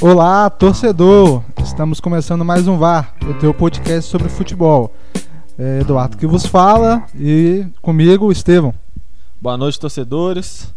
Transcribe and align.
Olá, 0.00 0.48
torcedor! 0.48 1.42
Estamos 1.62 2.00
começando 2.00 2.44
mais 2.44 2.68
um 2.68 2.78
VAR, 2.78 3.14
o 3.28 3.34
teu 3.34 3.52
podcast 3.52 4.10
sobre 4.10 4.28
futebol. 4.28 4.94
É 5.58 5.80
Eduardo 5.80 6.16
que 6.16 6.26
vos 6.26 6.46
fala 6.46 7.04
e 7.14 7.66
comigo, 7.82 8.30
Estevão. 8.30 8.72
Boa 9.40 9.56
noite, 9.56 9.78
torcedores. 9.78 10.72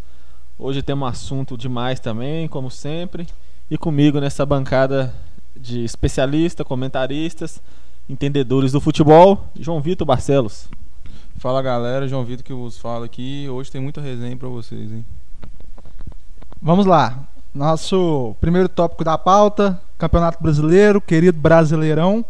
Hoje 0.58 0.82
temos 0.82 1.04
um 1.04 1.08
assunto 1.08 1.58
demais 1.58 2.00
também, 2.00 2.48
como 2.48 2.72
sempre. 2.72 3.28
E 3.70 3.78
comigo 3.78 4.20
nessa 4.20 4.46
bancada 4.46 5.14
de 5.62 5.84
especialistas, 5.84 6.66
comentaristas, 6.66 7.62
entendedores 8.10 8.72
do 8.72 8.82
futebol, 8.82 9.46
João 9.60 9.80
Vitor 9.80 10.06
Barcelos. 10.06 10.68
Fala 11.38 11.62
galera, 11.62 12.08
João 12.08 12.26
Vitor 12.26 12.44
que 12.44 12.54
vos 12.54 12.78
fala 12.78 13.06
aqui. 13.06 13.48
Hoje 13.50 13.72
tem 13.72 13.82
muita 13.82 14.02
resenha 14.02 14.36
para 14.36 14.48
vocês, 14.48 14.92
hein? 14.92 15.06
Vamos 16.62 16.86
lá. 16.86 17.28
Nosso 17.54 18.36
primeiro 18.40 18.70
tópico 18.70 19.04
da 19.04 19.18
pauta: 19.18 19.80
Campeonato 19.98 20.42
Brasileiro, 20.42 21.02
querido 21.02 21.40
Brasileirão. 21.40 22.24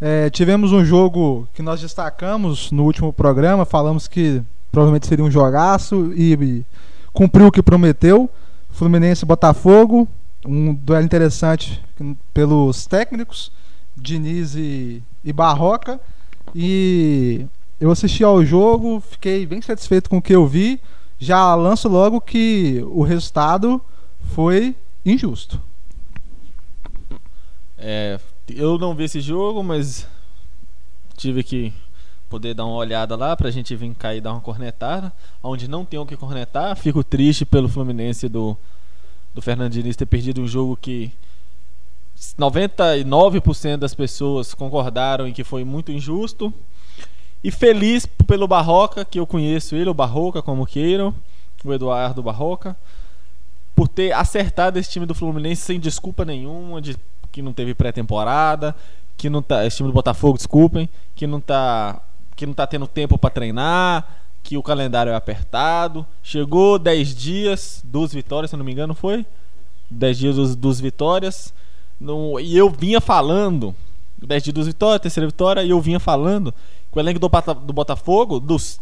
É, 0.00 0.30
tivemos 0.30 0.72
um 0.72 0.84
jogo 0.84 1.48
que 1.54 1.62
nós 1.62 1.80
destacamos 1.80 2.72
no 2.72 2.84
último 2.84 3.12
programa, 3.12 3.64
falamos 3.64 4.08
que 4.08 4.42
provavelmente 4.70 5.06
seria 5.06 5.24
um 5.24 5.30
jogaço 5.30 6.12
e, 6.14 6.32
e 6.34 6.66
cumpriu 7.12 7.46
o 7.46 7.52
que 7.52 7.62
prometeu. 7.62 8.28
Fluminense 8.70 9.26
Botafogo, 9.26 10.08
um 10.44 10.74
duelo 10.74 11.04
interessante 11.04 11.80
pelos 12.32 12.86
técnicos, 12.86 13.52
Diniz 13.96 14.54
e, 14.54 15.02
e 15.24 15.32
Barroca. 15.32 16.00
E 16.54 17.46
eu 17.80 17.90
assisti 17.90 18.24
ao 18.24 18.44
jogo, 18.44 19.00
fiquei 19.00 19.46
bem 19.46 19.62
satisfeito 19.62 20.10
com 20.10 20.18
o 20.18 20.22
que 20.22 20.34
eu 20.34 20.46
vi. 20.46 20.80
Já 21.18 21.54
lanço 21.54 21.88
logo 21.88 22.20
que 22.20 22.82
o 22.88 23.02
resultado 23.02 23.80
foi 24.34 24.74
injusto. 25.04 25.60
É, 27.78 28.18
eu 28.48 28.78
não 28.78 28.94
vi 28.94 29.04
esse 29.04 29.20
jogo, 29.20 29.62
mas 29.62 30.06
tive 31.16 31.42
que 31.42 31.72
poder 32.28 32.54
dar 32.54 32.64
uma 32.64 32.76
olhada 32.76 33.14
lá 33.14 33.36
pra 33.36 33.50
gente 33.50 33.76
vir 33.76 33.94
cair 33.94 34.18
e 34.18 34.20
dar 34.20 34.32
uma 34.32 34.40
cornetada. 34.40 35.12
Onde 35.42 35.68
não 35.68 35.84
tem 35.84 36.00
o 36.00 36.06
que 36.06 36.16
cornetar, 36.16 36.76
fico 36.76 37.04
triste 37.04 37.44
pelo 37.44 37.68
Fluminense 37.68 38.28
do, 38.28 38.56
do 39.34 39.42
Fernando 39.42 39.72
Diniz 39.72 39.96
ter 39.96 40.06
perdido 40.06 40.40
um 40.40 40.48
jogo 40.48 40.76
que 40.76 41.10
99% 42.38 43.76
das 43.76 43.94
pessoas 43.94 44.54
concordaram 44.54 45.26
em 45.26 45.32
que 45.32 45.44
foi 45.44 45.64
muito 45.64 45.90
injusto. 45.90 46.52
E 47.42 47.50
feliz 47.50 48.06
pelo 48.26 48.46
Barroca, 48.46 49.04
que 49.04 49.18
eu 49.18 49.26
conheço 49.26 49.74
ele, 49.74 49.90
o 49.90 49.94
Barroca, 49.94 50.40
como 50.40 50.66
queiram, 50.66 51.14
o 51.64 51.72
Eduardo 51.72 52.22
Barroca 52.22 52.76
por 53.74 53.88
ter 53.88 54.12
acertado 54.12 54.78
esse 54.78 54.90
time 54.90 55.06
do 55.06 55.14
Fluminense 55.14 55.62
sem 55.62 55.80
desculpa 55.80 56.24
nenhuma, 56.24 56.80
de 56.80 56.96
que 57.30 57.40
não 57.42 57.52
teve 57.52 57.74
pré-temporada, 57.74 58.76
que 59.16 59.30
não 59.30 59.42
tá, 59.42 59.64
esse 59.66 59.78
time 59.78 59.88
do 59.88 59.94
Botafogo, 59.94 60.36
desculpem, 60.36 60.88
que 61.14 61.26
não 61.26 61.40
tá 61.40 62.00
que 62.34 62.46
não 62.46 62.54
tá 62.54 62.66
tendo 62.66 62.86
tempo 62.86 63.18
para 63.18 63.30
treinar, 63.30 64.21
que 64.42 64.56
o 64.56 64.62
calendário 64.62 65.12
é 65.12 65.14
apertado. 65.14 66.06
Chegou 66.22 66.78
10 66.78 67.14
dias, 67.14 67.80
duas 67.84 68.12
vitórias, 68.12 68.50
se 68.50 68.56
não 68.56 68.64
me 68.64 68.72
engano, 68.72 68.94
foi? 68.94 69.24
10 69.90 70.18
dias 70.18 70.36
dos, 70.36 70.56
duas 70.56 70.80
vitórias. 70.80 71.52
No, 72.00 72.40
e 72.40 72.56
eu 72.56 72.68
vinha 72.68 73.00
falando, 73.00 73.74
10 74.20 74.42
dias, 74.42 74.54
duas 74.54 74.66
vitórias, 74.66 75.02
terceira 75.02 75.26
vitória, 75.26 75.62
e 75.62 75.70
eu 75.70 75.80
vinha 75.80 76.00
falando 76.00 76.52
que 76.90 76.98
o 76.98 77.00
elenco 77.00 77.18
do, 77.18 77.28
do 77.28 77.72
Botafogo, 77.72 78.40
dos 78.40 78.80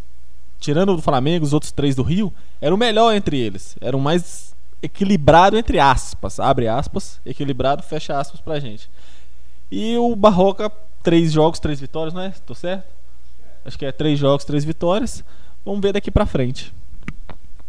tirando 0.58 0.94
do 0.94 1.02
Flamengo, 1.02 1.44
os 1.44 1.52
outros 1.52 1.72
três 1.72 1.96
do 1.96 2.02
Rio, 2.02 2.32
era 2.60 2.74
o 2.74 2.78
melhor 2.78 3.14
entre 3.14 3.38
eles. 3.38 3.76
Era 3.80 3.96
o 3.96 4.00
mais 4.00 4.54
equilibrado 4.82 5.56
entre 5.56 5.78
aspas, 5.78 6.40
abre 6.40 6.68
aspas, 6.68 7.20
equilibrado, 7.24 7.82
fecha 7.82 8.18
aspas 8.18 8.40
pra 8.40 8.60
gente. 8.60 8.90
E 9.70 9.96
o 9.96 10.14
Barroca, 10.16 10.70
três 11.02 11.32
jogos, 11.32 11.58
três 11.58 11.80
vitórias, 11.80 12.14
não 12.14 12.22
é? 12.22 12.30
Tô 12.46 12.54
certo? 12.54 12.84
Acho 13.64 13.78
que 13.78 13.86
é 13.86 13.92
três 13.92 14.18
jogos, 14.18 14.44
três 14.44 14.64
vitórias. 14.64 15.24
Vamos 15.64 15.80
ver 15.80 15.92
daqui 15.92 16.10
pra 16.10 16.26
frente. 16.26 16.72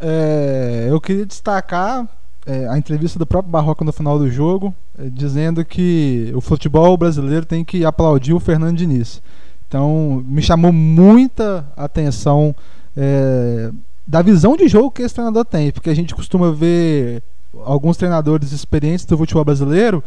É, 0.00 0.86
eu 0.90 1.00
queria 1.00 1.26
destacar 1.26 2.08
é, 2.46 2.66
a 2.68 2.76
entrevista 2.76 3.18
do 3.18 3.26
próprio 3.26 3.52
Barroca 3.52 3.84
no 3.84 3.92
final 3.92 4.18
do 4.18 4.30
jogo, 4.30 4.74
é, 4.98 5.08
dizendo 5.08 5.64
que 5.64 6.32
o 6.34 6.40
futebol 6.40 6.96
brasileiro 6.96 7.46
tem 7.46 7.64
que 7.64 7.84
aplaudir 7.84 8.32
o 8.32 8.40
Fernando 8.40 8.76
Diniz. 8.76 9.22
Então, 9.68 10.22
me 10.26 10.42
chamou 10.42 10.72
muita 10.72 11.66
atenção 11.76 12.54
é, 12.96 13.70
da 14.06 14.20
visão 14.20 14.56
de 14.56 14.68
jogo 14.68 14.90
que 14.90 15.02
esse 15.02 15.14
treinador 15.14 15.44
tem, 15.44 15.70
porque 15.70 15.90
a 15.90 15.94
gente 15.94 16.14
costuma 16.14 16.50
ver 16.50 17.22
alguns 17.64 17.96
treinadores 17.96 18.52
experientes 18.52 19.04
do 19.04 19.16
futebol 19.16 19.44
brasileiro 19.44 20.02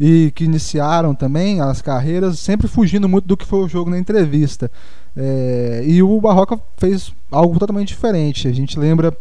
e 0.00 0.32
que 0.34 0.44
iniciaram 0.44 1.14
também 1.14 1.60
as 1.60 1.82
carreiras 1.82 2.38
sempre 2.38 2.66
fugindo 2.66 3.06
muito 3.06 3.28
do 3.28 3.36
que 3.36 3.44
foi 3.44 3.60
o 3.60 3.68
jogo 3.68 3.90
na 3.90 3.98
entrevista. 3.98 4.70
É, 5.14 5.84
e 5.86 6.02
o 6.02 6.18
Barroca 6.18 6.58
fez 6.78 7.12
algo 7.30 7.58
totalmente 7.58 7.88
diferente. 7.88 8.48
A 8.48 8.52
gente 8.52 8.78
lembra 8.78 9.14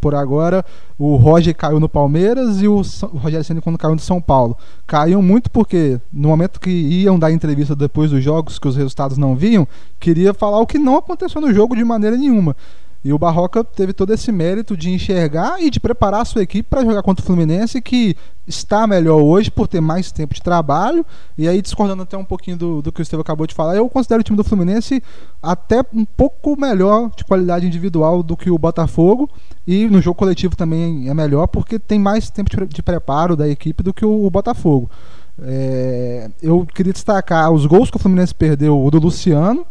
por 0.00 0.14
agora 0.14 0.64
o 0.96 1.16
Roger 1.16 1.54
caiu 1.54 1.80
no 1.80 1.88
Palmeiras 1.88 2.62
e 2.62 2.68
o, 2.68 2.76
o 2.76 3.18
Rogério 3.18 3.44
Ceni 3.44 3.60
quando 3.60 3.76
caiu 3.76 3.94
no 3.94 4.00
São 4.00 4.20
Paulo. 4.20 4.56
Caíam 4.86 5.20
muito 5.20 5.50
porque 5.50 6.00
no 6.12 6.28
momento 6.28 6.60
que 6.60 6.70
iam 6.70 7.18
dar 7.18 7.32
entrevista 7.32 7.74
depois 7.74 8.12
dos 8.12 8.22
jogos 8.22 8.58
que 8.58 8.68
os 8.68 8.76
resultados 8.76 9.18
não 9.18 9.34
vinham, 9.34 9.66
queria 9.98 10.32
falar 10.32 10.60
o 10.60 10.66
que 10.66 10.78
não 10.78 10.96
aconteceu 10.96 11.40
no 11.40 11.52
jogo 11.52 11.74
de 11.74 11.84
maneira 11.84 12.16
nenhuma. 12.16 12.54
E 13.04 13.12
o 13.12 13.18
Barroca 13.18 13.62
teve 13.62 13.92
todo 13.92 14.14
esse 14.14 14.32
mérito 14.32 14.74
de 14.74 14.88
enxergar 14.88 15.60
e 15.60 15.68
de 15.68 15.78
preparar 15.78 16.22
a 16.22 16.24
sua 16.24 16.42
equipe 16.42 16.66
para 16.66 16.82
jogar 16.82 17.02
contra 17.02 17.22
o 17.22 17.26
Fluminense, 17.26 17.82
que 17.82 18.16
está 18.48 18.86
melhor 18.86 19.20
hoje 19.20 19.50
por 19.50 19.68
ter 19.68 19.82
mais 19.82 20.10
tempo 20.10 20.32
de 20.32 20.40
trabalho. 20.40 21.04
E 21.36 21.46
aí, 21.46 21.60
discordando 21.60 22.02
até 22.02 22.16
um 22.16 22.24
pouquinho 22.24 22.56
do, 22.56 22.80
do 22.80 22.90
que 22.90 23.00
o 23.00 23.02
Estevam 23.02 23.20
acabou 23.20 23.46
de 23.46 23.52
falar, 23.52 23.76
eu 23.76 23.86
considero 23.90 24.22
o 24.22 24.24
time 24.24 24.38
do 24.38 24.42
Fluminense 24.42 25.02
até 25.42 25.84
um 25.92 26.06
pouco 26.06 26.58
melhor 26.58 27.10
de 27.14 27.24
qualidade 27.24 27.66
individual 27.66 28.22
do 28.22 28.38
que 28.38 28.50
o 28.50 28.56
Botafogo. 28.56 29.28
E 29.66 29.86
no 29.86 30.00
jogo 30.00 30.16
coletivo 30.16 30.56
também 30.56 31.06
é 31.06 31.12
melhor, 31.12 31.46
porque 31.46 31.78
tem 31.78 31.98
mais 31.98 32.30
tempo 32.30 32.48
de, 32.48 32.66
de 32.66 32.82
preparo 32.82 33.36
da 33.36 33.46
equipe 33.46 33.82
do 33.82 33.92
que 33.92 34.06
o, 34.06 34.24
o 34.24 34.30
Botafogo. 34.30 34.90
É, 35.42 36.30
eu 36.40 36.66
queria 36.74 36.92
destacar 36.92 37.50
os 37.52 37.66
gols 37.66 37.90
que 37.90 37.98
o 37.98 38.00
Fluminense 38.00 38.34
perdeu, 38.34 38.82
o 38.82 38.90
do 38.90 38.98
Luciano 38.98 39.66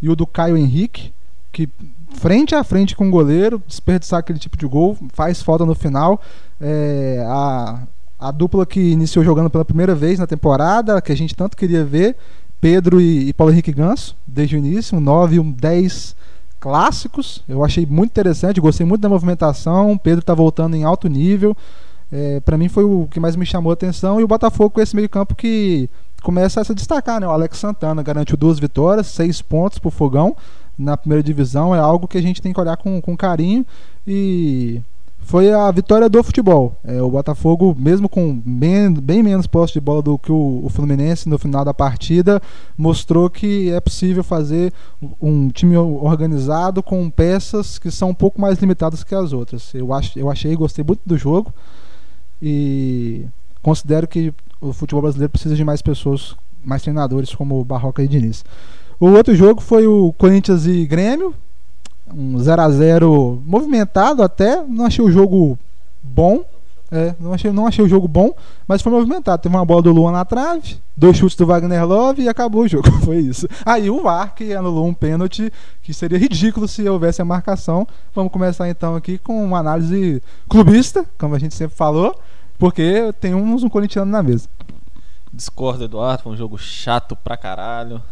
e 0.00 0.08
o 0.08 0.16
do 0.16 0.26
Caio 0.26 0.56
Henrique, 0.56 1.12
que 1.52 1.68
frente 2.14 2.54
a 2.54 2.62
frente 2.64 2.94
com 2.96 3.08
o 3.08 3.10
goleiro, 3.10 3.62
desperdiçar 3.66 4.20
aquele 4.20 4.38
tipo 4.38 4.56
de 4.56 4.66
gol, 4.66 4.96
faz 5.12 5.42
falta 5.42 5.64
no 5.64 5.74
final. 5.74 6.20
É, 6.60 7.24
a, 7.26 7.82
a 8.18 8.30
dupla 8.30 8.66
que 8.66 8.80
iniciou 8.80 9.24
jogando 9.24 9.50
pela 9.50 9.64
primeira 9.64 9.94
vez 9.94 10.18
na 10.18 10.26
temporada, 10.26 11.00
que 11.00 11.12
a 11.12 11.16
gente 11.16 11.34
tanto 11.34 11.56
queria 11.56 11.84
ver, 11.84 12.16
Pedro 12.60 13.00
e, 13.00 13.28
e 13.28 13.32
Paulo 13.32 13.52
Henrique 13.52 13.72
Ganso, 13.72 14.16
desde 14.26 14.56
o 14.56 14.58
início, 14.58 14.98
um 14.98 15.00
9 15.00 15.36
e 15.36 15.40
um 15.40 15.50
10 15.50 16.14
clássicos. 16.60 17.42
Eu 17.48 17.64
achei 17.64 17.86
muito 17.86 18.10
interessante, 18.10 18.60
gostei 18.60 18.84
muito 18.84 19.00
da 19.00 19.08
movimentação. 19.08 19.96
Pedro 19.96 20.20
está 20.20 20.34
voltando 20.34 20.76
em 20.76 20.84
alto 20.84 21.08
nível. 21.08 21.56
É, 22.12 22.40
para 22.40 22.58
mim 22.58 22.68
foi 22.68 22.84
o 22.84 23.08
que 23.10 23.18
mais 23.18 23.34
me 23.34 23.46
chamou 23.46 23.70
a 23.70 23.74
atenção. 23.74 24.20
E 24.20 24.24
o 24.24 24.28
Botafogo 24.28 24.70
com 24.70 24.80
esse 24.80 24.94
meio-campo 24.94 25.34
que 25.34 25.88
começa 26.20 26.60
a 26.60 26.64
se 26.64 26.74
destacar, 26.74 27.20
né? 27.20 27.26
O 27.26 27.30
Alex 27.30 27.58
Santana 27.58 28.02
garantiu 28.02 28.36
duas 28.36 28.58
vitórias, 28.58 29.06
seis 29.08 29.40
pontos 29.42 29.78
para 29.78 29.88
o 29.88 29.92
Fogão 29.92 30.36
na 30.80 30.96
primeira 30.96 31.22
divisão 31.22 31.74
é 31.74 31.78
algo 31.78 32.08
que 32.08 32.16
a 32.16 32.22
gente 32.22 32.40
tem 32.40 32.52
que 32.52 32.60
olhar 32.60 32.76
com, 32.78 33.00
com 33.02 33.14
carinho 33.14 33.66
e 34.06 34.80
foi 35.20 35.52
a 35.52 35.70
vitória 35.70 36.08
do 36.08 36.24
futebol. 36.24 36.74
É, 36.82 37.00
o 37.02 37.10
Botafogo, 37.10 37.76
mesmo 37.78 38.08
com 38.08 38.34
bem, 38.34 38.92
bem 38.94 39.22
menos 39.22 39.46
posse 39.46 39.74
de 39.74 39.80
bola 39.80 40.00
do 40.00 40.18
que 40.18 40.32
o, 40.32 40.62
o, 40.64 40.68
Fluminense 40.70 41.28
no 41.28 41.38
final 41.38 41.64
da 41.64 41.74
partida, 41.74 42.40
mostrou 42.76 43.28
que 43.28 43.70
é 43.70 43.78
possível 43.78 44.24
fazer 44.24 44.72
um 45.20 45.50
time 45.50 45.76
organizado 45.76 46.82
com 46.82 47.10
peças 47.10 47.78
que 47.78 47.90
são 47.90 48.08
um 48.08 48.14
pouco 48.14 48.40
mais 48.40 48.58
limitadas 48.58 49.04
que 49.04 49.14
as 49.14 49.34
outras. 49.34 49.74
Eu, 49.74 49.92
ach, 49.92 50.16
eu 50.16 50.30
achei, 50.30 50.56
gostei 50.56 50.82
muito 50.82 51.02
do 51.04 51.18
jogo 51.18 51.52
e 52.40 53.26
considero 53.62 54.08
que 54.08 54.32
o 54.60 54.72
futebol 54.72 55.02
brasileiro 55.02 55.30
precisa 55.30 55.54
de 55.54 55.64
mais 55.64 55.80
pessoas, 55.80 56.36
mais 56.64 56.82
treinadores 56.82 57.34
como 57.34 57.64
Barroca 57.64 58.02
e 58.02 58.08
Diniz. 58.08 58.44
O 58.98 59.08
outro 59.08 59.34
jogo 59.34 59.60
foi 59.60 59.86
o 59.86 60.12
Corinthians 60.18 60.66
e 60.66 60.84
Grêmio. 60.84 61.34
Um 62.14 62.38
0 62.38 62.60
a 62.60 62.70
0 62.70 63.42
movimentado 63.46 64.22
até. 64.22 64.62
Não 64.62 64.84
achei 64.84 65.04
o 65.04 65.10
jogo 65.10 65.58
bom. 66.02 66.44
É, 66.92 67.14
não, 67.20 67.32
achei, 67.32 67.52
não 67.52 67.66
achei 67.68 67.84
o 67.84 67.88
jogo 67.88 68.08
bom, 68.08 68.34
mas 68.66 68.82
foi 68.82 68.90
movimentado. 68.90 69.40
Teve 69.40 69.54
uma 69.54 69.64
bola 69.64 69.80
do 69.80 69.92
Luan 69.92 70.10
na 70.10 70.24
trave, 70.24 70.76
dois 70.96 71.16
chutes 71.16 71.36
do 71.36 71.46
Wagner 71.46 71.86
Love 71.86 72.22
e 72.22 72.28
acabou 72.28 72.62
o 72.62 72.68
jogo. 72.68 72.90
Foi 73.02 73.18
isso. 73.18 73.46
Aí 73.64 73.88
o 73.88 74.02
VAR 74.02 74.34
que 74.34 74.52
anulou 74.52 74.88
um 74.88 74.92
pênalti 74.92 75.52
que 75.84 75.94
seria 75.94 76.18
ridículo 76.18 76.66
se 76.66 76.88
houvesse 76.88 77.22
a 77.22 77.24
marcação. 77.24 77.86
Vamos 78.12 78.32
começar 78.32 78.68
então 78.68 78.96
aqui 78.96 79.18
com 79.18 79.44
uma 79.44 79.58
análise 79.60 80.20
clubista, 80.48 81.06
como 81.16 81.36
a 81.36 81.38
gente 81.38 81.54
sempre 81.54 81.76
falou, 81.76 82.12
porque 82.60 83.10
tem 83.18 83.34
uns 83.34 83.62
um 83.62 83.70
corintiano 83.70 84.10
na 84.12 84.22
mesa. 84.22 84.46
Discordo, 85.32 85.84
Eduardo. 85.84 86.24
Foi 86.24 86.32
um 86.32 86.36
jogo 86.36 86.58
chato 86.58 87.16
pra 87.16 87.34
caralho. 87.34 88.02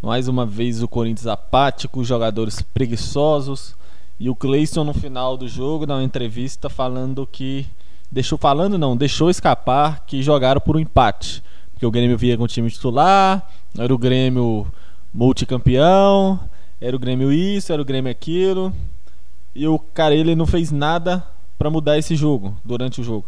Mais 0.00 0.28
uma 0.28 0.46
vez 0.46 0.80
o 0.80 0.86
Corinthians 0.86 1.26
apático, 1.26 2.04
jogadores 2.04 2.62
preguiçosos. 2.62 3.74
E 4.20 4.30
o 4.30 4.36
Cleison 4.36 4.84
no 4.84 4.94
final 4.94 5.36
do 5.36 5.48
jogo, 5.48 5.84
na 5.84 6.00
entrevista, 6.02 6.70
falando 6.70 7.26
que. 7.26 7.66
Deixou 8.10 8.38
falando 8.38 8.78
não, 8.78 8.96
deixou 8.96 9.28
escapar 9.28 10.04
que 10.06 10.22
jogaram 10.22 10.60
por 10.60 10.76
um 10.76 10.80
empate. 10.80 11.42
Porque 11.72 11.84
o 11.84 11.90
Grêmio 11.90 12.16
via 12.16 12.38
com 12.38 12.44
o 12.44 12.48
time 12.48 12.70
titular, 12.70 13.46
era 13.76 13.92
o 13.92 13.98
Grêmio 13.98 14.66
multicampeão, 15.12 16.40
era 16.80 16.96
o 16.96 16.98
Grêmio 16.98 17.30
isso, 17.30 17.72
era 17.72 17.82
o 17.82 17.84
Grêmio 17.84 18.10
aquilo. 18.10 18.72
E 19.54 19.66
o 19.66 19.78
cara 19.78 20.14
ele 20.14 20.34
não 20.34 20.46
fez 20.46 20.70
nada 20.70 21.22
para 21.58 21.68
mudar 21.68 21.98
esse 21.98 22.14
jogo 22.14 22.56
durante 22.64 23.00
o 23.00 23.04
jogo. 23.04 23.26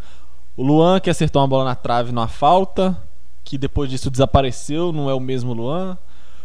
O 0.56 0.62
Luan 0.62 1.00
que 1.00 1.10
acertou 1.10 1.40
uma 1.40 1.48
bola 1.48 1.64
na 1.64 1.74
trave 1.74 2.12
numa 2.12 2.28
falta, 2.28 2.96
que 3.44 3.56
depois 3.56 3.88
disso 3.88 4.10
desapareceu, 4.10 4.92
não 4.92 5.08
é 5.08 5.14
o 5.14 5.20
mesmo 5.20 5.52
Luan. 5.52 5.96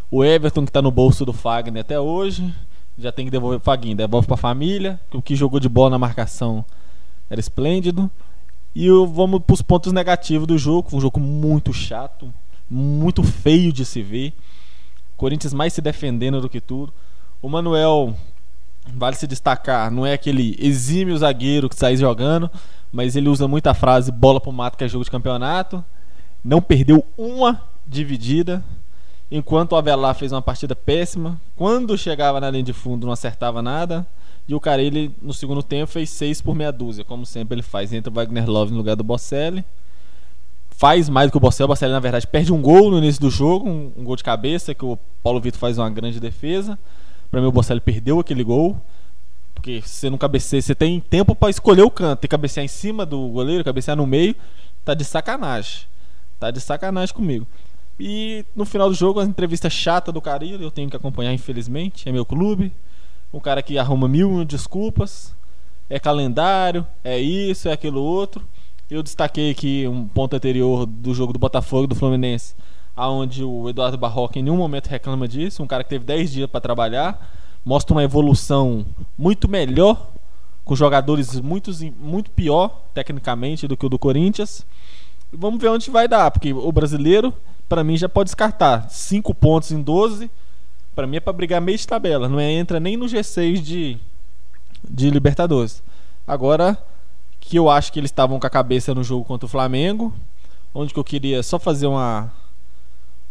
O 0.09 0.23
Everton 0.23 0.65
que 0.65 0.71
tá 0.71 0.81
no 0.81 0.91
bolso 0.91 1.25
do 1.25 1.33
Fagner 1.33 1.81
até 1.81 1.99
hoje, 1.99 2.53
já 2.97 3.11
tem 3.11 3.25
que 3.25 3.31
devolver 3.31 3.59
o 3.59 3.63
Fagner, 3.63 3.95
devolve 3.95 4.27
para 4.27 4.35
a 4.35 4.37
família, 4.37 4.99
que 5.09 5.17
o 5.17 5.21
que 5.21 5.35
jogou 5.35 5.59
de 5.59 5.67
bola 5.67 5.91
na 5.91 5.99
marcação 5.99 6.63
era 7.29 7.39
esplêndido. 7.39 8.09
E 8.73 8.85
eu, 8.85 9.07
vamos 9.07 9.41
para 9.41 9.53
os 9.53 9.61
pontos 9.61 9.91
negativos 9.91 10.47
do 10.47 10.57
jogo, 10.57 10.95
um 10.95 11.01
jogo 11.01 11.19
muito 11.19 11.73
chato, 11.73 12.33
muito 12.69 13.23
feio 13.23 13.71
de 13.71 13.85
se 13.85 14.01
ver. 14.01 14.33
Corinthians 15.17 15.53
mais 15.53 15.73
se 15.73 15.81
defendendo 15.81 16.41
do 16.41 16.49
que 16.49 16.59
tudo. 16.59 16.93
O 17.41 17.49
Manuel 17.49 18.15
vale 18.93 19.15
se 19.15 19.27
destacar, 19.27 19.91
não 19.91 20.05
é 20.05 20.13
aquele 20.13 20.55
exímio 20.59 21.17
zagueiro 21.17 21.69
que 21.69 21.75
sai 21.75 21.95
jogando, 21.97 22.49
mas 22.91 23.15
ele 23.15 23.29
usa 23.29 23.47
muita 23.47 23.73
frase 23.73 24.11
bola 24.11 24.39
pro 24.39 24.51
mato 24.51 24.77
que 24.77 24.83
é 24.83 24.87
jogo 24.87 25.03
de 25.03 25.11
campeonato. 25.11 25.83
Não 26.43 26.61
perdeu 26.61 27.05
uma 27.17 27.61
dividida, 27.85 28.63
enquanto 29.29 29.73
o 29.73 29.75
Avelar 29.75 30.15
fez 30.15 30.31
uma 30.31 30.41
partida 30.41 30.75
péssima. 30.75 31.39
Quando 31.55 31.97
chegava 31.97 32.39
na 32.39 32.49
linha 32.49 32.63
de 32.63 32.73
fundo 32.73 33.05
não 33.05 33.13
acertava 33.13 33.61
nada. 33.61 34.05
E 34.47 34.53
o 34.53 34.59
Carille 34.59 35.13
no 35.21 35.33
segundo 35.33 35.63
tempo 35.63 35.91
fez 35.91 36.09
6 36.11 36.41
por 36.41 36.55
meia 36.55 36.71
dúzia, 36.71 37.03
como 37.03 37.25
sempre 37.25 37.55
ele 37.55 37.63
faz. 37.63 37.91
Entra 37.91 38.11
o 38.11 38.13
Wagner 38.13 38.47
Love 38.47 38.71
no 38.71 38.77
lugar 38.77 38.95
do 38.95 39.03
Bocelli. 39.03 39.65
Faz 40.69 41.09
mais 41.09 41.29
do 41.29 41.31
que 41.31 41.37
o 41.37 41.39
Bocelli. 41.39 41.65
O 41.65 41.67
Bocelli, 41.69 41.91
na 41.91 41.99
verdade, 41.99 42.27
perde 42.27 42.53
um 42.53 42.61
gol 42.61 42.91
no 42.91 42.99
início 42.99 43.19
do 43.19 43.29
jogo, 43.29 43.67
um, 43.67 43.91
um 43.97 44.03
gol 44.03 44.15
de 44.15 44.23
cabeça, 44.23 44.75
que 44.75 44.85
o 44.85 44.99
Paulo 45.23 45.41
Vitor 45.41 45.59
faz 45.59 45.79
uma 45.79 45.89
grande 45.89 46.19
defesa. 46.19 46.77
Para 47.35 47.41
mim, 47.41 47.47
o 47.47 47.51
Bocelli 47.51 47.81
perdeu 47.81 48.17
aquele 48.17 48.45
gol. 48.45 48.81
Porque 49.53 49.81
você 49.81 50.09
não 50.09 50.17
cabeceia, 50.17 50.61
você 50.61 50.73
tem 50.73 51.01
tempo 51.01 51.35
para 51.35 51.49
escolher 51.49 51.81
o 51.81 51.91
canto. 51.91 52.21
Que 52.21 52.29
cabecear 52.29 52.63
em 52.63 52.69
cima 52.69 53.05
do 53.05 53.27
goleiro, 53.27 53.61
cabecear 53.61 53.97
no 53.97 54.07
meio. 54.07 54.33
Tá 54.85 54.93
de 54.93 55.03
sacanagem. 55.03 55.81
Tá 56.39 56.49
de 56.49 56.61
sacanagem 56.61 57.13
comigo. 57.13 57.45
E 57.99 58.45
no 58.55 58.63
final 58.63 58.87
do 58.87 58.95
jogo, 58.95 59.19
a 59.19 59.25
entrevista 59.25 59.69
chata 59.69 60.13
do 60.13 60.21
Carilho, 60.21 60.63
eu 60.63 60.71
tenho 60.71 60.89
que 60.89 60.95
acompanhar, 60.95 61.33
infelizmente. 61.33 62.07
É 62.07 62.11
meu 62.13 62.23
clube. 62.25 62.71
Um 63.33 63.39
cara 63.41 63.61
que 63.61 63.77
arruma 63.77 64.07
mil 64.07 64.45
desculpas. 64.45 65.35
É 65.89 65.99
calendário, 65.99 66.87
é 67.03 67.19
isso, 67.19 67.67
é 67.67 67.73
aquilo 67.73 68.01
outro. 68.01 68.47
Eu 68.89 69.03
destaquei 69.03 69.51
aqui 69.51 69.85
um 69.85 70.07
ponto 70.07 70.37
anterior 70.37 70.85
do 70.85 71.13
jogo 71.13 71.33
do 71.33 71.39
Botafogo 71.39 71.85
do 71.85 71.95
Fluminense, 71.95 72.55
aonde 72.95 73.43
o 73.43 73.69
Eduardo 73.69 73.97
Barroca 73.97 74.39
em 74.39 74.43
nenhum 74.43 74.57
momento 74.57 74.87
reclama 74.87 75.27
disso. 75.27 75.61
Um 75.61 75.67
cara 75.67 75.83
que 75.83 75.89
teve 75.89 76.05
10 76.05 76.31
dias 76.31 76.49
para 76.49 76.61
trabalhar, 76.61 77.33
mostra 77.63 77.93
uma 77.93 78.03
evolução 78.03 78.85
muito 79.17 79.49
melhor, 79.49 80.11
com 80.63 80.75
jogadores 80.75 81.39
muito, 81.41 81.71
muito 81.99 82.31
pior 82.31 82.81
tecnicamente 82.93 83.67
do 83.67 83.75
que 83.75 83.85
o 83.85 83.89
do 83.89 83.99
Corinthians. 83.99 84.65
Vamos 85.31 85.59
ver 85.59 85.69
onde 85.69 85.89
vai 85.91 86.07
dar, 86.07 86.31
porque 86.31 86.53
o 86.53 86.71
brasileiro, 86.71 87.33
para 87.67 87.83
mim, 87.83 87.97
já 87.97 88.07
pode 88.07 88.27
descartar 88.27 88.89
5 88.89 89.33
pontos 89.35 89.71
em 89.71 89.81
12. 89.81 90.31
Para 90.95 91.05
mim 91.05 91.17
é 91.17 91.19
para 91.19 91.33
brigar 91.33 91.59
meio 91.59 91.77
de 91.77 91.85
tabela, 91.85 92.29
não 92.29 92.39
é, 92.39 92.49
entra 92.51 92.79
nem 92.79 92.95
no 92.95 93.05
G6 93.05 93.61
de, 93.61 93.97
de 94.89 95.09
Libertadores. 95.09 95.83
Agora 96.25 96.77
que 97.39 97.57
eu 97.57 97.69
acho 97.69 97.93
que 97.93 97.99
eles 97.99 98.09
estavam 98.09 98.39
com 98.39 98.47
a 98.47 98.49
cabeça 98.49 98.95
no 98.95 99.03
jogo 99.03 99.23
contra 99.23 99.45
o 99.45 99.49
Flamengo, 99.49 100.11
onde 100.73 100.93
que 100.93 100.99
eu 100.99 101.03
queria 101.03 101.43
só 101.43 101.59
fazer 101.59 101.85
uma 101.85 102.31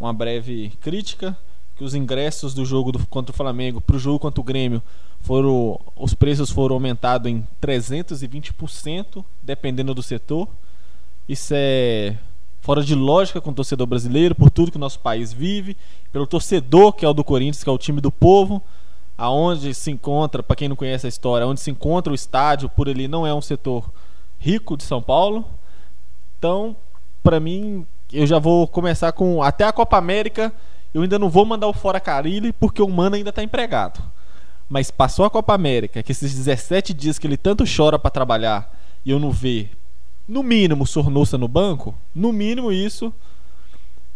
uma 0.04 0.12
breve 0.12 0.72
crítica 0.80 1.36
que 1.76 1.82
os 1.82 1.94
ingressos 1.94 2.54
do 2.54 2.64
jogo 2.64 2.92
do, 2.92 3.06
contra 3.06 3.32
o 3.32 3.36
Flamengo 3.36 3.80
para 3.80 3.96
o 3.96 3.98
jogo 3.98 4.18
contra 4.18 4.40
o 4.40 4.44
Grêmio 4.44 4.82
foram 5.20 5.80
os 5.96 6.14
preços 6.14 6.50
foram 6.50 6.74
aumentados 6.74 7.30
em 7.30 7.46
320% 7.60 9.24
dependendo 9.42 9.94
do 9.94 10.02
setor. 10.02 10.46
Isso 11.26 11.54
é 11.56 12.16
fora 12.60 12.82
de 12.82 12.94
lógica 12.94 13.40
com 13.40 13.50
o 13.50 13.54
torcedor 13.54 13.86
brasileiro, 13.86 14.34
por 14.34 14.50
tudo 14.50 14.70
que 14.70 14.76
o 14.76 14.80
nosso 14.80 14.98
país 15.00 15.32
vive, 15.32 15.76
pelo 16.12 16.26
torcedor 16.26 16.92
que 16.92 17.04
é 17.04 17.08
o 17.08 17.14
do 17.14 17.24
Corinthians, 17.24 17.64
que 17.64 17.68
é 17.68 17.72
o 17.72 17.78
time 17.78 18.00
do 18.00 18.10
povo, 18.10 18.62
aonde 19.16 19.74
se 19.74 19.90
encontra, 19.90 20.42
para 20.42 20.56
quem 20.56 20.68
não 20.68 20.76
conhece 20.76 21.06
a 21.06 21.08
história, 21.08 21.46
onde 21.46 21.60
se 21.60 21.70
encontra 21.70 22.12
o 22.12 22.14
estádio, 22.14 22.68
por 22.68 22.88
ali 22.88 23.08
não 23.08 23.26
é 23.26 23.34
um 23.34 23.42
setor 23.42 23.90
rico 24.38 24.76
de 24.76 24.84
São 24.84 25.00
Paulo. 25.00 25.44
Então, 26.38 26.76
para 27.22 27.40
mim, 27.40 27.86
eu 28.14 28.26
já 28.26 28.38
vou 28.38 28.66
começar 28.68 29.12
com 29.12 29.42
até 29.42 29.64
a 29.64 29.72
Copa 29.72 29.96
América, 29.96 30.52
eu 30.92 31.02
ainda 31.02 31.18
não 31.18 31.28
vou 31.28 31.44
mandar 31.44 31.66
o 31.66 31.72
fora 31.72 31.98
Carilli 31.98 32.52
porque 32.52 32.80
o 32.80 32.88
Mano 32.88 33.16
ainda 33.16 33.30
está 33.30 33.42
empregado. 33.42 34.00
Mas 34.68 34.90
passou 34.90 35.24
a 35.24 35.30
Copa 35.30 35.52
América, 35.52 36.02
que 36.02 36.12
esses 36.12 36.34
17 36.34 36.94
dias 36.94 37.18
que 37.18 37.26
ele 37.26 37.36
tanto 37.36 37.64
chora 37.64 37.98
para 37.98 38.10
trabalhar 38.10 38.72
e 39.04 39.10
eu 39.10 39.18
não 39.18 39.30
ver, 39.30 39.70
no 40.26 40.42
mínimo, 40.42 40.86
Sornosa 40.86 41.36
no 41.36 41.48
banco, 41.48 41.94
no 42.14 42.32
mínimo 42.32 42.72
isso, 42.72 43.12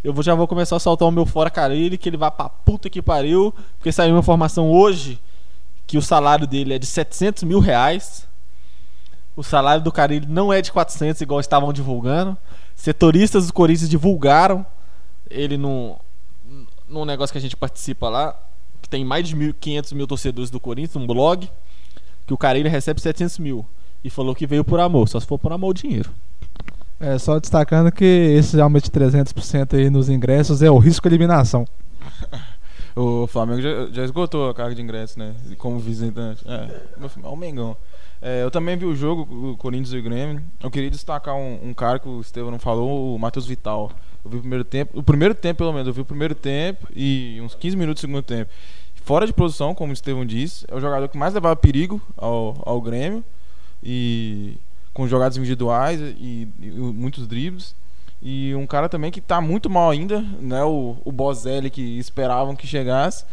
eu 0.03 0.23
já 0.23 0.35
vou 0.35 0.47
começar 0.47 0.77
a 0.77 0.81
soltar 0.81 1.07
o 1.07 1.11
meu 1.11 1.27
fora 1.27 1.51
Carilli, 1.51 1.99
que 1.99 2.09
ele 2.09 2.17
vai 2.17 2.31
pra 2.31 2.49
puta 2.49 2.89
que 2.89 3.03
pariu, 3.03 3.55
porque 3.77 3.93
saiu 3.93 4.15
uma 4.15 4.21
informação 4.21 4.71
hoje 4.71 5.21
que 5.87 5.99
o 5.99 6.03
salário 6.03 6.47
dele 6.47 6.75
é 6.75 6.79
de 6.79 6.87
700 6.87 7.43
mil 7.43 7.59
reais. 7.59 8.27
O 9.35 9.43
salário 9.43 9.83
do 9.83 9.91
Carilli 9.91 10.27
não 10.27 10.53
é 10.53 10.63
de 10.63 10.71
400, 10.71 11.21
igual 11.21 11.41
estavam 11.41 11.73
divulgando. 11.73 12.37
Setoristas 12.79 13.49
do 13.49 13.53
Corinthians 13.53 13.91
divulgaram 13.91 14.65
ele 15.29 15.59
num, 15.59 15.97
num 16.89 17.05
negócio 17.05 17.33
que 17.33 17.39
a 17.39 17.41
gente 17.41 17.57
participa 17.57 18.09
lá, 18.09 18.41
que 18.81 18.89
tem 18.89 19.05
mais 19.05 19.27
de 19.27 19.37
1.500 19.37 19.95
mil 19.95 20.07
torcedores 20.07 20.49
do 20.49 20.61
Corinthians, 20.61 20.95
um 20.95 21.05
blog, 21.05 21.51
que 22.25 22.33
o 22.33 22.39
Carilli 22.39 22.69
recebe 22.69 23.01
700 23.01 23.41
mil. 23.41 23.67
E 24.05 24.09
falou 24.09 24.33
que 24.33 24.47
veio 24.47 24.65
por 24.65 24.79
amor, 24.79 25.09
só 25.09 25.19
se 25.19 25.27
for 25.27 25.41
por 25.41 25.53
amor 25.53 25.71
o 25.71 25.75
dinheiro. 25.75 26.09
É, 27.01 27.19
só 27.19 27.41
destacando 27.41 27.91
que 27.91 28.05
esse 28.05 28.61
aumento 28.61 28.85
de 28.85 28.91
300% 28.93 29.77
aí 29.77 29.91
nos 29.91 30.09
ingressos 30.09 30.63
é 30.63 30.71
o 30.71 30.79
risco 30.79 31.09
de 31.09 31.17
eliminação. 31.17 31.67
o 32.95 33.27
Flamengo 33.27 33.61
já, 33.61 33.87
já, 33.91 34.05
esgotou 34.05 34.49
a 34.49 34.55
carga 34.55 34.77
de 34.77 34.83
ingressos, 34.83 35.17
né? 35.17 35.35
Como 35.59 35.81
visitante. 35.81 36.45
É, 36.47 36.81
o 37.25 37.37
Mengão. 37.37 37.77
É, 38.21 38.43
eu 38.43 38.51
também 38.51 38.77
vi 38.77 38.85
o 38.85 38.97
jogo, 38.97 39.51
o 39.51 39.57
Corinthians 39.57 39.93
e 39.93 39.99
o 39.99 40.03
Grêmio. 40.03 40.43
Eu 40.63 40.71
queria 40.71 40.91
destacar 40.91 41.35
um, 41.37 41.69
um 41.69 41.75
cara 41.75 41.99
que 41.99 42.09
o 42.09 42.21
Estevão 42.21 42.51
não 42.51 42.59
falou, 42.59 43.15
o 43.15 43.19
Matheus 43.19 43.47
Vital. 43.47 43.93
Eu 44.25 44.31
vi 44.31 44.37
o 44.39 44.41
primeiro 44.41 44.65
tempo, 44.65 44.99
o 44.99 45.03
primeiro 45.03 45.35
tempo 45.35 45.59
pelo 45.59 45.73
menos, 45.73 45.87
eu 45.87 45.95
vi 45.95 46.01
o 46.01 46.05
primeiro 46.05 46.35
tempo 46.35 46.89
e 46.95 47.39
uns 47.43 47.55
15 47.55 47.77
minutos 47.77 48.03
do 48.03 48.07
segundo 48.07 48.23
tempo. 48.23 48.51
Fora 49.09 49.27
de 49.27 49.33
posição, 49.33 49.75
como 49.75 49.91
o 49.91 49.95
Estevão 49.95 50.27
disse, 50.27 50.67
é 50.69 50.75
o 50.75 50.81
jogador 50.81 51.09
que 51.09 51.17
mais 51.17 51.33
levava 51.33 51.57
perigo 51.57 52.01
ao, 52.17 52.61
ao 52.67 52.81
Grêmio 52.81 53.25
e 53.83 54.59
com 54.93 55.07
jogadas 55.07 55.37
individuais 55.37 56.01
e, 56.01 56.49
e, 56.61 56.71
muitos 56.71 57.27
dribles. 57.27 57.75
E 58.21 58.53
um 58.57 58.67
cara 58.67 58.89
também 58.89 59.13
que 59.13 59.21
está 59.21 59.41
muito 59.41 59.71
mal 59.71 59.91
ainda, 59.91 60.21
né? 60.41 60.65
O, 60.65 60.97
o 61.05 61.13
Bozelli 61.13 61.71
que 61.71 61.99
esperavam 61.99 62.57
que 62.57 62.67
chegasse. 62.67 63.25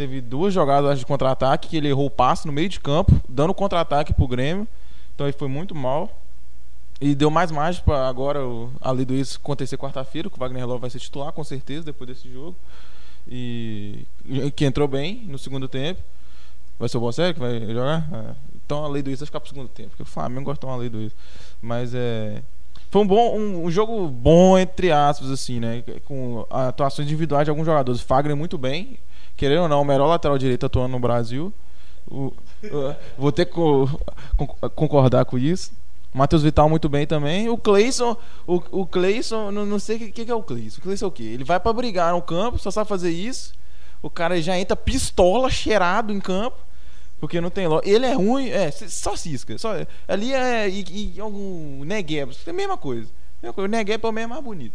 Teve 0.00 0.22
duas 0.22 0.54
jogadas 0.54 0.98
de 0.98 1.04
contra-ataque 1.04 1.68
que 1.68 1.76
ele 1.76 1.88
errou 1.88 2.06
o 2.06 2.10
passe 2.10 2.46
no 2.46 2.52
meio 2.54 2.70
de 2.70 2.80
campo, 2.80 3.20
dando 3.28 3.52
contra-ataque 3.52 4.14
pro 4.14 4.26
Grêmio. 4.26 4.66
Então 5.14 5.26
ele 5.26 5.36
foi 5.36 5.46
muito 5.46 5.74
mal. 5.74 6.10
E 6.98 7.14
deu 7.14 7.30
mais 7.30 7.50
margem 7.50 7.82
para 7.84 8.08
agora, 8.08 8.40
além 8.80 9.04
do 9.04 9.12
isso, 9.12 9.38
acontecer 9.38 9.76
quarta-feira, 9.76 10.30
que 10.30 10.36
o 10.36 10.40
Wagner 10.40 10.66
Love 10.66 10.80
vai 10.80 10.88
ser 10.88 11.00
titular, 11.00 11.30
com 11.34 11.44
certeza, 11.44 11.84
depois 11.84 12.08
desse 12.08 12.32
jogo. 12.32 12.56
E 13.28 14.06
que 14.56 14.64
entrou 14.64 14.88
bem 14.88 15.22
no 15.26 15.38
segundo 15.38 15.68
tempo. 15.68 16.00
Vai 16.78 16.88
ser 16.88 16.96
o 16.96 17.00
Bocelli 17.00 17.34
que 17.34 17.40
vai 17.40 17.60
jogar? 17.60 18.08
É. 18.10 18.34
Então 18.64 18.82
a 18.82 18.88
lei 18.88 19.02
do 19.02 19.10
isso 19.10 19.20
vai 19.20 19.26
ficar 19.26 19.40
pro 19.40 19.50
segundo 19.50 19.68
tempo. 19.68 19.90
Porque 19.90 20.04
o 20.04 20.06
Flamengo 20.06 20.46
gosta 20.46 20.66
de 20.66 20.72
uma 20.72 20.78
lei 20.78 20.88
do 20.88 21.02
isso. 21.02 21.16
Mas 21.60 21.92
é. 21.94 22.40
Foi 22.90 23.02
um 23.02 23.06
bom 23.06 23.38
um, 23.38 23.66
um, 23.66 23.70
jogo 23.70 24.08
bom, 24.08 24.58
entre 24.58 24.90
aspas, 24.90 25.30
assim, 25.30 25.60
né? 25.60 25.84
Com 26.06 26.46
atuações 26.48 27.06
individuais 27.06 27.44
de 27.44 27.50
alguns 27.50 27.66
jogadores. 27.66 28.00
Fagner 28.00 28.34
muito 28.34 28.56
bem. 28.56 28.98
Querendo 29.40 29.62
ou 29.62 29.68
não, 29.70 29.80
o 29.80 29.84
melhor 29.86 30.06
lateral 30.06 30.36
direito 30.36 30.66
atuando 30.66 30.88
no 30.88 31.00
Brasil. 31.00 31.50
O, 32.06 32.26
o, 32.62 32.94
vou 33.16 33.32
ter 33.32 33.46
que 33.46 33.52
co 33.52 33.88
concordar 34.76 35.24
com 35.24 35.38
isso. 35.38 35.72
Matheus 36.12 36.42
Vital 36.42 36.68
muito 36.68 36.90
bem 36.90 37.06
também. 37.06 37.48
O 37.48 37.56
Cleison, 37.56 38.18
o, 38.46 38.62
o 38.70 38.84
Cleison, 38.84 39.50
não, 39.50 39.64
não 39.64 39.78
sei 39.78 39.96
o 39.96 39.98
que, 40.12 40.26
que, 40.26 40.30
é 40.30 40.34
o 40.34 40.42
Cleison. 40.42 40.76
O 40.76 40.82
Cleison 40.82 41.06
é 41.06 41.08
o 41.08 41.10
quê? 41.10 41.22
Ele 41.22 41.42
vai 41.42 41.58
para 41.58 41.72
brigar 41.72 42.12
no 42.12 42.20
campo, 42.20 42.58
só 42.58 42.70
sabe 42.70 42.86
fazer 42.86 43.12
isso. 43.12 43.54
O 44.02 44.10
cara 44.10 44.42
já 44.42 44.58
entra 44.58 44.76
pistola, 44.76 45.48
cheirado 45.48 46.12
em 46.12 46.20
campo. 46.20 46.58
Porque 47.18 47.40
não 47.40 47.48
tem. 47.48 47.64
Ele 47.84 48.04
é 48.04 48.12
ruim, 48.12 48.50
é, 48.50 48.70
só 48.70 49.16
cisca. 49.16 49.56
Só, 49.56 49.72
ali 50.06 50.34
é. 50.34 50.68
E, 50.68 51.14
e 51.16 51.84
Negueb, 51.86 52.36
é 52.46 52.50
a 52.50 52.52
mesma 52.52 52.76
coisa. 52.76 53.08
O 53.56 53.66
Negueb 53.66 54.04
é 54.04 54.06
o 54.06 54.12
mesmo 54.12 54.34
mais 54.34 54.44
bonito. 54.44 54.74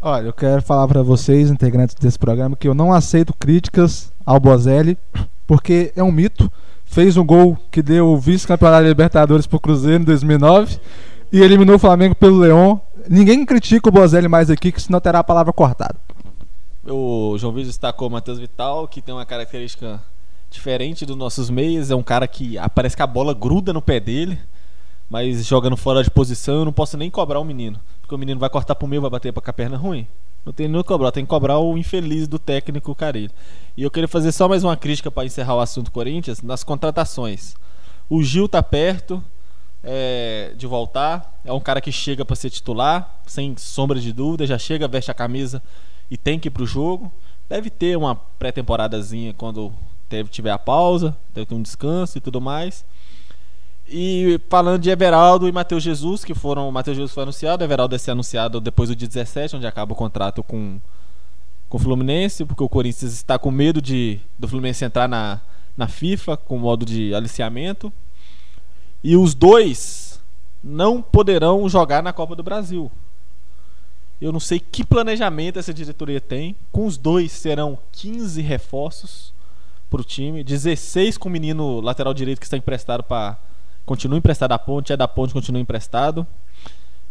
Olha, 0.00 0.26
eu 0.26 0.32
quero 0.32 0.62
falar 0.62 0.86
para 0.86 1.02
vocês, 1.02 1.50
integrantes 1.50 1.96
desse 1.96 2.16
programa, 2.16 2.54
que 2.54 2.68
eu 2.68 2.74
não 2.74 2.92
aceito 2.92 3.34
críticas 3.34 4.12
ao 4.24 4.38
Bozelli, 4.38 4.96
porque 5.44 5.92
é 5.96 6.02
um 6.04 6.12
mito. 6.12 6.50
Fez 6.84 7.16
um 7.16 7.26
gol 7.26 7.58
que 7.68 7.82
deu 7.82 8.06
o 8.06 8.16
vice-campeonato 8.16 8.84
da 8.84 8.88
Libertadores 8.88 9.44
pro 9.44 9.58
Cruzeiro 9.58 10.02
em 10.02 10.06
2009 10.06 10.78
e 11.32 11.40
eliminou 11.40 11.74
o 11.74 11.78
Flamengo 11.80 12.14
pelo 12.14 12.38
Leão. 12.38 12.80
Ninguém 13.10 13.44
critica 13.44 13.88
o 13.88 13.92
Bozelli 13.92 14.28
mais 14.28 14.50
aqui, 14.50 14.70
que 14.70 14.80
senão 14.80 15.00
terá 15.00 15.18
a 15.18 15.24
palavra 15.24 15.52
cortada. 15.52 15.96
O 16.86 17.36
João 17.36 17.52
Vitor 17.52 17.66
destacou 17.66 18.06
o 18.06 18.10
Matheus 18.10 18.38
Vital, 18.38 18.86
que 18.86 19.02
tem 19.02 19.12
uma 19.12 19.26
característica 19.26 20.00
diferente 20.48 21.04
dos 21.04 21.16
nossos 21.16 21.50
meias. 21.50 21.90
É 21.90 21.96
um 21.96 22.04
cara 22.04 22.28
que 22.28 22.56
parece 22.72 22.96
que 22.96 23.02
a 23.02 23.06
bola 23.06 23.34
gruda 23.34 23.72
no 23.72 23.82
pé 23.82 23.98
dele, 23.98 24.38
mas 25.10 25.44
jogando 25.44 25.76
fora 25.76 26.04
de 26.04 26.10
posição, 26.10 26.60
eu 26.60 26.64
não 26.64 26.72
posso 26.72 26.96
nem 26.96 27.10
cobrar 27.10 27.40
o 27.40 27.44
menino. 27.44 27.80
Porque 28.08 28.14
o 28.14 28.18
menino 28.18 28.40
vai 28.40 28.48
cortar 28.48 28.74
pro 28.74 28.88
meio, 28.88 29.02
vai 29.02 29.10
bater 29.10 29.34
pra 29.34 29.42
com 29.42 29.50
a 29.50 29.52
perna 29.52 29.76
ruim. 29.76 30.06
Não 30.42 30.50
tem 30.50 30.66
nem 30.66 30.82
cobrar, 30.82 31.12
tem 31.12 31.26
que 31.26 31.28
cobrar 31.28 31.58
o 31.58 31.76
infeliz 31.76 32.26
do 32.26 32.38
técnico 32.38 32.94
Carilho. 32.94 33.30
E 33.76 33.82
eu 33.82 33.90
queria 33.90 34.08
fazer 34.08 34.32
só 34.32 34.48
mais 34.48 34.64
uma 34.64 34.78
crítica 34.78 35.10
para 35.10 35.26
encerrar 35.26 35.56
o 35.56 35.60
assunto 35.60 35.92
Corinthians 35.92 36.40
nas 36.40 36.64
contratações. 36.64 37.54
O 38.08 38.22
Gil 38.22 38.48
tá 38.48 38.62
perto 38.62 39.22
é, 39.84 40.54
de 40.56 40.66
voltar, 40.66 41.38
é 41.44 41.52
um 41.52 41.60
cara 41.60 41.82
que 41.82 41.92
chega 41.92 42.24
para 42.24 42.34
ser 42.34 42.48
titular, 42.48 43.20
sem 43.26 43.54
sombra 43.58 44.00
de 44.00 44.10
dúvida, 44.10 44.46
já 44.46 44.56
chega, 44.56 44.88
veste 44.88 45.10
a 45.10 45.14
camisa 45.14 45.62
e 46.10 46.16
tem 46.16 46.40
que 46.40 46.48
ir 46.48 46.50
pro 46.50 46.64
jogo. 46.64 47.12
Deve 47.46 47.68
ter 47.68 47.94
uma 47.94 48.14
pré-temporadazinha 48.14 49.34
quando 49.34 49.70
teve, 50.08 50.30
tiver 50.30 50.50
a 50.50 50.58
pausa, 50.58 51.14
deve 51.34 51.44
ter 51.44 51.54
um 51.54 51.60
descanso 51.60 52.16
e 52.16 52.22
tudo 52.22 52.40
mais. 52.40 52.86
E 53.90 54.38
falando 54.50 54.82
de 54.82 54.90
Everaldo 54.90 55.48
e 55.48 55.52
Matheus 55.52 55.82
Jesus, 55.82 56.22
que 56.22 56.34
foram. 56.34 56.70
Matheus 56.70 56.96
Jesus 56.96 57.12
foi 57.12 57.22
anunciado, 57.22 57.64
Everaldo 57.64 57.92
vai 57.92 57.98
ser 57.98 58.10
anunciado 58.10 58.60
depois 58.60 58.90
do 58.90 58.96
dia 58.96 59.08
17, 59.08 59.56
onde 59.56 59.66
acaba 59.66 59.94
o 59.94 59.96
contrato 59.96 60.42
com, 60.42 60.78
com 61.70 61.76
o 61.78 61.80
Fluminense, 61.80 62.44
porque 62.44 62.62
o 62.62 62.68
Corinthians 62.68 63.14
está 63.14 63.38
com 63.38 63.50
medo 63.50 63.80
de 63.80 64.20
do 64.38 64.46
Fluminense 64.46 64.84
entrar 64.84 65.08
na, 65.08 65.40
na 65.74 65.88
FIFA 65.88 66.36
com 66.36 66.58
modo 66.58 66.84
de 66.84 67.14
aliciamento. 67.14 67.90
E 69.02 69.16
os 69.16 69.32
dois 69.32 70.20
não 70.62 71.00
poderão 71.00 71.66
jogar 71.66 72.02
na 72.02 72.12
Copa 72.12 72.36
do 72.36 72.42
Brasil. 72.42 72.92
Eu 74.20 74.32
não 74.32 74.40
sei 74.40 74.60
que 74.60 74.84
planejamento 74.84 75.58
essa 75.58 75.72
diretoria 75.72 76.20
tem. 76.20 76.54
Com 76.70 76.84
os 76.84 76.98
dois 76.98 77.32
serão 77.32 77.78
15 77.92 78.42
reforços 78.42 79.32
para 79.88 80.02
o 80.02 80.04
time, 80.04 80.44
16 80.44 81.16
com 81.16 81.30
o 81.30 81.32
menino 81.32 81.80
lateral 81.80 82.12
direito 82.12 82.40
que 82.40 82.44
está 82.44 82.58
emprestado 82.58 83.02
para 83.02 83.38
continua 83.88 84.18
emprestado 84.18 84.52
à 84.52 84.58
ponte, 84.58 84.92
é 84.92 84.96
da 84.96 85.08
ponte, 85.08 85.32
continua 85.32 85.60
emprestado. 85.60 86.26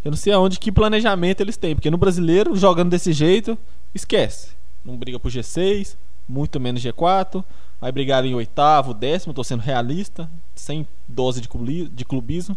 Eu 0.06 0.12
não 0.12 0.18
sei 0.18 0.32
aonde, 0.32 0.60
que 0.60 0.72
planejamento 0.72 1.42
eles 1.42 1.58
têm, 1.58 1.76
porque 1.76 1.90
no 1.90 1.98
brasileiro, 1.98 2.56
jogando 2.56 2.92
desse 2.92 3.12
jeito, 3.12 3.58
esquece. 3.94 4.52
Não 4.86 4.96
briga 4.96 5.20
pro 5.20 5.30
G6, 5.30 5.96
muito 6.30 6.60
menos 6.60 6.82
G4, 6.82 7.44
vai 7.82 7.92
brigar 7.92 8.24
em 8.24 8.36
oitavo, 8.36 8.94
décimo, 8.94 9.34
tô 9.34 9.44
sendo 9.44 9.62
realista, 9.62 10.30
sem 10.56 10.88
dose 11.08 11.42
de 11.42 12.06
clubismo, 12.06 12.56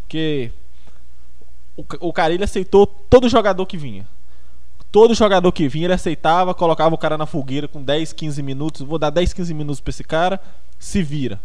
porque 0.00 0.50
o 2.00 2.12
Carilho 2.12 2.42
aceitou 2.42 2.86
todo 2.86 3.28
jogador 3.28 3.66
que 3.66 3.76
vinha. 3.76 4.06
Todo 4.90 5.14
jogador 5.14 5.52
que 5.52 5.68
vinha, 5.68 5.86
ele 5.86 5.94
aceitava, 5.94 6.54
colocava 6.54 6.94
o 6.94 6.98
cara 6.98 7.16
na 7.16 7.26
fogueira 7.26 7.68
com 7.68 7.80
10, 7.80 8.12
15 8.12 8.42
minutos. 8.42 8.80
Vou 8.80 8.98
dar 8.98 9.10
10, 9.10 9.32
15 9.32 9.54
minutos 9.54 9.80
pra 9.80 9.90
esse 9.90 10.02
cara, 10.02 10.40
se 10.80 11.00
vira 11.00 11.38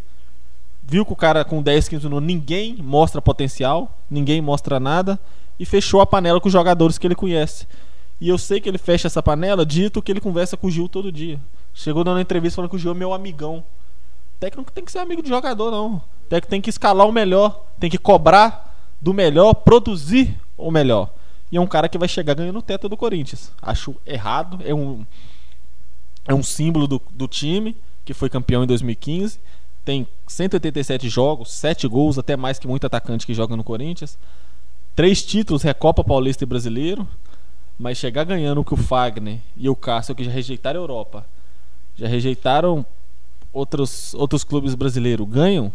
viu 0.88 1.06
que 1.06 1.13
o 1.13 1.15
cara 1.15 1.44
com 1.44 1.62
10, 1.62 1.89
15 1.89 2.06
minutos 2.06 2.27
ninguém 2.27 2.75
mostra 2.77 3.22
potencial, 3.22 3.98
ninguém 4.10 4.42
mostra 4.42 4.80
nada 4.80 5.20
e 5.60 5.65
fechou 5.65 6.00
a 6.00 6.06
panela 6.06 6.39
com 6.39 6.48
os 6.48 6.54
jogadores 6.54 6.98
que 6.98 7.08
ele 7.08 7.15
conhece. 7.15 7.68
E 8.22 8.30
eu 8.30 8.38
sei 8.38 8.62
que 8.62 8.70
ele 8.70 8.77
fecha 8.77 9.08
essa 9.08 9.22
panela 9.22 9.65
dito 9.65 10.01
que 10.01 10.12
ele 10.12 10.22
conversa 10.22 10.56
com 10.56 10.68
o 10.68 10.72
Gil 10.72 10.88
todo 10.88 11.12
dia. 11.12 11.39
Chegou 11.74 12.04
dando 12.04 12.20
entrevista 12.20 12.58
falando 12.58 12.70
que 12.70 12.75
o 12.75 12.80
Gil 12.80 12.92
é 12.92 12.94
meu 12.94 13.13
amigão. 13.13 13.63
Técnico 14.39 14.72
tem 14.72 14.86
que 14.86 14.92
ser 14.92 15.00
amigo 15.00 15.22
de 15.22 15.30
jogador, 15.30 15.72
não. 15.72 16.01
Técnico 16.30 16.50
tem 16.50 16.62
que 16.62 16.70
escalar 16.70 17.08
o 17.08 17.12
melhor, 17.12 17.65
tem 17.80 17.89
que 17.89 17.98
cobrar 17.98 18.74
do 19.01 19.13
melhor, 19.13 19.54
produzir 19.54 20.39
o 20.58 20.72
melhor. 20.72 21.10
E 21.51 21.58
é 21.58 21.62
um 21.62 21.68
cara 21.68 21.89
que 21.89 21.98
vai 21.98 22.08
chegar 22.08 22.36
ganhando 22.36 22.60
o 22.60 22.62
teto 22.62 22.88
do 22.88 22.96
Corinthians. 22.96 23.51
Acho 23.62 23.96
errado, 24.06 24.60
é 24.63 24.74
um, 24.74 25.06
é 26.27 26.34
um 26.34 26.44
símbolo 26.44 26.88
do, 26.88 27.01
do 27.12 27.27
time 27.27 27.75
que 28.04 28.13
foi 28.13 28.30
campeão 28.30 28.63
em 28.63 28.68
2015 28.68 29.39
tem 29.86 30.08
187 30.27 31.08
jogos, 31.08 31.51
7 31.51 31.88
gols, 31.88 32.18
até 32.18 32.36
mais 32.36 32.58
que 32.58 32.68
muito 32.68 32.88
atacante 32.88 33.25
que 33.25 33.34
joga 33.34 33.56
no 33.56 33.63
Corinthians. 33.63 34.18
Três 34.96 35.24
títulos, 35.24 35.62
Recopa 35.62 36.04
Paulista 36.04 36.44
e 36.44 36.48
Brasileiro. 36.48 37.08
Mas 37.77 37.98
chegar 37.98 38.24
ganhando 38.24 38.62
o 38.62 38.63
que 38.63 38.74
o 38.74 38.77
Fagner 38.77 39.39
e 39.56 39.70
o 39.70 39.75
Cássio, 39.75 40.15
que 40.15 40.24
já 40.24 40.32
rejeitaram 40.32 40.80
a 40.80 40.84
Europa, 40.84 41.25
já 41.96 42.08
rejeitaram 42.08 42.86
outros, 43.51 44.13
outros 44.13 44.46
clubes 44.46 44.74
brasileiros, 44.75 45.27
ganham, 45.27 45.72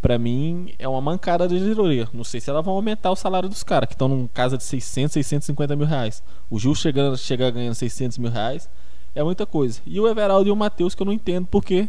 para 0.00 0.18
mim 0.18 0.72
é 0.78 0.88
uma 0.88 1.00
mancada 1.00 1.48
de 1.48 1.58
diretoria. 1.58 2.08
Não 2.14 2.22
sei 2.22 2.40
se 2.40 2.48
elas 2.48 2.64
vão 2.64 2.74
aumentar 2.74 3.10
o 3.10 3.16
salário 3.16 3.48
dos 3.48 3.64
caras, 3.64 3.88
que 3.88 3.94
estão 3.94 4.06
num 4.06 4.28
casa 4.28 4.56
de 4.56 4.62
600, 4.62 5.14
650 5.14 5.74
mil 5.74 5.86
reais. 5.86 6.22
O 6.48 6.60
Gil 6.60 6.76
chegando, 6.76 7.18
chega 7.18 7.50
ganhando 7.50 7.74
600 7.74 8.18
mil 8.18 8.30
reais 8.30 8.68
é 9.14 9.22
muita 9.22 9.44
coisa. 9.44 9.80
E 9.86 10.00
o 10.00 10.08
Everaldo 10.08 10.48
e 10.48 10.52
o 10.52 10.56
Matheus, 10.56 10.94
que 10.94 11.02
eu 11.02 11.06
não 11.06 11.12
entendo 11.12 11.46
porque 11.46 11.88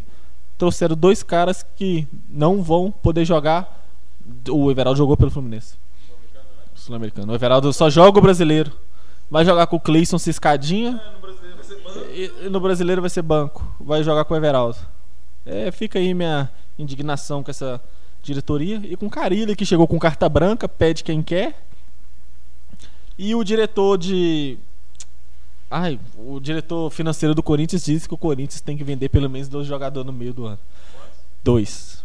trouxeram 0.63 0.96
dois 0.96 1.22
caras 1.22 1.65
que 1.75 2.08
não 2.29 2.63
vão 2.63 2.89
poder 2.89 3.25
jogar. 3.25 3.86
O 4.50 4.72
Everaldo 4.72 4.98
jogou 4.98 5.17
pelo 5.17 5.29
Fluminense. 5.29 5.75
Sul-Americano. 6.74 7.34
O 7.34 7.36
Everaldo 7.36 7.74
só 7.74 7.89
joga 7.89 8.20
o 8.20 8.22
brasileiro. 8.22 8.72
Vai 9.29 9.43
jogar 9.43 9.67
com 9.67 9.75
o 9.75 9.79
Cleison 9.79 10.17
Ciscadinha. 10.17 11.01
É, 11.03 11.20
no 11.20 11.20
brasileiro 11.20 11.51
vai 11.58 11.65
ser 11.65 11.82
banco. 11.82 12.50
No 12.50 12.60
brasileiro 12.62 13.01
vai 13.01 13.10
ser 13.10 13.22
banco. 13.22 13.75
Vai 13.77 14.03
jogar 14.03 14.24
com 14.24 14.34
o 14.34 14.38
Everaldo. 14.38 14.77
É, 15.46 15.70
fica 15.70 16.00
aí 16.00 16.13
minha 16.13 16.50
indignação 16.79 17.43
com 17.43 17.51
essa 17.51 17.82
diretoria. 18.22 18.82
E 18.86 18.96
com 18.96 19.08
o 19.08 19.10
Carilli, 19.10 19.58
que 19.58 19.65
chegou 19.65 19.86
com 19.86 20.00
carta 20.00 20.29
branca, 20.29 20.70
pede 20.70 21.03
quem 21.03 21.22
quer. 21.22 21.62
E 23.17 23.36
o 23.36 23.43
diretor 23.43 23.98
de 23.98 24.58
Ai, 25.75 26.00
o 26.15 26.39
diretor 26.39 26.92
financeiro 26.92 27.34
do 27.34 27.42
Corinthians 27.42 27.84
disse 27.84 28.08
que 28.08 28.13
o 28.13 28.18
Corinthians 28.18 28.62
tem 28.62 28.77
que 28.77 28.84
vender 28.84 29.10
pelo 29.10 29.27
menos 29.27 29.48
dois 29.48 29.65
jogadores 29.65 30.06
no 30.06 30.13
meio 30.13 30.32
do 30.32 30.46
ano. 30.46 30.60
Dois. 31.44 32.03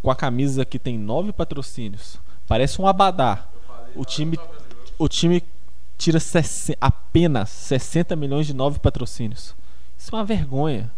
Com 0.00 0.10
a 0.10 0.16
camisa 0.16 0.64
que 0.64 0.78
tem 0.78 0.96
nove 0.96 1.34
patrocínios. 1.34 2.16
Parece 2.48 2.80
um 2.80 2.86
abadá. 2.86 3.46
O 3.94 4.06
time, 4.06 4.40
o 4.98 5.06
time 5.06 5.42
tira 5.98 6.18
apenas 6.80 7.50
60 7.50 8.16
milhões 8.16 8.46
de 8.46 8.54
nove 8.54 8.78
patrocínios. 8.78 9.54
Isso 9.98 10.14
é 10.14 10.18
uma 10.18 10.24
vergonha. 10.24 10.90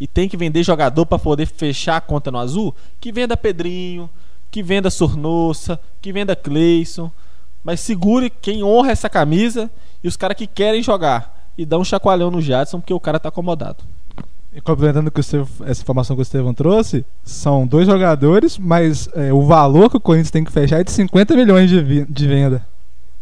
E 0.00 0.06
tem 0.06 0.30
que 0.30 0.36
vender 0.38 0.62
jogador 0.62 1.04
para 1.04 1.18
poder 1.18 1.44
fechar 1.44 1.98
a 1.98 2.00
conta 2.00 2.30
no 2.30 2.38
azul? 2.38 2.74
Que 2.98 3.12
venda 3.12 3.36
Pedrinho, 3.36 4.08
que 4.50 4.62
venda 4.62 4.88
Sornossa, 4.88 5.78
que 6.00 6.10
venda 6.10 6.34
Cleison. 6.34 7.12
Mas 7.62 7.80
segure 7.80 8.30
quem 8.30 8.64
honra 8.64 8.92
essa 8.92 9.10
camisa 9.10 9.70
e 10.02 10.08
os 10.08 10.16
caras 10.16 10.36
que 10.36 10.46
querem 10.46 10.82
jogar. 10.82 11.50
E 11.56 11.66
dá 11.66 11.78
um 11.78 11.84
chacoalhão 11.84 12.30
no 12.30 12.40
Jadson 12.40 12.80
porque 12.80 12.94
o 12.94 13.00
cara 13.00 13.20
tá 13.20 13.28
acomodado. 13.28 13.84
E 14.54 14.60
complementando 14.60 15.10
que 15.10 15.20
essa 15.20 15.82
informação 15.82 16.14
que 16.14 16.20
o 16.20 16.22
Estevão 16.22 16.52
trouxe, 16.52 17.06
são 17.24 17.66
dois 17.66 17.86
jogadores, 17.86 18.58
mas 18.58 19.08
é, 19.14 19.32
o 19.32 19.42
valor 19.42 19.88
que 19.88 19.96
o 19.96 20.00
Corinthians 20.00 20.30
tem 20.30 20.44
que 20.44 20.52
fechar 20.52 20.80
é 20.80 20.84
de 20.84 20.90
50 20.90 21.34
milhões 21.34 21.70
de, 21.70 22.04
de 22.04 22.28
venda. 22.28 22.62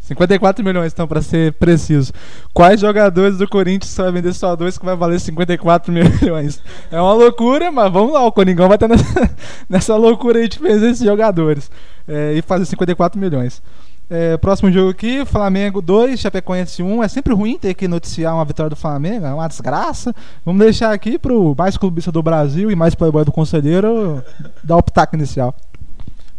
54 0.00 0.64
milhões, 0.64 0.92
então, 0.92 1.06
para 1.06 1.22
ser 1.22 1.52
preciso. 1.52 2.12
Quais 2.52 2.80
jogadores 2.80 3.38
do 3.38 3.48
Corinthians 3.48 3.96
vai 3.96 4.10
vender 4.10 4.32
só 4.32 4.56
dois 4.56 4.76
que 4.76 4.84
vai 4.84 4.96
valer 4.96 5.20
54 5.20 5.92
milhões? 5.92 6.60
É 6.90 7.00
uma 7.00 7.12
loucura, 7.12 7.70
mas 7.70 7.92
vamos 7.92 8.12
lá, 8.12 8.26
o 8.26 8.32
Coringão 8.32 8.66
vai 8.66 8.74
estar 8.74 8.88
nessa, 8.88 9.30
nessa 9.68 9.96
loucura 9.96 10.40
aí 10.40 10.48
de 10.48 10.58
fazer 10.58 10.90
esses 10.90 11.04
jogadores 11.04 11.70
é, 12.08 12.32
e 12.34 12.42
fazer 12.42 12.64
54 12.64 13.20
milhões. 13.20 13.62
É, 14.12 14.36
próximo 14.38 14.72
jogo 14.72 14.90
aqui, 14.90 15.24
Flamengo 15.24 15.80
2, 15.80 16.18
Chapecoense 16.18 16.82
1. 16.82 17.04
É 17.04 17.06
sempre 17.06 17.32
ruim 17.32 17.56
ter 17.56 17.74
que 17.74 17.86
noticiar 17.86 18.34
uma 18.34 18.44
vitória 18.44 18.68
do 18.68 18.74
Flamengo, 18.74 19.24
é 19.24 19.32
uma 19.32 19.46
desgraça. 19.46 20.12
Vamos 20.44 20.60
deixar 20.60 20.92
aqui 20.92 21.16
pro 21.16 21.54
mais 21.56 21.76
clubista 21.76 22.10
do 22.10 22.20
Brasil 22.20 22.72
e 22.72 22.74
mais 22.74 22.96
playboy 22.96 23.24
do 23.24 23.30
conselheiro 23.30 24.20
dar 24.64 24.78
o 24.78 24.82
pitaco 24.82 25.14
inicial. 25.14 25.54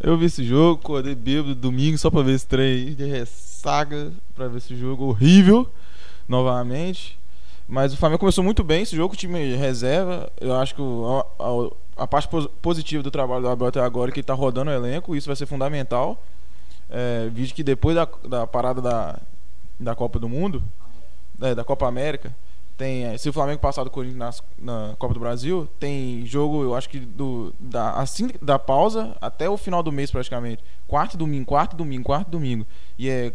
Eu 0.01 0.17
vi 0.17 0.25
esse 0.25 0.43
jogo, 0.43 0.81
acordei 0.83 1.15
bêbado 1.15 1.55
domingo 1.55 1.97
só 1.97 2.09
pra 2.09 2.21
ver 2.21 2.33
esse 2.33 2.45
trem 2.45 2.65
aí 2.65 2.93
de 2.93 3.05
ressaga, 3.05 4.11
pra 4.35 4.49
ver 4.49 4.57
esse 4.57 4.75
jogo 4.75 5.05
horrível 5.05 5.65
novamente. 6.27 7.17
Mas 7.69 7.93
o 7.93 7.97
Flamengo 7.97 8.19
começou 8.19 8.43
muito 8.43 8.65
bem 8.65 8.81
esse 8.81 8.97
jogo, 8.97 9.13
o 9.13 9.17
time 9.17 9.55
reserva. 9.55 10.29
Eu 10.41 10.55
acho 10.55 10.75
que 10.75 10.81
a, 10.81 11.45
a, 11.99 12.03
a 12.03 12.07
parte 12.07 12.27
positiva 12.61 13.01
do 13.01 13.09
trabalho 13.09 13.43
do 13.43 13.47
Abel 13.47 13.67
até 13.67 13.79
agora 13.79 14.11
é 14.11 14.13
que 14.13 14.19
ele 14.19 14.27
tá 14.27 14.33
rodando 14.33 14.71
o 14.71 14.73
elenco, 14.73 15.15
isso 15.15 15.27
vai 15.27 15.37
ser 15.37 15.45
fundamental. 15.45 16.21
É, 16.91 17.29
vídeo 17.29 17.55
que 17.55 17.63
depois 17.63 17.95
da, 17.95 18.07
da 18.27 18.45
parada 18.45 18.81
da, 18.81 19.19
da 19.79 19.95
Copa 19.95 20.19
do 20.19 20.27
Mundo, 20.27 20.61
é, 21.41 21.55
da 21.55 21.63
Copa 21.63 21.87
América, 21.87 22.35
tem, 22.77 23.05
é, 23.05 23.17
se 23.17 23.29
o 23.29 23.33
Flamengo 23.33 23.59
passar 23.59 23.83
do 23.83 23.89
Corinthians 23.89 24.43
na, 24.57 24.87
na, 24.89 24.95
Copa 24.95 25.13
do 25.13 25.19
Brasil, 25.19 25.69
tem 25.79 26.25
jogo, 26.25 26.63
eu 26.63 26.75
acho 26.75 26.89
que 26.89 26.99
do, 26.99 27.53
da, 27.59 27.93
assim, 27.93 28.29
da 28.41 28.57
pausa 28.57 29.15
até 29.21 29.49
o 29.49 29.55
final 29.55 29.83
do 29.83 29.91
mês 29.91 30.11
praticamente. 30.11 30.63
Quarto 30.87 31.15
domingo, 31.15 31.45
quarto 31.45 31.75
domingo, 31.75 32.03
quarto 32.03 32.29
domingo. 32.29 32.65
E 32.97 33.07
é 33.09 33.31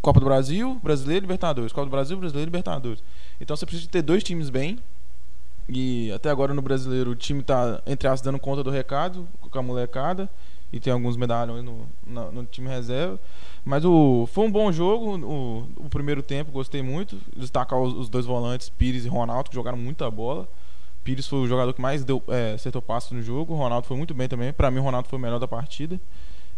Copa 0.00 0.18
do 0.18 0.26
Brasil, 0.26 0.80
Brasileiro 0.82 1.22
Libertadores. 1.22 1.72
Copa 1.72 1.86
do 1.86 1.90
Brasil, 1.90 2.16
Brasileiro 2.16 2.48
Libertadores. 2.48 3.02
Então 3.40 3.56
você 3.56 3.66
precisa 3.66 3.88
ter 3.88 4.02
dois 4.02 4.24
times 4.24 4.48
bem. 4.48 4.78
E 5.68 6.12
até 6.12 6.30
agora 6.30 6.54
no 6.54 6.62
Brasileiro 6.62 7.10
o 7.10 7.16
time 7.16 7.42
tá, 7.42 7.82
entre 7.86 8.06
aspas, 8.08 8.22
dando 8.22 8.38
conta 8.38 8.62
do 8.62 8.70
recado 8.70 9.28
com 9.50 9.58
a 9.58 9.62
molecada. 9.62 10.30
E 10.72 10.80
tem 10.80 10.92
alguns 10.92 11.16
medalhões 11.16 11.64
no, 11.64 11.86
no, 12.06 12.32
no 12.32 12.44
time 12.44 12.68
reserva. 12.68 13.18
Mas 13.64 13.84
o, 13.84 14.28
foi 14.32 14.46
um 14.46 14.50
bom 14.50 14.70
jogo. 14.70 15.16
O, 15.18 15.68
o 15.76 15.88
primeiro 15.88 16.22
tempo, 16.22 16.52
gostei 16.52 16.82
muito. 16.82 17.18
Destacar 17.36 17.80
os, 17.80 17.94
os, 17.94 18.08
dois 18.08 18.26
volantes, 18.26 18.68
Pires 18.68 19.04
e 19.04 19.08
Ronaldo, 19.08 19.50
que 19.50 19.54
jogaram 19.54 19.78
muita 19.78 20.10
bola. 20.10 20.48
Pires 21.02 21.26
foi 21.26 21.38
o 21.40 21.46
jogador 21.46 21.72
que 21.72 21.80
mais 21.80 22.04
deu, 22.04 22.22
é, 22.28 22.54
acertou 22.54 22.82
passo 22.82 23.14
no 23.14 23.22
jogo. 23.22 23.54
Ronaldo 23.54 23.86
foi 23.86 23.96
muito 23.96 24.12
bem 24.12 24.28
também. 24.28 24.52
Para 24.52 24.70
mim, 24.70 24.78
o 24.78 24.82
Ronaldo 24.82 25.08
foi 25.08 25.18
o 25.18 25.22
melhor 25.22 25.38
da 25.38 25.48
partida. 25.48 26.00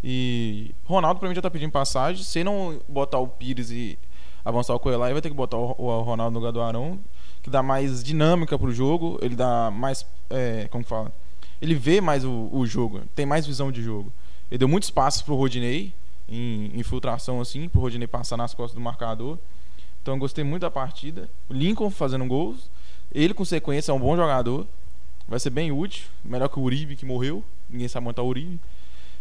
E 0.03 0.75
Ronaldo, 0.85 1.21
para 1.21 1.29
mim, 1.29 1.35
já 1.35 1.43
tá 1.43 1.51
pedindo 1.51 1.71
passagem. 1.71 2.23
Se 2.25 2.43
não 2.43 2.81
botar 2.89 3.19
o 3.19 3.29
Pires 3.29 3.71
e 3.71 3.99
avançar 4.45 4.75
o 4.75 4.79
Coelho, 4.79 4.99
vai 4.99 5.21
ter 5.21 5.29
que 5.29 5.35
botar 5.35 5.59
o, 5.59 5.75
o, 5.79 6.03
Ronaldo 6.03 6.33
no 6.33 6.39
lugar 6.39 6.53
do 6.53 6.63
Arão, 6.63 6.99
que 7.43 7.51
dá 7.51 7.63
mais 7.63 8.03
dinâmica 8.03 8.59
pro 8.59 8.73
jogo. 8.73 9.19
Ele 9.21 9.37
dá 9.37 9.71
mais. 9.71 10.07
É, 10.31 10.67
como 10.71 10.85
fala? 10.85 11.13
Ele 11.61 11.75
vê 11.75 12.01
mais 12.01 12.25
o, 12.25 12.49
o 12.53 12.67
jogo, 12.67 13.03
tem 13.15 13.27
mais 13.27 13.47
visão 13.47 13.73
de 13.73 13.83
jogo. 13.83 14.13
Ele 14.51 14.59
deu 14.59 14.69
muitos 14.69 14.91
passos 14.91 15.23
pro 15.23 15.35
Rodinei 15.35 15.93
em 16.29 16.71
infiltração 16.79 17.41
assim, 17.41 17.69
pro 17.69 17.81
Rodinei 17.81 18.07
passar 18.07 18.37
nas 18.37 18.55
costas 18.55 18.75
do 18.75 18.81
marcador. 18.81 19.39
Então 20.03 20.15
eu 20.15 20.19
gostei 20.19 20.45
muito 20.45 20.63
da 20.63 20.71
partida. 20.71 21.29
O 21.49 21.53
Lincoln 21.53 21.91
fazendo 21.91 22.25
gols. 22.25 22.71
Ele 23.13 23.35
com 23.35 23.45
sequência 23.45 23.91
é 23.91 23.95
um 23.95 23.99
bom 23.99 24.17
jogador. 24.17 24.67
Vai 25.27 25.41
ser 25.41 25.51
bem 25.51 25.73
útil. 25.73 26.07
Melhor 26.25 26.49
que 26.49 26.59
o 26.59 26.63
Uribe 26.63 26.97
que 26.97 27.05
morreu. 27.05 27.43
Ninguém 27.69 27.89
sabe 27.89 28.05
montar 28.05 28.23
o 28.23 28.29
Uribe. 28.29 28.61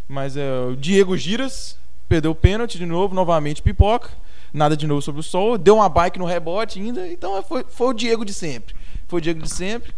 Mas 0.08 0.36
é, 0.36 0.50
o 0.70 0.76
Diego 0.76 1.16
Giras 1.16 1.78
perdeu 2.08 2.30
o 2.30 2.34
pênalti 2.34 2.78
de 2.78 2.86
novo, 2.86 3.14
novamente 3.14 3.60
pipoca. 3.60 4.10
Nada 4.52 4.74
de 4.76 4.86
novo 4.86 5.02
sobre 5.02 5.20
o 5.20 5.24
sol. 5.24 5.58
Deu 5.58 5.76
uma 5.76 5.88
bike 5.88 6.18
no 6.18 6.24
rebote 6.24 6.78
ainda. 6.78 7.06
Então 7.06 7.36
é, 7.36 7.42
foi, 7.42 7.64
foi 7.68 7.88
o 7.88 7.92
Diego 7.92 8.24
de 8.24 8.32
sempre. 8.32 8.74
Foi 9.06 9.18
o 9.18 9.22
Diego 9.22 9.42
de 9.42 9.50
sempre. 9.50 9.92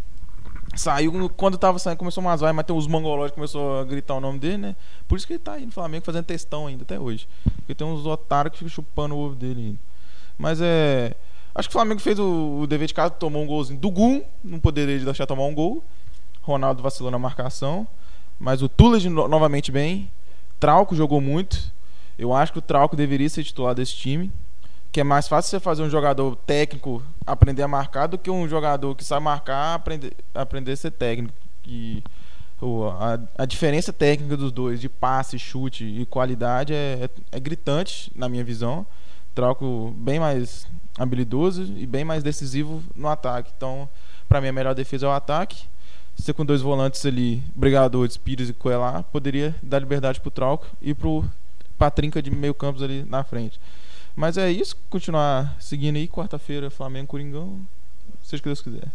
Saiu, 0.75 1.29
quando 1.31 1.59
tava 1.59 1.79
saindo, 1.79 1.99
começou 1.99 2.23
umas 2.23 2.41
vai, 2.41 2.53
mas 2.53 2.65
tem 2.65 2.75
os 2.75 2.87
mongolóides 2.87 3.35
começou 3.35 3.81
a 3.81 3.85
gritar 3.85 4.15
o 4.15 4.21
nome 4.21 4.39
dele, 4.39 4.57
né? 4.57 4.77
Por 5.09 5.17
isso 5.17 5.27
que 5.27 5.33
ele 5.33 5.41
tá 5.41 5.55
aí 5.55 5.67
no 5.67 5.73
Flamengo 5.73 6.05
fazendo 6.05 6.25
testão 6.25 6.67
ainda 6.67 6.85
até 6.85 6.99
hoje. 6.99 7.29
Porque 7.57 7.75
tem 7.75 7.87
uns 7.87 8.07
otários 8.07 8.53
que 8.53 8.59
ficam 8.59 8.71
chupando 8.71 9.15
o 9.17 9.19
ovo 9.19 9.35
dele 9.35 9.61
ainda. 9.61 9.79
Mas 10.39 10.61
é. 10.61 11.15
Acho 11.53 11.69
que 11.69 11.73
o 11.73 11.79
Flamengo 11.79 12.01
fez 12.01 12.19
o, 12.19 12.61
o 12.61 12.67
dever 12.67 12.87
de 12.87 12.95
casa, 12.95 13.11
tomou 13.11 13.43
um 13.43 13.47
golzinho 13.47 13.81
do 13.81 13.91
Gum, 13.91 14.23
não 14.45 14.61
poderia 14.61 14.99
deixar 15.01 15.27
tomar 15.27 15.45
um 15.45 15.55
gol. 15.55 15.85
Ronaldo 16.41 16.83
vacilou 16.83 17.11
na 17.11 17.19
marcação. 17.19 17.87
Mas 18.39 18.63
o 18.63 18.69
Tulas 18.69 19.05
no, 19.05 19.27
novamente 19.27 19.73
bem. 19.73 20.09
Trauco 20.61 20.95
jogou 20.95 21.21
muito. 21.21 21.73
Eu 22.17 22.33
acho 22.33 22.53
que 22.53 22.61
o 22.61 22.63
Trauco 22.63 22.95
deveria 22.95 23.29
ser 23.29 23.43
titular 23.43 23.75
desse 23.75 23.97
time 23.97 24.31
que 24.93 25.01
é 25.01 25.05
mais 25.05 25.29
fácil 25.29 25.51
você 25.51 25.61
fazer 25.61 25.83
um 25.83 25.91
jogador 25.91 26.35
técnico 26.37 27.03
aprender 27.27 27.63
a 27.63 27.69
marcar 27.69 28.07
do 28.07 28.19
que 28.19 28.31
um 28.31 28.49
jogador 28.49 28.95
que 28.97 29.05
sabe 29.05 29.25
marcar 29.25 29.75
aprender, 29.75 30.13
aprender 30.35 30.73
a 30.73 30.77
ser 30.77 30.91
técnico. 30.91 31.35
E 31.67 32.03
a, 32.99 33.43
a 33.43 33.47
diferença 33.47 33.93
técnica 33.93 34.37
dos 34.37 34.53
dois, 34.53 34.81
de 34.81 34.89
passe, 34.89 35.39
chute 35.39 35.85
e 35.85 36.05
qualidade, 36.07 36.75
é, 36.75 37.05
é, 37.05 37.37
é 37.37 37.41
gritante, 37.41 38.11
na 38.15 38.29
minha 38.29 38.45
visão. 38.45 38.85
Troco 39.35 39.95
bem 39.97 40.19
mais 40.19 40.67
habilidoso 40.99 41.63
e 41.77 41.87
bem 41.87 42.05
mais 42.05 42.23
decisivo 42.23 42.83
no 42.95 43.09
ataque. 43.09 43.53
Então, 43.57 43.89
para 44.29 44.41
mim, 44.41 44.49
a 44.49 44.53
melhor 44.53 44.75
defesa 44.75 45.07
é 45.07 45.09
o 45.09 45.13
ataque. 45.13 45.65
Você 46.17 46.33
com 46.33 46.45
dois 46.45 46.61
volantes 46.61 47.07
ali, 47.07 47.43
Brigadores, 47.55 48.17
Pires 48.17 48.51
e 48.51 48.53
Coelá, 48.53 49.03
poderia 49.05 49.55
dar 49.63 49.79
liberdade 49.79 50.21
pro 50.21 50.31
Trauco 50.31 50.67
e 50.83 50.93
pro 50.93 51.25
Patrinca 51.79 52.21
de 52.21 52.31
meio 52.31 52.53
campos 52.53 52.83
ali 52.83 53.05
na 53.09 53.25
frente. 53.25 53.59
Mas 54.15 54.37
é 54.37 54.51
isso, 54.51 54.77
continuar 54.89 55.57
seguindo 55.59 55.97
aí, 55.97 56.09
quarta-feira, 56.09 56.71
Flamengo 56.71 57.07
Coringão, 57.07 57.61
seja 58.23 58.43
que 58.43 58.49
Deus 58.49 58.61
quiser. 58.61 58.89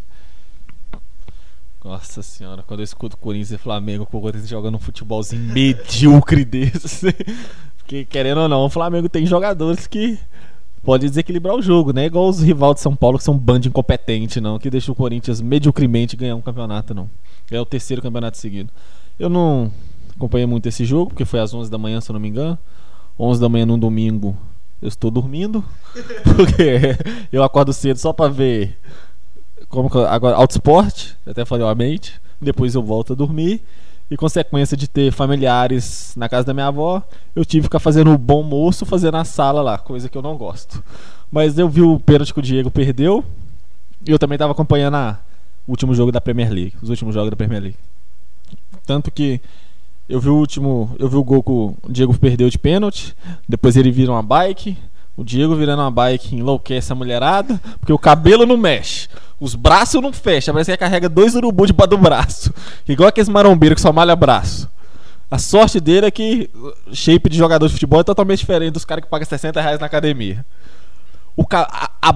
Nossa 1.84 2.20
senhora, 2.20 2.64
quando 2.66 2.80
eu 2.80 2.84
escuto 2.84 3.16
Corinthians 3.16 3.52
e 3.52 3.58
Flamengo, 3.58 4.02
o 4.02 4.06
Corinthians 4.06 4.48
jogando 4.48 4.74
um 4.74 4.78
futebolzinho 4.78 5.42
medíocre 5.54 6.44
desse. 6.44 7.14
Porque, 7.78 8.04
querendo 8.04 8.38
ou 8.38 8.48
não, 8.48 8.64
o 8.64 8.70
Flamengo 8.70 9.08
tem 9.08 9.24
jogadores 9.24 9.86
que 9.86 10.18
pode 10.82 11.08
desequilibrar 11.08 11.54
o 11.54 11.62
jogo, 11.62 11.92
né? 11.92 12.06
Igual 12.06 12.28
os 12.28 12.40
rivais 12.40 12.74
de 12.74 12.80
São 12.80 12.96
Paulo, 12.96 13.18
que 13.18 13.24
são 13.24 13.34
um 13.34 13.38
bando 13.38 13.68
incompetente, 13.68 14.40
não, 14.40 14.58
que 14.58 14.68
deixa 14.68 14.90
o 14.90 14.94
Corinthians 14.96 15.40
mediocremente 15.40 16.16
ganhar 16.16 16.34
um 16.34 16.40
campeonato, 16.40 16.92
não. 16.92 17.08
É 17.50 17.60
o 17.60 17.64
terceiro 17.64 18.02
campeonato 18.02 18.36
seguido. 18.36 18.72
Eu 19.16 19.28
não 19.28 19.70
acompanhei 20.16 20.46
muito 20.46 20.68
esse 20.68 20.84
jogo, 20.84 21.10
porque 21.10 21.24
foi 21.24 21.38
às 21.38 21.54
11 21.54 21.70
da 21.70 21.78
manhã, 21.78 22.00
se 22.00 22.10
eu 22.10 22.14
não 22.14 22.20
me 22.20 22.28
engano. 22.28 22.58
11 23.16 23.40
da 23.40 23.48
manhã 23.48 23.64
num 23.64 23.78
domingo 23.78 24.36
eu 24.80 24.88
estou 24.88 25.10
dormindo, 25.10 25.64
porque 26.36 26.96
eu 27.32 27.42
acordo 27.42 27.72
cedo 27.72 27.98
só 27.98 28.12
para 28.12 28.30
ver 28.30 28.76
como 29.68 29.90
agora 30.04 30.36
autosport, 30.36 31.12
até 31.26 31.44
falei 31.44 31.66
a 31.66 31.74
mente, 31.74 32.20
depois 32.40 32.74
eu 32.74 32.82
volto 32.82 33.12
a 33.12 33.16
dormir 33.16 33.62
e 34.10 34.16
consequência 34.16 34.76
de 34.76 34.86
ter 34.86 35.10
familiares 35.10 36.14
na 36.16 36.28
casa 36.28 36.46
da 36.46 36.54
minha 36.54 36.68
avó, 36.68 37.02
eu 37.34 37.44
tive 37.44 37.62
que 37.62 37.66
ficar 37.66 37.80
fazendo 37.80 38.12
o 38.12 38.18
bom 38.18 38.42
moço, 38.42 38.86
fazendo 38.86 39.14
na 39.14 39.24
sala 39.24 39.62
lá, 39.62 39.78
coisa 39.78 40.08
que 40.08 40.16
eu 40.16 40.22
não 40.22 40.36
gosto. 40.36 40.82
Mas 41.30 41.58
eu 41.58 41.68
vi 41.68 41.82
o 41.82 41.98
pênalti 41.98 42.32
que 42.32 42.38
o 42.38 42.42
Diego 42.42 42.70
perdeu 42.70 43.24
e 44.06 44.12
eu 44.12 44.18
também 44.18 44.36
estava 44.36 44.52
acompanhando 44.52 44.96
o 45.66 45.72
último 45.72 45.94
jogo 45.94 46.12
da 46.12 46.20
Premier 46.20 46.52
League, 46.52 46.74
os 46.80 46.88
últimos 46.88 47.14
jogos 47.14 47.30
da 47.30 47.36
Premier 47.36 47.60
League. 47.60 47.78
Tanto 48.86 49.10
que 49.10 49.40
eu 50.08 50.20
vi 50.20 50.28
o 50.28 50.36
último. 50.36 50.94
Eu 50.98 51.08
vi 51.08 51.16
o 51.16 51.24
gol 51.24 51.42
que 51.42 51.50
o 51.50 51.76
Diego 51.88 52.16
perdeu 52.16 52.48
de 52.48 52.58
pênalti. 52.58 53.14
Depois 53.48 53.76
ele 53.76 53.90
vira 53.90 54.12
uma 54.12 54.22
bike. 54.22 54.76
O 55.16 55.24
Diego 55.24 55.56
virando 55.56 55.82
uma 55.82 55.90
bike 55.90 56.36
enlouquece 56.36 56.92
a 56.92 56.94
mulherada. 56.94 57.60
Porque 57.80 57.92
o 57.92 57.98
cabelo 57.98 58.46
não 58.46 58.56
mexe. 58.56 59.08
Os 59.40 59.54
braços 59.54 60.00
não 60.00 60.12
fecham. 60.12 60.54
Parece 60.54 60.70
que 60.70 60.76
carrega 60.76 61.08
dois 61.08 61.34
urubu 61.34 61.66
debaixo 61.66 61.90
do 61.90 61.98
braço. 61.98 62.54
Igual 62.88 63.08
aqueles 63.08 63.28
marombeiros 63.28 63.76
que 63.76 63.80
só 63.82 63.92
malha 63.92 64.14
braço. 64.14 64.68
A 65.28 65.38
sorte 65.38 65.80
dele 65.80 66.06
é 66.06 66.10
que 66.10 66.48
o 66.54 66.94
shape 66.94 67.28
de 67.28 67.36
jogador 67.36 67.66
de 67.66 67.72
futebol 67.72 68.00
é 68.00 68.04
totalmente 68.04 68.38
diferente 68.38 68.74
dos 68.74 68.84
caras 68.84 69.04
que 69.04 69.10
pagam 69.10 69.26
60 69.26 69.60
reais 69.60 69.80
na 69.80 69.86
academia. 69.86 70.46
O, 71.36 71.44
a, 71.50 71.90
a... 72.00 72.14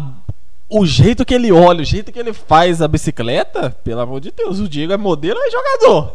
o 0.69 0.87
jeito 0.87 1.25
que 1.25 1.35
ele 1.35 1.51
olha, 1.51 1.83
o 1.83 1.85
jeito 1.85 2.13
que 2.13 2.19
ele 2.21 2.33
faz 2.33 2.81
a 2.81 2.87
bicicleta, 2.87 3.71
pelo 3.83 4.01
amor 4.01 4.21
de 4.21 4.31
Deus, 4.31 4.61
o 4.61 4.69
Diego 4.69 4.93
é 4.93 4.97
modelo 4.97 5.41
e 5.41 5.51
jogador. 5.51 6.15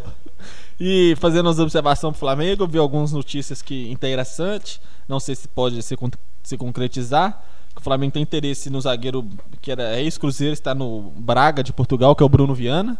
E 0.80 1.16
fazendo 1.18 1.50
as 1.50 1.60
observações 1.60 2.12
pro 2.12 2.20
Flamengo, 2.20 2.68
vi 2.68 2.78
algumas 2.78 3.12
notícias 3.12 3.62
que 3.62 3.90
interessante. 3.90 4.82
Não 5.08 5.20
sei 5.20 5.36
se 5.36 5.48
pode 5.48 5.82
se, 5.82 5.96
se 6.44 6.58
concretizar. 6.58 7.44
O 7.76 7.82
Flamengo 7.82 8.14
tem 8.14 8.24
interesse 8.24 8.70
no 8.70 8.80
zagueiro 8.82 9.28
que 9.62 9.72
era 9.72 10.00
ex-cruzeiro, 10.00 10.54
está 10.54 10.74
no 10.74 11.12
Braga 11.18 11.64
de 11.64 11.74
Portugal, 11.74 12.16
que 12.16 12.24
é 12.24 12.26
o 12.26 12.30
Bruno 12.30 12.56
Viana, 12.56 12.98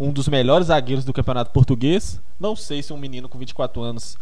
um 0.00 0.10
dos 0.10 0.28
melhores 0.28 0.68
zagueiros 0.68 1.04
do 1.04 1.12
campeonato 1.12 1.50
português. 1.50 2.20
Não 2.40 2.56
sei 2.56 2.82
se 2.82 2.92
um 2.92 2.98
menino 2.98 3.28
com 3.28 3.38
24 3.38 3.82
anos 3.82 4.16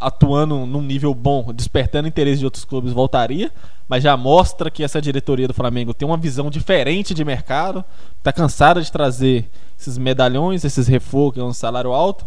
atuando 0.00 0.66
num 0.66 0.82
nível 0.82 1.14
bom, 1.14 1.52
despertando 1.52 2.08
interesse 2.08 2.38
de 2.38 2.44
outros 2.44 2.64
clubes, 2.64 2.92
voltaria, 2.92 3.50
mas 3.88 4.02
já 4.02 4.16
mostra 4.16 4.70
que 4.70 4.82
essa 4.82 5.00
diretoria 5.00 5.48
do 5.48 5.54
Flamengo 5.54 5.94
tem 5.94 6.06
uma 6.06 6.16
visão 6.16 6.50
diferente 6.50 7.14
de 7.14 7.24
mercado, 7.24 7.84
está 8.18 8.32
cansada 8.32 8.80
de 8.82 8.90
trazer 8.90 9.48
esses 9.78 9.98
medalhões, 9.98 10.64
esses 10.64 10.88
é 10.88 11.42
um 11.42 11.52
salário 11.52 11.92
alto. 11.92 12.24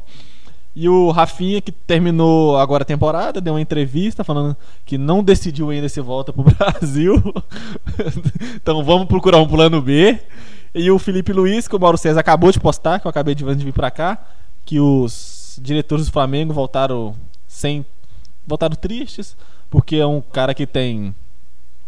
E 0.76 0.88
o 0.88 1.10
Rafinha, 1.12 1.60
que 1.62 1.72
terminou 1.72 2.58
agora 2.58 2.84
a 2.84 2.86
temporada, 2.86 3.42
deu 3.42 3.54
uma 3.54 3.62
entrevista 3.62 4.24
falando 4.24 4.56
que 4.86 4.98
não 4.98 5.24
decidiu 5.24 5.70
ainda 5.72 5.90
se 5.90 6.00
volta 6.00 6.32
pro 6.32 6.44
Brasil. 6.56 7.22
então 8.56 8.84
vamos 8.84 9.08
procurar 9.08 9.40
um 9.40 9.48
plano 9.48 9.82
B. 9.82 10.18
E 10.74 10.90
o 10.92 11.00
Felipe 11.00 11.34
Luiz, 11.34 11.68
que 11.68 11.76
o 11.76 11.80
Mauro 11.80 11.98
César 11.98 12.20
acabou 12.20 12.52
de 12.52 12.60
postar, 12.60 13.00
que 13.00 13.08
eu 13.08 13.10
acabei 13.10 13.34
de 13.34 13.44
vir 13.44 13.74
para 13.74 13.90
cá, 13.90 14.24
que 14.64 14.80
os 14.80 15.39
diretores 15.62 16.06
do 16.06 16.12
Flamengo 16.12 16.54
voltaram 16.54 17.16
sem. 17.48 17.86
voltaram 18.46 18.76
tristes, 18.76 19.36
porque 19.70 19.98
é 19.98 20.06
um 20.06 20.22
cara 20.22 20.54
que 20.54 20.66
tem 20.66 21.14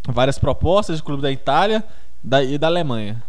várias 0.08 0.38
propostas 0.40 0.98
de 0.98 1.04
clube 1.04 1.22
da 1.22 1.32
Itália 1.32 1.84
da, 2.24 2.44
e 2.44 2.58
da 2.58 2.68
Alemanha. 2.68 3.22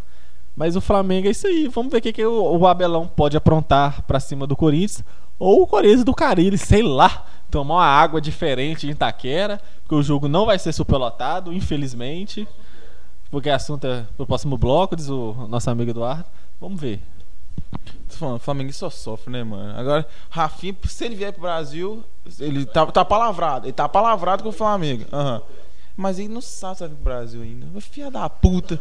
Mas 0.57 0.77
o 0.77 0.81
Flamengo 0.81 1.29
é 1.29 1.31
isso 1.31 1.47
aí. 1.47 1.69
Vamos 1.69 1.91
ver 1.91 1.99
o 1.99 2.03
que, 2.03 2.13
que 2.13 2.25
o, 2.25 2.59
o 2.59 2.67
Abelão 2.67 3.07
pode 3.07 3.37
aprontar 3.37 4.03
para 4.03 4.21
cima 4.21 4.47
do 4.47 4.57
Corinthians. 4.57 5.03
Ou 5.39 5.63
o 5.63 5.67
Corinthians 5.67 6.05
do 6.05 6.15
Carilli, 6.15 6.59
sei 6.59 6.83
lá. 6.83 7.27
Tomar 7.51 7.75
uma 7.75 7.85
água 7.85 8.21
diferente 8.21 8.87
em 8.87 8.91
Itaquera. 8.91 9.61
Porque 9.83 9.95
o 9.95 10.03
jogo 10.03 10.29
não 10.29 10.45
vai 10.45 10.59
ser 10.59 10.73
superlotado, 10.73 11.53
infelizmente. 11.53 12.47
Porque 13.31 13.49
assunto 13.49 13.87
é 13.87 14.05
pro 14.17 14.27
próximo 14.27 14.59
bloco, 14.59 14.95
diz 14.95 15.09
o 15.09 15.47
nosso 15.49 15.71
amigo 15.71 15.91
Eduardo. 15.91 16.27
Vamos 16.61 16.79
ver. 16.79 17.01
O 18.21 18.39
Flamengo 18.39 18.73
só 18.73 18.89
sofre, 18.89 19.33
né, 19.33 19.43
mano? 19.43 19.77
Agora, 19.79 20.07
Rafinha, 20.31 20.77
se 20.87 21.05
ele 21.05 21.17
vier 21.17 21.33
pro 21.33 21.43
Brasil, 21.43 22.05
ele 22.39 22.65
tá, 22.65 22.87
tá 22.87 23.05
palavrado. 23.05 23.67
Ele 23.67 23.73
tá 23.73 23.89
palavrado 23.89 24.43
com 24.45 24.51
o 24.51 24.53
Flamengo. 24.53 25.05
Uhum. 25.13 25.41
Mas 25.97 26.19
ele 26.19 26.29
não 26.29 26.41
sabe 26.41 26.77
se 26.77 26.81
vai 26.81 26.89
vir 26.91 26.95
pro 26.95 27.05
Brasil 27.05 27.43
ainda. 27.43 27.67
Filha 27.81 28.11
da 28.11 28.29
puta. 28.31 28.81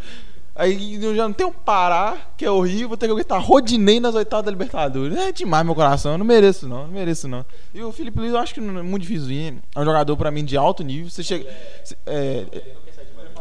Aí 0.53 1.01
eu 1.03 1.15
já 1.15 1.23
não 1.23 1.33
tenho 1.33 1.51
Pará, 1.51 2.17
que 2.37 2.43
é 2.45 2.51
horrível, 2.51 2.89
vou 2.89 2.97
ter 2.97 3.07
que 3.07 3.11
aguentar 3.13 3.41
Rodinei 3.41 3.99
nas 4.01 4.13
oitavas 4.13 4.45
da 4.45 4.51
Libertadores. 4.51 5.17
É 5.17 5.31
demais 5.31 5.65
meu 5.65 5.73
coração, 5.73 6.11
eu 6.11 6.17
não 6.17 6.25
mereço 6.25 6.67
não, 6.67 6.85
não 6.85 6.93
mereço 6.93 7.27
não. 7.27 7.45
E 7.73 7.81
o 7.81 7.91
Felipe 7.91 8.19
Luiz 8.19 8.33
eu 8.33 8.37
acho 8.39 8.53
que 8.53 8.59
não 8.59 8.77
é 8.77 8.83
muito 8.83 9.01
difícil. 9.03 9.59
É 9.73 9.79
um 9.79 9.85
jogador 9.85 10.15
pra 10.17 10.29
mim 10.29 10.43
de 10.43 10.57
alto 10.57 10.83
nível. 10.83 11.09
Você 11.09 11.23
chega. 11.23 11.49
cê- 11.85 11.95
é, 12.05 12.45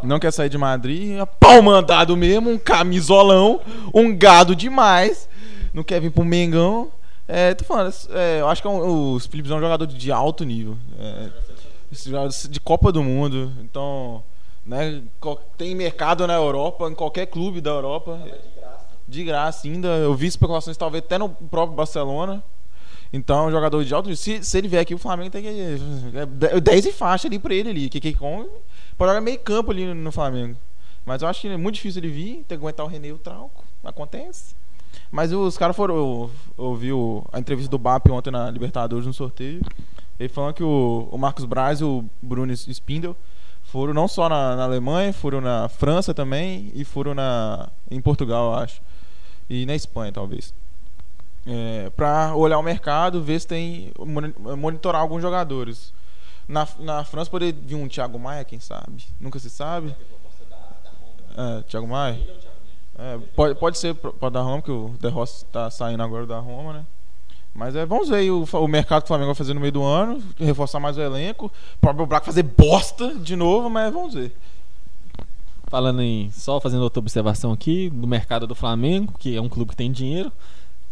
não 0.02 0.18
quer 0.18 0.32
sair 0.32 0.48
de 0.48 0.58
Madrid, 0.58 1.18
é 1.18 1.26
pau 1.26 1.62
mandado 1.62 2.16
mesmo, 2.16 2.50
um 2.50 2.58
camisolão, 2.58 3.60
um 3.94 4.16
gado 4.16 4.54
demais. 4.54 5.28
Não 5.72 5.82
quer 5.82 6.00
vir 6.00 6.10
pro 6.10 6.24
Mengão. 6.24 6.90
É, 7.28 7.54
tô 7.54 7.64
falando, 7.64 7.94
é, 8.10 8.40
eu 8.40 8.48
acho 8.48 8.60
que 8.60 8.66
é 8.66 8.70
um, 8.70 9.14
o 9.14 9.20
Felipe 9.20 9.50
é 9.50 9.54
um 9.54 9.60
jogador 9.60 9.86
de 9.86 10.10
alto 10.10 10.44
nível. 10.44 10.76
É, 10.98 11.28
de 12.48 12.60
Copa 12.60 12.90
do 12.90 13.02
Mundo. 13.02 13.52
Então, 13.62 14.22
né, 14.66 15.02
tem 15.56 15.74
mercado 15.74 16.26
na 16.26 16.34
Europa, 16.34 16.88
em 16.88 16.94
qualquer 16.94 17.26
clube 17.26 17.60
da 17.60 17.70
Europa. 17.70 18.20
De 19.06 19.24
graça 19.24 19.66
ainda. 19.66 19.88
Eu 19.88 20.14
vi 20.14 20.26
especulações 20.26 20.76
talvez 20.76 21.04
até 21.04 21.18
no 21.18 21.28
próprio 21.28 21.76
Barcelona. 21.76 22.42
Então, 23.12 23.44
é 23.44 23.48
um 23.48 23.50
jogador 23.50 23.84
de 23.84 23.92
alto 23.92 24.08
nível. 24.08 24.22
Se, 24.22 24.42
se 24.42 24.58
ele 24.58 24.68
vier 24.68 24.82
aqui, 24.82 24.94
o 24.94 24.98
Flamengo 24.98 25.30
tem 25.30 25.42
que. 25.42 25.78
É 26.52 26.60
10 26.60 26.86
e 26.86 26.92
faixa 26.92 27.26
ali 27.26 27.38
pra 27.38 27.54
ele 27.54 27.70
ali. 27.70 27.88
Que, 27.88 28.00
que 28.00 28.12
come, 28.12 28.46
pode 29.00 29.10
jogar 29.10 29.20
meio 29.20 29.38
campo 29.40 29.70
ali 29.70 29.92
no 29.94 30.12
Flamengo. 30.12 30.56
Mas 31.06 31.22
eu 31.22 31.28
acho 31.28 31.40
que 31.40 31.48
é 31.48 31.56
muito 31.56 31.76
difícil 31.76 32.00
ele 32.02 32.12
vir, 32.12 32.34
tem 32.46 32.46
que 32.46 32.54
aguentar 32.54 32.84
o 32.84 32.88
René 32.88 33.08
e 33.08 33.12
o 33.12 33.18
Trauco. 33.18 33.64
Acontece. 33.82 34.54
Mas 35.10 35.32
os 35.32 35.56
caras 35.56 35.74
foram. 35.74 35.94
Eu, 35.96 36.30
eu 36.58 36.74
vi 36.74 36.92
o- 36.92 37.24
a 37.32 37.38
entrevista 37.40 37.70
do 37.70 37.78
BAP 37.78 38.08
ontem 38.10 38.30
na 38.30 38.50
Libertadores 38.50 39.06
no 39.06 39.12
sorteio. 39.14 39.62
Ele 40.18 40.28
falando 40.28 40.54
que 40.54 40.62
o, 40.62 41.08
o 41.10 41.16
Marcos 41.16 41.44
Braz 41.46 41.80
e 41.80 41.84
o 41.84 42.04
Bruno 42.20 42.52
Spindel 42.52 43.16
foram 43.64 43.94
não 43.94 44.06
só 44.06 44.28
na, 44.28 44.54
na 44.56 44.64
Alemanha, 44.64 45.12
foram 45.12 45.40
na 45.40 45.68
França 45.68 46.12
também 46.12 46.70
e 46.74 46.84
foram 46.84 47.14
na, 47.14 47.70
em 47.90 48.00
Portugal, 48.00 48.52
eu 48.52 48.58
acho. 48.58 48.82
E 49.48 49.64
na 49.64 49.74
Espanha, 49.74 50.12
talvez. 50.12 50.52
É, 51.46 51.90
pra 51.96 52.34
olhar 52.34 52.58
o 52.58 52.62
mercado, 52.62 53.22
ver 53.22 53.40
se 53.40 53.46
tem. 53.46 53.92
moni- 53.98 54.34
monitorar 54.58 55.00
alguns 55.00 55.22
jogadores. 55.22 55.92
Na, 56.50 56.66
na 56.80 57.04
França 57.04 57.30
poderia 57.30 57.54
vir 57.54 57.76
um 57.76 57.86
Thiago 57.86 58.18
Maia, 58.18 58.44
quem 58.44 58.58
sabe? 58.58 59.06
Nunca 59.20 59.38
se 59.38 59.48
sabe. 59.48 59.94
É, 61.36 61.62
Thiago 61.62 61.86
Maia? 61.86 62.18
É, 62.98 63.18
pode, 63.36 63.54
pode 63.54 63.78
ser 63.78 63.94
pra 63.94 64.28
dar 64.28 64.42
Roma, 64.42 64.60
que 64.60 64.70
o 64.70 64.92
De 64.98 65.08
Rossi 65.08 65.44
tá 65.44 65.70
saindo 65.70 66.02
agora 66.02 66.26
da 66.26 66.40
Roma, 66.40 66.72
né? 66.72 66.86
Mas 67.54 67.76
é, 67.76 67.86
vamos 67.86 68.08
ver 68.08 68.16
aí 68.16 68.30
o, 68.32 68.42
o 68.42 68.66
mercado 68.66 69.02
que 69.02 69.04
o 69.04 69.08
Flamengo 69.08 69.28
vai 69.28 69.36
fazer 69.36 69.54
no 69.54 69.60
meio 69.60 69.72
do 69.72 69.84
ano, 69.84 70.20
reforçar 70.38 70.80
mais 70.80 70.96
o 70.96 71.00
elenco. 71.00 71.46
O 71.46 71.80
próprio 71.80 72.04
Braco 72.04 72.26
fazer 72.26 72.42
bosta 72.42 73.14
de 73.14 73.36
novo, 73.36 73.70
mas 73.70 73.92
vamos 73.92 74.14
ver. 74.14 74.36
Falando 75.68 76.02
em. 76.02 76.32
Só 76.32 76.60
fazendo 76.60 76.82
outra 76.82 76.98
observação 76.98 77.52
aqui 77.52 77.88
do 77.90 78.08
mercado 78.08 78.44
do 78.44 78.56
Flamengo, 78.56 79.14
que 79.20 79.36
é 79.36 79.40
um 79.40 79.48
clube 79.48 79.70
que 79.70 79.76
tem 79.76 79.92
dinheiro, 79.92 80.32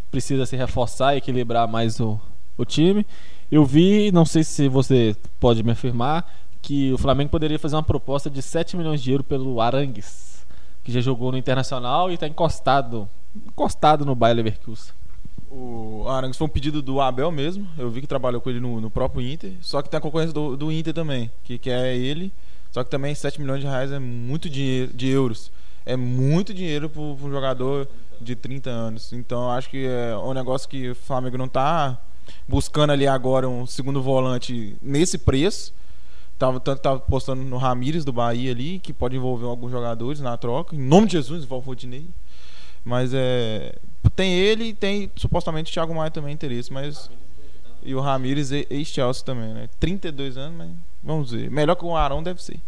precisa 0.08 0.46
se 0.46 0.56
reforçar 0.56 1.16
e 1.16 1.18
equilibrar 1.18 1.66
mais 1.66 1.98
o, 1.98 2.18
o 2.56 2.64
time. 2.64 3.04
Eu 3.50 3.64
vi, 3.64 4.12
não 4.12 4.26
sei 4.26 4.44
se 4.44 4.68
você 4.68 5.16
pode 5.40 5.62
me 5.62 5.72
afirmar, 5.72 6.30
que 6.60 6.92
o 6.92 6.98
Flamengo 6.98 7.30
poderia 7.30 7.58
fazer 7.58 7.76
uma 7.76 7.82
proposta 7.82 8.28
de 8.28 8.42
7 8.42 8.76
milhões 8.76 9.02
de 9.02 9.10
euros 9.10 9.26
pelo 9.26 9.60
Arangues, 9.60 10.44
que 10.84 10.92
já 10.92 11.00
jogou 11.00 11.32
no 11.32 11.38
Internacional 11.38 12.10
e 12.10 12.14
está 12.14 12.28
encostado, 12.28 13.08
encostado 13.34 14.04
no 14.04 14.14
Bayer 14.14 14.36
Leverkusen. 14.36 14.92
O 15.50 16.04
Arangues 16.06 16.36
foi 16.36 16.46
um 16.46 16.50
pedido 16.50 16.82
do 16.82 17.00
Abel 17.00 17.30
mesmo. 17.30 17.66
Eu 17.78 17.90
vi 17.90 18.02
que 18.02 18.06
trabalhou 18.06 18.38
com 18.38 18.50
ele 18.50 18.60
no, 18.60 18.82
no 18.82 18.90
próprio 18.90 19.26
Inter. 19.26 19.54
Só 19.62 19.80
que 19.80 19.88
tem 19.88 19.96
a 19.96 20.00
concorrência 20.00 20.34
do, 20.34 20.54
do 20.54 20.70
Inter 20.70 20.92
também, 20.92 21.30
que 21.42 21.56
quer 21.58 21.96
ele. 21.96 22.30
Só 22.70 22.84
que 22.84 22.90
também 22.90 23.14
7 23.14 23.40
milhões 23.40 23.62
de 23.62 23.66
reais 23.66 23.90
é 23.90 23.98
muito 23.98 24.50
dinheiro, 24.50 24.92
de 24.92 25.08
euros. 25.08 25.50
É 25.86 25.96
muito 25.96 26.52
dinheiro 26.52 26.90
para 26.90 27.00
um 27.00 27.30
jogador 27.30 27.88
de 28.20 28.36
30 28.36 28.68
anos. 28.68 29.10
Então 29.14 29.50
acho 29.50 29.70
que 29.70 29.86
é 29.86 30.14
um 30.18 30.34
negócio 30.34 30.68
que 30.68 30.90
o 30.90 30.94
Flamengo 30.94 31.38
não 31.38 31.48
tá 31.48 31.98
buscando 32.46 32.90
ali 32.92 33.06
agora 33.06 33.48
um 33.48 33.66
segundo 33.66 34.02
volante 34.02 34.76
nesse 34.82 35.18
preço. 35.18 35.72
Tava, 36.38 36.60
tanto 36.60 36.80
tava 36.80 37.00
postando 37.00 37.42
no 37.42 37.56
Ramires 37.56 38.04
do 38.04 38.12
Bahia 38.12 38.52
ali, 38.52 38.78
que 38.78 38.92
pode 38.92 39.16
envolver 39.16 39.46
alguns 39.46 39.72
jogadores 39.72 40.20
na 40.20 40.36
troca. 40.36 40.76
Em 40.76 40.78
nome 40.78 41.06
de 41.06 41.12
Jesus, 41.14 41.42
envolve 41.42 41.66
o 41.66 41.68
Rodinei. 41.68 42.06
Mas 42.84 43.12
é. 43.12 43.74
Tem 44.14 44.32
ele 44.32 44.66
e 44.66 44.74
tem 44.74 45.10
supostamente 45.16 45.70
o 45.70 45.74
Thiago 45.74 45.94
Maia 45.94 46.10
também 46.10 46.32
interesse, 46.32 46.72
mas. 46.72 47.10
E 47.82 47.94
o 47.94 48.00
Ramires 48.00 48.50
ex-Chelsea 48.50 49.24
também, 49.24 49.52
né? 49.52 49.68
32 49.78 50.36
anos, 50.36 50.56
mas 50.58 50.70
vamos 51.02 51.30
ver. 51.30 51.50
Melhor 51.50 51.74
que 51.74 51.84
o 51.84 51.96
Arão 51.96 52.22
deve 52.22 52.42
ser. 52.42 52.60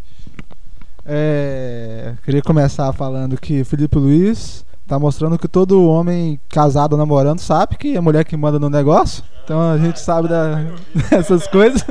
É, 1.05 2.15
queria 2.25 2.43
começar 2.43 2.93
falando 2.93 3.41
que 3.41 3.65
Felipe 3.65 3.99
Luiz 3.99 4.65
tá 4.91 4.99
mostrando 4.99 5.39
que 5.39 5.47
todo 5.47 5.87
homem 5.89 6.39
casado 6.49 6.97
namorando 6.97 7.39
sabe 7.39 7.77
que 7.77 7.97
é 7.97 8.01
mulher 8.01 8.25
que 8.25 8.37
manda 8.37 8.59
no 8.59 8.69
negócio. 8.69 9.23
Então 9.45 9.71
a 9.71 9.79
gente 9.79 10.01
sabe 10.01 10.27
da- 10.29 10.65
dessas 11.09 11.47
coisas. 11.47 11.85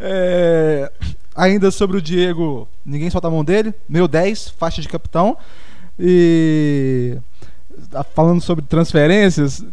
É, 0.00 0.90
ainda 1.34 1.70
sobre 1.70 1.96
o 1.96 2.02
Diego, 2.02 2.66
ninguém 2.84 3.08
solta 3.08 3.28
a 3.28 3.30
mão 3.30 3.44
dele. 3.44 3.72
Meu 3.88 4.08
10, 4.08 4.48
faixa 4.58 4.82
de 4.82 4.88
capitão. 4.88 5.36
E 5.96 7.16
falando 8.14 8.40
sobre 8.40 8.64
transferências, 8.64 9.64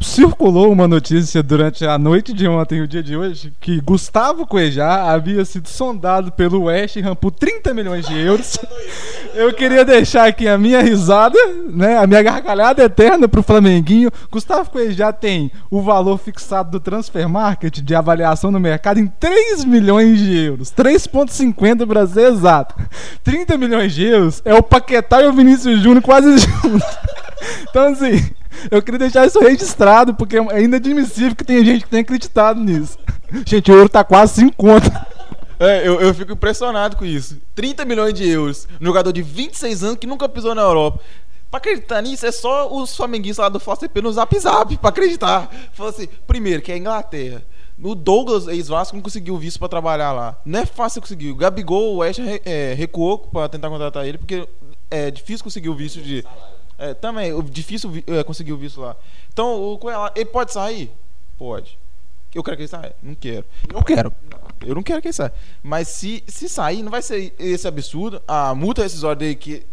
circulou 0.00 0.72
uma 0.72 0.88
notícia 0.88 1.42
durante 1.42 1.86
a 1.86 1.96
noite 1.96 2.32
de 2.32 2.46
ontem 2.48 2.78
e 2.78 2.82
o 2.82 2.88
dia 2.88 3.02
de 3.02 3.16
hoje 3.16 3.52
que 3.60 3.80
Gustavo 3.80 4.46
Cuejá 4.46 5.10
havia 5.12 5.44
sido 5.44 5.68
sondado 5.68 6.32
pelo 6.32 6.64
West 6.64 6.96
Ham 6.96 7.14
por 7.14 7.30
30 7.30 7.72
milhões 7.72 8.06
de 8.06 8.18
euros. 8.18 8.58
Eu 9.32 9.54
queria 9.54 9.84
deixar 9.84 10.26
aqui 10.26 10.48
a 10.48 10.58
minha 10.58 10.82
risada, 10.82 11.38
né, 11.68 11.98
a 11.98 12.06
minha 12.06 12.20
gargalhada 12.20 12.82
eterna 12.82 13.28
pro 13.28 13.44
Flamenguinho. 13.44 14.10
Gustavo 14.30 14.70
Cuejá 14.70 15.12
tem 15.12 15.52
o 15.70 15.80
valor 15.80 16.18
fixado 16.18 16.72
do 16.72 16.80
Transfer 16.80 17.28
Market 17.28 17.78
de 17.78 17.94
avaliação 17.94 18.50
no 18.50 18.58
mercado 18.58 18.98
em 18.98 19.06
3 19.06 19.64
milhões 19.64 20.18
de 20.18 20.36
euros. 20.36 20.72
3,50 20.72 21.86
para 21.86 22.06
ser 22.08 22.32
exato. 22.32 22.74
30 23.22 23.56
milhões 23.56 23.94
de 23.94 24.04
euros 24.04 24.42
é 24.44 24.52
o 24.52 24.62
Paquetá 24.62 25.22
e 25.22 25.28
o 25.28 25.32
Vinícius 25.32 25.80
Júnior 25.80 26.02
quase 26.02 26.38
juntos. 26.38 26.82
Então, 27.70 27.92
assim, 27.92 28.30
eu 28.70 28.82
queria 28.82 28.98
deixar 28.98 29.26
isso 29.26 29.40
registrado, 29.40 30.14
porque 30.14 30.36
é 30.36 30.62
inadmissível 30.62 31.34
que 31.34 31.44
tenha 31.44 31.64
gente 31.64 31.84
que 31.84 31.90
tenha 31.90 32.02
acreditado 32.02 32.60
nisso. 32.60 32.98
Gente, 33.46 33.70
o 33.70 33.74
euro 33.74 33.88
tá 33.88 34.02
quase 34.02 34.34
5 34.34 34.56
conto. 34.56 34.90
É, 35.62 35.86
eu, 35.86 36.00
eu 36.00 36.14
fico 36.14 36.32
impressionado 36.32 36.96
com 36.96 37.04
isso. 37.04 37.36
30 37.54 37.84
milhões 37.84 38.14
de 38.14 38.26
euros. 38.26 38.66
Um 38.80 38.86
jogador 38.86 39.12
de 39.12 39.20
26 39.20 39.84
anos 39.84 39.98
que 39.98 40.06
nunca 40.06 40.26
pisou 40.26 40.54
na 40.54 40.62
Europa. 40.62 41.00
Pra 41.50 41.58
acreditar 41.58 42.00
nisso, 42.00 42.24
é 42.24 42.32
só 42.32 42.74
os 42.74 42.96
flamenguistas 42.96 43.42
lá 43.42 43.50
do 43.50 43.60
FCP 43.60 44.00
no 44.00 44.10
Zap 44.10 44.38
Zap 44.38 44.74
pra 44.78 44.88
acreditar. 44.88 45.50
Falou 45.74 45.90
assim, 45.90 46.08
primeiro, 46.26 46.62
que 46.62 46.72
é 46.72 46.76
a 46.76 46.78
Inglaterra. 46.78 47.42
O 47.82 47.94
Douglas, 47.94 48.46
ex-Vasco, 48.46 48.96
não 48.96 49.02
conseguiu 49.02 49.36
visto 49.36 49.58
pra 49.58 49.68
trabalhar 49.68 50.12
lá. 50.12 50.40
Não 50.46 50.60
é 50.60 50.64
fácil 50.64 51.02
conseguir. 51.02 51.30
O 51.30 51.36
Gabigol, 51.36 51.94
o 51.94 51.96
West 51.98 52.20
é, 52.46 52.72
recuou 52.72 53.18
pra 53.18 53.46
tentar 53.46 53.68
contratar 53.68 54.06
ele, 54.06 54.16
porque 54.16 54.48
é 54.90 55.10
difícil 55.10 55.44
conseguir 55.44 55.68
o 55.68 55.74
visto 55.74 56.00
de... 56.00 56.24
É, 56.80 56.94
também, 56.94 57.38
difícil 57.42 57.92
é, 58.06 58.24
conseguir 58.24 58.54
o 58.54 58.56
visto 58.56 58.80
lá. 58.80 58.96
Então, 59.30 59.72
o 59.72 59.76
Coelho, 59.76 60.10
ele 60.16 60.24
pode 60.24 60.50
sair? 60.50 60.90
Pode. 61.36 61.78
Eu 62.34 62.42
quero 62.42 62.56
que 62.56 62.62
ele 62.62 62.68
saia? 62.68 62.96
Não 63.02 63.14
quero. 63.14 63.44
Eu 63.68 63.82
quero. 63.82 64.12
Eu 64.64 64.74
não 64.74 64.82
quero 64.82 65.02
que 65.02 65.08
ele 65.08 65.12
saia. 65.12 65.32
Mas 65.62 65.88
se, 65.88 66.24
se 66.26 66.48
sair, 66.48 66.82
não 66.82 66.90
vai 66.90 67.02
ser 67.02 67.34
esse 67.38 67.68
absurdo. 67.68 68.22
A 68.26 68.54
multa 68.54 68.82
rescisória 68.82 69.16
dele 69.16 69.34
que. 69.34 69.66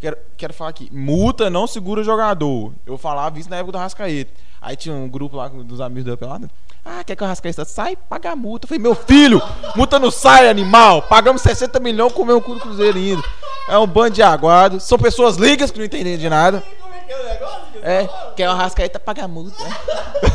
Quero, 0.00 0.16
quero 0.36 0.52
falar 0.52 0.70
aqui. 0.70 0.88
Multa 0.92 1.48
não 1.48 1.66
segura 1.68 2.02
jogador. 2.02 2.72
Eu 2.84 2.98
falava 2.98 3.38
isso 3.38 3.48
na 3.48 3.58
época 3.58 3.72
do 3.72 3.78
Rascaeta. 3.78 4.32
Aí 4.60 4.74
tinha 4.74 4.94
um 4.94 5.08
grupo 5.08 5.36
lá 5.36 5.46
dos 5.46 5.80
amigos 5.80 6.10
da 6.10 6.16
pelada. 6.16 6.50
Ah, 6.90 7.04
quer 7.04 7.14
que 7.14 7.22
o 7.22 7.26
Rascaeta 7.26 7.66
sai? 7.66 7.96
Paga 7.96 8.32
a 8.32 8.36
multa. 8.36 8.64
Eu 8.64 8.68
falei, 8.68 8.82
meu 8.82 8.94
filho, 8.94 9.42
multa 9.76 9.98
não 9.98 10.10
sai, 10.10 10.48
animal. 10.48 11.02
Pagamos 11.02 11.42
60 11.42 11.78
milhões, 11.80 12.12
comeu 12.14 12.38
o 12.38 12.40
cu 12.40 12.54
do 12.54 12.60
Cruzeiro 12.60 12.96
ainda. 12.96 13.22
É 13.68 13.76
um 13.76 13.86
bando 13.86 14.12
de 14.12 14.22
aguado. 14.22 14.80
São 14.80 14.98
pessoas 14.98 15.36
ligas 15.36 15.70
que 15.70 15.78
não 15.78 15.84
entendem 15.84 16.16
de 16.16 16.28
nada. 16.30 16.64
É, 17.82 18.08
quer 18.34 18.48
o 18.48 18.54
Rascaeta 18.54 18.98
paga 18.98 19.24
a 19.24 19.28
multa. 19.28 19.62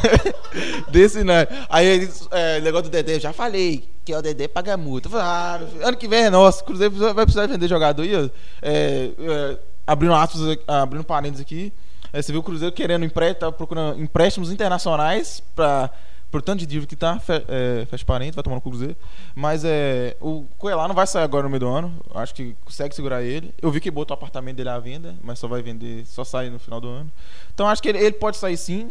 Desse 0.89 1.23
não. 1.23 1.33
Aí 1.69 2.09
é, 2.29 2.59
negócio 2.61 2.83
do 2.83 2.91
Dedé, 2.91 3.15
eu 3.15 3.19
já 3.19 3.33
falei, 3.33 3.89
que 4.05 4.13
é 4.13 4.17
o 4.17 4.21
Dedé 4.21 4.47
paga 4.47 4.75
a 4.75 4.77
multa. 4.77 5.09
Falei, 5.09 5.25
ah, 5.25 5.59
ano 5.87 5.97
que 5.97 6.07
vem 6.07 6.25
é 6.25 6.29
nosso, 6.29 6.63
Cruzeiro 6.63 6.95
vai 7.13 7.25
precisar 7.25 7.47
vender 7.47 7.67
jogador 7.67 8.03
aí. 8.03 8.31
É, 8.61 9.09
é, 9.19 9.57
abrindo 9.87 10.13
aspas, 10.13 10.41
abrindo 10.67 11.03
parênteses 11.03 11.41
aqui. 11.41 11.73
É, 12.11 12.21
você 12.21 12.31
viu 12.31 12.41
o 12.41 12.43
Cruzeiro 12.43 12.73
querendo 12.73 13.03
empréstimo, 13.03 13.39
tá 13.39 13.51
procurando 13.51 13.99
empréstimos 13.99 14.51
internacionais 14.51 15.41
para 15.55 15.89
por 16.33 16.41
tanto 16.41 16.61
de 16.61 16.65
dívida 16.65 16.87
que 16.87 16.95
tá, 16.95 17.19
fe, 17.19 17.45
é, 17.47 17.85
fecha 17.85 18.03
parênteses, 18.03 18.33
vai 18.33 18.43
tomar 18.43 18.55
no 18.55 18.61
Cruzeiro. 18.61 18.95
Mas 19.35 19.63
é, 19.63 20.17
o 20.19 20.47
Coelho 20.57 20.87
não 20.87 20.95
vai 20.95 21.05
sair 21.05 21.21
agora 21.23 21.43
no 21.43 21.49
meio 21.51 21.59
do 21.59 21.67
ano. 21.67 21.95
Acho 22.11 22.33
que 22.33 22.55
consegue 22.65 22.95
segurar 22.95 23.21
ele. 23.21 23.53
Eu 23.61 23.69
vi 23.69 23.79
que 23.79 23.91
botou 23.91 24.15
o 24.15 24.17
apartamento 24.17 24.57
dele 24.57 24.69
à 24.69 24.79
venda, 24.79 25.15
mas 25.21 25.37
só 25.37 25.47
vai 25.47 25.61
vender, 25.61 26.07
só 26.07 26.23
sai 26.23 26.49
no 26.49 26.57
final 26.57 26.81
do 26.81 26.87
ano. 26.87 27.11
Então 27.53 27.67
acho 27.67 27.83
que 27.83 27.87
ele, 27.87 27.99
ele 27.99 28.13
pode 28.13 28.37
sair 28.37 28.57
sim. 28.57 28.89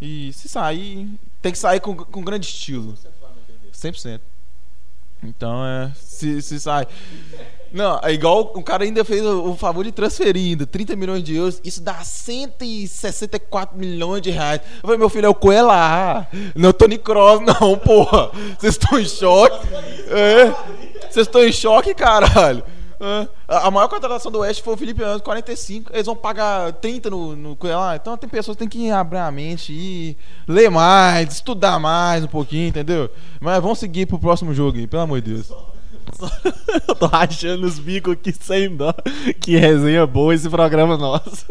E 0.00 0.32
se 0.32 0.48
sair, 0.48 1.08
tem 1.40 1.52
que 1.52 1.58
sair 1.58 1.78
com, 1.78 1.94
com 1.94 2.24
grande 2.24 2.46
estilo. 2.46 2.98
100%. 3.72 4.20
Então 5.22 5.64
é. 5.64 5.92
Se, 5.94 6.42
se 6.42 6.58
sai. 6.58 6.88
Não, 7.72 7.98
é 8.02 8.12
igual 8.12 8.52
o 8.54 8.62
cara 8.62 8.84
ainda 8.84 9.04
fez 9.04 9.24
o, 9.24 9.54
favor 9.56 9.84
de 9.84 9.92
transferir 9.92 10.50
ainda 10.50 10.66
30 10.66 10.94
milhões 10.94 11.22
de 11.22 11.36
euros, 11.36 11.60
isso 11.64 11.82
dá 11.82 11.94
164 11.94 13.78
milhões 13.78 14.20
de 14.20 14.30
reais. 14.30 14.60
Eu 14.76 14.82
falei, 14.82 14.98
meu 14.98 15.08
filho, 15.08 15.26
é 15.26 15.28
o 15.28 15.34
Coelho 15.34 15.68
não 16.54 16.68
é 16.68 16.70
o 16.70 16.72
Tony 16.72 16.98
Cross, 16.98 17.40
não, 17.40 17.78
porra. 17.78 18.30
Vocês 18.58 18.74
estão 18.74 18.98
em 18.98 19.06
choque? 19.06 19.66
É. 20.08 20.52
Vocês 21.10 21.26
estão 21.26 21.42
em 21.42 21.52
choque, 21.52 21.94
caralho? 21.94 22.62
É. 23.00 23.28
A 23.48 23.70
maior 23.70 23.88
contratação 23.88 24.30
do 24.30 24.38
Oeste 24.38 24.62
foi 24.62 24.74
o 24.74 24.76
Felipe 24.76 25.02
Anderson, 25.02 25.24
45. 25.24 25.92
Eles 25.92 26.06
vão 26.06 26.14
pagar 26.14 26.72
30 26.74 27.10
no, 27.10 27.34
no 27.34 27.56
Coelho 27.56 27.78
Então 27.96 28.16
tem 28.16 28.30
pessoas 28.30 28.56
que 28.56 28.60
tem 28.60 28.68
que 28.68 28.90
abrir 28.90 29.18
a 29.18 29.30
mente 29.30 29.72
e 29.72 30.16
ler 30.46 30.70
mais, 30.70 31.32
estudar 31.32 31.78
mais 31.80 32.22
um 32.22 32.28
pouquinho, 32.28 32.68
entendeu? 32.68 33.10
Mas 33.40 33.60
vamos 33.60 33.78
seguir 33.78 34.06
pro 34.06 34.18
próximo 34.18 34.54
jogo 34.54 34.78
aí, 34.78 34.86
pelo 34.86 35.02
amor 35.02 35.20
de 35.20 35.34
Deus. 35.34 35.52
Eu 36.88 36.94
tô 36.94 37.06
rachando 37.06 37.66
os 37.66 37.78
bicos 37.78 38.14
aqui 38.14 38.32
sem 38.32 38.74
dó. 38.74 38.94
Que 39.40 39.56
resenha 39.56 40.06
boa 40.06 40.34
esse 40.34 40.48
programa 40.48 40.96
nosso. 40.96 41.46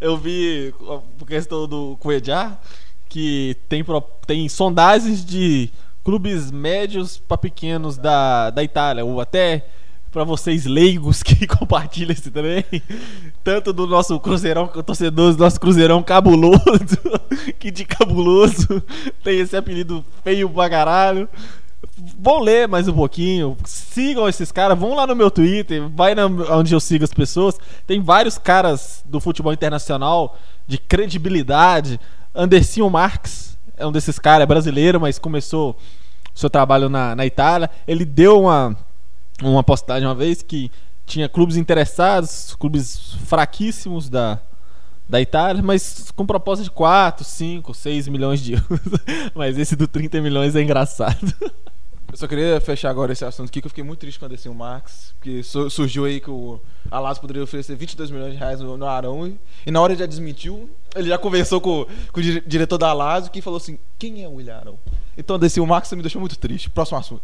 Eu 0.00 0.16
vi, 0.16 0.74
por 1.18 1.26
questão 1.26 1.66
do 1.66 1.96
Cuejá, 1.98 2.58
que 3.08 3.56
tem, 3.68 3.84
tem 4.26 4.48
sondagens 4.48 5.24
de 5.24 5.70
clubes 6.04 6.50
médios 6.50 7.18
para 7.18 7.36
pequenos 7.36 7.96
da, 7.96 8.50
da 8.50 8.62
Itália, 8.62 9.04
ou 9.04 9.20
até 9.20 9.66
para 10.16 10.24
vocês 10.24 10.64
leigos 10.64 11.22
que 11.22 11.44
compartilham 11.48 12.12
esse 12.12 12.30
trem, 12.30 12.64
tanto 13.44 13.72
do 13.72 13.86
nosso 13.86 14.18
Cruzeirão, 14.18 14.66
torcedores 14.66 15.36
do 15.36 15.42
nosso 15.42 15.60
Cruzeirão 15.60 16.02
cabuloso, 16.02 16.60
que 17.58 17.70
de 17.70 17.84
cabuloso 17.84 18.82
tem 19.22 19.40
esse 19.40 19.56
apelido 19.56 20.04
feio 20.24 20.48
pra 20.48 20.70
caralho 20.70 21.28
vão 22.18 22.40
ler 22.40 22.68
mais 22.68 22.88
um 22.88 22.92
pouquinho, 22.92 23.56
sigam 23.64 24.28
esses 24.28 24.52
caras, 24.52 24.78
vão 24.78 24.94
lá 24.94 25.06
no 25.06 25.14
meu 25.14 25.30
Twitter, 25.30 25.88
vai 25.88 26.14
na, 26.14 26.26
onde 26.26 26.74
eu 26.74 26.80
sigo 26.80 27.04
as 27.04 27.12
pessoas. 27.12 27.58
Tem 27.86 28.00
vários 28.00 28.38
caras 28.38 29.02
do 29.04 29.20
futebol 29.20 29.52
internacional 29.52 30.38
de 30.66 30.78
credibilidade. 30.78 32.00
Andercinho 32.34 32.88
Marques 32.90 33.56
é 33.76 33.86
um 33.86 33.92
desses 33.92 34.18
caras, 34.18 34.42
é 34.42 34.46
brasileiro, 34.46 35.00
mas 35.00 35.18
começou 35.18 35.76
seu 36.34 36.50
trabalho 36.50 36.88
na, 36.88 37.14
na 37.14 37.24
Itália. 37.24 37.70
Ele 37.86 38.04
deu 38.04 38.42
uma, 38.42 38.76
uma 39.42 39.62
postagem 39.62 40.06
uma 40.06 40.14
vez 40.14 40.42
que 40.42 40.70
tinha 41.06 41.28
clubes 41.28 41.56
interessados, 41.56 42.54
clubes 42.58 43.14
fraquíssimos 43.26 44.08
da, 44.08 44.40
da 45.08 45.20
Itália, 45.20 45.62
mas 45.62 46.10
com 46.14 46.26
proposta 46.26 46.64
de 46.64 46.70
4, 46.70 47.24
5, 47.24 47.74
6 47.74 48.08
milhões 48.08 48.40
de 48.40 48.54
euros. 48.54 48.80
mas 49.34 49.58
esse 49.58 49.76
do 49.76 49.86
30 49.86 50.20
milhões 50.20 50.56
é 50.56 50.62
engraçado. 50.62 51.32
Eu 52.10 52.16
só 52.16 52.28
queria 52.28 52.60
fechar 52.60 52.88
agora 52.88 53.12
esse 53.12 53.24
assunto 53.24 53.48
aqui, 53.48 53.60
que 53.60 53.66
eu 53.66 53.68
fiquei 53.68 53.84
muito 53.84 53.98
triste 53.98 54.18
quando 54.18 54.30
desci 54.30 54.48
o 54.48 54.54
Max, 54.54 55.12
porque 55.18 55.42
surgiu 55.42 56.04
aí 56.04 56.20
que 56.20 56.30
o 56.30 56.58
Alas 56.90 57.18
poderia 57.18 57.42
oferecer 57.42 57.76
22 57.76 58.10
milhões 58.10 58.32
de 58.32 58.38
reais 58.38 58.60
no, 58.60 58.86
Arão, 58.86 59.26
e, 59.26 59.38
e, 59.66 59.70
na 59.72 59.80
hora 59.80 59.92
ele 59.92 60.00
já 60.00 60.06
desmentiu, 60.06 60.70
ele 60.94 61.08
já 61.08 61.18
conversou 61.18 61.60
com, 61.60 61.84
com 62.12 62.20
o 62.20 62.22
diretor 62.22 62.78
da 62.78 62.88
Alas, 62.88 63.28
que 63.28 63.42
falou 63.42 63.58
assim, 63.58 63.76
quem 63.98 64.22
é 64.22 64.28
o 64.28 64.34
William 64.34 64.56
Arão? 64.56 64.78
Então 65.18 65.38
desci 65.38 65.60
o 65.60 65.66
Max 65.66 65.92
me 65.92 66.00
deixou 66.00 66.20
muito 66.20 66.38
triste. 66.38 66.70
Próximo 66.70 66.98
assunto. 66.98 67.22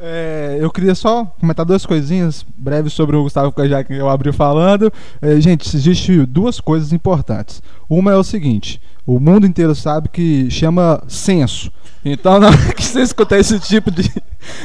É, 0.00 0.58
eu 0.60 0.70
queria 0.70 0.94
só 0.94 1.24
comentar 1.40 1.66
duas 1.66 1.84
coisinhas 1.84 2.46
breves 2.56 2.92
sobre 2.92 3.16
o 3.16 3.22
Gustavo 3.24 3.52
já 3.66 3.82
que 3.82 3.94
eu 3.94 4.08
abri 4.08 4.32
falando. 4.32 4.92
É, 5.20 5.40
gente, 5.40 5.74
existem 5.76 6.24
duas 6.24 6.60
coisas 6.60 6.92
importantes. 6.92 7.62
Uma 7.88 8.12
é 8.12 8.16
o 8.16 8.22
seguinte: 8.22 8.80
o 9.08 9.18
mundo 9.18 9.46
inteiro 9.46 9.74
sabe 9.74 10.10
que 10.10 10.50
chama 10.50 11.02
censo. 11.08 11.72
Então, 12.04 12.38
na 12.38 12.48
hora 12.48 12.74
que 12.74 12.84
você 12.84 13.00
escutar 13.00 13.38
esse 13.38 13.58
tipo 13.58 13.90
de, 13.90 14.02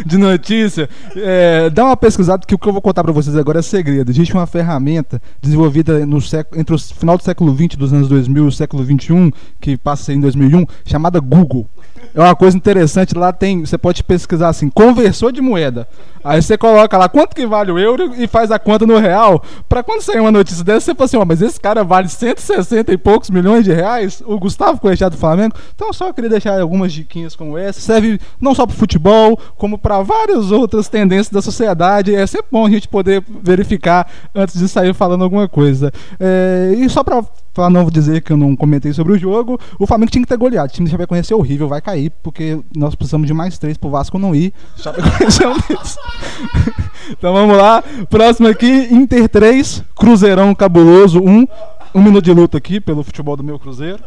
de 0.06 0.18
notícia, 0.18 0.90
é, 1.16 1.70
dá 1.70 1.86
uma 1.86 1.96
pesquisada, 1.96 2.46
que 2.46 2.54
o 2.54 2.60
que 2.60 2.68
eu 2.68 2.74
vou 2.74 2.82
contar 2.82 3.04
para 3.04 3.14
vocês 3.14 3.38
agora 3.38 3.60
é 3.60 3.62
segredo. 3.62 4.12
Existe 4.12 4.34
uma 4.34 4.46
ferramenta 4.46 5.22
desenvolvida 5.42 6.06
no 6.06 6.20
século, 6.20 6.60
entre 6.60 6.76
o 6.76 6.78
final 6.78 7.18
do 7.18 7.24
século 7.24 7.56
XX, 7.56 7.78
dos 7.78 7.94
anos 7.94 8.10
2000 8.10 8.44
e 8.44 8.48
o 8.48 8.52
século 8.52 8.84
XXI, 8.84 9.34
que 9.62 9.78
passa 9.78 10.12
em 10.12 10.20
2001, 10.20 10.66
chamada 10.86 11.22
Google. 11.22 11.66
É 12.14 12.20
uma 12.20 12.36
coisa 12.36 12.56
interessante, 12.56 13.16
lá 13.16 13.32
tem, 13.32 13.66
você 13.66 13.78
pode 13.78 14.04
pesquisar 14.04 14.50
assim, 14.50 14.70
conversor 14.70 15.32
de 15.32 15.42
moeda. 15.42 15.88
Aí 16.24 16.42
você 16.42 16.58
coloca 16.58 16.98
lá 16.98 17.10
quanto 17.10 17.36
que 17.36 17.48
vale 17.48 17.72
o 17.72 17.80
euro 17.80 18.14
e 18.16 18.28
faz 18.28 18.52
a 18.52 18.60
conta 18.60 18.86
no 18.86 18.98
real. 18.98 19.44
Para 19.68 19.82
quando 19.82 20.02
sair 20.02 20.20
uma 20.20 20.32
notícia 20.32 20.64
dessa, 20.64 20.86
você 20.86 20.96
fala 20.96 21.06
assim, 21.06 21.18
ó, 21.18 21.26
mas 21.26 21.42
esse 21.42 21.60
cara 21.60 21.84
vale 21.84 22.08
160 22.08 22.94
e 22.94 22.98
poucos 22.98 23.30
milhões 23.30 23.64
de 23.64 23.74
reais, 23.74 24.22
o 24.34 24.40
Gustavo 24.40 24.80
Coelho 24.80 25.10
do 25.10 25.18
Flamengo. 25.18 25.56
Então 25.76 25.88
eu 25.88 25.94
só 25.94 26.12
queria 26.14 26.30
deixar 26.30 26.60
algumas 26.60 26.92
diquinhas 26.92 27.36
como 27.36 27.58
essa. 27.58 27.80
Serve 27.80 28.20
não 28.40 28.54
só 28.54 28.66
para 28.66 28.76
futebol, 28.76 29.40
como 29.58 29.78
para 29.78 30.02
várias 30.02 30.52
outras 30.52 30.88
tendências 30.88 31.30
da 31.30 31.42
sociedade. 31.42 32.16
É 32.16 32.26
sempre 32.26 32.48
bom 32.52 32.66
a 32.66 32.70
gente 32.70 32.88
poder 32.88 33.24
verificar 33.42 34.08
antes 34.34 34.60
de 34.60 34.68
sair 34.68 34.94
falando 34.94 35.24
alguma 35.24 35.48
coisa. 35.48 35.92
É, 36.20 36.74
e 36.78 36.90
só 36.90 37.04
para 37.04 37.24
para 37.54 37.70
não 37.70 37.86
dizer 37.86 38.22
que 38.22 38.34
eu 38.34 38.38
não 38.38 38.56
comentei 38.56 38.92
sobre 38.94 39.14
o 39.14 39.18
jogo, 39.18 39.60
o 39.78 39.86
Flamengo 39.86 40.12
tinha 40.12 40.24
que 40.24 40.28
ter 40.28 40.38
goleado. 40.38 40.70
O 40.70 40.74
time 40.74 40.90
já 40.90 40.98
vai 40.98 41.06
conhecer 41.06 41.36
horrível, 41.36 41.68
vai 41.68 41.82
cair, 41.82 42.12
porque 42.24 42.60
nós 42.76 42.96
precisamos 42.96 43.28
de 43.28 43.34
mais 43.34 43.58
três 43.60 43.78
pro 43.78 43.92
Vasco 43.92 44.18
não 44.18 44.34
ir. 44.34 44.52
Chapecoense 44.76 45.44
é 45.44 45.48
então 47.14 47.32
vamos 47.32 47.56
lá. 47.56 47.84
Próximo 48.10 48.48
aqui, 48.48 48.88
Inter 48.92 49.30
3, 49.30 49.84
Cruzeirão 49.96 50.56
Cabuloso 50.56 51.20
1. 51.20 51.48
Um 51.94 52.02
minuto 52.02 52.26
de 52.26 52.34
luta 52.34 52.58
aqui 52.58 52.80
pelo 52.80 53.04
futebol 53.04 53.38
do 53.38 53.44
meu 53.44 53.60
Cruzeiro. 53.60 54.04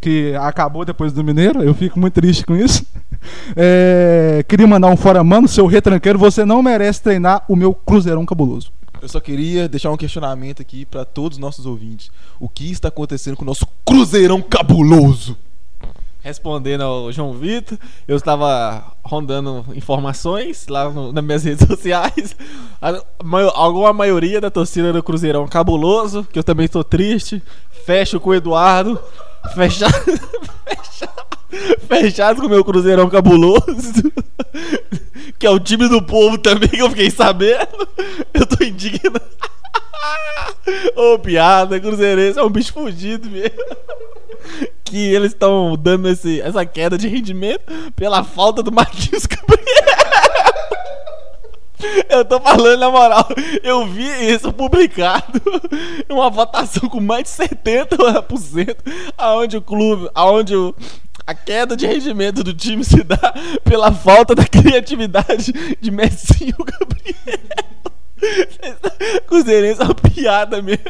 Que 0.00 0.34
acabou 0.34 0.84
depois 0.84 1.12
do 1.12 1.22
Mineiro, 1.22 1.62
eu 1.62 1.72
fico 1.74 1.98
muito 1.98 2.14
triste 2.14 2.44
com 2.44 2.56
isso. 2.56 2.84
É, 3.54 4.44
queria 4.48 4.66
mandar 4.66 4.88
um 4.88 4.96
fora 4.96 5.22
mano, 5.22 5.46
seu 5.46 5.64
retranqueiro, 5.66 6.18
você 6.18 6.44
não 6.44 6.60
merece 6.60 7.00
treinar 7.00 7.44
o 7.48 7.54
meu 7.54 7.72
Cruzeirão 7.72 8.26
cabuloso. 8.26 8.72
Eu 9.00 9.08
só 9.08 9.20
queria 9.20 9.68
deixar 9.68 9.92
um 9.92 9.96
questionamento 9.96 10.60
aqui 10.60 10.84
para 10.84 11.04
todos 11.04 11.38
os 11.38 11.40
nossos 11.40 11.64
ouvintes. 11.64 12.10
O 12.40 12.48
que 12.48 12.70
está 12.70 12.88
acontecendo 12.88 13.36
com 13.36 13.44
o 13.44 13.46
nosso 13.46 13.66
Cruzeirão 13.84 14.42
cabuloso? 14.42 15.36
Respondendo 16.22 16.82
ao 16.82 17.10
João 17.10 17.32
Vitor, 17.32 17.76
eu 18.06 18.16
estava 18.16 18.94
rondando 19.02 19.66
informações 19.74 20.66
lá 20.68 20.88
no, 20.88 21.12
nas 21.12 21.24
minhas 21.24 21.42
redes 21.44 21.66
sociais. 21.66 22.36
A, 22.80 23.02
alguma 23.54 23.92
maioria 23.92 24.40
da 24.40 24.50
torcida 24.50 24.92
do 24.92 25.02
Cruzeirão 25.02 25.46
cabuloso, 25.48 26.26
que 26.32 26.38
eu 26.38 26.44
também 26.44 26.66
estou 26.66 26.84
triste. 26.84 27.42
Fecho 27.84 28.20
com 28.20 28.30
o 28.30 28.34
Eduardo. 28.34 28.98
Fechado, 29.56 29.92
fechado, 30.64 31.26
fechado 31.88 32.40
com 32.40 32.46
o 32.46 32.50
meu 32.50 32.64
Cruzeirão 32.64 33.10
cabuloso. 33.10 33.60
Que 35.38 35.46
é 35.46 35.50
o 35.50 35.58
time 35.58 35.88
do 35.88 36.00
povo 36.00 36.38
também, 36.38 36.68
que 36.68 36.80
eu 36.80 36.88
fiquei 36.90 37.10
sabendo. 37.10 37.88
Eu 38.32 38.46
tô 38.46 38.62
indignado. 38.62 39.20
Ô, 40.94 41.14
oh, 41.14 41.18
piada, 41.18 41.80
Cruzeirense 41.80 42.38
é 42.38 42.42
um 42.44 42.50
bicho 42.50 42.72
fugido 42.72 43.28
mesmo 43.28 43.56
que 44.84 45.12
eles 45.12 45.32
estão 45.32 45.76
dando 45.76 46.08
esse, 46.08 46.40
essa 46.40 46.64
queda 46.64 46.98
de 46.98 47.08
rendimento 47.08 47.72
pela 47.94 48.22
falta 48.22 48.62
do 48.62 48.72
Marquinhos 48.72 49.26
Gabriel. 49.26 49.62
Eu 52.08 52.24
tô 52.24 52.38
falando 52.38 52.78
na 52.78 52.90
moral, 52.90 53.26
eu 53.64 53.84
vi 53.86 54.06
isso 54.32 54.52
publicado 54.52 55.42
uma 56.08 56.30
votação 56.30 56.88
com 56.88 57.00
mais 57.00 57.24
de 57.24 57.30
70% 57.30 58.76
aonde 59.18 59.56
o 59.56 59.62
clube, 59.62 60.08
aonde 60.14 60.54
o, 60.54 60.72
a 61.26 61.34
queda 61.34 61.76
de 61.76 61.84
rendimento 61.84 62.44
do 62.44 62.54
time 62.54 62.84
se 62.84 63.02
dá 63.02 63.34
pela 63.64 63.90
falta 63.90 64.32
da 64.32 64.44
criatividade 64.44 65.52
de 65.80 65.90
Messinho 65.90 66.56
Gabriel. 66.58 67.71
Cruzeirense 69.26 69.80
é 69.80 69.84
uma 69.84 69.94
piada 69.94 70.62
mesmo. 70.62 70.82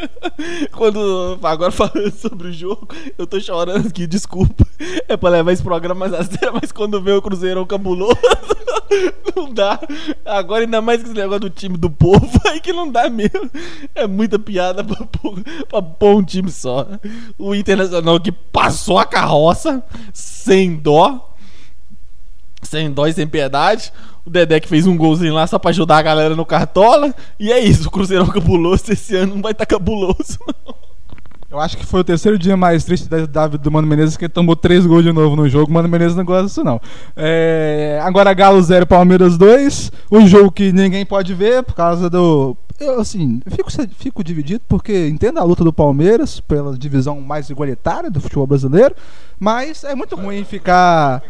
Quando. 0.73 1.38
Agora 1.42 1.71
falando 1.71 2.11
sobre 2.12 2.49
o 2.49 2.53
jogo, 2.53 2.88
eu 3.16 3.27
tô 3.27 3.40
chorando 3.40 3.88
aqui, 3.88 4.07
desculpa. 4.07 4.66
É 5.09 5.16
pra 5.16 5.31
levar 5.31 5.53
esse 5.53 5.62
programa 5.62 6.09
mais 6.09 6.14
a 6.14 6.25
sério, 6.25 6.59
mas 6.61 6.73
quando 6.73 7.01
vê 7.01 7.12
o 7.12 7.23
Cruzeirão 7.23 7.64
cabuloso, 7.64 8.18
não 9.35 9.53
dá. 9.53 9.81
Agora, 10.25 10.64
ainda 10.64 10.81
mais 10.81 11.01
que 11.01 11.09
esse 11.09 11.16
negócio 11.16 11.40
do 11.40 11.51
time 11.51 11.77
do 11.77 11.90
povo, 11.90 12.31
aí 12.47 12.61
que 12.61 12.73
não 12.73 12.90
dá 12.90 13.09
mesmo. 13.09 13.51
É 13.95 14.07
muita 14.07 14.38
piada 14.38 14.85
pra 14.85 15.07
pra 15.68 15.83
pôr 15.83 16.16
um 16.16 16.23
time 16.23 16.51
só. 16.51 16.87
O 17.38 17.55
Internacional 17.55 18.21
que 18.21 18.33
passou 18.33 18.99
a 18.99 19.05
carroça 19.05 19.83
sem 20.12 20.77
dó. 20.77 21.32
Sem 22.72 22.90
dó 22.90 23.06
e 23.06 23.12
sem 23.12 23.26
piedade. 23.26 23.92
O 24.24 24.30
Dedé 24.30 24.58
que 24.58 24.66
fez 24.66 24.87
um 24.87 24.96
golzinho 24.96 25.35
lá 25.35 25.46
só 25.46 25.58
pra 25.58 25.68
ajudar 25.68 25.98
a 25.98 26.02
galera 26.02 26.35
no 26.35 26.46
cartola. 26.46 27.14
E 27.38 27.52
é 27.52 27.61
isso, 27.61 27.88
o 27.88 27.90
Cruzeirão 27.90 28.26
cabuloso 28.28 28.85
esse 28.90 29.14
ano 29.14 29.35
não 29.35 29.42
vai 29.42 29.52
estar 29.52 29.66
tá 29.66 29.76
cabuloso, 29.76 30.38
não. 30.46 30.74
Eu 31.50 31.61
acho 31.61 31.76
que 31.76 31.85
foi 31.85 32.00
o 32.00 32.04
terceiro 32.04 32.38
dia 32.38 32.56
mais 32.56 32.82
triste 32.82 33.11
da, 33.11 33.46
do 33.46 33.70
Mano 33.70 33.87
Menezes 33.87 34.16
que 34.16 34.24
ele 34.24 34.32
tomou 34.32 34.56
três 34.56 34.87
gols 34.87 35.04
de 35.04 35.12
novo 35.12 35.37
no 35.37 35.46
jogo. 35.50 35.70
Mano 35.70 35.87
Menezes 35.87 36.16
não 36.16 36.24
gosta 36.24 36.46
disso, 36.46 36.64
não. 36.64 36.80
É, 37.14 38.00
agora 38.02 38.32
Galo 38.32 38.62
0, 38.62 38.87
Palmeiras 38.87 39.37
2. 39.37 39.92
Um 40.11 40.26
jogo 40.26 40.50
que 40.50 40.72
ninguém 40.72 41.04
pode 41.04 41.35
ver 41.35 41.62
por 41.62 41.74
causa 41.74 42.08
do. 42.08 42.56
Eu, 42.80 43.00
assim, 43.00 43.42
fico, 43.48 43.70
fico 43.98 44.24
dividido 44.24 44.64
porque 44.66 45.08
entendo 45.08 45.38
a 45.40 45.44
luta 45.44 45.62
do 45.62 45.74
Palmeiras 45.74 46.40
pela 46.40 46.74
divisão 46.74 47.20
mais 47.20 47.50
igualitária 47.50 48.11
do 48.11 48.18
futebol 48.18 48.46
brasileiro. 48.46 48.94
Mas 49.38 49.85
é 49.85 49.94
muito 49.94 50.16
ruim 50.16 50.44
ficar 50.44 51.22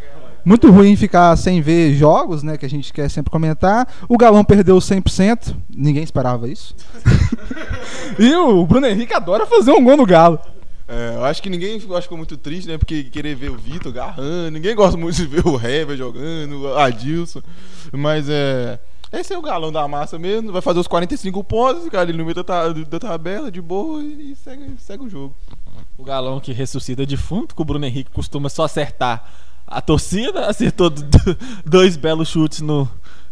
Muito 0.44 0.70
ruim 0.70 0.96
ficar 0.96 1.36
sem 1.36 1.60
ver 1.60 1.94
jogos, 1.94 2.42
né? 2.42 2.56
Que 2.56 2.66
a 2.66 2.70
gente 2.70 2.92
quer 2.92 3.08
sempre 3.08 3.30
comentar. 3.30 3.86
O 4.08 4.18
Galão 4.18 4.44
perdeu 4.44 4.76
100%. 4.78 5.54
Ninguém 5.74 6.02
esperava 6.02 6.48
isso. 6.48 6.74
e 8.18 8.34
o 8.34 8.66
Bruno 8.66 8.86
Henrique 8.86 9.14
adora 9.14 9.46
fazer 9.46 9.70
um 9.70 9.84
gol 9.84 9.96
no 9.96 10.06
Galo. 10.06 10.40
É, 10.88 11.14
eu 11.14 11.24
acho 11.24 11.40
que 11.40 11.48
ninguém 11.48 11.78
ficou 11.78 12.18
muito 12.18 12.36
triste, 12.36 12.68
né? 12.68 12.76
Porque 12.76 13.04
querer 13.04 13.36
ver 13.36 13.50
o 13.50 13.56
Vitor 13.56 13.92
garrando. 13.92 14.50
Ninguém 14.50 14.74
gosta 14.74 14.96
muito 14.96 15.16
de 15.16 15.26
ver 15.26 15.46
o 15.46 15.56
Hever 15.56 15.96
jogando, 15.96 16.62
o 16.62 16.76
Adilson. 16.76 17.40
Mas 17.92 18.28
é. 18.28 18.80
Esse 19.12 19.34
é 19.34 19.38
o 19.38 19.42
galão 19.42 19.70
da 19.70 19.86
massa 19.86 20.18
mesmo. 20.18 20.52
Vai 20.52 20.62
fazer 20.62 20.80
os 20.80 20.86
45 20.88 21.44
pontos, 21.44 21.88
cara, 21.88 22.02
ali 22.02 22.12
no 22.12 22.24
meio 22.24 22.34
da, 22.34 22.68
da 22.68 22.98
tabela, 22.98 23.50
de 23.50 23.60
boa, 23.60 24.02
e 24.02 24.34
segue, 24.42 24.74
segue 24.78 25.04
o 25.04 25.08
jogo. 25.08 25.36
O 25.98 26.02
galão 26.02 26.40
que 26.40 26.52
ressuscita 26.52 27.04
defunto, 27.04 27.54
que 27.54 27.62
o 27.62 27.64
Bruno 27.64 27.84
Henrique 27.84 28.10
costuma 28.10 28.48
só 28.48 28.64
acertar 28.64 29.30
a 29.72 29.80
torcida, 29.80 30.46
acertou 30.46 30.92
dois 31.64 31.96
belos 31.96 32.28
chutes 32.28 32.60
no, 32.60 32.88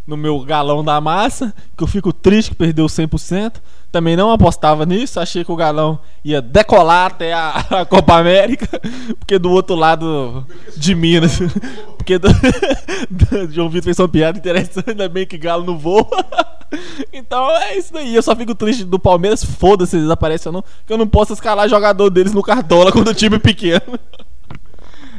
no 0.07 0.16
meu 0.16 0.40
galão 0.40 0.83
da 0.83 1.00
massa, 1.00 1.55
que 1.76 1.85
eu 1.85 1.87
fico 1.87 2.12
triste 2.12 2.50
que 2.50 2.57
perdeu 2.57 2.87
100%. 2.87 3.55
Também 3.92 4.16
não 4.16 4.31
apostava 4.31 4.87
nisso, 4.87 5.18
achei 5.18 5.44
que 5.44 5.50
o 5.50 5.57
galão 5.57 5.98
ia 6.24 6.40
decolar 6.40 7.07
até 7.07 7.33
a, 7.33 7.50
a 7.81 7.85
Copa 7.85 8.14
América, 8.14 8.81
porque 9.18 9.38
do 9.38 9.50
outro 9.50 9.74
lado 9.74 10.46
de 10.76 10.94
Minas, 10.94 11.38
porque 11.98 12.18
do, 12.18 12.29
do, 13.11 13.50
João 13.53 13.68
Vitor 13.68 13.85
fez 13.85 13.98
uma 13.98 14.09
piada 14.09 14.38
interessante, 14.38 14.90
ainda 14.90 15.09
bem 15.09 15.26
que 15.26 15.37
galo 15.37 15.64
não 15.64 15.76
voa. 15.76 16.07
Então 17.12 17.50
é 17.57 17.76
isso 17.76 17.92
daí, 17.92 18.14
eu 18.14 18.22
só 18.22 18.35
fico 18.37 18.55
triste 18.55 18.85
do 18.85 18.98
Palmeiras, 18.98 19.44
foda-se 19.44 19.96
eles 19.96 20.09
aparecem 20.09 20.50
ou 20.50 20.53
não, 20.53 20.64
que 20.87 20.92
eu 20.92 20.98
não 20.98 21.07
posso 21.07 21.33
escalar 21.33 21.68
jogador 21.68 22.11
deles 22.11 22.33
no 22.33 22.42
Cartola 22.42 22.92
quando 22.92 23.09
o 23.09 23.14
time 23.14 23.37
é 23.37 23.40
pequeno. 23.40 23.98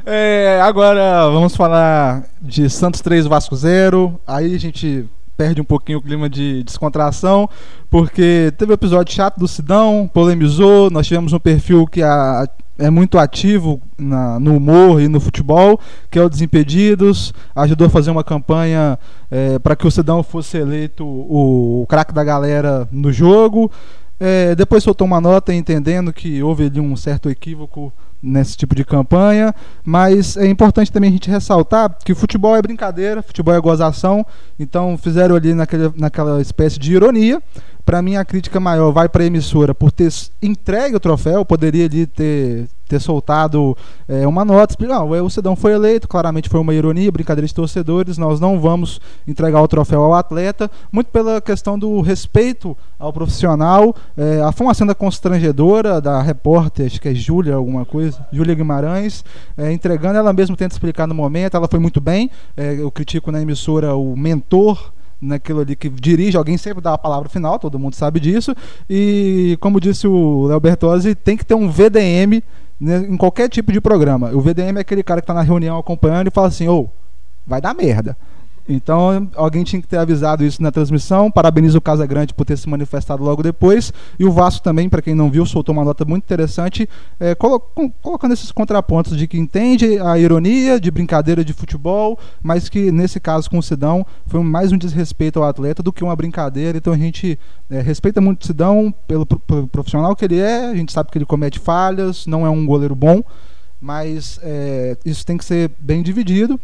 É, 0.04 0.60
agora 0.64 1.30
vamos 1.30 1.56
falar 1.56 2.24
de 2.42 2.68
Santos 2.70 3.02
3 3.02 3.28
Vasco 3.28 3.56
0. 3.56 4.20
Aí 4.26 4.56
a 4.56 4.60
gente 4.60 5.06
perde 5.38 5.62
um 5.62 5.66
pouquinho 5.66 6.00
o 6.00 6.02
clima 6.02 6.30
de 6.30 6.64
descontração, 6.64 7.50
porque 7.90 8.52
teve 8.58 8.72
o 8.72 8.74
um 8.74 8.76
episódio 8.76 9.14
chato 9.14 9.40
do 9.40 9.48
Sidão, 9.48 10.10
polemizou, 10.12 10.90
nós 10.90 11.08
tivemos 11.08 11.34
um 11.34 11.40
perfil 11.40 11.88
que 11.88 12.02
a, 12.02 12.48
é 12.78 12.90
muito 12.90 13.18
ativo 13.18 13.82
na, 13.98 14.40
no 14.40 14.58
humor 14.58 15.02
e 15.02 15.08
no 15.08 15.20
futebol, 15.20 15.80
que 16.10 16.18
é 16.18 16.24
o 16.24 16.30
Desimpedidos, 16.30 17.34
ajudou 17.56 17.88
a 17.88 17.90
fazer 17.90 18.12
uma 18.12 18.24
campanha 18.24 18.98
é, 19.30 19.60
para 19.60 19.76
que 19.76 19.88
o 19.88 19.92
Sidão 19.92 20.24
fosse 20.24 20.58
eleito 20.58 21.06
o, 21.06 21.84
o 21.84 21.88
craque 21.88 22.14
da 22.14 22.24
galera 22.24 22.88
no 22.92 23.12
jogo. 23.12 23.72
É, 24.20 24.54
depois 24.56 24.84
soltou 24.84 25.06
uma 25.06 25.22
nota 25.22 25.54
entendendo 25.54 26.14
que 26.14 26.42
houve 26.44 26.66
ali 26.66 26.80
um 26.80 26.96
certo 26.96 27.30
equívoco 27.30 27.92
nesse 28.22 28.56
tipo 28.56 28.76
de 28.76 28.86
campanha, 28.86 29.54
mas 29.84 30.38
é 30.38 30.48
importante 30.48 30.92
também 30.92 31.10
a 31.10 31.14
gente 31.14 31.30
ressaltar 31.30 31.98
que 32.04 32.14
futebol 32.14 32.56
é 32.56 32.62
brincadeira, 32.62 33.24
futebol 33.24 33.54
é 33.54 33.60
gozação, 33.60 34.26
então 34.60 34.98
fizeram 34.98 35.36
ali 35.36 35.54
naquele, 35.54 35.92
naquela 35.96 36.42
espécie 36.42 36.78
de 36.78 36.94
ironia. 36.94 37.42
Para 37.84 38.02
mim, 38.02 38.16
a 38.16 38.24
crítica 38.24 38.60
maior 38.60 38.92
vai 38.92 39.10
para 39.10 39.24
a 39.24 39.26
emissora 39.26 39.74
por 39.74 39.92
ter 39.92 40.12
entregue 40.42 40.96
o 40.96 41.00
troféu, 41.00 41.44
poderia 41.44 41.86
ali 41.86 42.06
ter 42.06 42.68
ter 42.92 43.00
soltado 43.00 43.76
é, 44.06 44.28
uma 44.28 44.44
nota, 44.44 44.74
explicando, 44.74 45.16
ah, 45.16 45.24
o 45.24 45.30
Cidão 45.30 45.56
foi 45.56 45.72
eleito, 45.72 46.10
claramente 46.10 46.50
foi 46.50 46.60
uma 46.60 46.74
ironia, 46.74 47.10
brincadeira 47.10 47.48
de 47.48 47.54
torcedores, 47.54 48.18
nós 48.18 48.42
não 48.42 48.60
vamos 48.60 49.00
entregar 49.26 49.62
o 49.62 49.68
troféu 49.68 50.02
ao 50.02 50.14
atleta, 50.14 50.70
muito 50.92 51.08
pela 51.08 51.40
questão 51.40 51.80
do 51.80 52.02
respeito 52.02 52.76
ao 53.00 53.14
profissional. 53.14 53.96
É, 54.18 54.52
foi 54.52 54.68
uma 54.68 54.74
cena 54.74 54.94
constrangedora 54.94 56.02
da 56.02 56.22
repórter, 56.22 56.88
acho 56.88 57.00
que 57.00 57.08
é 57.08 57.16
Júlia 57.16 57.56
alguma 57.56 57.86
coisa, 57.86 58.26
Júlia 58.32 58.54
Guimarães, 58.54 59.24
é, 59.58 59.72
entregando, 59.72 60.18
ela 60.18 60.34
mesma 60.34 60.58
tenta 60.58 60.76
explicar 60.76 61.08
no 61.08 61.16
momento, 61.16 61.56
ela 61.56 61.70
foi 61.70 61.80
muito 61.80 62.02
bem, 62.02 62.30
é, 62.58 62.76
eu 62.78 62.92
critico 62.92 63.32
na 63.32 63.42
emissora 63.42 63.96
o 63.96 64.18
mentor 64.18 64.92
naquilo 65.22 65.62
ali 65.62 65.76
que 65.76 65.88
dirige, 65.88 66.36
alguém 66.36 66.58
sempre 66.58 66.82
dá 66.82 66.94
a 66.94 66.98
palavra 66.98 67.30
final, 67.30 67.60
todo 67.60 67.78
mundo 67.78 67.94
sabe 67.94 68.20
disso. 68.20 68.56
E 68.90 69.56
como 69.62 69.80
disse 69.80 70.08
o 70.08 70.48
Léo 70.48 70.60
Bertozzi, 70.60 71.14
tem 71.14 71.38
que 71.38 71.46
ter 71.46 71.54
um 71.54 71.70
VDM 71.70 72.42
em 72.82 73.16
qualquer 73.16 73.48
tipo 73.48 73.72
de 73.72 73.80
programa. 73.80 74.32
O 74.32 74.42
VDM 74.42 74.78
é 74.78 74.82
aquele 74.82 75.04
cara 75.04 75.22
que 75.22 75.26
está 75.26 75.34
na 75.34 75.42
reunião 75.42 75.78
acompanhando 75.78 76.28
e 76.28 76.32
fala 76.32 76.48
assim: 76.48 76.68
ô, 76.68 76.82
oh, 76.82 76.90
vai 77.46 77.62
dar 77.62 77.76
merda. 77.76 78.18
Então, 78.74 79.30
alguém 79.36 79.64
tinha 79.64 79.82
que 79.82 79.88
ter 79.88 79.98
avisado 79.98 80.44
isso 80.44 80.62
na 80.64 80.72
transmissão. 80.72 81.30
Parabenizo 81.30 81.78
o 81.78 81.82
Casa 81.82 82.06
Grande 82.06 82.34
por 82.34 82.46
ter 82.46 82.58
se 82.58 82.70
manifestado 82.70 83.24
logo 83.24 83.44
depois. 83.44 83.92
E 84.18 84.26
o 84.26 84.32
Vasco 84.32 84.64
também, 84.64 84.88
para 84.88 85.02
quem 85.02 85.14
não 85.14 85.30
viu, 85.30 85.46
soltou 85.46 85.74
uma 85.74 85.84
nota 85.84 86.06
muito 86.06 86.24
interessante, 86.24 86.88
é, 87.20 87.36
colocando 87.36 88.34
esses 88.34 88.52
contrapontos 88.52 89.18
de 89.18 89.28
que 89.28 89.38
entende 89.38 90.00
a 90.00 90.18
ironia 90.18 90.80
de 90.80 90.90
brincadeira 90.90 91.44
de 91.44 91.54
futebol, 91.54 92.18
mas 92.42 92.70
que 92.70 92.92
nesse 92.92 93.20
caso 93.20 93.50
com 93.50 93.58
o 93.58 93.64
Sidão 93.64 94.06
foi 94.28 94.42
mais 94.42 94.72
um 94.72 94.78
desrespeito 94.78 95.40
ao 95.40 95.50
atleta 95.50 95.84
do 95.84 95.92
que 95.92 96.04
uma 96.04 96.16
brincadeira. 96.16 96.78
Então 96.78 96.94
a 96.94 96.98
gente 96.98 97.38
é, 97.70 97.82
respeita 97.82 98.22
muito 98.22 98.44
o 98.44 98.48
Sidão 98.48 98.94
pelo, 99.08 99.26
pelo 99.26 99.68
profissional 99.68 100.16
que 100.16 100.26
ele 100.26 100.40
é, 100.40 100.66
a 100.66 100.76
gente 100.76 100.92
sabe 100.92 101.12
que 101.12 101.18
ele 101.18 101.26
comete 101.26 101.60
falhas, 101.60 102.26
não 102.26 102.46
é 102.46 102.50
um 102.50 102.66
goleiro 102.66 102.96
bom, 102.96 103.22
mas 103.80 104.40
é, 104.44 104.98
isso 105.04 105.26
tem 105.26 105.38
que 105.38 105.44
ser 105.46 105.72
bem 105.80 106.02
dividido 106.02 106.60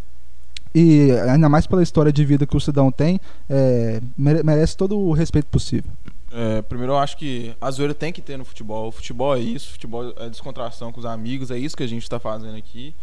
e 0.80 1.12
ainda 1.12 1.50
mais 1.50 1.66
pela 1.66 1.82
história 1.82 2.14
de 2.14 2.24
vida 2.24 2.46
que 2.46 2.56
o 2.56 2.60
Sidão 2.60 2.92
tem, 2.92 3.20
é, 3.50 4.00
merece 4.16 4.78
todo 4.78 4.96
o 4.96 5.12
respeito 5.12 5.48
possível. 5.48 5.90
É, 6.32 6.62
primeiro 6.62 6.94
eu 6.94 6.98
acho 6.98 7.18
que 7.18 7.56
a 7.60 7.72
zoeira 7.72 7.96
tem 7.96 8.14
que 8.14 8.22
ter 8.22 8.38
no 8.38 8.46
futebol. 8.46 8.90
O 8.90 8.92
futebol 8.92 9.36
é 9.36 9.40
isso, 9.40 9.70
o 9.70 9.72
futebol 9.72 10.14
é 10.18 10.30
descontração 10.30 10.92
com 10.92 11.00
os 11.00 11.06
amigos, 11.08 11.50
é 11.50 11.58
isso 11.58 11.76
que 11.76 11.82
a 11.82 11.88
gente 11.88 12.04
está 12.04 12.20
fazendo 12.20 12.56
aqui. 12.56 12.94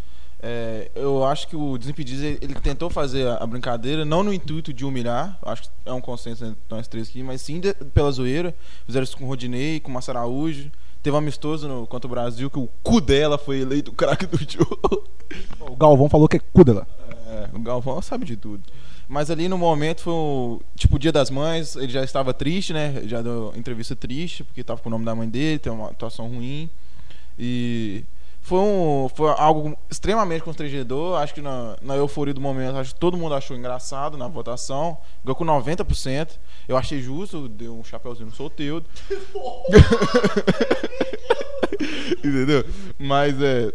É, 0.40 0.88
eu 0.94 1.24
acho 1.24 1.48
que 1.48 1.56
o 1.56 1.76
Desimpedidos 1.76 2.22
ele, 2.22 2.54
tentou 2.62 2.88
fazer 2.88 3.26
a, 3.26 3.44
brincadeira, 3.44 4.04
não 4.04 4.22
no 4.22 4.32
intuito 4.32 4.72
de 4.72 4.84
humilhar, 4.84 5.36
acho 5.42 5.62
que 5.62 5.68
é 5.84 5.92
um 5.92 6.00
consenso 6.00 6.44
entre 6.44 6.60
nós 6.70 6.86
três 6.86 7.08
aqui, 7.08 7.24
mas 7.24 7.40
sim 7.40 7.58
de, 7.58 7.74
pela 7.92 8.12
zoeira. 8.12 8.54
Fizeram 8.86 9.02
isso 9.02 9.16
com 9.16 9.24
o 9.24 9.26
Rodinei, 9.26 9.80
com 9.80 9.90
o 9.90 9.94
Massa 9.94 10.12
Araújo. 10.12 10.70
Teve 11.02 11.16
um 11.16 11.18
amistoso 11.18 11.66
no, 11.66 11.88
contra 11.88 12.06
o 12.06 12.10
Brasil 12.10 12.48
que 12.48 12.58
o 12.58 12.68
cu 12.84 13.00
dela 13.00 13.36
foi 13.36 13.60
eleito 13.60 13.90
o 13.90 13.94
craque 13.94 14.26
do 14.26 14.38
jogo. 14.48 15.08
O 15.58 15.74
Galvão 15.74 16.08
falou 16.08 16.28
que 16.28 16.36
é 16.36 16.40
cu 16.40 16.62
dela. 16.62 16.86
O 17.54 17.60
Galvão 17.60 18.00
sabe 18.02 18.24
de 18.24 18.36
tudo. 18.36 18.62
Mas 19.08 19.30
ali 19.30 19.48
no 19.48 19.58
momento 19.58 20.02
foi 20.02 20.12
o, 20.12 20.60
tipo 20.76 20.96
o 20.96 20.98
Dia 20.98 21.12
das 21.12 21.30
Mães, 21.30 21.76
ele 21.76 21.92
já 21.92 22.02
estava 22.02 22.32
triste, 22.32 22.72
né? 22.72 23.02
Já 23.06 23.22
deu 23.22 23.52
entrevista 23.56 23.94
triste, 23.94 24.44
porque 24.44 24.62
estava 24.62 24.80
com 24.80 24.88
o 24.88 24.90
nome 24.90 25.04
da 25.04 25.14
mãe 25.14 25.28
dele, 25.28 25.58
tem 25.58 25.72
uma 25.72 25.88
atuação 25.88 26.28
ruim. 26.28 26.68
E 27.38 28.04
foi, 28.40 28.58
um, 28.58 29.08
foi 29.14 29.30
algo 29.38 29.76
extremamente 29.90 30.42
constrangedor. 30.42 31.18
Acho 31.18 31.34
que 31.34 31.42
na, 31.42 31.76
na 31.82 31.96
euforia 31.96 32.34
do 32.34 32.40
momento, 32.40 32.76
acho 32.76 32.94
que 32.94 33.00
todo 33.00 33.16
mundo 33.16 33.34
achou 33.34 33.56
engraçado 33.56 34.16
na 34.16 34.28
votação. 34.28 34.96
Ganhou 35.24 35.36
com 35.36 35.44
90%. 35.44 36.38
Eu 36.66 36.76
achei 36.76 37.00
justo, 37.00 37.48
deu 37.48 37.78
um 37.78 37.84
chapeuzinho 37.84 38.26
no 38.26 38.34
solteiro. 38.34 38.84
Entendeu? 42.24 42.64
Mas 42.98 43.40
é 43.40 43.72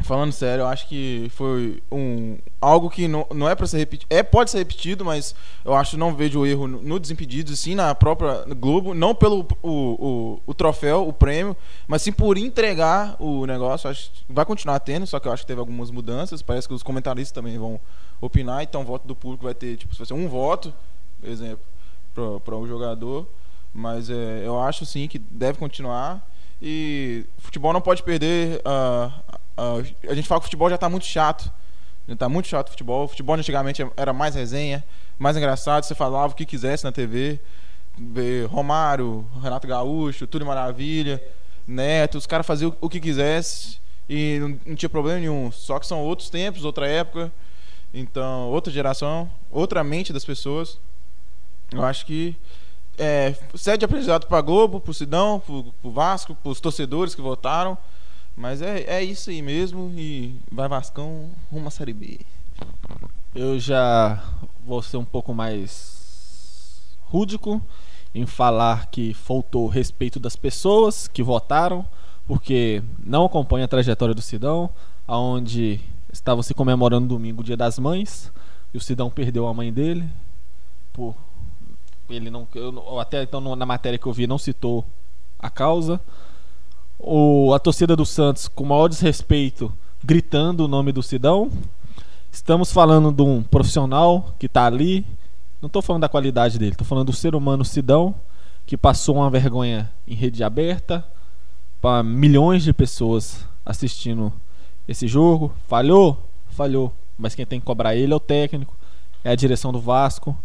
falando 0.00 0.32
sério, 0.32 0.62
eu 0.62 0.66
acho 0.66 0.86
que 0.88 1.30
foi 1.34 1.82
um 1.90 2.38
algo 2.60 2.88
que 2.88 3.08
não, 3.08 3.26
não 3.34 3.48
é 3.48 3.54
para 3.54 3.66
ser 3.66 3.78
repetido. 3.78 4.06
É, 4.10 4.22
pode 4.22 4.50
ser 4.50 4.58
repetido, 4.58 5.04
mas 5.04 5.34
eu 5.64 5.74
acho 5.74 5.92
que 5.92 5.96
não 5.96 6.14
vejo 6.14 6.40
o 6.40 6.46
erro 6.46 6.66
no, 6.66 6.82
no 6.82 6.98
Desimpedidos, 6.98 7.58
sim 7.58 7.74
na 7.74 7.94
própria 7.94 8.44
Globo, 8.54 8.94
não 8.94 9.14
pelo 9.14 9.46
o, 9.62 9.70
o, 9.70 10.42
o, 10.46 10.54
troféu, 10.54 11.06
o 11.06 11.12
prêmio, 11.12 11.56
mas 11.86 12.02
sim 12.02 12.12
por 12.12 12.38
entregar 12.38 13.16
o 13.18 13.44
negócio. 13.46 13.90
Acho 13.90 14.10
vai 14.28 14.44
continuar 14.44 14.78
tendo, 14.80 15.06
só 15.06 15.18
que 15.18 15.28
eu 15.28 15.32
acho 15.32 15.42
que 15.42 15.48
teve 15.48 15.60
algumas 15.60 15.90
mudanças. 15.90 16.42
Parece 16.42 16.68
que 16.68 16.74
os 16.74 16.82
comentaristas 16.82 17.32
também 17.32 17.58
vão 17.58 17.80
opinar, 18.20 18.62
então 18.62 18.82
o 18.82 18.84
voto 18.84 19.06
do 19.06 19.14
público 19.14 19.44
vai 19.44 19.54
ter, 19.54 19.76
tipo, 19.76 19.94
se 19.94 20.04
vai 20.04 20.18
um 20.18 20.28
voto, 20.28 20.72
por 21.20 21.28
exemplo, 21.28 21.64
para 22.44 22.56
o 22.56 22.66
jogador. 22.66 23.26
Mas 23.74 24.08
é, 24.10 24.42
eu 24.44 24.60
acho 24.60 24.86
sim 24.86 25.06
que 25.06 25.18
deve 25.18 25.58
continuar. 25.58 26.26
E 26.60 27.24
futebol 27.38 27.72
não 27.72 27.80
pode 27.80 28.02
perder 28.02 28.60
Uh, 28.60 29.12
a 30.08 30.14
gente 30.14 30.28
fala 30.28 30.40
que 30.40 30.44
o 30.44 30.48
futebol 30.48 30.68
já 30.68 30.76
está 30.76 30.88
muito 30.88 31.06
chato. 31.06 31.50
Já 32.06 32.14
está 32.14 32.28
muito 32.28 32.48
chato 32.48 32.68
o 32.68 32.70
futebol. 32.70 33.04
O 33.04 33.08
futebol 33.08 33.36
antigamente 33.36 33.86
era 33.96 34.12
mais 34.12 34.34
resenha, 34.34 34.84
mais 35.18 35.36
engraçado. 35.36 35.84
Você 35.84 35.94
falava 35.94 36.32
o 36.32 36.36
que 36.36 36.46
quisesse 36.46 36.84
na 36.84 36.92
TV. 36.92 37.40
Romário, 38.48 39.26
Renato 39.42 39.66
Gaúcho, 39.66 40.26
tudo 40.26 40.46
maravilha, 40.46 41.20
Neto, 41.66 42.16
os 42.16 42.26
caras 42.26 42.46
faziam 42.46 42.74
o 42.80 42.88
que 42.88 43.00
quisesse 43.00 43.78
e 44.08 44.38
não, 44.40 44.60
não 44.64 44.76
tinha 44.76 44.88
problema 44.88 45.18
nenhum. 45.18 45.50
Só 45.52 45.78
que 45.78 45.86
são 45.86 46.00
outros 46.00 46.30
tempos, 46.30 46.64
outra 46.64 46.86
época. 46.86 47.30
Então, 47.92 48.48
outra 48.48 48.72
geração, 48.72 49.30
outra 49.50 49.82
mente 49.82 50.12
das 50.12 50.24
pessoas. 50.24 50.78
Eu 51.72 51.84
acho 51.84 52.06
que 52.06 52.34
é, 52.96 53.34
sede 53.54 53.84
aprendizado 53.84 54.26
para 54.26 54.40
Globo, 54.40 54.80
para 54.80 54.90
o 54.90 54.94
Sidão, 54.94 55.40
para 55.40 55.88
o 55.88 55.92
Vasco, 55.92 56.34
para 56.34 56.50
os 56.50 56.60
torcedores 56.60 57.14
que 57.14 57.20
votaram. 57.20 57.76
Mas 58.38 58.62
é, 58.62 58.84
é 58.84 59.02
isso 59.02 59.30
aí 59.30 59.42
mesmo 59.42 59.92
e 59.96 60.34
vai 60.50 60.68
Vascão 60.68 61.28
rumo 61.52 61.68
à 61.68 61.70
Série 61.70 61.92
B. 61.92 62.20
Eu 63.34 63.58
já 63.58 64.22
vou 64.64 64.80
ser 64.80 64.96
um 64.96 65.04
pouco 65.04 65.34
mais 65.34 66.80
rúdico 67.02 67.60
em 68.14 68.24
falar 68.24 68.86
que 68.86 69.12
faltou 69.12 69.68
respeito 69.68 70.18
das 70.18 70.36
pessoas 70.36 71.08
que 71.08 71.22
votaram, 71.22 71.84
porque 72.26 72.82
não 73.04 73.26
acompanha 73.26 73.64
a 73.66 73.68
trajetória 73.68 74.14
do 74.14 74.22
Sidão, 74.22 74.70
aonde 75.06 75.80
Estavam 76.10 76.42
se 76.42 76.54
comemorando 76.54 77.06
domingo, 77.06 77.44
Dia 77.44 77.56
das 77.56 77.78
Mães, 77.78 78.32
e 78.72 78.78
o 78.78 78.80
Sidão 78.80 79.10
perdeu 79.10 79.46
a 79.46 79.52
mãe 79.52 79.72
dele. 79.72 80.08
Por 80.92 81.14
ele 82.08 82.30
não, 82.30 82.48
eu, 82.54 82.98
até 82.98 83.22
então 83.22 83.40
na 83.54 83.66
matéria 83.66 83.98
que 83.98 84.06
eu 84.06 84.12
vi 84.12 84.26
não 84.26 84.38
citou 84.38 84.84
a 85.38 85.50
causa. 85.50 86.00
O, 86.98 87.54
a 87.54 87.60
torcida 87.60 87.94
do 87.94 88.04
Santos 88.04 88.48
com 88.48 88.64
o 88.64 88.66
maior 88.66 88.88
desrespeito 88.88 89.72
gritando 90.02 90.64
o 90.64 90.68
nome 90.68 90.90
do 90.90 91.02
Sidão. 91.02 91.50
Estamos 92.30 92.72
falando 92.72 93.12
de 93.12 93.22
um 93.22 93.40
profissional 93.40 94.34
que 94.36 94.46
está 94.46 94.66
ali. 94.66 95.06
Não 95.62 95.68
estou 95.68 95.80
falando 95.80 96.02
da 96.02 96.08
qualidade 96.08 96.58
dele, 96.58 96.72
estou 96.72 96.86
falando 96.86 97.06
do 97.06 97.12
ser 97.12 97.34
humano 97.36 97.64
Sidão, 97.64 98.14
que 98.66 98.76
passou 98.76 99.16
uma 99.16 99.30
vergonha 99.30 99.90
em 100.06 100.14
rede 100.14 100.42
aberta 100.42 101.04
para 101.80 102.02
milhões 102.02 102.64
de 102.64 102.72
pessoas 102.72 103.46
assistindo 103.64 104.32
esse 104.88 105.06
jogo. 105.06 105.52
Falhou? 105.68 106.20
Falhou. 106.50 106.92
Mas 107.16 107.34
quem 107.34 107.46
tem 107.46 107.60
que 107.60 107.66
cobrar 107.66 107.94
ele 107.94 108.12
é 108.12 108.16
o 108.16 108.20
técnico, 108.20 108.76
é 109.22 109.30
a 109.30 109.36
direção 109.36 109.72
do 109.72 109.80
Vasco. 109.80 110.36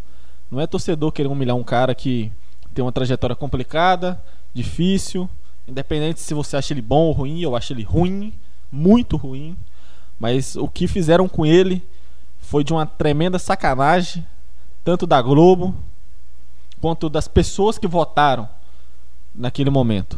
Não 0.52 0.60
é 0.60 0.68
torcedor 0.68 1.12
querer 1.12 1.30
humilhar 1.30 1.56
um 1.56 1.64
cara 1.64 1.96
que 1.96 2.32
tem 2.74 2.86
uma 2.86 2.92
trajetória 2.92 3.36
complicada, 3.36 4.24
difícil, 4.54 5.30
independente 5.68 6.20
se 6.20 6.34
você 6.34 6.58
acha 6.58 6.74
ele 6.74 6.82
bom 6.82 7.08
ou 7.08 7.12
ruim, 7.12 7.42
eu 7.42 7.56
acho 7.56 7.74
ele 7.74 7.84
ruim, 7.84 8.34
muito 8.72 9.18
ruim. 9.18 9.56
Mas 10.20 10.56
o 10.56 10.68
que 10.68 10.88
fizeram 10.88 11.28
com 11.28 11.46
ele 11.46 11.82
foi 12.40 12.64
de 12.64 12.74
uma 12.74 12.86
tremenda 12.86 13.40
sacanagem, 13.40 14.26
tanto 14.84 15.08
da 15.08 15.22
Globo 15.22 15.76
quanto 16.80 17.10
das 17.10 17.28
pessoas 17.28 17.78
que 17.78 17.88
votaram 17.88 18.48
naquele 19.34 19.70
momento. 19.70 20.18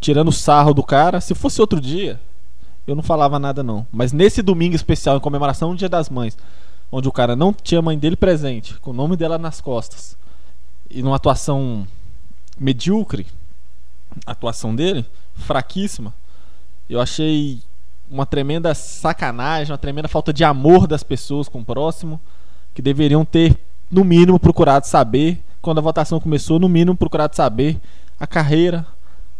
Tirando 0.00 0.28
o 0.28 0.32
sarro 0.32 0.72
do 0.72 0.82
cara, 0.82 1.20
se 1.20 1.34
fosse 1.34 1.60
outro 1.60 1.80
dia, 1.80 2.20
eu 2.86 2.94
não 2.94 3.02
falava 3.02 3.38
nada 3.38 3.62
não. 3.62 3.86
Mas 3.92 4.12
nesse 4.12 4.40
domingo 4.40 4.76
especial 4.76 5.16
em 5.16 5.20
comemoração 5.20 5.70
do 5.70 5.76
Dia 5.76 5.88
das 5.88 6.08
Mães, 6.08 6.38
onde 6.90 7.08
o 7.08 7.12
cara 7.12 7.36
não 7.36 7.52
tinha 7.52 7.80
a 7.80 7.82
mãe 7.82 7.98
dele 7.98 8.16
presente, 8.16 8.78
com 8.80 8.90
o 8.90 8.94
nome 8.94 9.16
dela 9.16 9.36
nas 9.36 9.60
costas, 9.60 10.16
e 10.88 11.02
numa 11.02 11.16
atuação 11.16 11.86
medíocre, 12.58 13.26
atuação 14.26 14.74
dele, 14.74 15.04
fraquíssima, 15.34 16.12
eu 16.88 17.00
achei 17.00 17.60
uma 18.10 18.24
tremenda 18.24 18.74
sacanagem, 18.74 19.72
uma 19.72 19.78
tremenda 19.78 20.08
falta 20.08 20.32
de 20.32 20.42
amor 20.44 20.86
das 20.86 21.02
pessoas 21.02 21.48
com 21.48 21.60
o 21.60 21.64
próximo, 21.64 22.20
que 22.74 22.80
deveriam 22.80 23.24
ter, 23.24 23.58
no 23.90 24.04
mínimo, 24.04 24.38
procurado 24.38 24.86
saber, 24.86 25.42
quando 25.60 25.78
a 25.78 25.82
votação 25.82 26.20
começou, 26.20 26.58
no 26.58 26.68
mínimo, 26.68 26.96
procurado 26.96 27.36
saber 27.36 27.78
a 28.18 28.26
carreira, 28.26 28.86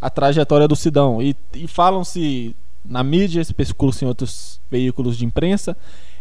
a 0.00 0.10
trajetória 0.10 0.68
do 0.68 0.76
Sidão. 0.76 1.22
E, 1.22 1.34
e 1.54 1.66
falam-se 1.66 2.54
na 2.84 3.02
mídia, 3.02 3.40
especulam-se 3.40 4.04
em 4.04 4.08
outros 4.08 4.60
veículos 4.70 5.16
de 5.16 5.24
imprensa, 5.24 5.76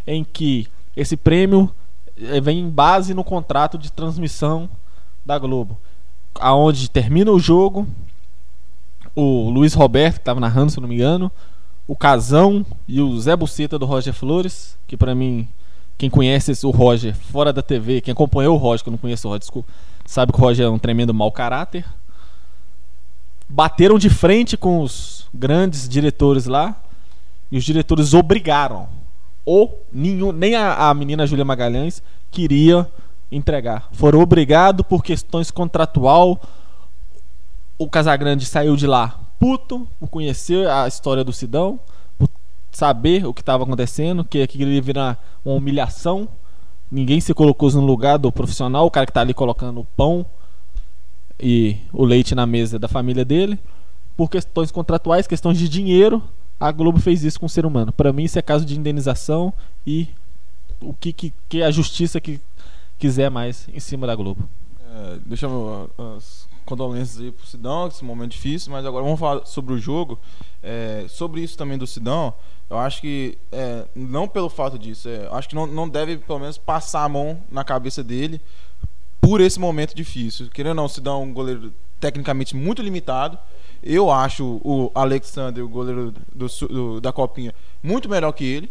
em 0.06 0.24
que 0.24 0.66
esse 0.96 1.16
prêmio 1.16 1.72
eh, 2.20 2.40
vem 2.40 2.60
em 2.60 2.68
base 2.68 3.14
no 3.14 3.22
contrato 3.22 3.78
de 3.78 3.92
transmissão 3.92 4.68
da 5.24 5.38
Globo, 5.38 5.78
aonde 6.40 6.90
termina 6.90 7.30
o 7.30 7.38
jogo, 7.38 7.86
o 9.20 9.50
Luiz 9.50 9.74
Roberto 9.74 10.14
que 10.14 10.20
estava 10.20 10.40
narrando, 10.40 10.70
se 10.70 10.80
não 10.80 10.88
me 10.88 10.94
engano, 10.94 11.30
o 11.86 11.96
Casão 11.96 12.64
e 12.86 13.00
o 13.00 13.18
Zé 13.20 13.34
Buceta 13.34 13.78
do 13.78 13.86
Roger 13.86 14.12
Flores, 14.12 14.76
que 14.86 14.96
para 14.96 15.14
mim 15.14 15.48
quem 15.96 16.08
conhece 16.08 16.52
o 16.64 16.70
Roger 16.70 17.14
fora 17.14 17.52
da 17.52 17.62
TV, 17.62 18.00
quem 18.00 18.12
acompanhou 18.12 18.54
o 18.54 18.58
Roger, 18.58 18.84
que 18.84 18.88
eu 18.88 18.92
não 18.92 18.98
conheço 18.98 19.26
o 19.26 19.30
Roger, 19.30 19.40
desculpa, 19.40 19.68
sabe 20.06 20.32
que 20.32 20.38
o 20.38 20.42
Roger 20.42 20.66
é 20.66 20.70
um 20.70 20.78
tremendo 20.78 21.12
mau 21.12 21.32
caráter 21.32 21.84
bateram 23.48 23.98
de 23.98 24.10
frente 24.10 24.56
com 24.56 24.82
os 24.82 25.26
grandes 25.32 25.88
diretores 25.88 26.46
lá 26.46 26.76
e 27.50 27.56
os 27.56 27.64
diretores 27.64 28.12
obrigaram. 28.12 28.88
Ou 29.44 29.82
nenhum, 29.90 30.30
nem 30.30 30.54
a, 30.54 30.90
a 30.90 30.94
menina 30.94 31.26
Júlia 31.26 31.44
Magalhães 31.44 32.02
queria 32.30 32.86
entregar. 33.32 33.88
Foram 33.92 34.20
obrigados 34.20 34.84
por 34.86 35.02
questões 35.02 35.50
contratual. 35.50 36.40
O 37.78 37.88
Casagrande 37.88 38.44
saiu 38.44 38.74
de 38.74 38.86
lá 38.86 39.20
puto 39.38 39.86
por 40.00 40.08
conhecer 40.08 40.68
a 40.68 40.88
história 40.88 41.22
do 41.22 41.32
Sidão, 41.32 41.78
por 42.18 42.28
saber 42.72 43.24
o 43.24 43.32
que 43.32 43.40
estava 43.40 43.62
acontecendo, 43.62 44.24
que 44.24 44.42
aquilo 44.42 44.70
ia 44.70 44.82
virar 44.82 45.22
uma 45.44 45.54
humilhação. 45.54 46.28
Ninguém 46.90 47.20
se 47.20 47.32
colocou 47.32 47.70
no 47.70 47.86
lugar 47.86 48.18
do 48.18 48.32
profissional, 48.32 48.86
o 48.86 48.90
cara 48.90 49.06
que 49.06 49.10
está 49.10 49.20
ali 49.20 49.32
colocando 49.32 49.80
o 49.80 49.84
pão 49.84 50.26
e 51.38 51.76
o 51.92 52.04
leite 52.04 52.34
na 52.34 52.46
mesa 52.46 52.78
da 52.78 52.88
família 52.88 53.24
dele. 53.24 53.58
Por 54.16 54.28
questões 54.28 54.72
contratuais, 54.72 55.28
questões 55.28 55.56
de 55.56 55.68
dinheiro, 55.68 56.22
a 56.58 56.72
Globo 56.72 56.98
fez 56.98 57.22
isso 57.22 57.38
com 57.38 57.46
o 57.46 57.48
ser 57.48 57.64
humano. 57.64 57.92
Para 57.92 58.12
mim, 58.12 58.24
isso 58.24 58.38
é 58.38 58.42
caso 58.42 58.64
de 58.64 58.76
indenização 58.76 59.54
e 59.86 60.08
o 60.80 60.92
que, 60.92 61.12
que, 61.12 61.32
que 61.48 61.62
a 61.62 61.70
justiça 61.70 62.20
que 62.20 62.40
quiser 62.98 63.30
mais 63.30 63.68
em 63.72 63.78
cima 63.78 64.06
da 64.06 64.16
Globo. 64.16 64.48
É, 64.90 65.18
deixa 65.26 65.46
eu, 65.46 65.90
as 66.16 66.48
condolências 66.64 67.20
aí 67.20 67.30
pro 67.30 67.46
Sidão, 67.46 67.88
esse 67.88 68.04
momento 68.04 68.32
difícil, 68.32 68.72
mas 68.72 68.84
agora 68.84 69.04
vamos 69.04 69.18
falar 69.18 69.46
sobre 69.46 69.74
o 69.74 69.78
jogo. 69.78 70.18
É, 70.62 71.06
sobre 71.08 71.40
isso 71.40 71.56
também 71.56 71.78
do 71.78 71.86
Sidão, 71.86 72.34
eu 72.68 72.78
acho 72.78 73.00
que, 73.00 73.38
é, 73.50 73.86
não 73.94 74.28
pelo 74.28 74.48
fato 74.48 74.78
disso, 74.78 75.08
é, 75.08 75.28
acho 75.32 75.48
que 75.48 75.54
não, 75.54 75.66
não 75.66 75.88
deve 75.88 76.18
pelo 76.18 76.38
menos 76.38 76.58
passar 76.58 77.04
a 77.04 77.08
mão 77.08 77.40
na 77.50 77.64
cabeça 77.64 78.02
dele 78.02 78.40
por 79.20 79.40
esse 79.40 79.58
momento 79.58 79.94
difícil. 79.94 80.48
Querendo 80.48 80.70
ou 80.70 80.82
não, 80.82 80.88
se 80.88 81.00
dá 81.00 81.16
um 81.16 81.32
goleiro 81.32 81.72
tecnicamente 82.00 82.54
muito 82.56 82.82
limitado. 82.82 83.38
Eu 83.82 84.10
acho 84.10 84.60
o 84.64 84.90
Alexander, 84.94 85.64
o 85.64 85.68
goleiro 85.68 86.12
do, 86.34 86.46
do, 86.48 87.00
da 87.00 87.12
Copinha, 87.12 87.54
muito 87.82 88.08
melhor 88.08 88.32
que 88.32 88.44
ele. 88.44 88.70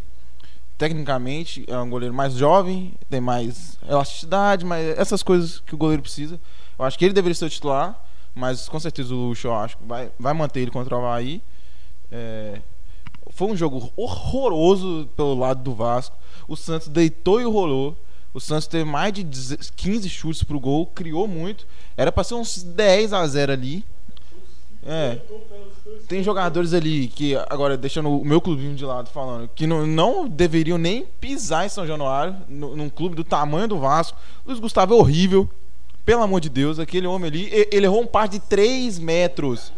Tecnicamente, 0.77 1.65
é 1.67 1.77
um 1.77 1.89
goleiro 1.89 2.13
mais 2.13 2.33
jovem, 2.33 2.93
tem 3.09 3.19
mais 3.19 3.79
elasticidade, 3.87 4.63
mas 4.63 4.97
essas 4.97 5.23
coisas 5.23 5.59
que 5.59 5.73
o 5.73 5.77
goleiro 5.77 6.03
precisa. 6.03 6.39
Eu 6.77 6.85
acho 6.85 6.97
que 6.99 7.05
ele 7.05 7.13
deveria 7.13 7.33
ser 7.33 7.45
o 7.45 7.49
titular, 7.49 7.99
mas 8.35 8.69
com 8.69 8.79
certeza 8.79 9.13
o 9.13 9.29
Luxo 9.29 9.51
acho 9.51 9.77
vai, 9.81 10.11
vai 10.19 10.33
manter 10.33 10.59
ele 10.59 10.69
contra 10.69 10.95
o 10.95 10.99
Havaí. 10.99 11.41
É, 12.11 12.61
foi 13.31 13.47
um 13.47 13.55
jogo 13.55 13.91
horroroso 13.95 15.09
pelo 15.15 15.33
lado 15.33 15.63
do 15.63 15.73
Vasco. 15.73 16.15
O 16.47 16.55
Santos 16.55 16.87
deitou 16.87 17.41
e 17.41 17.43
rolou. 17.43 17.97
O 18.33 18.39
Santos 18.39 18.67
teve 18.67 18.85
mais 18.85 19.11
de 19.13 19.23
15 19.23 20.07
chutes 20.09 20.43
pro 20.43 20.59
gol, 20.59 20.85
criou 20.85 21.27
muito. 21.27 21.65
Era 21.95 22.11
para 22.11 22.23
ser 22.23 22.35
uns 22.35 22.61
10 22.61 23.13
a 23.13 23.25
0 23.27 23.51
ali. 23.51 23.83
É. 24.85 25.19
Tem 26.07 26.23
jogadores 26.23 26.73
ali 26.73 27.07
que, 27.07 27.35
agora 27.49 27.77
deixando 27.77 28.09
o 28.09 28.23
meu 28.23 28.39
clubinho 28.39 28.75
de 28.75 28.85
lado 28.85 29.09
falando, 29.09 29.49
que 29.53 29.67
não, 29.67 29.85
não 29.85 30.27
deveriam 30.27 30.77
nem 30.77 31.05
pisar 31.19 31.65
em 31.65 31.69
São 31.69 31.85
Januário, 31.85 32.35
no, 32.47 32.75
num 32.75 32.89
clube 32.89 33.15
do 33.15 33.23
tamanho 33.23 33.67
do 33.67 33.79
Vasco. 33.79 34.17
Luiz 34.45 34.59
Gustavo 34.59 34.93
é 34.93 34.97
horrível. 34.97 35.49
Pelo 36.05 36.23
amor 36.23 36.39
de 36.39 36.49
Deus, 36.49 36.79
aquele 36.79 37.05
homem 37.05 37.27
ali, 37.27 37.67
ele 37.71 37.85
errou 37.85 38.01
um 38.01 38.07
par 38.07 38.29
de 38.29 38.39
3 38.39 38.97
metros. 38.99 39.73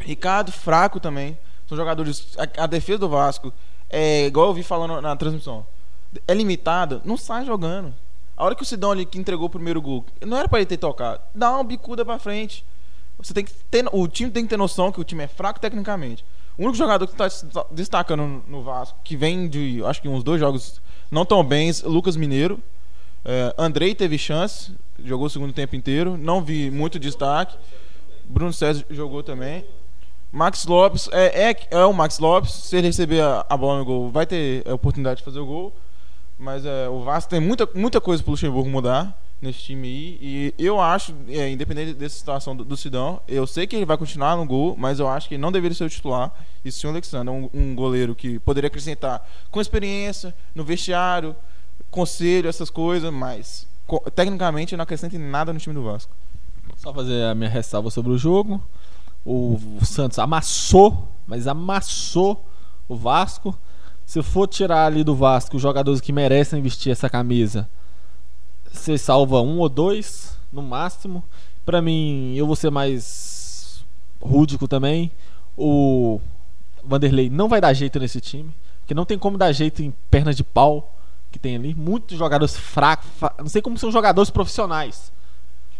Ricardo, 0.00 0.50
fraco 0.50 0.98
também. 0.98 1.38
São 1.68 1.76
jogadores. 1.76 2.36
A, 2.36 2.64
a 2.64 2.66
defesa 2.66 2.98
do 2.98 3.08
Vasco 3.08 3.52
é 3.88 4.26
igual 4.26 4.48
eu 4.48 4.54
vi 4.54 4.64
falando 4.64 5.00
na 5.00 5.14
transmissão 5.14 5.64
é 6.26 6.34
limitado, 6.34 7.00
não 7.04 7.16
sai 7.16 7.44
jogando. 7.44 7.94
A 8.36 8.44
hora 8.44 8.54
que 8.54 8.62
o 8.62 8.66
Sidão 8.66 8.90
ali 8.90 9.06
que 9.06 9.18
entregou 9.18 9.46
o 9.46 9.50
primeiro 9.50 9.80
gol, 9.80 10.04
não 10.24 10.36
era 10.36 10.48
para 10.48 10.58
ele 10.58 10.66
ter 10.66 10.76
tocado. 10.76 11.20
Dá 11.34 11.52
uma 11.52 11.64
bicuda 11.64 12.04
para 12.04 12.18
frente. 12.18 12.64
Você 13.22 13.32
tem 13.32 13.44
que 13.44 13.52
ter, 13.70 13.84
o 13.92 14.08
time 14.08 14.30
tem 14.30 14.42
que 14.42 14.50
ter 14.50 14.56
noção 14.56 14.90
que 14.90 15.00
o 15.00 15.04
time 15.04 15.24
é 15.24 15.28
fraco 15.28 15.60
tecnicamente. 15.60 16.24
O 16.58 16.62
único 16.62 16.76
jogador 16.76 17.06
que 17.06 17.14
está 17.20 17.64
destacando 17.70 18.42
no 18.46 18.62
Vasco, 18.62 18.98
que 19.02 19.16
vem 19.16 19.48
de, 19.48 19.82
acho 19.84 20.02
que 20.02 20.08
uns 20.08 20.22
dois 20.22 20.40
jogos 20.40 20.80
não 21.10 21.24
tão 21.24 21.42
bens, 21.42 21.82
Lucas 21.82 22.16
Mineiro. 22.16 22.60
É, 23.24 23.54
Andrei 23.56 23.94
teve 23.94 24.18
chance, 24.18 24.72
jogou 25.02 25.26
o 25.26 25.30
segundo 25.30 25.52
tempo 25.52 25.76
inteiro, 25.76 26.16
não 26.18 26.42
vi 26.42 26.70
muito 26.70 26.98
destaque. 26.98 27.56
Bruno 28.24 28.52
César 28.52 28.84
jogou 28.90 29.22
também. 29.22 29.64
Max 30.30 30.66
Lopes 30.66 31.08
é, 31.12 31.50
é, 31.50 31.56
é 31.70 31.84
o 31.84 31.92
Max 31.92 32.18
Lopes. 32.18 32.52
Se 32.52 32.76
ele 32.76 32.88
receber 32.88 33.20
a, 33.22 33.46
a 33.48 33.56
bola 33.56 33.78
no 33.78 33.84
gol, 33.84 34.10
vai 34.10 34.26
ter 34.26 34.66
a 34.66 34.74
oportunidade 34.74 35.18
de 35.18 35.24
fazer 35.24 35.38
o 35.38 35.46
gol. 35.46 35.72
Mas 36.38 36.64
é, 36.66 36.88
o 36.88 37.00
Vasco 37.00 37.30
tem 37.30 37.40
muita, 37.40 37.68
muita 37.74 38.00
coisa 38.00 38.22
pro 38.22 38.32
Luxemburgo 38.32 38.68
mudar 38.68 39.21
nesse 39.42 39.58
time 39.58 39.88
aí. 39.88 40.18
E 40.22 40.54
eu 40.64 40.80
acho, 40.80 41.14
é, 41.28 41.50
independente 41.50 41.92
dessa 41.92 42.16
situação 42.16 42.54
do, 42.54 42.64
do, 42.64 42.76
Sidão, 42.76 43.20
eu 43.26 43.46
sei 43.46 43.66
que 43.66 43.74
ele 43.74 43.84
vai 43.84 43.98
continuar 43.98 44.36
no 44.36 44.46
gol, 44.46 44.76
mas 44.78 45.00
eu 45.00 45.08
acho 45.08 45.28
que 45.28 45.34
ele 45.34 45.42
não 45.42 45.50
deveria 45.50 45.74
ser 45.74 45.84
o 45.84 45.90
titular. 45.90 46.32
E 46.64 46.70
sim 46.70 46.86
o 46.86 46.90
Alexandre, 46.90 47.28
um, 47.28 47.50
um 47.52 47.74
goleiro 47.74 48.14
que 48.14 48.38
poderia 48.38 48.68
acrescentar 48.68 49.28
com 49.50 49.60
experiência, 49.60 50.32
no 50.54 50.64
vestiário, 50.64 51.34
conselho, 51.90 52.48
essas 52.48 52.70
coisas, 52.70 53.12
mas 53.12 53.66
co 53.86 53.98
tecnicamente 54.10 54.76
não 54.76 54.84
acrescenta 54.84 55.18
nada 55.18 55.52
no 55.52 55.58
time 55.58 55.74
do 55.74 55.82
Vasco. 55.82 56.14
Só 56.76 56.94
fazer 56.94 57.24
a 57.24 57.34
minha 57.34 57.50
ressalva 57.50 57.90
sobre 57.90 58.12
o 58.12 58.18
jogo. 58.18 58.62
O 59.24 59.58
Santos 59.84 60.18
amassou, 60.18 61.08
mas 61.26 61.46
amassou 61.46 62.44
o 62.88 62.96
Vasco. 62.96 63.56
Se 64.06 64.22
for 64.22 64.46
tirar 64.46 64.86
ali 64.86 65.04
do 65.04 65.14
Vasco 65.14 65.56
os 65.56 65.62
jogadores 65.62 66.00
que 66.00 66.12
merecem 66.12 66.60
vestir 66.60 66.90
essa 66.90 67.08
camisa, 67.08 67.68
você 68.72 68.98
salva 68.98 69.40
um 69.40 69.58
ou 69.58 69.68
dois, 69.68 70.36
no 70.52 70.62
máximo. 70.62 71.22
Para 71.64 71.80
mim, 71.80 72.34
eu 72.34 72.46
vou 72.46 72.56
ser 72.56 72.70
mais 72.70 73.84
rúdico 74.20 74.66
também. 74.66 75.10
O 75.56 76.20
Vanderlei 76.82 77.30
não 77.30 77.48
vai 77.48 77.60
dar 77.60 77.72
jeito 77.72 77.98
nesse 77.98 78.20
time. 78.20 78.52
que 78.84 78.94
não 78.94 79.04
tem 79.04 79.16
como 79.16 79.38
dar 79.38 79.52
jeito 79.52 79.80
em 79.82 79.94
pernas 80.10 80.36
de 80.36 80.42
pau 80.42 80.98
que 81.30 81.38
tem 81.38 81.56
ali. 81.56 81.74
Muitos 81.74 82.18
jogadores 82.18 82.56
fracos, 82.56 83.08
não 83.38 83.48
sei 83.48 83.62
como 83.62 83.78
são 83.78 83.90
jogadores 83.90 84.30
profissionais. 84.30 85.12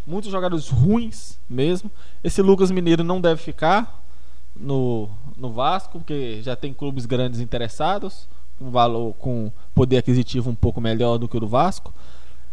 Muitos 0.07 0.31
jogadores 0.31 0.69
ruins 0.69 1.37
mesmo. 1.49 1.91
Esse 2.23 2.41
Lucas 2.41 2.71
Mineiro 2.71 3.03
não 3.03 3.21
deve 3.21 3.41
ficar 3.41 4.03
no, 4.55 5.09
no 5.37 5.51
Vasco, 5.51 5.99
porque 5.99 6.41
já 6.41 6.55
tem 6.55 6.73
clubes 6.73 7.05
grandes 7.05 7.39
interessados, 7.39 8.27
com 8.57 8.71
valor, 8.71 9.13
com 9.15 9.51
poder 9.75 9.97
aquisitivo 9.97 10.49
um 10.49 10.55
pouco 10.55 10.81
melhor 10.81 11.17
do 11.17 11.27
que 11.27 11.37
o 11.37 11.39
do 11.39 11.47
Vasco. 11.47 11.93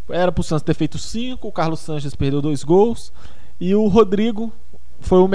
Era 0.08 0.32
pro 0.32 0.42
Santos 0.42 0.62
ter 0.62 0.74
feito 0.74 0.98
cinco, 0.98 1.48
o 1.48 1.52
Carlos 1.52 1.80
Sanches 1.80 2.14
perdeu 2.14 2.42
dois 2.42 2.64
gols 2.64 3.12
e 3.60 3.74
o 3.74 3.86
Rodrigo 3.88 4.52
foi 5.00 5.18
o 5.18 5.28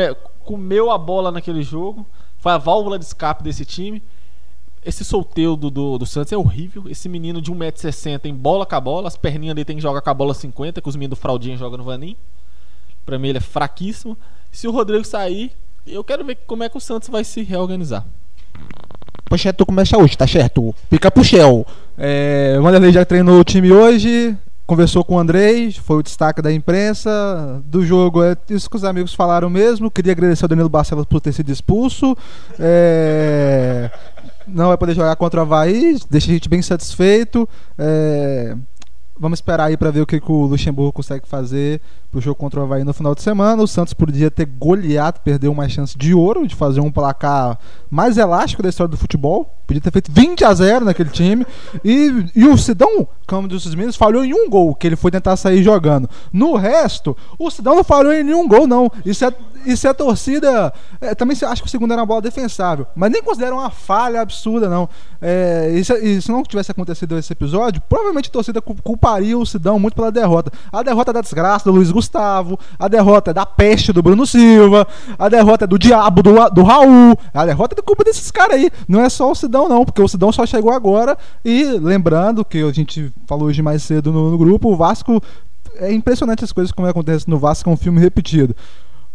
comeu 0.44 0.92
a 0.92 0.98
bola 0.98 1.32
naquele 1.32 1.64
jogo, 1.64 2.06
foi 2.38 2.52
a 2.52 2.58
válvula 2.58 3.00
de 3.00 3.06
escape 3.06 3.44
desse 3.44 3.66
time. 3.66 4.02
Esse 4.84 5.04
solteiro 5.04 5.56
do, 5.56 5.98
do, 5.98 6.06
Santos 6.06 6.32
é 6.32 6.38
horrível. 6.38 6.84
Esse 6.88 7.10
menino 7.10 7.42
de 7.42 7.52
1,60m 7.52 8.26
em 8.26 8.36
bola 8.36 8.68
com 8.68 8.76
a 8.76 8.80
bola. 8.80 9.08
As 9.08 9.18
perninhas 9.18 9.56
dele 9.56 9.66
tem 9.66 9.76
que 9.76 9.82
jogar 9.82 10.00
com 10.00 10.10
a 10.12 10.14
bola 10.14 10.34
50, 10.36 10.80
que 10.80 10.88
os 10.88 10.96
meninos 10.96 11.18
do 11.18 11.22
Fraldinha 11.22 11.58
jogam 11.58 11.80
no 11.80 11.84
Vanim. 11.84 12.16
Pra 13.04 13.18
mim 13.18 13.30
ele 13.30 13.40
é 13.40 13.42
fraquíssimo. 13.42 14.16
Se 14.52 14.68
o 14.68 14.72
Rodrigo 14.72 15.04
sair, 15.04 15.52
eu 15.88 16.04
quero 16.04 16.24
ver 16.24 16.38
como 16.46 16.64
é 16.64 16.70
que 16.70 16.78
o 16.78 16.80
Santos 16.80 17.10
vai 17.10 17.24
se 17.24 17.42
reorganizar. 17.42 18.06
Poxa, 19.28 19.52
tu 19.52 19.66
começa 19.66 19.98
hoje, 19.98 20.16
tá 20.16 20.28
certo? 20.28 20.74
Pica 20.88 21.10
pro 21.10 21.24
Shell. 21.24 21.66
É, 21.98 22.60
o 22.60 22.92
já 22.92 23.04
treinou 23.04 23.40
o 23.40 23.44
time 23.44 23.72
hoje 23.72 24.38
conversou 24.66 25.04
com 25.04 25.16
o 25.16 25.20
Andrei, 25.20 25.72
foi 25.72 25.98
o 25.98 26.04
destaque 26.04 26.42
da 26.42 26.52
imprensa 26.52 27.62
do 27.66 27.86
jogo. 27.86 28.24
É 28.24 28.36
isso 28.50 28.70
que 28.70 28.76
os 28.76 28.84
amigos 28.84 29.14
falaram 29.14 29.50
mesmo. 29.50 29.92
Queria 29.92 30.12
agradecer 30.12 30.46
ao 30.46 30.50
Danilo 30.50 30.70
Barcelos 30.70 31.06
por 31.06 31.22
ter 31.22 31.34
sido 31.34 31.52
expulso. 31.52 32.18
É, 32.60 33.92
não 34.48 34.68
vai 34.68 34.78
poder 34.78 34.96
jogar 34.96 35.16
contra 35.16 35.40
o 35.40 35.44
Havaí, 35.44 35.98
deixa 36.10 36.32
a 36.32 36.34
gente 36.34 36.50
bem 36.50 36.62
satisfeito. 36.62 37.48
É, 37.78 38.56
vamos 39.20 39.38
esperar 39.38 39.66
aí 39.66 39.78
para 39.78 39.92
ver 39.92 40.02
o 40.02 40.06
que, 40.06 40.20
que, 40.20 40.32
o 40.32 40.46
Luxemburgo 40.46 40.92
consegue 40.92 41.28
fazer 41.28 41.80
pro 42.12 42.20
jogo 42.20 42.36
contra 42.36 42.60
o 42.60 42.64
Havaí 42.64 42.84
no 42.84 42.94
final 42.94 43.14
de 43.14 43.22
semana. 43.22 43.62
O 43.62 43.68
Santos 43.68 43.94
podia 43.94 44.32
ter 44.32 44.46
goleado, 44.46 45.20
perdeu 45.24 45.52
uma 45.52 45.70
chance 45.70 45.98
de 45.98 46.14
ouro 46.14 46.48
de 46.48 46.56
fazer 46.56 46.82
um 46.82 46.92
placar 46.92 47.58
mais 47.90 48.18
elástico 48.18 48.64
da 48.64 48.70
história 48.70 48.90
do 48.90 48.98
futebol. 48.98 49.56
Podia 49.66 49.82
ter 49.82 49.92
feito 49.92 50.12
20 50.12 50.46
a 50.46 50.54
0 50.54 50.86
naquele 50.86 51.10
time. 51.10 51.46
E, 51.84 52.26
e 52.36 52.48
o 52.48 52.58
Sidão, 52.58 53.08
como 53.28 53.48
dos 53.48 53.66
meninos, 53.74 53.96
falhou 53.96 54.24
em 54.24 54.34
um 54.34 54.50
gol, 54.50 54.76
que 54.76 54.88
ele 54.88 54.96
foi 54.96 55.12
tentar 55.12 55.36
sair 55.38 55.64
jogando. 55.64 56.10
No 56.32 56.56
resto, 56.56 57.18
o 57.40 57.50
Sidão 57.50 57.76
não 57.76 57.84
falhou 57.84 58.14
em 58.14 58.24
nenhum 58.24 58.48
gol, 58.48 58.68
não. 58.68 58.92
Isso 59.06 59.26
é, 59.26 59.34
isso 59.66 59.88
é 59.88 59.94
torcida. 59.94 60.72
É, 61.02 61.16
também 61.16 61.36
acho 61.42 61.62
que 61.62 61.68
o 61.68 61.72
segundo 61.72 61.92
era 61.92 62.02
uma 62.02 62.06
bola 62.06 62.22
defensável. 62.22 62.86
Mas 62.96 63.12
nem 63.12 63.24
considero 63.24 63.56
uma 63.56 63.70
falha 63.70 64.22
absurda, 64.22 64.70
não. 64.70 64.88
É, 65.22 65.72
e, 65.74 65.84
se, 65.84 65.94
e 65.94 66.22
se 66.22 66.32
não 66.32 66.44
tivesse 66.44 66.72
acontecido 66.72 67.18
esse 67.18 67.34
episódio, 67.34 67.82
provavelmente 67.90 68.30
a 68.30 68.32
torcida 68.32 68.62
culparia 68.62 69.38
o 69.38 69.46
Sidão 69.46 69.80
muito 69.80 69.96
pela 69.96 70.12
derrota. 70.12 70.52
A 70.72 70.84
derrota 70.84 71.12
da 71.12 71.22
desgraça 71.22 71.66
do 71.66 71.72
Luiz 71.72 71.92
Gustavo, 71.92 72.60
a 72.78 72.88
derrota 72.88 73.34
da 73.34 73.46
peste 73.46 73.92
do 73.92 74.04
Bruno 74.04 74.28
Silva, 74.28 74.88
a 75.18 75.30
derrota 75.30 75.66
do 75.66 75.80
diabo 75.80 76.22
do, 76.22 76.34
do 76.50 76.64
Raul, 76.64 77.18
a 77.34 77.46
derrota 77.46 77.76
é 77.78 77.82
culpa 77.82 78.04
desses 78.04 78.30
caras 78.30 78.58
aí. 78.58 78.70
Não 78.88 79.02
é 79.02 79.10
só 79.10 79.32
o 79.32 79.36
Sidão 79.36 79.55
Sidão 79.56 79.70
não, 79.70 79.86
porque 79.86 80.02
o 80.02 80.08
Sidão 80.08 80.34
só 80.34 80.46
chegou 80.46 80.72
agora 80.72 81.18
e 81.44 81.64
lembrando 81.64 82.44
que 82.44 82.62
a 82.62 82.72
gente 82.74 83.14
falou 83.26 83.48
hoje 83.48 83.62
mais 83.62 83.84
cedo 83.84 84.12
no, 84.12 84.32
no 84.32 84.38
grupo, 84.38 84.70
o 84.70 84.76
Vasco 84.76 85.24
é 85.76 85.94
impressionante 85.94 86.44
as 86.44 86.52
coisas 86.52 86.74
como 86.74 86.88
acontece 86.88 87.30
no 87.30 87.40
Vasco, 87.40 87.70
é 87.70 87.74
um 87.74 87.78
filme 87.78 88.02
repetido. 88.02 88.54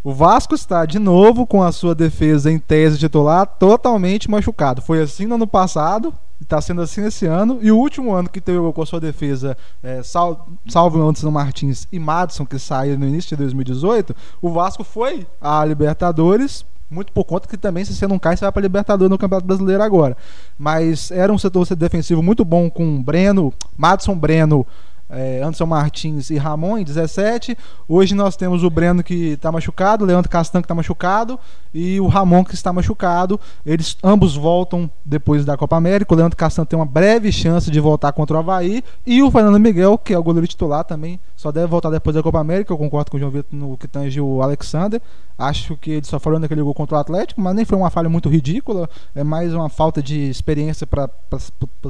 O 0.03 0.15
Vasco 0.15 0.55
está 0.55 0.87
de 0.87 0.99
novo 0.99 1.47
com 1.47 1.63
a 1.63 1.71
sua 1.71 1.95
defesa 1.95 2.51
em 2.51 2.59
tese 2.59 2.99
titular 2.99 3.47
totalmente 3.47 4.31
machucado. 4.31 4.81
Foi 4.81 5.03
assim 5.03 5.27
no 5.27 5.35
ano 5.35 5.47
passado, 5.47 6.15
está 6.41 6.59
sendo 6.59 6.81
assim 6.81 7.05
esse 7.05 7.27
ano. 7.27 7.59
E 7.61 7.71
o 7.71 7.77
último 7.77 8.15
ano 8.15 8.31
que 8.31 8.41
teve 8.41 8.59
com 8.73 8.83
a 8.83 8.87
sua 8.87 8.99
defesa, 8.99 9.55
é, 9.83 10.03
sal, 10.03 10.49
salvo 10.67 11.03
Anderson 11.03 11.31
Martins 11.31 11.87
e 11.93 11.99
Madison, 11.99 12.47
que 12.47 12.59
saíram 12.59 13.01
no 13.01 13.07
início 13.07 13.29
de 13.29 13.37
2018, 13.37 14.17
o 14.41 14.51
Vasco 14.51 14.83
foi 14.85 15.27
à 15.39 15.63
Libertadores 15.67 16.65
muito 16.91 17.13
por 17.13 17.25
conta 17.25 17.47
que 17.47 17.57
também, 17.57 17.85
se 17.85 17.95
você 17.95 18.07
não 18.07 18.19
cai, 18.19 18.37
você 18.37 18.45
vai 18.45 18.53
para 18.53 18.63
Libertadores 18.63 19.11
no 19.11 19.17
Campeonato 19.17 19.47
Brasileiro 19.47 19.83
agora. 19.83 20.17
Mas 20.59 21.11
era 21.11 21.33
um 21.33 21.39
setor 21.39 21.65
defensivo 21.77 22.23
muito 22.23 22.45
bom 22.45 22.69
com 22.69 23.01
Breno, 23.03 23.53
Madison 23.77 24.17
Breno, 24.17 24.67
é, 25.11 25.43
Anderson 25.43 25.67
Martins 25.67 26.31
e 26.31 26.37
Ramon 26.37 26.79
em 26.79 26.85
17. 26.85 27.57
Hoje 27.89 28.15
nós 28.15 28.37
temos 28.37 28.63
o 28.63 28.71
Breno 28.71 29.03
que 29.03 29.33
está 29.33 29.51
machucado, 29.51 30.05
o 30.05 30.07
Leandro 30.07 30.31
Castan 30.31 30.61
que 30.61 30.67
está 30.67 30.75
machucado 30.75 31.39
e 31.75 32.01
o 32.01 32.07
Ramon 32.07 32.45
que 32.45 32.55
está 32.55 32.73
machucado. 32.73 33.39
Eles 33.67 33.97
ambos 34.03 34.37
voltam 34.37 34.91
depois 35.05 35.45
da 35.45 35.57
Copa 35.57 35.77
América. 35.77 36.15
O 36.15 36.17
Leandro 36.17 36.37
Castan 36.37 36.65
tem 36.65 36.79
uma 36.79 36.87
breve 36.87 37.33
chance 37.33 37.71
de 37.71 37.81
voltar 37.81 38.13
contra 38.13 38.37
o 38.37 38.41
Havaí. 38.41 38.83
E 39.07 39.23
o 39.23 39.31
Fernando 39.31 39.59
Miguel, 39.59 39.99
que 39.99 40.15
é 40.15 40.19
o 40.19 40.23
goleiro 40.23 40.47
titular 40.47 40.85
também, 40.85 41.19
só 41.37 41.51
deve 41.51 41.67
voltar 41.67 41.91
depois 41.91 42.15
da 42.15 42.23
Copa 42.23 42.39
América. 42.39 42.73
Eu 42.73 42.79
concordo 42.79 43.11
com 43.11 43.17
o 43.17 43.21
João 43.21 43.33
Vitor 43.33 43.59
no 43.59 43.77
que 43.77 43.89
tange 43.89 44.21
o 44.21 44.43
Alexander. 44.43 45.01
Acho 45.41 45.75
que 45.75 45.93
ele 45.93 46.05
só 46.05 46.19
falou 46.19 46.39
naquele 46.39 46.61
gol 46.61 46.75
contra 46.75 46.99
o 46.99 47.01
Atlético, 47.01 47.41
mas 47.41 47.55
nem 47.55 47.65
foi 47.65 47.79
uma 47.79 47.89
falha 47.89 48.11
muito 48.11 48.29
ridícula. 48.29 48.91
É 49.15 49.25
mais 49.25 49.55
uma 49.55 49.71
falta 49.71 50.03
de 50.03 50.29
experiência 50.29 50.87
para 50.87 51.09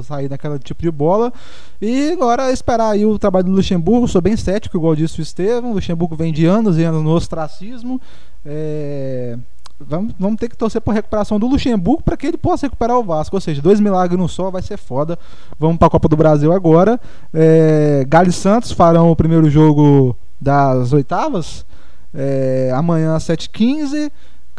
sair 0.01 0.29
daquele 0.29 0.57
tipo 0.59 0.81
de 0.81 0.89
bola. 0.89 1.33
E 1.81 2.11
agora 2.11 2.49
esperar 2.51 2.91
aí 2.91 3.05
o 3.05 3.10
trabalho 3.19 3.45
do 3.45 3.51
Luxemburgo. 3.51 4.07
Sou 4.07 4.21
bem 4.21 4.35
cético, 4.35 4.77
igual 4.77 4.95
disse 4.95 5.19
o 5.19 5.21
Estevam. 5.21 5.71
O 5.71 5.73
Luxemburgo 5.75 6.15
vem 6.15 6.31
de 6.31 6.45
anos 6.45 6.77
e 6.77 6.83
anos 6.83 7.03
no 7.03 7.11
ostracismo. 7.11 7.99
É... 8.45 9.37
Vamos, 9.79 10.13
vamos 10.19 10.37
ter 10.37 10.47
que 10.47 10.55
torcer 10.55 10.79
por 10.79 10.93
recuperação 10.93 11.39
do 11.39 11.47
Luxemburgo 11.47 12.03
para 12.03 12.15
que 12.15 12.27
ele 12.27 12.37
possa 12.37 12.67
recuperar 12.67 12.97
o 12.97 13.03
Vasco. 13.03 13.35
Ou 13.35 13.41
seja, 13.41 13.61
dois 13.61 13.79
milagres 13.79 14.19
no 14.19 14.29
só 14.29 14.51
vai 14.51 14.61
ser 14.61 14.77
foda. 14.77 15.17
Vamos 15.57 15.77
para 15.77 15.87
a 15.87 15.91
Copa 15.91 16.07
do 16.07 16.15
Brasil 16.15 16.53
agora. 16.53 16.99
É, 17.33 18.05
e 18.27 18.31
Santos 18.31 18.71
farão 18.71 19.09
o 19.09 19.15
primeiro 19.15 19.49
jogo 19.49 20.15
das 20.39 20.93
oitavas. 20.93 21.65
É, 22.13 22.71
amanhã 22.75 23.15
às 23.15 23.23
7h15. 23.23 24.11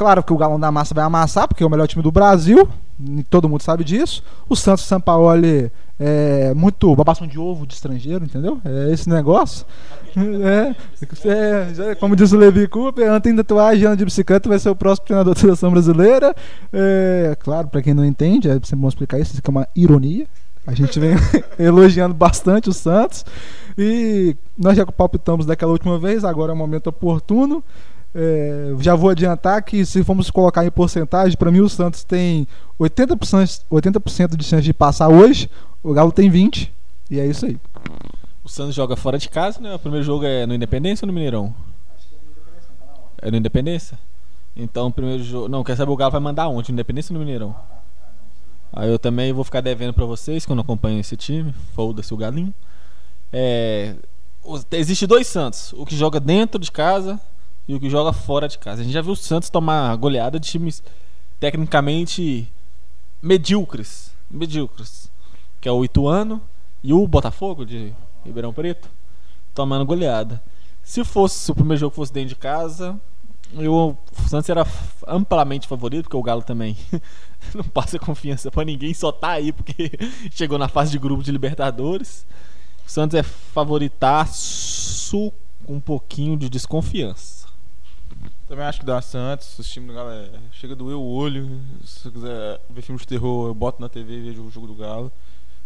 Claro 0.02 0.20
que 0.24 0.32
o 0.32 0.36
Galão 0.36 0.58
da 0.58 0.72
Massa 0.72 0.92
vai 0.92 1.04
amassar, 1.04 1.46
porque 1.46 1.62
é 1.62 1.66
o 1.66 1.70
melhor 1.70 1.86
time 1.86 2.02
do 2.02 2.10
Brasil. 2.10 2.68
Todo 3.30 3.48
mundo 3.48 3.62
sabe 3.62 3.84
disso. 3.84 4.20
O 4.48 4.56
Santos 4.56 4.84
Sampaoli 4.84 5.70
é 5.96 6.52
muito 6.54 6.92
babação 6.96 7.24
de 7.24 7.38
ovo 7.38 7.64
de 7.64 7.74
estrangeiro, 7.74 8.24
entendeu? 8.24 8.60
É 8.64 8.92
esse 8.92 9.08
negócio. 9.08 9.64
É, 11.24 11.90
é, 11.90 11.94
como 11.94 12.14
diz 12.14 12.32
o 12.32 12.36
Levi 12.36 12.68
Cooper, 12.68 13.08
ano 13.08 13.20
tem 13.20 13.34
tatuagem, 13.34 13.86
ano 13.86 13.96
de 13.96 14.04
bicicleta, 14.04 14.46
vai 14.46 14.58
ser 14.58 14.68
o 14.68 14.76
próximo 14.76 15.06
treinador 15.06 15.32
da 15.32 15.40
seleção 15.40 15.70
brasileira. 15.70 16.34
É, 16.70 17.34
claro, 17.40 17.68
para 17.68 17.80
quem 17.80 17.94
não 17.94 18.04
entende, 18.04 18.46
é 18.46 18.52
sempre 18.54 18.76
bom 18.76 18.88
explicar 18.88 19.18
isso, 19.18 19.32
isso 19.32 19.40
é 19.42 19.50
uma 19.50 19.66
ironia. 19.74 20.26
A 20.66 20.74
gente 20.74 21.00
vem 21.00 21.14
elogiando 21.58 22.12
bastante 22.12 22.68
o 22.68 22.74
Santos. 22.74 23.24
E 23.78 24.36
nós 24.58 24.76
já 24.76 24.84
palpitamos 24.84 25.46
daquela 25.46 25.72
última 25.72 25.98
vez, 25.98 26.24
agora 26.24 26.52
é 26.52 26.54
o 26.54 26.58
momento 26.58 26.88
oportuno. 26.88 27.64
É, 28.14 28.74
já 28.80 28.94
vou 28.94 29.08
adiantar 29.08 29.62
que 29.62 29.86
se 29.86 30.04
formos 30.04 30.30
colocar 30.30 30.64
em 30.66 30.70
porcentagem, 30.70 31.36
para 31.36 31.50
mim 31.50 31.60
o 31.60 31.68
Santos 31.68 32.04
tem 32.04 32.46
80%, 32.78 33.62
80 33.70 34.36
de 34.36 34.44
chance 34.44 34.62
de 34.62 34.74
passar 34.74 35.08
hoje, 35.08 35.48
o 35.82 35.94
Galo 35.94 36.12
tem 36.12 36.30
20%, 36.30 36.68
e 37.10 37.18
é 37.18 37.26
isso 37.26 37.46
aí. 37.46 37.58
O 38.44 38.48
Santos 38.48 38.74
joga 38.74 38.96
fora 38.96 39.18
de 39.18 39.28
casa, 39.28 39.60
né? 39.60 39.74
O 39.74 39.78
primeiro 39.78 40.04
jogo 40.04 40.24
é 40.24 40.44
no 40.46 40.54
Independência 40.54 41.04
ou 41.04 41.06
no 41.06 41.12
Mineirão? 41.12 41.54
Acho 41.96 42.08
que 42.08 42.14
é 42.14 42.18
no 42.18 42.30
Independência, 42.32 42.70
tá 42.78 43.26
É 43.26 43.30
no 43.30 43.36
Independência? 43.36 43.98
Então 44.54 44.88
o 44.88 44.92
primeiro 44.92 45.22
jogo. 45.22 45.48
Não, 45.48 45.64
quer 45.64 45.76
saber 45.76 45.90
o 45.90 45.96
Galo 45.96 46.12
vai 46.12 46.20
mandar 46.20 46.48
onde? 46.48 46.70
No 46.70 46.74
Independência 46.74 47.12
ou 47.12 47.18
no 47.18 47.24
Mineirão? 47.24 47.54
Aí 48.72 48.90
eu 48.90 48.98
também 48.98 49.32
vou 49.32 49.44
ficar 49.44 49.60
devendo 49.60 49.92
para 49.92 50.04
vocês 50.04 50.44
quando 50.44 50.60
acompanho 50.60 51.00
esse 51.00 51.16
time. 51.16 51.54
Foda-se 51.74 52.12
o 52.12 52.16
Galinho. 52.16 52.52
É, 53.32 53.94
existe 54.72 55.06
dois 55.06 55.26
Santos: 55.26 55.72
o 55.74 55.86
que 55.86 55.96
joga 55.96 56.18
dentro 56.18 56.58
de 56.58 56.70
casa 56.70 57.20
e 57.66 57.74
o 57.74 57.80
que 57.80 57.88
joga 57.88 58.12
fora 58.12 58.48
de 58.48 58.58
casa. 58.58 58.80
A 58.80 58.84
gente 58.84 58.92
já 58.92 59.02
viu 59.02 59.12
o 59.12 59.16
Santos 59.16 59.50
tomar 59.50 59.94
goleada 59.96 60.38
de 60.38 60.48
times 60.48 60.82
tecnicamente 61.38 62.50
medíocres. 63.20 64.12
Medíocres. 64.30 65.10
Que 65.60 65.68
é 65.68 65.72
o 65.72 65.84
Ituano 65.84 66.40
e 66.82 66.92
o 66.92 67.06
Botafogo 67.06 67.64
de 67.64 67.92
Ribeirão 68.24 68.52
Preto. 68.52 68.88
Tomando 69.54 69.84
goleada. 69.84 70.42
Se 70.82 71.04
fosse 71.04 71.38
se 71.38 71.52
o 71.52 71.54
primeiro 71.54 71.80
jogo 71.80 71.94
fosse 71.94 72.12
dentro 72.12 72.30
de 72.30 72.36
casa, 72.36 72.98
eu, 73.54 73.74
o 73.74 74.28
Santos 74.28 74.48
era 74.48 74.66
amplamente 75.06 75.68
favorito, 75.68 76.04
porque 76.04 76.16
o 76.16 76.22
Galo 76.22 76.42
também 76.42 76.76
não 77.54 77.64
passa 77.64 77.98
confiança 77.98 78.50
para 78.50 78.64
ninguém, 78.64 78.94
só 78.94 79.12
tá 79.12 79.32
aí 79.32 79.52
porque 79.52 79.92
chegou 80.32 80.58
na 80.58 80.68
fase 80.68 80.90
de 80.90 80.98
grupo 80.98 81.22
de 81.22 81.30
Libertadores. 81.30 82.26
O 82.86 82.90
Santos 82.90 83.14
é 83.14 83.22
favoritaço 83.22 85.32
com 85.64 85.74
um 85.74 85.80
pouquinho 85.80 86.36
de 86.36 86.48
desconfiança. 86.48 87.41
Também 88.52 88.66
acho 88.66 88.80
que 88.80 88.84
dá 88.84 89.00
Santos, 89.00 89.58
o 89.58 89.62
time 89.62 89.86
do 89.86 89.94
Galo 89.94 90.10
é, 90.10 90.28
chega 90.52 90.74
a 90.74 90.76
doer 90.76 90.94
o 90.94 91.02
olho. 91.02 91.58
Se 91.82 92.06
eu 92.06 92.12
quiser 92.12 92.60
ver 92.68 92.82
filme 92.82 93.00
de 93.00 93.06
terror, 93.06 93.48
eu 93.48 93.54
boto 93.54 93.80
na 93.80 93.88
TV 93.88 94.12
e 94.12 94.20
vejo 94.20 94.42
o 94.42 94.50
jogo 94.50 94.66
do 94.66 94.74
Galo. 94.74 95.10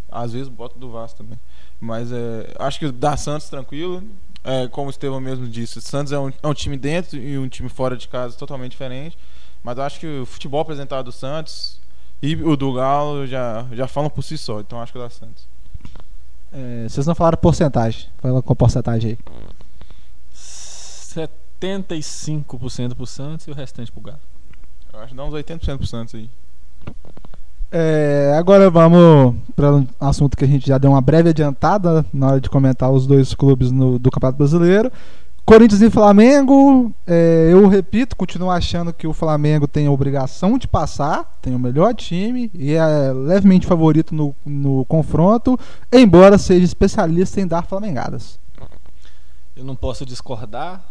Às 0.09 0.35
vezes 0.35 0.47
boto 0.47 0.79
do 0.79 0.89
Vasco 0.89 1.19
também. 1.19 1.37
Mas 1.81 2.13
é, 2.13 2.55
acho 2.61 2.79
que 2.79 2.93
dá 2.93 3.17
Santos 3.17 3.49
tranquilo. 3.49 4.05
É, 4.45 4.69
como 4.69 4.87
o 4.87 4.91
Estevão 4.91 5.21
mesmo 5.21 5.49
disse, 5.49 5.79
o 5.79 5.83
Santos 5.83 6.13
é 6.13 6.19
um, 6.21 6.29
é 6.29 6.47
um 6.47 6.55
time 6.55 6.77
dentro 6.77 7.19
e 7.19 7.37
um 7.37 7.49
time 7.49 7.69
fora 7.69 7.97
de 7.97 8.07
casa 8.07 8.37
totalmente 8.37 8.71
diferente. 8.71 9.19
Mas 9.65 9.79
eu 9.79 9.83
acho 9.83 9.99
que 9.99 10.07
o 10.21 10.25
futebol 10.25 10.61
apresentado 10.61 11.07
do 11.07 11.13
Santos 11.13 11.81
E 12.23 12.37
o 12.37 12.57
do 12.57 12.73
Galo 12.73 13.27
já, 13.27 13.67
já 13.73 13.89
falam 13.89 14.09
por 14.09 14.23
si 14.23 14.39
só, 14.39 14.61
então 14.61 14.81
acho 14.81 14.93
que 14.93 14.99
dá 15.01 15.11
Santos. 15.11 15.45
É, 16.53 16.87
vocês 16.89 17.05
não 17.05 17.17
falaram 17.17 17.37
porcentagem. 17.37 18.07
Fala 18.19 18.41
com 18.41 18.53
a 18.53 18.57
porcentagem 18.57 19.11
aí. 19.11 19.19
75% 21.61 22.95
pro 22.95 23.07
Santos 23.07 23.47
e 23.47 23.51
o 23.51 23.55
restante 23.55 23.91
pro 23.93 24.01
Galo. 24.01 24.19
Eu 24.93 25.01
acho 25.01 25.09
que 25.11 25.15
dá 25.17 25.25
uns 25.25 25.35
80% 25.35 25.77
pro 25.79 25.87
Santos 25.87 26.15
aí. 26.15 26.29
É, 27.71 28.35
agora 28.39 28.71
vamos 28.71 29.35
para 29.55 29.75
um 29.75 29.87
assunto 30.01 30.37
que 30.37 30.45
a 30.45 30.49
gente 30.49 30.67
já 30.69 30.79
deu 30.79 30.91
uma 30.93 31.01
breve 31.01 31.31
adiantada 31.31 32.07
na 32.13 32.29
hora 32.29 32.41
de 32.41 32.49
comentar 32.49 32.91
os 32.91 33.07
dois 33.07 33.35
clubes 33.35 33.71
no- 33.73 33.99
do 33.99 34.11
Campeonato 34.11 34.39
Brasileiro. 34.39 34.91
Corinthians 35.45 35.81
e 35.81 35.91
Flamengo, 35.91 36.93
é, 37.07 37.51
eu 37.53 37.69
repito, 37.69 38.17
continuo 38.17 38.51
achando 38.51 38.93
que 38.93 39.07
o 39.07 39.13
Flamengo 39.13 39.69
tem 39.69 39.87
a 39.87 39.91
obrigação 39.93 40.59
de 40.59 40.67
passar, 40.67 41.39
tem 41.41 41.55
o 41.55 41.59
melhor 41.59 41.95
time 41.95 42.51
e 42.53 42.73
é 42.73 43.13
levemente 43.13 43.65
favorito 43.67 44.13
no, 44.13 44.35
no 44.45 44.85
confronto, 44.87 45.59
embora 45.93 46.37
seja 46.37 46.65
especialista 46.65 47.41
em 47.41 47.47
dar 47.47 47.63
flamengadas. 47.65 48.41
Eu 49.55 49.65
não 49.65 49.77
posso 49.77 50.05
discordar, 50.05 50.83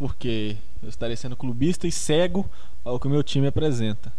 porque 0.00 0.56
eu 0.82 0.88
estarei 0.88 1.14
sendo 1.14 1.36
clubista 1.36 1.86
e 1.86 1.92
cego 1.92 2.48
ao 2.82 2.98
que 2.98 3.06
o 3.06 3.10
meu 3.10 3.22
time 3.22 3.46
apresenta. 3.46 4.10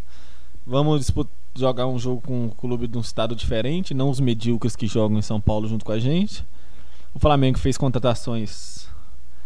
Vamos 0.63 1.11
jogar 1.55 1.87
um 1.87 1.97
jogo 1.97 2.21
com 2.21 2.45
um 2.45 2.49
clube 2.49 2.87
de 2.87 2.95
um 2.99 3.01
estado 3.01 3.35
diferente, 3.35 3.91
não 3.91 4.07
os 4.07 4.19
medíocres 4.19 4.75
que 4.75 4.85
jogam 4.85 5.17
em 5.17 5.23
São 5.23 5.41
Paulo 5.41 5.67
junto 5.67 5.83
com 5.83 5.91
a 5.91 5.97
gente. 5.97 6.45
O 7.15 7.19
Flamengo 7.19 7.57
fez 7.57 7.79
contratações 7.79 8.87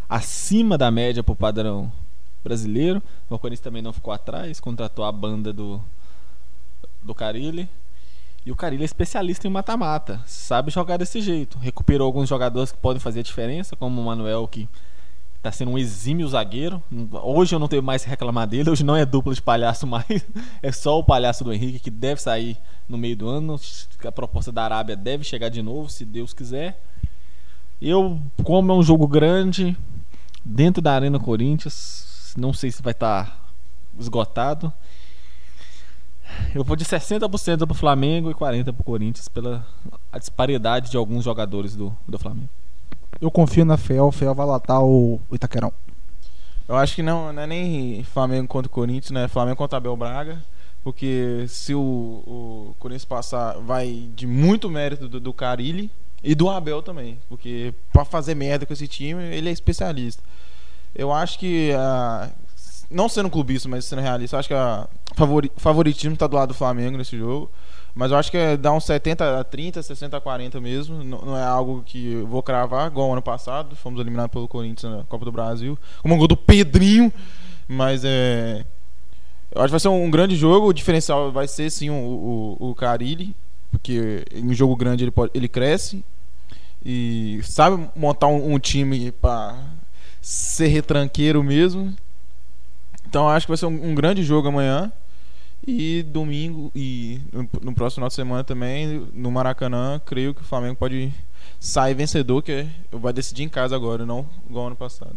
acima 0.10 0.78
da 0.78 0.92
média 0.92 1.24
para 1.24 1.32
o 1.32 1.38
padrão 1.38 1.90
brasileiro. 2.44 3.02
O 3.30 3.40
Corinthians 3.40 3.64
também 3.64 3.82
não 3.82 3.94
ficou 3.94 4.14
atrás, 4.14 4.60
contratou 4.60 5.06
a 5.06 5.14
banda 5.14 5.54
do, 5.54 5.82
do 7.02 7.16
Carilli. 7.16 7.70
E 8.46 8.52
o 8.52 8.58
Carilli 8.58 8.84
é 8.84 8.86
especialista 8.86 9.48
em 9.48 9.50
mata-mata, 9.50 10.22
sabe 10.28 10.70
jogar 10.70 10.98
desse 10.98 11.22
jeito. 11.22 11.58
Recuperou 11.60 12.06
alguns 12.06 12.28
jogadores 12.28 12.74
que 12.74 12.78
podem 12.78 13.00
fazer 13.00 13.22
a 13.22 13.24
diferença, 13.24 13.78
como 13.78 14.02
o 14.02 14.06
Manuel, 14.06 14.46
que 14.50 14.68
tá 15.46 15.52
sendo 15.52 15.70
um 15.70 15.78
exímio 15.78 16.28
zagueiro. 16.28 16.82
Hoje 17.12 17.54
eu 17.54 17.60
não 17.60 17.68
tenho 17.68 17.84
mais 17.84 18.04
que 18.04 18.10
reclamar 18.10 18.48
dele, 18.48 18.72
hoje 18.72 18.84
não 18.84 18.96
é 18.96 19.06
dupla 19.06 19.32
de 19.32 19.41
palhaço 19.41 19.86
mais, 19.88 20.26
é 20.62 20.72
só 20.72 20.98
o 20.98 21.04
palhaço 21.04 21.43
do 21.43 21.54
Henrique 21.54 21.80
que 21.80 21.91
deve 21.91 22.20
sair 22.20 22.58
no 22.89 22.98
meio 22.98 23.16
do 23.16 23.28
ano. 23.28 23.60
A 24.04 24.12
proposta 24.12 24.52
da 24.52 24.64
Arábia 24.64 24.96
deve 24.96 25.24
chegar 25.24 25.50
de 25.50 25.62
novo, 25.62 25.88
se 25.88 26.04
Deus 26.04 26.34
quiser. 26.34 26.82
Eu, 27.80 28.20
como 28.43 28.72
é 28.72 28.76
um 28.76 28.82
jogo 28.82 29.08
grande, 29.08 29.78
dentro 30.43 30.82
da 30.82 30.93
Arena 30.93 31.20
Corinthians, 31.20 32.34
não 32.36 32.52
sei 32.52 32.72
se 32.72 32.82
vai 32.82 32.93
estar 32.93 33.48
esgotado. 34.00 34.74
Eu 36.56 36.64
vou 36.64 36.76
de 36.76 36.86
60% 36.86 37.68
pro 37.68 37.76
Flamengo 37.76 38.32
e 38.32 38.34
40% 38.34 38.74
pro 38.74 38.84
Corinthians 38.84 39.28
pela 39.28 39.64
disparidade 40.18 40.89
de 40.89 40.98
alguns 40.98 41.24
jogadores 41.24 41.76
do, 41.76 41.96
do 42.08 42.18
Flamengo. 42.18 42.50
Eu 43.20 43.32
confio 43.32 43.66
na 43.66 43.78
FEL, 43.78 44.07
o 44.07 44.11
FEL 44.11 44.36
vai 44.36 44.45
lotar 44.45 44.82
o 44.82 45.22
o 45.30 45.36
Itaquerão. 45.36 45.72
Eu 46.68 46.76
acho 46.76 46.95
que 46.95 47.03
não, 47.03 47.32
não 47.32 47.43
é 47.43 47.47
nem 47.47 48.03
Flamengo 48.03 48.47
contra 48.47 48.68
o 48.68 48.72
Corinthians, 48.72 49.11
né? 49.11 49.28
Flamengo 49.28 49.57
contra 49.57 49.78
Abel 49.78 49.95
Braga. 49.95 50.43
Porque 50.84 51.45
se 51.47 51.74
o, 51.74 51.80
o 51.82 52.76
Corinthians 52.78 53.05
passar, 53.05 53.57
vai 53.59 54.07
de 54.16 54.28
muito 54.28 54.70
mérito 54.70 55.07
do, 55.07 55.20
do 55.20 55.34
Carilli 55.34 55.89
e 56.24 56.36
do 56.36 56.49
Abel 56.49 56.82
também. 56.82 57.20
Porque 57.28 57.74
pra 57.91 58.05
fazer 58.05 58.36
merda 58.36 58.66
com 58.66 58.74
esse 58.74 58.88
time, 58.88 59.24
ele 59.24 59.49
é 59.49 59.51
especialista. 59.51 60.22
Eu 60.93 61.11
acho 61.11 61.39
que, 61.39 61.72
ah, 61.76 62.30
não 62.89 63.09
sendo 63.09 63.30
clubista, 63.30 63.68
mas 63.68 63.86
sendo 63.86 64.01
realista, 64.01 64.38
acho 64.38 64.47
que 64.47 64.53
a 64.53 64.88
favori, 65.16 65.51
favoritismo 65.57 66.16
tá 66.16 66.28
do 66.28 66.36
lado 66.36 66.49
do 66.49 66.53
Flamengo 66.53 66.97
nesse 66.97 67.18
jogo. 67.18 67.49
Mas 67.96 68.12
eu 68.12 68.18
acho 68.18 68.30
que 68.30 68.58
dá 68.58 68.74
uns 68.74 68.84
70 68.84 69.39
a 69.39 69.43
30, 69.43 69.82
60 69.82 70.18
a 70.18 70.22
40 70.22 70.60
mesmo. 70.60 71.02
Não, 71.02 71.20
não 71.20 71.38
é 71.38 71.43
algo 71.43 71.82
que 71.86 72.18
vou 72.28 72.43
cravar, 72.43 72.88
igual 72.88 73.14
ano 73.14 73.22
passado. 73.22 73.74
Fomos 73.74 74.02
eliminados 74.02 74.34
pelo 74.34 74.50
Corinthians 74.50 74.91
na 74.91 75.04
Copa 75.06 75.24
do 75.24 75.32
Brasil. 75.32 75.80
Com 76.04 76.12
um 76.12 76.18
gol 76.18 76.28
do 76.28 76.36
Pedrinho. 76.36 77.12
Mas 77.70 78.04
é. 78.04 78.66
Eu 79.50 79.62
acho 79.62 79.68
que 79.68 79.72
vai 79.72 79.80
ser 79.80 79.88
um 79.88 80.12
grande 80.12 80.36
jogo. 80.36 80.68
O 80.68 80.74
diferencial 80.74 81.32
vai 81.32 81.48
ser 81.48 81.72
sim 81.72 81.89
o, 81.89 82.58
o, 82.60 82.72
o 82.72 82.76
Carilli. 82.76 83.34
Porque 83.72 84.26
em 84.34 84.50
um 84.50 84.54
jogo 84.54 84.76
grande 84.76 85.06
ele, 85.06 85.12
pode, 85.12 85.32
ele 85.34 85.48
cresce. 85.48 86.04
E 86.86 87.39
sabe 87.43 87.88
montar 87.96 88.28
um, 88.28 88.54
um 88.54 88.60
time 88.60 89.10
pra 89.14 89.58
ser 90.22 90.68
retranqueiro 90.68 91.41
mesmo. 91.41 91.96
Então 93.08 93.30
acho 93.30 93.46
que 93.46 93.52
vai 93.52 93.58
ser 93.58 93.68
um, 93.68 93.91
um 93.91 93.96
grande 93.96 94.22
jogo 94.22 94.50
amanhã. 94.50 94.91
E 95.68 96.03
domingo 96.03 96.72
e 96.76 97.20
no, 97.34 97.74
próximo 97.74 97.95
final 97.95 98.09
de 98.09 98.13
semana 98.13 98.43
também, 98.43 99.07
no 99.13 99.32
Maracanã, 99.32 99.99
creio 100.05 100.34
que 100.34 100.41
o 100.41 100.45
Flamengo 100.45 100.76
pode 100.76 101.11
sair 101.59 101.95
vencedor, 101.95 102.43
que 102.43 102.68
vai 102.91 103.11
decidir 103.11 103.43
em 103.43 103.49
casa 103.49 103.76
agora, 103.76 104.05
não 104.05 104.28
igual 104.47 104.68
ano 104.68 104.76
passado. 104.76 105.16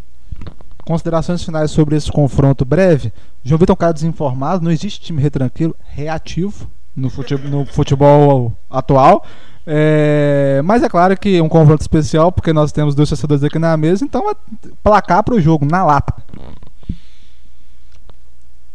Considerações 0.85 1.45
finais 1.45 1.71
sobre 1.71 1.97
esse 1.97 2.11
confronto 2.11 2.65
breve. 2.65 3.13
João 3.45 3.59
Vitor 3.59 3.75
é 3.75 3.77
cara 3.77 3.93
desinformado, 3.93 4.65
não 4.65 4.71
existe 4.71 5.01
time 5.01 5.21
retranquilo 5.21 5.77
reativo 5.91 6.71
no 6.97 7.11
futebol, 7.11 7.51
no 7.51 7.67
futebol 7.67 8.53
atual. 8.71 9.25
É, 9.71 10.63
mas 10.65 10.83
é 10.83 10.89
claro 10.89 11.15
que 11.15 11.37
é 11.37 11.43
um 11.43 11.49
confronto 11.49 11.83
especial, 11.83 12.33
porque 12.33 12.55
nós 12.55 12.73
temos 12.73 12.95
dois 12.95 13.11
torcedores 13.11 13.45
aqui 13.45 13.59
na 13.59 13.77
mesa, 13.77 14.03
então 14.03 14.31
é 14.31 14.35
placar 14.83 15.23
para 15.23 15.35
o 15.35 15.41
jogo, 15.41 15.67
na 15.67 15.85
lata. 15.85 16.15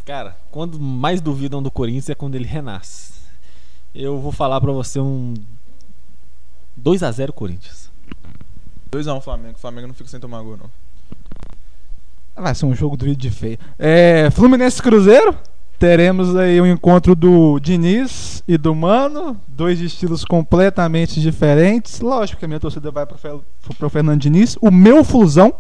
Cara, 0.05 0.35
quando 0.51 0.79
mais 0.79 1.21
duvidam 1.21 1.63
do 1.63 1.71
Corinthians 1.71 2.09
é 2.09 2.15
quando 2.15 2.35
ele 2.35 2.45
renasce. 2.45 3.13
Eu 3.95 4.19
vou 4.19 4.31
falar 4.31 4.59
pra 4.59 4.71
você 4.71 4.99
um 4.99 5.33
2 6.75 7.03
a 7.03 7.11
0 7.11 7.31
Corinthians. 7.31 7.89
2x1 8.91 9.21
Flamengo, 9.21 9.55
o 9.55 9.59
Flamengo 9.59 9.87
não 9.87 9.93
fica 9.93 10.09
sem 10.09 10.19
tomar 10.19 10.41
gol, 10.41 10.57
não. 10.57 10.69
Vai 12.35 12.53
ser 12.53 12.65
um 12.65 12.75
jogo 12.75 12.97
do 12.97 13.15
de 13.15 13.31
feio. 13.31 13.57
É, 13.79 14.29
Fluminense 14.31 14.81
Cruzeiro. 14.81 15.37
Teremos 15.79 16.35
aí 16.35 16.61
o 16.61 16.63
um 16.63 16.67
encontro 16.67 17.13
do 17.15 17.59
Diniz 17.59 18.41
e 18.47 18.57
do 18.57 18.73
Mano, 18.73 19.37
dois 19.47 19.81
estilos 19.81 20.23
completamente 20.23 21.19
diferentes. 21.19 21.99
Lógico 21.99 22.39
que 22.39 22.45
a 22.45 22.47
minha 22.47 22.59
torcida 22.59 22.89
vai 22.89 23.05
para 23.05 23.17
o 23.81 23.89
Fernando 23.89 24.21
Diniz. 24.21 24.55
O 24.61 24.71
meu 24.71 25.03
Flusão, 25.03 25.53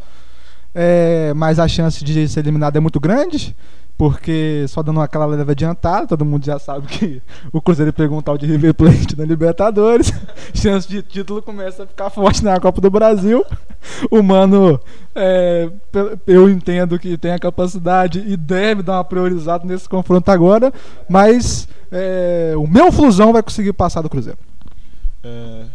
é, 0.73 1.33
mas 1.35 1.59
a 1.59 1.67
chance 1.67 2.03
de 2.03 2.27
ser 2.29 2.39
eliminado 2.39 2.77
é 2.77 2.79
muito 2.79 3.01
grande, 3.01 3.55
porque 3.97 4.65
só 4.67 4.81
dando 4.81 5.01
aquela 5.01 5.25
leve 5.25 5.51
adiantada, 5.51 6.07
todo 6.07 6.25
mundo 6.25 6.45
já 6.45 6.57
sabe 6.57 6.87
que 6.87 7.21
o 7.51 7.61
Cruzeiro 7.61 7.93
pegou 7.93 8.17
um 8.17 8.21
tal 8.21 8.37
de 8.37 8.45
River 8.45 8.73
Plate 8.73 9.17
na 9.17 9.23
Libertadores. 9.23 10.11
chance 10.53 10.87
de 10.87 11.01
título 11.01 11.41
começa 11.41 11.83
a 11.83 11.87
ficar 11.87 12.09
forte 12.09 12.43
na 12.43 12.59
Copa 12.59 12.81
do 12.81 12.89
Brasil. 12.89 13.45
O 14.09 14.23
Mano, 14.23 14.79
é, 15.13 15.69
eu 16.25 16.49
entendo 16.49 16.97
que 16.97 17.17
tem 17.17 17.31
a 17.31 17.39
capacidade 17.39 18.23
e 18.25 18.35
deve 18.35 18.81
dar 18.81 18.97
uma 18.97 19.03
priorizada 19.03 19.65
nesse 19.65 19.87
confronto 19.87 20.31
agora, 20.31 20.73
mas 21.07 21.67
é, 21.91 22.53
o 22.57 22.65
meu 22.65 22.91
Flusão 22.91 23.31
vai 23.31 23.43
conseguir 23.43 23.73
passar 23.73 24.01
do 24.01 24.09
Cruzeiro. 24.09 24.39
É, 25.23 25.65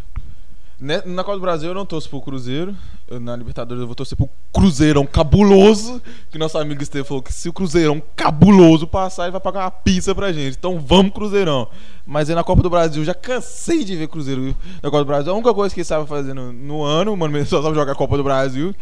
na 0.80 1.24
Copa 1.24 1.36
do 1.36 1.40
Brasil 1.40 1.68
eu 1.70 1.74
não 1.74 1.84
torço 1.84 2.08
pro 2.08 2.20
Cruzeiro. 2.20 2.74
Eu, 3.08 3.18
na 3.18 3.34
Libertadores 3.34 3.80
eu 3.80 3.86
vou 3.86 3.96
torcer 3.96 4.16
pro 4.16 4.30
Cruzeirão 4.52 5.04
cabuloso. 5.04 6.00
Que 6.30 6.38
nosso 6.38 6.56
amigo 6.56 6.82
Esteve 6.82 7.06
falou 7.06 7.22
que 7.22 7.32
se 7.32 7.48
o 7.48 7.52
Cruzeirão 7.52 8.00
cabuloso 8.14 8.86
passar, 8.86 9.24
ele 9.24 9.32
vai 9.32 9.40
pagar 9.40 9.64
uma 9.64 9.70
pizza 9.70 10.14
pra 10.14 10.32
gente. 10.32 10.56
Então 10.56 10.78
vamos, 10.78 11.12
Cruzeirão. 11.12 11.68
Mas 12.06 12.28
aí 12.28 12.36
na 12.36 12.44
Copa 12.44 12.62
do 12.62 12.70
Brasil, 12.70 13.04
já 13.04 13.14
cansei 13.14 13.82
de 13.82 13.96
ver 13.96 14.08
Cruzeiro 14.08 14.56
na 14.82 14.90
Copa 14.90 14.98
do 14.98 15.06
Brasil. 15.06 15.32
A 15.32 15.34
única 15.34 15.52
coisa 15.52 15.74
que 15.74 15.80
ele 15.80 15.82
estava 15.82 16.06
fazendo 16.06 16.52
no 16.52 16.84
ano, 16.84 17.16
mano, 17.16 17.44
só 17.44 17.60
sabe 17.60 17.74
jogar 17.74 17.92
a 17.92 17.96
Copa 17.96 18.16
do 18.16 18.22
Brasil. 18.22 18.74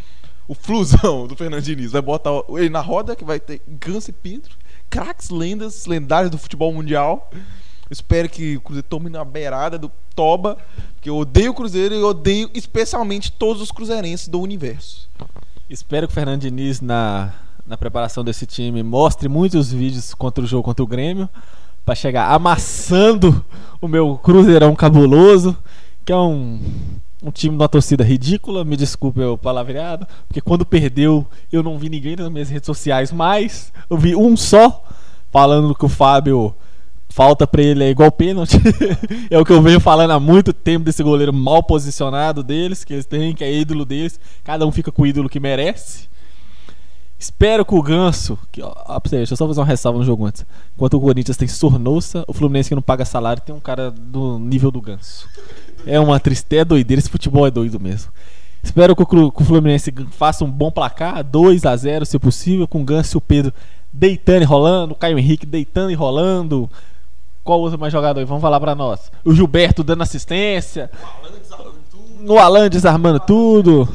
O 0.47 0.53
Flusão 0.53 1.27
do 1.27 1.35
Fernando 1.35 1.61
Diniz 1.61 1.91
vai 1.91 2.01
botar 2.01 2.31
ele 2.49 2.69
na 2.69 2.79
roda, 2.79 3.15
que 3.15 3.25
vai 3.25 3.39
ter 3.39 3.61
Gans 3.67 4.07
e 4.07 4.13
Pedro, 4.13 4.55
craques, 4.89 5.29
lendas, 5.29 5.85
lendários 5.85 6.31
do 6.31 6.37
futebol 6.37 6.71
mundial. 6.71 7.29
Espero 7.89 8.27
que 8.27 8.57
o 8.57 8.61
Cruzeiro 8.61 8.87
tome 8.87 9.09
na 9.09 9.23
beirada 9.23 9.77
do 9.77 9.91
Toba, 10.15 10.57
porque 10.95 11.09
eu 11.09 11.17
odeio 11.17 11.51
o 11.51 11.53
Cruzeiro 11.53 11.95
e 11.95 12.03
odeio 12.03 12.49
especialmente 12.53 13.31
todos 13.31 13.61
os 13.61 13.71
cruzeirenses 13.71 14.27
do 14.27 14.41
universo. 14.41 15.09
Espero 15.69 16.07
que 16.07 16.11
o 16.11 16.15
Fernando 16.15 16.41
Diniz, 16.41 16.81
na, 16.81 17.33
na 17.65 17.77
preparação 17.77 18.23
desse 18.23 18.45
time, 18.45 18.83
mostre 18.83 19.27
muitos 19.29 19.71
vídeos 19.71 20.13
contra 20.13 20.43
o 20.43 20.47
jogo 20.47 20.63
contra 20.63 20.83
o 20.83 20.87
Grêmio, 20.87 21.29
para 21.85 21.95
chegar 21.95 22.31
amassando 22.33 23.45
o 23.79 23.87
meu 23.87 24.17
Cruzeirão 24.17 24.75
cabuloso, 24.75 25.55
que 26.03 26.11
é 26.11 26.17
um, 26.17 26.59
um 27.23 27.31
time 27.31 27.55
de 27.55 27.61
uma 27.61 27.69
torcida 27.69 28.03
ridícula, 28.03 28.65
me 28.65 28.75
desculpe 28.75 29.21
o 29.21 29.37
palavreado, 29.37 30.05
porque 30.27 30.41
quando 30.41 30.65
perdeu 30.65 31.25
eu 31.51 31.63
não 31.63 31.77
vi 31.77 31.89
ninguém 31.89 32.15
nas 32.15 32.29
minhas 32.29 32.49
redes 32.49 32.65
sociais 32.65 33.11
mais, 33.11 33.71
eu 33.89 33.97
vi 33.97 34.15
um 34.15 34.35
só 34.35 34.83
falando 35.31 35.75
que 35.75 35.85
o 35.85 35.89
Fábio 35.89 36.53
falta 37.17 37.47
pra 37.47 37.63
ele 37.63 37.83
é 37.83 37.89
igual 37.89 38.11
pênalti. 38.11 38.57
é 39.31 39.39
o 39.39 39.43
que 39.43 39.51
eu 39.51 39.59
venho 39.59 39.79
falando 39.79 40.11
há 40.11 40.19
muito 40.19 40.53
tempo 40.53 40.85
desse 40.85 41.01
goleiro 41.01 41.33
mal 41.33 41.63
posicionado 41.63 42.43
deles, 42.43 42.83
que 42.83 42.93
eles 42.93 43.07
têm, 43.07 43.33
que 43.33 43.43
é 43.43 43.51
ídolo 43.51 43.83
deles. 43.83 44.19
Cada 44.43 44.67
um 44.67 44.71
fica 44.71 44.91
com 44.91 45.01
o 45.01 45.07
ídolo 45.07 45.27
que 45.27 45.39
merece. 45.39 46.07
Espero 47.17 47.65
que 47.65 47.73
o 47.73 47.81
Ganso. 47.81 48.37
Que, 48.51 48.61
ó, 48.61 48.71
ó, 48.85 49.01
deixa 49.09 49.33
eu 49.33 49.37
só 49.37 49.47
fazer 49.47 49.59
uma 49.59 49.65
ressalva 49.65 49.97
no 49.97 50.05
jogo 50.05 50.27
antes. 50.27 50.45
Enquanto 50.75 50.93
o 50.93 51.01
Corinthians 51.01 51.35
tem 51.35 51.47
Sornosa, 51.47 52.23
o 52.27 52.33
Fluminense 52.33 52.69
que 52.69 52.75
não 52.75 52.83
paga 52.83 53.03
salário 53.03 53.41
tem 53.41 53.55
um 53.55 53.59
cara 53.59 53.89
do 53.89 54.37
nível 54.37 54.69
do 54.69 54.79
Ganso. 54.79 55.27
É 55.87 55.99
uma 55.99 56.19
tristeza, 56.19 56.61
é 56.61 56.65
doideira. 56.65 56.99
Esse 56.99 57.09
futebol 57.09 57.47
é 57.47 57.49
doido 57.49 57.79
mesmo. 57.79 58.11
Espero 58.61 58.95
que 58.95 59.01
o, 59.01 59.31
que 59.31 59.41
o 59.41 59.45
Fluminense 59.45 59.91
faça 60.11 60.45
um 60.45 60.51
bom 60.51 60.69
placar, 60.69 61.23
2 61.23 61.65
a 61.65 61.75
0 61.75 62.05
se 62.05 62.19
possível, 62.19 62.67
com 62.67 62.81
o 62.81 62.85
Ganso 62.85 63.17
e 63.17 63.17
o 63.17 63.21
Pedro 63.21 63.51
deitando 63.91 64.43
e 64.43 64.45
rolando, 64.45 64.93
o 64.93 64.95
Caio 64.95 65.17
Henrique 65.17 65.47
deitando 65.47 65.89
e 65.89 65.95
rolando. 65.95 66.69
Qual 67.47 67.61
outro 67.61 67.79
mais 67.79 67.93
jogador? 67.93 68.25
Vamos 68.25 68.41
falar 68.41 68.59
pra 68.59 68.75
nós. 68.75 69.09
O 69.23 69.33
Gilberto 69.33 69.81
dando 69.81 70.03
assistência. 70.03 70.91
O 72.27 72.37
Alan 72.37 72.67
desarmando 72.67 73.21
tudo. 73.21 73.87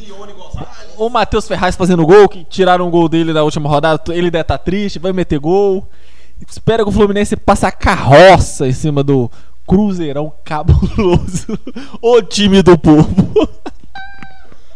O 0.96 1.10
Matheus 1.10 1.46
Ferraz 1.46 1.76
fazendo 1.76 2.06
gol, 2.06 2.30
que 2.30 2.44
tiraram 2.44 2.88
o 2.88 2.90
gol 2.90 3.10
dele 3.10 3.30
na 3.30 3.42
última 3.42 3.68
rodada. 3.68 4.02
Ele 4.08 4.30
deve 4.30 4.40
estar 4.40 4.56
triste, 4.56 4.98
vai 4.98 5.12
meter 5.12 5.38
gol. 5.38 5.86
Espero 6.48 6.82
que 6.84 6.88
o 6.88 6.92
Fluminense 6.92 7.36
passe 7.36 7.66
a 7.66 7.70
carroça 7.70 8.66
em 8.66 8.72
cima 8.72 9.02
do 9.02 9.30
Cruzeirão 9.66 10.32
cabuloso. 10.42 11.58
o 12.00 12.22
time 12.22 12.62
do 12.62 12.78
povo. 12.78 13.50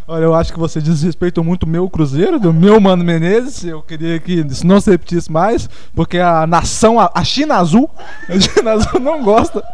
Olha, 0.08 0.22
eu 0.22 0.34
acho 0.34 0.52
que 0.52 0.58
você 0.58 0.80
desrespeitou 0.80 1.42
muito 1.42 1.64
o 1.64 1.68
meu 1.68 1.90
Cruzeiro, 1.90 2.38
do 2.38 2.52
meu 2.52 2.80
Mano 2.80 3.02
Menezes. 3.02 3.64
Eu 3.64 3.82
queria 3.82 4.20
que 4.20 4.34
isso 4.34 4.64
não 4.64 4.80
se 4.80 4.88
repetisse 4.88 5.30
mais, 5.32 5.68
porque 5.94 6.18
a 6.18 6.46
nação, 6.46 6.96
a 7.00 7.24
China 7.24 7.56
Azul, 7.56 7.90
a 8.30 8.38
China 8.38 8.72
Azul 8.72 9.00
não 9.00 9.24
gosta 9.24 9.64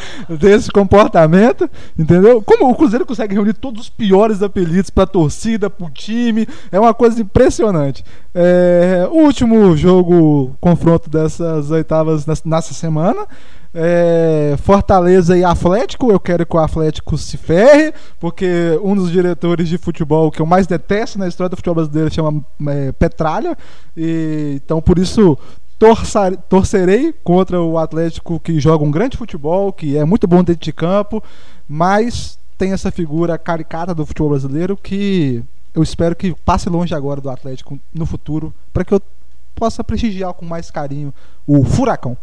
desse 0.28 0.70
comportamento, 0.70 1.68
entendeu? 1.98 2.42
Como 2.42 2.70
o 2.70 2.74
Cruzeiro 2.74 3.06
consegue 3.06 3.34
reunir 3.34 3.54
todos 3.54 3.82
os 3.82 3.88
piores 3.88 4.42
apelidos 4.42 4.90
pra 4.90 5.06
torcida, 5.06 5.70
pro 5.70 5.90
time, 5.90 6.46
é 6.70 6.78
uma 6.78 6.94
coisa 6.94 7.20
impressionante. 7.20 8.04
É, 8.34 9.08
o 9.10 9.24
último 9.24 9.76
jogo, 9.76 10.56
confronto 10.60 11.10
dessas 11.10 11.70
oitavas 11.70 12.26
nessa 12.44 12.74
semana. 12.74 13.26
é, 13.74 14.54
Fortaleza 14.58 15.36
e 15.36 15.44
Atlético, 15.44 16.12
eu 16.12 16.20
quero 16.20 16.44
que 16.44 16.56
o 16.56 16.60
Atlético 16.60 17.16
se 17.16 17.36
ferre, 17.36 17.92
porque 18.20 18.78
um 18.82 18.94
dos 18.94 19.10
diretores 19.10 19.68
de 19.68 19.78
futebol 19.78 20.30
que 20.30 20.40
eu 20.40 20.46
mais 20.46 20.66
detesto 20.66 21.18
na 21.18 21.26
história 21.26 21.48
do 21.48 21.56
futebol 21.56 21.76
brasileiro 21.76 22.12
chama 22.12 22.44
é, 22.68 22.92
Petralha, 22.92 23.56
e, 23.96 24.60
então 24.62 24.80
por 24.82 24.98
isso 24.98 25.38
torçar- 25.82 26.36
torcerei 26.48 27.12
contra 27.24 27.60
o 27.60 27.76
Atlético 27.76 28.38
que 28.38 28.60
joga 28.60 28.84
um 28.84 28.90
grande 28.90 29.16
futebol, 29.16 29.72
que 29.72 29.96
é 29.96 30.04
muito 30.04 30.28
bom 30.28 30.44
dentro 30.44 30.62
de 30.62 30.72
campo, 30.72 31.20
mas 31.68 32.38
tem 32.56 32.72
essa 32.72 32.92
figura 32.92 33.36
caricata 33.36 33.92
do 33.92 34.06
futebol 34.06 34.30
brasileiro 34.30 34.76
que 34.76 35.42
eu 35.74 35.82
espero 35.82 36.14
que 36.14 36.36
passe 36.44 36.68
longe 36.68 36.94
agora 36.94 37.20
do 37.20 37.28
Atlético 37.28 37.80
no 37.92 38.06
futuro, 38.06 38.54
para 38.72 38.84
que 38.84 38.94
eu 38.94 39.02
possa 39.56 39.82
prestigiar 39.82 40.32
com 40.34 40.46
mais 40.46 40.70
carinho 40.70 41.12
o 41.44 41.64
Furacão. 41.64 42.16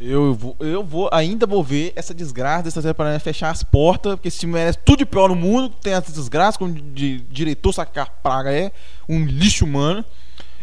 Eu 0.00 0.32
vou, 0.34 0.56
eu 0.58 0.82
vou, 0.82 1.10
ainda 1.12 1.46
vou 1.46 1.62
ver 1.62 1.92
essa 1.94 2.14
desgraça 2.14 2.62
dessa 2.62 2.80
temporada 2.80 3.20
fechar 3.20 3.50
as 3.50 3.62
portas, 3.62 4.14
porque 4.14 4.28
esse 4.28 4.38
time 4.38 4.54
merece 4.54 4.78
tudo 4.78 5.00
de 5.00 5.06
pior 5.06 5.28
no 5.28 5.36
mundo, 5.36 5.68
tem 5.68 5.92
essas 5.92 6.14
desgraças, 6.14 6.56
como 6.56 6.72
de, 6.72 7.20
diretor 7.30 7.74
sacar 7.74 8.08
praga 8.22 8.50
é, 8.50 8.72
um 9.06 9.22
lixo 9.22 9.66
humano. 9.66 10.02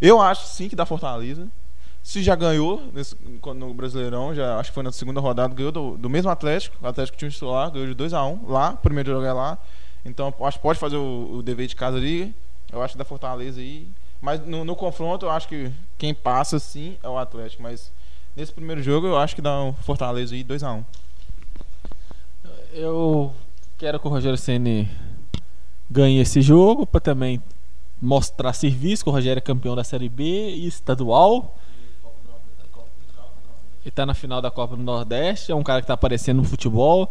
Eu 0.01 0.19
acho 0.19 0.47
sim 0.47 0.67
que 0.67 0.75
dá 0.75 0.83
Fortaleza. 0.83 1.47
Se 2.09 2.23
já 2.23 2.33
ganhou 2.33 2.89
nesse, 2.91 3.15
no 3.55 3.71
Brasileirão, 3.71 4.33
já 4.33 4.57
acho 4.57 4.71
que 4.71 4.73
foi 4.73 4.81
na 4.81 4.91
segunda 4.91 5.19
rodada, 5.19 5.53
ganhou 5.53 5.71
do, 5.71 5.95
do 5.95 6.09
mesmo 6.09 6.31
Atlético, 6.31 6.75
o 6.81 6.87
Atlético 6.87 7.15
tinha 7.17 7.29
titular, 7.29 7.69
ganhou 7.69 7.93
de 7.93 7.93
2x1 7.93 8.47
lá, 8.47 8.73
primeiro 8.73 9.11
jogo 9.11 9.25
é 9.25 9.31
lá. 9.31 9.59
Então 10.03 10.33
acho 10.41 10.57
que 10.57 10.63
pode 10.63 10.79
fazer 10.79 10.95
o, 10.95 11.35
o 11.35 11.43
dever 11.43 11.67
de 11.67 11.75
casa 11.75 11.97
ali. 11.97 12.33
Eu 12.71 12.81
acho 12.81 12.97
dá 12.97 13.05
Fortaleza 13.05 13.59
aí. 13.59 13.87
Mas 14.19 14.43
no, 14.43 14.65
no 14.65 14.75
confronto 14.75 15.27
eu 15.27 15.29
acho 15.29 15.47
que 15.47 15.71
quem 15.99 16.13
passa 16.13 16.57
sim 16.57 16.97
é 17.03 17.07
o 17.07 17.15
Atlético, 17.15 17.61
mas 17.61 17.91
Nesse 18.35 18.53
primeiro 18.53 18.81
jogo 18.81 19.05
eu 19.05 19.17
acho 19.17 19.35
que 19.35 19.41
dá 19.41 19.61
um 19.61 19.73
Fortaleza 19.73 20.33
aí 20.33 20.43
2x1. 20.43 20.83
Eu 22.73 23.33
quero 23.77 23.99
que 23.99 24.07
o 24.07 24.09
Rogério 24.09 24.37
Ceni 24.37 24.89
ganhe 25.89 26.21
esse 26.21 26.41
jogo 26.41 26.87
para 26.87 27.01
também 27.01 27.41
mostrar 28.01 28.53
serviço, 28.53 29.03
que 29.03 29.09
o 29.09 29.13
Rogério 29.13 29.39
é 29.39 29.41
campeão 29.41 29.75
da 29.75 29.83
Série 29.83 30.07
B 30.07 30.23
e 30.23 30.67
estadual. 30.67 31.55
E 33.89 33.91
tá 33.91 34.05
na 34.05 34.13
final 34.13 34.39
da 34.39 34.51
Copa 34.51 34.77
do 34.77 34.83
Nordeste, 34.83 35.51
é 35.51 35.55
um 35.55 35.63
cara 35.63 35.81
que 35.81 35.87
tá 35.87 35.95
aparecendo 35.95 36.37
no 36.37 36.43
futebol. 36.43 37.09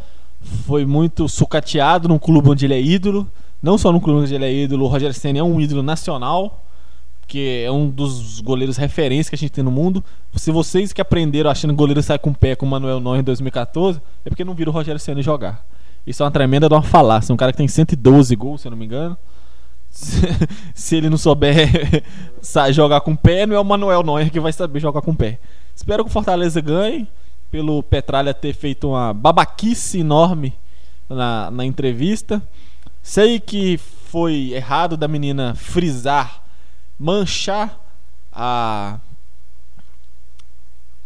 Foi 0.64 0.87
muito 0.87 1.29
sucateado 1.29 2.07
num 2.07 2.20
clube 2.20 2.51
onde 2.51 2.66
ele 2.66 2.74
é 2.74 2.81
ídolo. 2.81 3.29
Não 3.61 3.76
só 3.76 3.91
no 3.91 4.01
clube 4.01 4.20
onde 4.20 4.33
ele 4.33 4.45
é 4.45 4.55
ídolo, 4.55 4.85
o 4.85 4.87
Rogério 4.87 5.12
Ceni 5.12 5.41
é 5.41 5.43
um 5.43 5.61
ídolo 5.61 5.83
nacional, 5.83 6.64
que 7.26 7.64
é 7.64 7.72
um 7.72 7.91
dos 7.91 8.41
goleiros 8.41 8.76
referência 8.76 9.29
que 9.29 9.35
a 9.35 9.39
gente 9.39 9.51
tem 9.51 9.64
no 9.64 9.72
mundo. 9.72 10.05
Se 10.37 10.53
vocês 10.53 10.93
que 10.93 11.01
aprenderam 11.01 11.51
achando 11.51 11.72
que 11.72 11.76
goleiro 11.76 12.01
sai 12.01 12.16
com 12.16 12.31
o 12.31 12.35
pé 12.35 12.55
com 12.55 12.64
o 12.64 12.68
Manuel 12.68 13.01
Neuer 13.01 13.18
em 13.18 13.24
2014, 13.24 14.01
é 14.24 14.29
porque 14.29 14.45
não 14.45 14.55
viram 14.55 14.70
o 14.70 14.72
Rogério 14.72 15.01
Ceni 15.01 15.20
jogar. 15.20 15.66
Isso 16.07 16.22
é 16.22 16.26
uma 16.26 16.31
tremenda 16.31 16.68
de 16.68 16.74
uma 16.76 16.83
falácia. 16.83 17.35
Um 17.35 17.37
cara 17.37 17.51
que 17.51 17.59
tem 17.59 17.66
112 17.66 18.37
gols, 18.37 18.61
se 18.61 18.68
eu 18.68 18.70
não 18.70 18.79
me 18.79 18.85
engano. 18.85 19.18
Se, 19.91 20.20
se 20.76 20.95
ele 20.95 21.11
não 21.11 21.18
souber 21.18 22.05
jogar 22.70 23.01
com 23.01 23.14
o 23.14 23.18
pé, 23.18 23.47
não 23.47 23.57
é 23.57 23.59
o 23.59 23.64
Manuel 23.64 24.05
Neuer 24.05 24.31
que 24.31 24.39
vai 24.39 24.53
saber 24.53 24.79
jogar 24.79 25.03
com 25.03 25.11
o 25.11 25.16
pé. 25.16 25.41
Espero 25.79 26.03
que 26.03 26.11
o 26.11 26.12
Fortaleza 26.12 26.61
ganhe, 26.61 27.07
pelo 27.53 27.85
Petralha 27.85 28.35
ter 28.35 28.53
feito 28.53 28.89
uma 28.89 29.14
babaquice 29.14 30.01
enorme 30.01 30.53
na, 31.09 31.53
na 31.53 31.64
entrevista. 31.64 32.43
Sei 33.01 33.39
que 33.39 33.79
foi 33.79 34.51
errado 34.53 34.97
da 34.97 35.07
menina 35.07 35.55
frisar, 35.55 36.43
manchar 36.99 37.79
a 38.33 38.99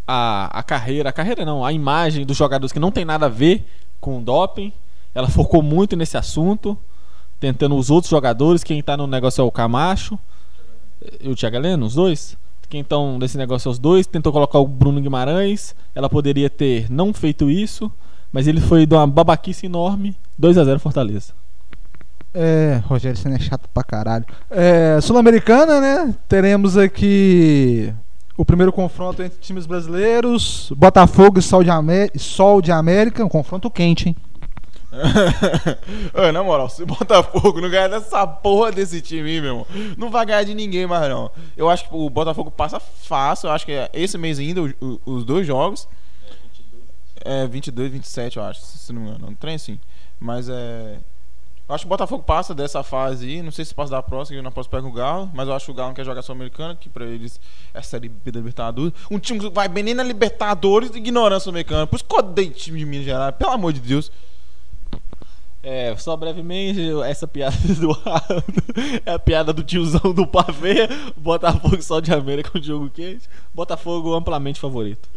a, 0.08 0.58
a 0.58 0.62
carreira, 0.62 1.10
a 1.10 1.12
carreira 1.12 1.44
não, 1.44 1.62
a 1.62 1.70
imagem 1.70 2.24
dos 2.24 2.36
jogadores 2.38 2.72
que 2.72 2.80
não 2.80 2.90
tem 2.90 3.04
nada 3.04 3.26
a 3.26 3.28
ver 3.28 3.66
com 4.00 4.18
o 4.18 4.22
doping. 4.22 4.72
Ela 5.14 5.28
focou 5.28 5.62
muito 5.62 5.94
nesse 5.96 6.16
assunto, 6.16 6.76
tentando 7.38 7.76
os 7.76 7.90
outros 7.90 8.10
jogadores. 8.10 8.64
Quem 8.64 8.82
tá 8.82 8.96
no 8.96 9.06
negócio 9.06 9.42
é 9.42 9.44
o 9.44 9.50
Camacho 9.50 10.18
e 11.20 11.28
o 11.28 11.36
Thiago 11.36 11.58
os 11.84 11.94
dois. 11.94 12.38
Quem 12.72 12.80
estão 12.80 13.18
nesse 13.18 13.36
negócio 13.36 13.68
é 13.68 13.70
os 13.70 13.78
dois. 13.78 14.06
Tentou 14.06 14.32
colocar 14.32 14.58
o 14.58 14.66
Bruno 14.66 14.98
Guimarães. 14.98 15.74
Ela 15.94 16.08
poderia 16.08 16.48
ter 16.48 16.90
não 16.90 17.12
feito 17.12 17.50
isso, 17.50 17.92
mas 18.32 18.46
ele 18.46 18.62
foi 18.62 18.86
de 18.86 18.94
uma 18.94 19.06
babaquice 19.06 19.66
enorme. 19.66 20.16
2 20.38 20.56
a 20.56 20.64
0 20.64 20.80
Fortaleza. 20.80 21.34
É, 22.32 22.80
Rogério 22.86 23.14
Senna 23.18 23.36
é 23.36 23.38
chato 23.38 23.68
pra 23.74 23.84
caralho. 23.84 24.24
É, 24.50 24.98
Sul-Americana, 25.02 25.82
né? 25.82 26.14
Teremos 26.26 26.78
aqui 26.78 27.92
o 28.38 28.42
primeiro 28.46 28.72
confronto 28.72 29.22
entre 29.22 29.38
times 29.38 29.66
brasileiros, 29.66 30.72
Botafogo 30.74 31.40
e 31.40 31.42
Sol 31.42 31.62
de, 31.62 31.68
Amé- 31.68 32.08
Sol 32.16 32.62
de 32.62 32.72
América, 32.72 33.22
um 33.22 33.28
confronto 33.28 33.70
quente, 33.70 34.08
hein? 34.08 34.16
Ô, 36.14 36.32
na 36.32 36.43
moral, 36.43 36.68
se 36.68 36.82
o 36.82 36.86
Botafogo 36.86 37.61
não 37.61 37.70
ganhar 37.70 37.88
dessa 37.88 38.26
porra 38.26 38.70
desse 38.70 39.01
time 39.01 39.30
aí, 39.30 39.40
meu 39.40 39.51
irmão, 39.51 39.66
não 39.97 40.11
vai 40.11 40.26
ganhar 40.26 40.43
de 40.45 40.55
ninguém 40.55 40.86
mais, 40.86 41.09
não. 41.09 41.30
Eu 41.57 41.70
acho 41.70 41.88
que 41.88 41.95
o 41.95 42.11
Botafogo 42.11 42.51
passa 42.51 42.78
fácil. 42.78 43.47
Eu 43.49 43.53
acho 43.53 43.64
que 43.64 43.72
é 43.72 43.90
esse 43.95 44.18
mês 44.18 44.38
ainda, 44.38 44.62
o- 44.62 44.74
o- 44.80 45.01
os 45.07 45.24
dois 45.24 45.47
jogos. 45.47 45.88
É 47.24 47.47
22, 47.47 47.90
27, 47.90 48.36
eu 48.36 48.43
acho, 48.43 48.61
se 48.61 48.93
não 48.93 49.01
me 49.03 49.09
engano. 49.09 49.28
Um 49.28 49.34
trem 49.34 49.55
assim. 49.55 49.78
Mas 50.20 50.49
é. 50.49 50.99
Eu 51.68 51.74
acho 51.76 51.84
que 51.84 51.88
o 51.88 51.90
Botafogo 51.90 52.22
passa 52.24 52.53
dessa 52.55 52.82
fase 52.82 53.26
aí. 53.26 53.40
Não 53.43 53.53
sei 53.53 53.64
se 53.64 53.72
passa 53.74 53.93
da 53.93 54.03
próxima, 54.03 54.36
que 54.36 54.43
na 54.43 54.51
próxima 54.51 54.76
pega 54.78 54.86
o 54.88 54.93
Galo. 54.93 55.30
Mas 55.32 55.47
eu 55.49 55.55
acho 55.55 55.66
que 55.66 55.70
o 55.70 55.74
Galo 55.74 55.88
não 55.90 55.95
quer 55.95 56.05
jogar 56.05 56.20
Sul-Americana, 56.20 56.74
que 56.74 56.88
pra 56.90 57.07
eles 57.07 57.40
é 57.72 57.80
Série 57.80 58.09
B 58.09 58.30
da 58.32 58.40
Libertadores. 58.40 58.93
Um 59.11 59.18
time 59.18 59.38
que 59.38 59.49
vai 59.49 59.68
bem 59.68 59.82
nem 59.84 59.95
na 59.95 60.03
Libertadores, 60.03 60.90
ignorando 60.95 61.36
a 61.36 61.40
Sul-Americana. 61.40 61.86
Por 61.86 61.97
isso 61.97 62.05
que 62.05 62.14
eu 62.14 62.18
odeio 62.18 62.51
time 62.51 62.78
de 62.80 62.84
Minas 62.84 63.07
Gerais, 63.07 63.34
pelo 63.36 63.53
amor 63.53 63.72
de 63.72 63.80
Deus. 63.80 64.11
É, 65.62 65.94
só 65.96 66.16
brevemente, 66.16 66.80
essa 67.06 67.26
piada 67.26 67.56
do 67.78 67.96
é 69.06 69.12
a 69.12 69.18
piada 69.18 69.52
do 69.52 69.62
tiozão 69.62 70.12
do 70.12 70.26
pavê, 70.26 70.88
Botafogo 71.16 71.80
Sol 71.80 72.00
de 72.00 72.12
América 72.12 72.50
com 72.50 72.60
jogo 72.60 72.90
quente, 72.90 73.28
Botafogo 73.54 74.12
amplamente 74.12 74.58
favorito. 74.58 75.08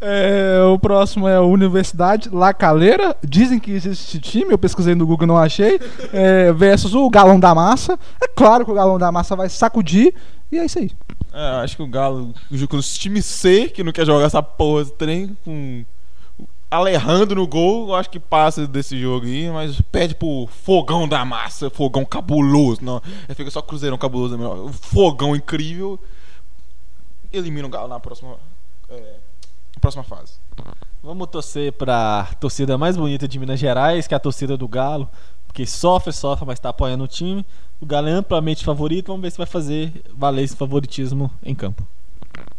É, 0.00 0.62
o 0.64 0.78
próximo 0.78 1.26
é 1.26 1.36
a 1.36 1.40
Universidade 1.40 2.28
La 2.30 2.52
Calera. 2.52 3.16
Dizem 3.26 3.58
que 3.58 3.70
existe 3.70 4.18
esse 4.18 4.20
time, 4.20 4.52
eu 4.52 4.58
pesquisei 4.58 4.94
no 4.94 5.06
Google 5.06 5.26
não 5.26 5.38
achei. 5.38 5.80
É, 6.12 6.52
versus 6.52 6.94
o 6.94 7.08
Galão 7.08 7.40
da 7.40 7.54
Massa. 7.54 7.98
É 8.22 8.28
claro 8.28 8.66
que 8.66 8.70
o 8.70 8.74
Galão 8.74 8.98
da 8.98 9.10
Massa 9.10 9.34
vai 9.34 9.48
sacudir. 9.48 10.14
E 10.52 10.58
é 10.58 10.66
isso 10.66 10.78
aí. 10.78 10.90
É, 11.32 11.62
acho 11.62 11.76
que 11.76 11.82
o 11.82 11.86
Galo, 11.86 12.34
com 12.68 12.76
os 12.76 12.98
times 12.98 13.24
C, 13.24 13.68
que 13.68 13.82
não 13.82 13.92
quer 13.92 14.04
jogar 14.04 14.26
essa 14.26 14.42
porra 14.42 14.82
esse 14.82 14.92
trem, 14.92 15.36
com 15.42 15.80
o 15.80 15.93
Alejandro 16.74 17.40
no 17.40 17.46
gol, 17.46 17.88
eu 17.88 17.94
acho 17.94 18.10
que 18.10 18.18
passa 18.18 18.66
desse 18.66 19.00
jogo 19.00 19.26
aí, 19.26 19.50
mas 19.50 19.80
pede 19.80 20.14
pro 20.14 20.46
fogão 20.46 21.06
da 21.08 21.24
massa, 21.24 21.70
fogão 21.70 22.04
cabuloso. 22.04 22.84
Não, 22.84 23.00
fica 23.34 23.50
só 23.50 23.62
cruzeirão 23.62 23.96
cabuloso, 23.96 24.36
melhor. 24.36 24.72
Fogão 24.72 25.36
incrível. 25.36 25.98
Elimina 27.32 27.66
o 27.66 27.70
Galo 27.70 27.88
na 27.88 28.00
próxima, 28.00 28.36
é, 28.90 29.16
próxima 29.80 30.04
fase. 30.04 30.34
Vamos 31.02 31.28
torcer 31.28 31.72
pra 31.72 32.28
torcida 32.40 32.78
mais 32.78 32.96
bonita 32.96 33.28
de 33.28 33.38
Minas 33.38 33.60
Gerais, 33.60 34.06
que 34.06 34.14
é 34.14 34.16
a 34.16 34.20
torcida 34.20 34.56
do 34.56 34.66
Galo, 34.66 35.08
Porque 35.46 35.66
sofre, 35.66 36.12
sofre, 36.12 36.46
mas 36.46 36.58
tá 36.58 36.70
apoiando 36.70 37.04
o 37.04 37.08
time. 37.08 37.44
O 37.80 37.86
Galo 37.86 38.08
é 38.08 38.12
amplamente 38.12 38.64
favorito. 38.64 39.08
Vamos 39.08 39.22
ver 39.22 39.30
se 39.30 39.38
vai 39.38 39.46
fazer 39.46 39.92
valer 40.12 40.42
esse 40.42 40.56
favoritismo 40.56 41.30
em 41.42 41.54
campo. 41.54 41.86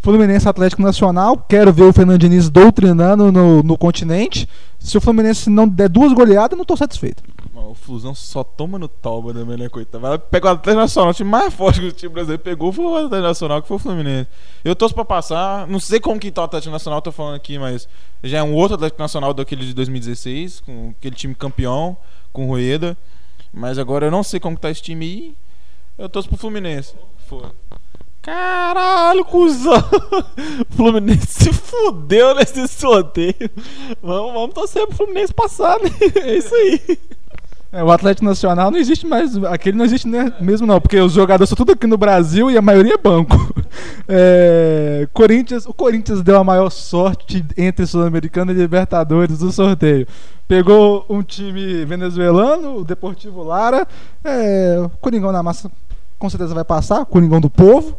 Fluminense 0.06 0.48
Atlético 0.48 0.84
Nacional. 0.84 1.36
Quero 1.36 1.74
ver 1.74 1.82
o 1.82 1.92
Fernando 1.92 2.20
Diniz 2.20 2.48
doutrinando 2.48 3.32
no, 3.32 3.64
no 3.64 3.76
continente. 3.76 4.48
Se 4.78 4.96
o 4.96 5.02
Fluminense 5.02 5.50
não 5.50 5.68
der 5.68 5.90
duas 5.90 6.14
goleadas, 6.14 6.56
não 6.56 6.64
tô 6.64 6.78
satisfeito. 6.78 7.24
O 7.56 7.74
Flusão 7.74 8.14
só 8.14 8.44
toma 8.44 8.78
no 8.78 8.88
toba 8.88 9.34
também, 9.34 9.58
né, 9.58 9.68
coitado? 9.68 10.20
Pegar 10.20 10.50
o 10.50 10.54
Atlético 10.54 10.82
Nacional, 10.82 11.10
o 11.10 11.14
time 11.16 11.28
mais 11.28 11.52
forte 11.52 11.80
que 11.80 11.88
o 11.88 11.92
time 11.92 12.14
brasileiro 12.14 12.44
pegou 12.44 12.72
o 12.72 12.96
Atlético 12.96 13.28
Nacional, 13.28 13.62
que 13.64 13.68
foi 13.68 13.78
o 13.78 13.80
Fluminense. 13.80 14.30
Eu 14.64 14.76
torço 14.76 14.94
pra 14.94 15.04
passar, 15.04 15.66
não 15.68 15.80
sei 15.80 16.00
como 16.00 16.20
que 16.20 16.30
tá 16.30 16.44
o 16.44 16.46
Atlético 16.46 16.72
Nacional, 16.72 17.02
tô 17.02 17.12
falando 17.12 17.38
aqui, 17.38 17.58
mas 17.58 17.88
já 18.24 18.38
é 18.38 18.44
um 18.44 18.54
outro 18.54 18.76
Atlético 18.76 19.02
Nacional 19.02 19.34
daquele 19.34 19.66
de 19.66 19.74
2016, 19.74 20.60
com 20.60 20.94
aquele 20.96 21.16
time 21.16 21.34
campeão, 21.34 21.98
com 22.32 22.46
o 22.46 22.50
Rueda. 22.50 22.96
Mas 23.52 23.80
agora 23.80 24.06
eu 24.06 24.12
não 24.12 24.22
sei 24.22 24.40
como 24.40 24.56
que 24.56 24.62
tá 24.62 24.70
esse 24.70 24.84
time 24.84 25.04
aí. 25.04 25.36
Eu 25.98 26.08
torço 26.08 26.30
pro 26.30 26.38
Fluminense. 26.38 26.94
Foi. 27.28 27.42
Caralho, 28.26 29.24
cuzão! 29.24 29.78
O 30.72 30.74
Fluminense 30.76 31.28
se 31.28 31.54
fudeu 31.54 32.34
nesse 32.34 32.68
sorteio. 32.68 33.36
Vamos, 34.02 34.34
vamos 34.34 34.56
torcer 34.56 34.88
pro 34.88 34.98
Fluminense 34.98 35.32
passar, 35.32 35.78
né? 35.80 35.92
É 36.24 36.36
isso 36.36 36.56
aí. 36.56 36.98
É, 37.72 37.84
o 37.84 37.92
Atlético 37.92 38.26
Nacional 38.26 38.72
não 38.72 38.80
existe 38.80 39.06
mais. 39.06 39.38
Aquele 39.44 39.78
não 39.78 39.86
existe 39.86 40.08
né, 40.08 40.34
mesmo, 40.42 40.66
não, 40.66 40.82
porque 40.82 41.00
os 41.00 41.14
jogadores 41.14 41.50
são 41.50 41.56
tudo 41.56 41.74
aqui 41.74 41.86
no 41.86 42.00
Brasil 42.00 42.50
e 42.50 42.58
a 42.58 42.64
maioria 42.64 42.96
é 42.96 42.98
banco. 42.98 43.36
É, 44.08 45.08
Corinthians, 45.12 45.66
o 45.66 45.74
Corinthians 45.74 46.22
deu 46.22 46.38
a 46.38 46.44
maior 46.44 46.70
sorte 46.70 47.44
entre 47.58 47.88
Sul-Americano 47.88 48.52
e 48.52 48.54
Libertadores 48.54 49.40
do 49.40 49.52
sorteio. 49.52 50.08
Pegou 50.48 51.06
um 51.10 51.24
time 51.24 51.84
venezuelano, 51.84 52.78
o 52.78 52.84
Deportivo 52.86 53.44
Lara. 53.44 53.86
É, 54.24 54.78
o 54.80 54.90
Coringão 55.00 55.32
na 55.32 55.44
massa 55.44 55.70
com 56.18 56.30
certeza 56.30 56.54
vai 56.54 56.64
passar, 56.64 57.04
Coringão 57.06 57.42
do 57.42 57.50
povo. 57.50 57.98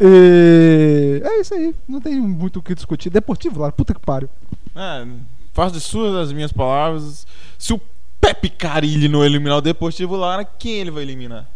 E 0.00 1.22
é 1.22 1.40
isso 1.40 1.52
aí, 1.54 1.74
não 1.86 2.00
tem 2.00 2.18
muito 2.18 2.58
o 2.58 2.62
que 2.62 2.74
discutir. 2.74 3.10
Deportivo 3.10 3.60
Lara, 3.60 3.72
puta 3.72 3.92
que 3.92 4.00
pariu. 4.00 4.28
É, 4.74 5.06
faço 5.52 5.74
de 5.74 5.80
suas 5.80 6.14
as 6.14 6.32
minhas 6.32 6.52
palavras. 6.52 7.26
Se 7.58 7.72
o 7.72 7.80
Pepe 8.20 8.48
Carilli 8.48 9.08
não 9.08 9.24
eliminar 9.24 9.58
o 9.58 9.60
Deportivo 9.60 10.16
Lara, 10.16 10.44
quem 10.44 10.74
ele 10.74 10.90
vai 10.90 11.02
eliminar? 11.02 11.46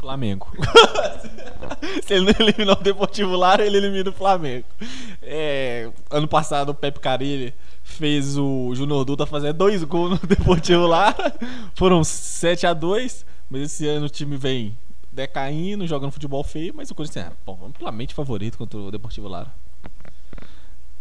Flamengo. 0.00 0.48
Se 2.04 2.14
ele 2.14 2.26
não 2.26 2.46
eliminar 2.46 2.78
o 2.78 2.82
Deportivo 2.82 3.36
Lara, 3.36 3.64
ele 3.64 3.76
elimina 3.76 4.10
o 4.10 4.12
Flamengo. 4.12 4.64
É, 5.22 5.90
ano 6.10 6.26
passado 6.26 6.70
o 6.70 6.74
Pepe 6.74 7.00
Carilli 7.00 7.54
fez 7.82 8.36
o 8.36 8.74
Júnior 8.74 9.04
Duda 9.04 9.26
fazer 9.26 9.52
dois 9.52 9.84
gols 9.84 10.10
no 10.10 10.20
Deportivo 10.26 10.86
Lara. 10.86 11.34
Foram 11.74 12.02
7 12.02 12.66
a 12.66 12.74
2 12.74 13.24
mas 13.50 13.62
esse 13.62 13.86
ano 13.86 14.06
o 14.06 14.08
time 14.08 14.36
vem 14.36 14.76
decaindo, 15.14 15.86
jogando 15.86 16.10
futebol 16.10 16.42
feio, 16.42 16.74
mas 16.76 16.90
o 16.90 16.94
Corinthians 16.94 17.26
é 17.26 17.30
bom, 17.46 17.58
amplamente 17.66 18.12
favorito 18.12 18.58
contra 18.58 18.78
o 18.78 18.90
Deportivo 18.90 19.28
Lara. 19.28 19.48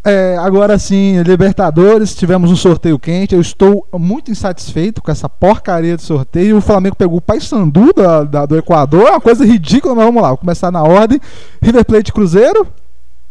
É, 0.06 0.38
agora 0.38 0.78
sim, 0.78 1.22
Libertadores, 1.24 2.14
tivemos 2.14 2.52
um 2.52 2.56
sorteio 2.58 3.00
quente. 3.00 3.34
Eu 3.34 3.40
estou 3.40 3.88
muito 3.94 4.30
insatisfeito 4.30 5.02
com 5.02 5.10
essa 5.10 5.30
porcaria 5.30 5.96
de 5.96 6.04
sorteio. 6.04 6.58
O 6.58 6.62
Flamengo 6.62 6.96
pegou 6.96 7.18
o 7.18 7.22
Paysandu 7.22 7.94
da, 7.94 8.24
da, 8.24 8.46
do 8.46 8.58
Equador, 8.58 9.10
uma 9.10 9.22
coisa 9.22 9.46
ridícula, 9.46 9.96
mas 9.96 10.06
vamos 10.06 10.22
lá, 10.22 10.30
vou 10.30 10.38
começar 10.38 10.72
na 10.72 10.84
ordem. 10.84 11.20
River 11.62 11.86
Plate 11.86 12.12
Cruzeiro. 12.12 12.68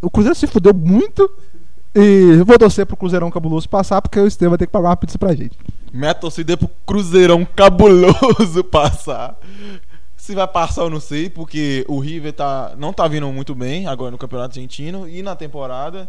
O 0.01 0.11
Cruzeiro 0.11 0.35
se 0.35 0.47
fudeu 0.47 0.73
muito. 0.73 1.31
E 1.95 2.43
vou 2.47 2.59
torcer 2.59 2.87
pro 2.87 2.97
Cruzeirão 2.97 3.31
Cabuloso 3.31 3.69
passar, 3.69 4.01
porque 4.01 4.19
o 4.19 4.27
Estevam 4.27 4.53
vai 4.53 4.59
ter 4.59 4.67
que 4.67 4.73
pagar 4.73 4.89
uma 4.89 4.97
pizza 4.97 5.19
pra 5.19 5.35
gente. 5.35 5.59
Minha 5.93 6.15
torcida 6.15 6.55
é 6.55 6.57
pro 6.57 6.71
Cruzeirão 6.87 7.47
cabuloso 7.55 8.65
passar. 8.73 9.37
Se 10.23 10.37
vai 10.37 10.47
passar, 10.47 10.83
eu 10.83 10.89
não 10.89 11.01
sei, 11.01 11.29
porque 11.29 11.85
o 11.89 11.99
River 11.99 12.33
tá, 12.33 12.75
não 12.79 12.93
tá 12.93 13.09
vindo 13.09 13.27
muito 13.33 13.57
bem 13.57 13.89
agora 13.89 14.13
no 14.13 14.17
Campeonato 14.17 14.57
Argentino 14.57 15.09
e 15.09 15.21
na 15.21 15.35
temporada. 15.35 16.09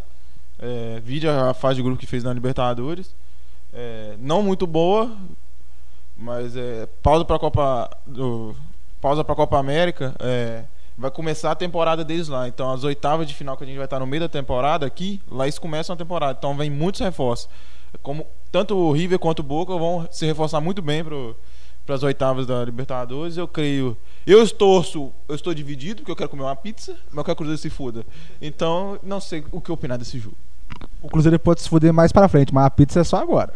É, 0.56 1.02
vídeo 1.04 1.28
a 1.28 1.52
fase 1.52 1.78
de 1.78 1.82
grupo 1.82 1.98
que 1.98 2.06
fez 2.06 2.22
na 2.22 2.32
Libertadores. 2.32 3.12
É, 3.72 4.14
não 4.20 4.40
muito 4.40 4.68
boa, 4.68 5.10
mas 6.16 6.56
é, 6.56 6.86
pausa 7.02 7.24
para 7.24 7.34
a 7.34 7.38
Copa 7.40 7.90
do, 8.06 8.54
pausa 9.00 9.24
para 9.24 9.34
Copa 9.34 9.58
América. 9.58 10.14
É, 10.20 10.62
vai 10.96 11.10
começar 11.10 11.50
a 11.50 11.56
temporada 11.56 12.04
deles 12.04 12.28
lá. 12.28 12.46
Então 12.46 12.70
as 12.70 12.84
oitavas 12.84 13.26
de 13.26 13.34
final 13.34 13.56
que 13.56 13.64
a 13.64 13.66
gente 13.66 13.78
vai 13.78 13.86
estar 13.86 13.98
no 13.98 14.06
meio 14.06 14.20
da 14.20 14.28
temporada 14.28 14.86
aqui, 14.86 15.20
lá 15.28 15.44
eles 15.44 15.58
começam 15.58 15.92
a 15.92 15.96
temporada. 15.96 16.36
Então 16.38 16.56
vem 16.56 16.70
muitos 16.70 17.00
reforços. 17.00 17.48
Como 18.00 18.24
tanto 18.52 18.76
o 18.76 18.92
River 18.92 19.18
quanto 19.18 19.40
o 19.40 19.42
Boca 19.42 19.76
vão 19.76 20.06
se 20.08 20.24
reforçar 20.24 20.60
muito 20.60 20.80
bem 20.80 21.02
para 21.84 21.96
as 21.96 22.04
oitavas 22.04 22.46
da 22.46 22.64
Libertadores. 22.64 23.36
Eu 23.36 23.48
creio. 23.48 23.96
Eu 24.26 24.42
estou, 24.42 25.12
eu 25.28 25.34
estou 25.34 25.52
dividido, 25.52 26.00
porque 26.00 26.12
eu 26.12 26.16
quero 26.16 26.30
comer 26.30 26.44
uma 26.44 26.56
pizza, 26.56 26.96
mas 27.08 27.18
eu 27.18 27.24
quero 27.24 27.36
que 27.36 27.42
o 27.42 27.46
Cruzeiro 27.46 27.58
se 27.58 27.70
foda. 27.70 28.06
Então, 28.40 28.98
não 29.02 29.20
sei 29.20 29.44
o 29.52 29.60
que 29.60 29.70
opinar 29.70 29.98
desse 29.98 30.18
jogo. 30.18 30.36
O 31.04 31.08
Cruzeiro 31.08 31.38
pode 31.38 31.60
se 31.60 31.68
fuder 31.68 31.92
mais 31.92 32.12
pra 32.12 32.28
frente, 32.28 32.52
mas 32.52 32.64
a 32.64 32.70
pizza 32.70 33.00
é 33.00 33.04
só 33.04 33.18
agora. 33.18 33.52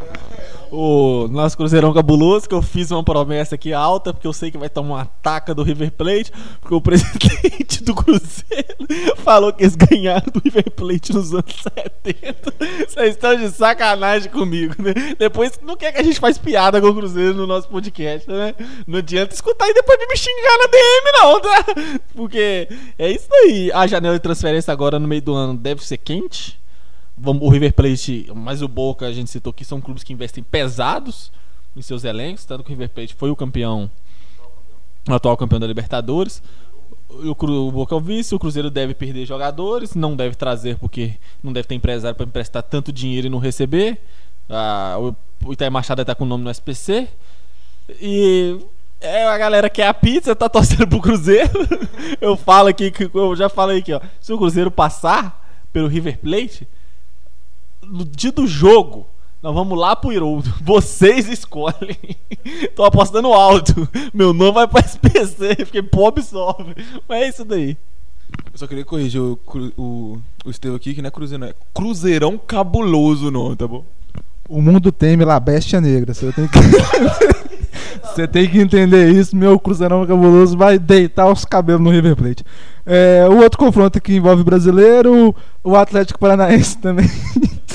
O 0.71 1.29
nosso 1.31 1.57
Cruzeirão 1.57 1.95
cabuloso, 1.95 2.47
que 2.47 2.55
eu 2.55 2.61
fiz 2.61 2.91
uma 2.91 3.03
promessa 3.03 3.55
aqui 3.55 3.73
alta, 3.73 4.13
porque 4.13 4.27
eu 4.27 4.35
sei 4.35 4.51
que 4.51 4.59
vai 4.59 4.69
tomar 4.69 4.97
uma 4.97 5.03
ataca 5.03 5.55
do 5.55 5.63
River 5.63 5.91
Plate, 5.93 6.31
porque 6.61 6.75
o 6.75 6.81
presidente 6.83 7.83
do 7.83 7.95
Cruzeiro 7.95 8.77
falou 9.17 9.51
que 9.51 9.63
eles 9.63 9.77
ganharam 9.77 10.27
do 10.31 10.43
River 10.45 10.71
Plate 10.73 11.15
nos 11.15 11.33
anos 11.33 11.55
70. 12.05 12.53
Vocês 12.87 13.15
estão 13.15 13.35
de 13.35 13.49
sacanagem 13.49 14.31
comigo, 14.31 14.75
né? 14.79 14.93
Depois 15.19 15.59
não 15.63 15.75
quer 15.75 15.93
que 15.93 16.01
a 16.01 16.05
gente 16.05 16.21
faz 16.21 16.37
piada 16.37 16.83
com 16.83 16.89
o 16.89 16.95
Cruzeiro 16.95 17.33
no 17.33 17.47
nosso 17.47 17.67
podcast, 17.69 18.29
né? 18.31 18.55
Não 18.87 18.99
adianta 18.99 19.35
escutar 19.35 19.71
e 19.71 19.73
depois 19.73 19.99
me 19.99 20.17
xingar 20.19 20.59
na 20.59 20.67
DM, 20.67 21.13
não, 21.15 21.41
tá? 21.41 21.65
Porque 22.15 22.69
é 22.99 23.11
isso 23.11 23.29
aí. 23.33 23.73
A 23.73 23.87
janela 23.87 24.17
de 24.17 24.23
transferência 24.23 24.71
agora 24.71 24.99
no 24.99 25.09
meio 25.09 25.23
do 25.23 25.35
ano 25.35 25.57
deve 25.57 25.83
ser 25.83 25.97
quente 25.97 26.59
o 27.25 27.49
River 27.49 27.73
Plate, 27.73 28.31
mas 28.35 28.63
o 28.63 28.69
Boca, 28.69 29.07
a 29.07 29.13
gente 29.13 29.31
citou 29.31 29.53
que 29.53 29.65
são 29.65 29.81
clubes 29.81 30.03
que 30.03 30.13
investem 30.13 30.43
pesados 30.43 31.31
em 31.77 31.83
seus 31.83 32.05
elencos, 32.05 32.45
tanto 32.45 32.65
que 32.65 32.71
o 32.71 32.73
River 32.73 32.91
Plate 32.91 33.15
foi 33.15 33.31
o 33.31 33.37
campeão, 33.37 33.91
o 35.09 35.15
atual 35.15 35.37
campeão 35.37 35.61
da 35.61 35.67
Libertadores. 35.67 36.43
O, 37.09 37.31
o 37.31 37.73
Boca 37.73 37.95
é 37.95 37.99
o 37.99 38.01
vice, 38.01 38.35
o 38.35 38.39
Cruzeiro 38.39 38.71
deve 38.71 38.95
perder 38.95 39.25
jogadores, 39.25 39.95
não 39.95 40.15
deve 40.15 40.35
trazer 40.35 40.77
porque 40.77 41.15
não 41.43 41.53
deve 41.53 41.67
ter 41.67 41.75
empresário 41.75 42.17
para 42.17 42.27
emprestar 42.27 42.63
tanto 42.63 42.93
dinheiro 42.93 43.27
e 43.27 43.31
não 43.31 43.39
receber. 43.39 43.99
Ah, 44.49 44.97
o 45.45 45.53
Itaí 45.53 45.71
Machado 45.71 46.03
está 46.03 46.15
com 46.15 46.25
o 46.25 46.27
nome 46.27 46.45
no 46.45 46.51
SPC. 46.51 47.09
E 48.01 48.59
é, 49.01 49.25
a 49.25 49.39
galera 49.39 49.71
quer 49.71 49.87
a 49.87 49.95
pizza, 49.95 50.35
tá 50.35 50.49
torcendo 50.51 50.87
pro 50.87 51.01
Cruzeiro. 51.01 51.51
eu 52.21 52.37
falo 52.37 52.69
aqui, 52.69 52.93
eu 53.15 53.37
já 53.37 53.49
falei 53.49 53.79
aqui, 53.79 53.93
ó. 53.93 54.01
Se 54.21 54.33
o 54.33 54.39
Cruzeiro 54.39 54.71
passar 54.71 55.67
pelo 55.73 55.89
River 55.89 56.19
Plate, 56.19 56.67
no 57.89 58.05
dia 58.05 58.33
do 58.33 58.47
jogo, 58.47 59.07
nós 59.43 59.55
vamos 59.55 59.79
lá 59.79 59.95
pro 59.95 60.13
Iroldo. 60.13 60.53
Vocês 60.61 61.29
escolhem. 61.29 61.97
Tô 62.75 62.85
apostando 62.85 63.29
alto. 63.29 63.89
Meu 64.13 64.33
nome 64.33 64.53
vai 64.53 64.69
pra 64.69 64.81
SPC, 64.81 65.57
porque 65.65 65.83
pobre 65.83 66.23
sofre. 66.23 66.75
Mas 67.09 67.23
é 67.23 67.29
isso 67.29 67.45
daí. 67.45 67.77
Eu 68.53 68.59
só 68.59 68.67
queria 68.67 68.85
corrigir 68.85 69.21
o, 69.21 69.39
o, 69.77 70.19
o 70.45 70.51
Estevão 70.51 70.77
aqui, 70.77 70.95
que 70.95 71.01
não 71.01 71.09
é 71.09 71.11
Cruzeirão, 71.11 71.49
é 71.49 71.55
Cruzeirão 71.73 72.39
Cabuloso 72.39 73.31
não, 73.31 73.57
tá 73.57 73.67
bom? 73.67 73.85
O 74.49 74.61
mundo 74.61 74.93
teme 74.93 75.25
lá, 75.25 75.39
bestia 75.41 75.81
negra. 75.81 76.13
Você 76.13 76.33
tem 76.33 76.47
que. 76.49 76.59
Você 78.03 78.27
tem 78.27 78.49
que 78.49 78.59
entender 78.59 79.13
isso. 79.13 79.37
Meu 79.37 79.59
Cruzeirão 79.59 80.07
Cabuloso 80.07 80.59
vai 80.59 80.79
deitar 80.79 81.31
os 81.31 81.45
cabelos 81.45 81.81
no 81.81 81.91
River 81.91 82.17
Plate. 82.17 82.45
É, 82.85 83.27
o 83.29 83.37
outro 83.37 83.59
confronto 83.59 84.01
que 84.01 84.15
envolve 84.15 84.43
brasileiro, 84.43 85.35
o 85.63 85.77
Atlético 85.77 86.19
Paranaense 86.19 86.77
também. 86.79 87.09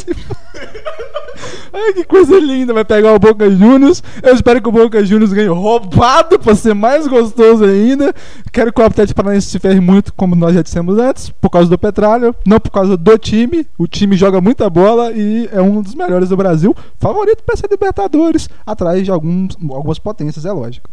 Ai, 1.74 1.94
que 1.94 2.04
coisa 2.04 2.40
linda. 2.40 2.74
Vai 2.74 2.86
pegar 2.86 3.14
o 3.14 3.20
Boca 3.20 3.50
Juniors. 3.50 4.04
Eu 4.22 4.34
espero 4.34 4.62
que 4.62 4.70
o 4.70 4.72
Boca 4.72 5.04
Juniors 5.04 5.34
ganhe 5.34 5.48
roubado 5.48 6.38
pra 6.38 6.54
ser 6.56 6.74
mais 6.76 7.08
gostoso 7.08 7.66
ainda. 7.66 8.14
Quero 8.52 8.72
que 8.72 8.80
o 8.80 8.86
Atlético 8.86 9.18
Paranaense 9.18 9.48
se 9.48 9.60
ferre 9.60 9.80
muito, 9.80 10.14
como 10.14 10.36
nós 10.36 10.54
já 10.54 10.62
dissemos 10.62 10.98
antes, 11.00 11.30
por 11.30 11.50
causa 11.50 11.70
do 11.70 11.78
Petróleo, 11.78 12.36
não 12.46 12.60
por 12.60 12.72
causa 12.72 12.96
do 12.96 13.18
time. 13.18 13.68
O 13.78 13.88
time 13.88 14.16
joga 14.16 14.40
muita 14.40 14.70
bola 14.70 15.12
e 15.12 15.50
é 15.52 15.62
um 15.62 15.82
dos 15.82 15.96
melhores 15.96 16.30
do 16.30 16.38
Brasil. 16.38 16.76
Favorito 17.00 17.44
para 17.44 17.58
ser 17.58 17.68
Libertadores, 17.70 18.48
atrás 18.66 19.04
de 19.04 19.10
alguns, 19.10 19.58
algumas 19.72 19.98
potências, 19.98 20.46
é 20.46 20.52
lógico. 20.52 20.90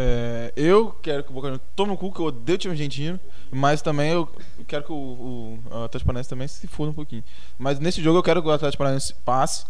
É, 0.00 0.52
eu 0.54 0.94
quero 1.02 1.24
que 1.24 1.30
o 1.30 1.32
Boca 1.32 1.48
Juniors 1.48 1.68
tome 1.74 1.92
o 1.92 1.96
cu, 1.96 2.12
que 2.12 2.20
eu 2.20 2.26
odeio 2.26 2.54
o 2.54 2.58
time 2.58 2.70
argentino, 2.70 3.18
mas 3.50 3.82
também 3.82 4.12
eu 4.12 4.28
quero 4.68 4.84
que 4.84 4.92
o, 4.92 4.94
o, 4.94 5.82
Atlético 5.82 6.06
Paranaense 6.06 6.30
também 6.30 6.46
se 6.46 6.68
foda 6.68 6.92
um 6.92 6.94
pouquinho. 6.94 7.24
Mas 7.58 7.80
nesse 7.80 8.00
jogo 8.00 8.16
eu 8.16 8.22
quero 8.22 8.40
que 8.40 8.46
o 8.46 8.52
Atlético 8.52 8.78
Paranaense 8.78 9.12
passe, 9.24 9.64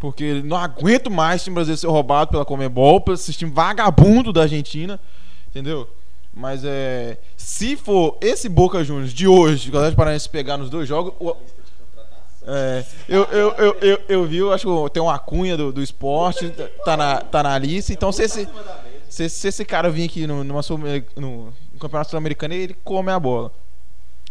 porque 0.00 0.40
não 0.42 0.56
aguento 0.56 1.10
mais 1.10 1.42
o 1.42 1.44
time 1.44 1.54
brasileiro 1.54 1.78
ser 1.78 1.88
roubado 1.88 2.30
pela 2.30 2.46
Comebol, 2.46 2.98
pelo 2.98 3.18
time 3.18 3.50
vagabundo 3.50 4.32
da 4.32 4.42
Argentina, 4.42 4.98
entendeu? 5.48 5.86
Mas 6.32 6.62
é. 6.64 7.18
Se 7.36 7.76
for 7.76 8.16
esse 8.22 8.48
Boca 8.48 8.82
Juniors 8.82 9.12
de 9.12 9.28
hoje, 9.28 9.68
que 9.68 9.76
o 9.76 9.78
Atlético 9.78 9.98
Paranaense 9.98 10.30
pegar 10.30 10.56
nos 10.56 10.70
dois 10.70 10.88
jogos. 10.88 11.12
O, 11.20 11.36
É, 12.46 12.84
eu, 13.08 13.22
eu, 13.24 13.52
eu, 13.52 13.76
eu, 13.80 14.00
eu 14.06 14.24
vi, 14.26 14.36
eu 14.36 14.52
acho 14.52 14.66
que 14.66 14.90
tem 14.92 15.02
uma 15.02 15.18
cunha 15.18 15.56
do, 15.56 15.72
do 15.72 15.82
esporte, 15.82 16.50
tá 16.84 16.96
na, 16.96 17.20
tá 17.20 17.42
na 17.42 17.56
lista. 17.56 17.92
Então, 17.92 18.12
se 18.12 18.22
esse, 18.22 18.46
se, 19.08 19.28
se 19.28 19.48
esse 19.48 19.64
cara 19.64 19.90
vir 19.90 20.04
aqui 20.04 20.26
no, 20.26 20.44
numa, 20.44 20.60
no, 21.16 21.44
no 21.46 21.52
Campeonato 21.80 22.10
Sul-Americano, 22.10 22.54
ele 22.54 22.76
come 22.84 23.10
a 23.10 23.18
bola. 23.18 23.52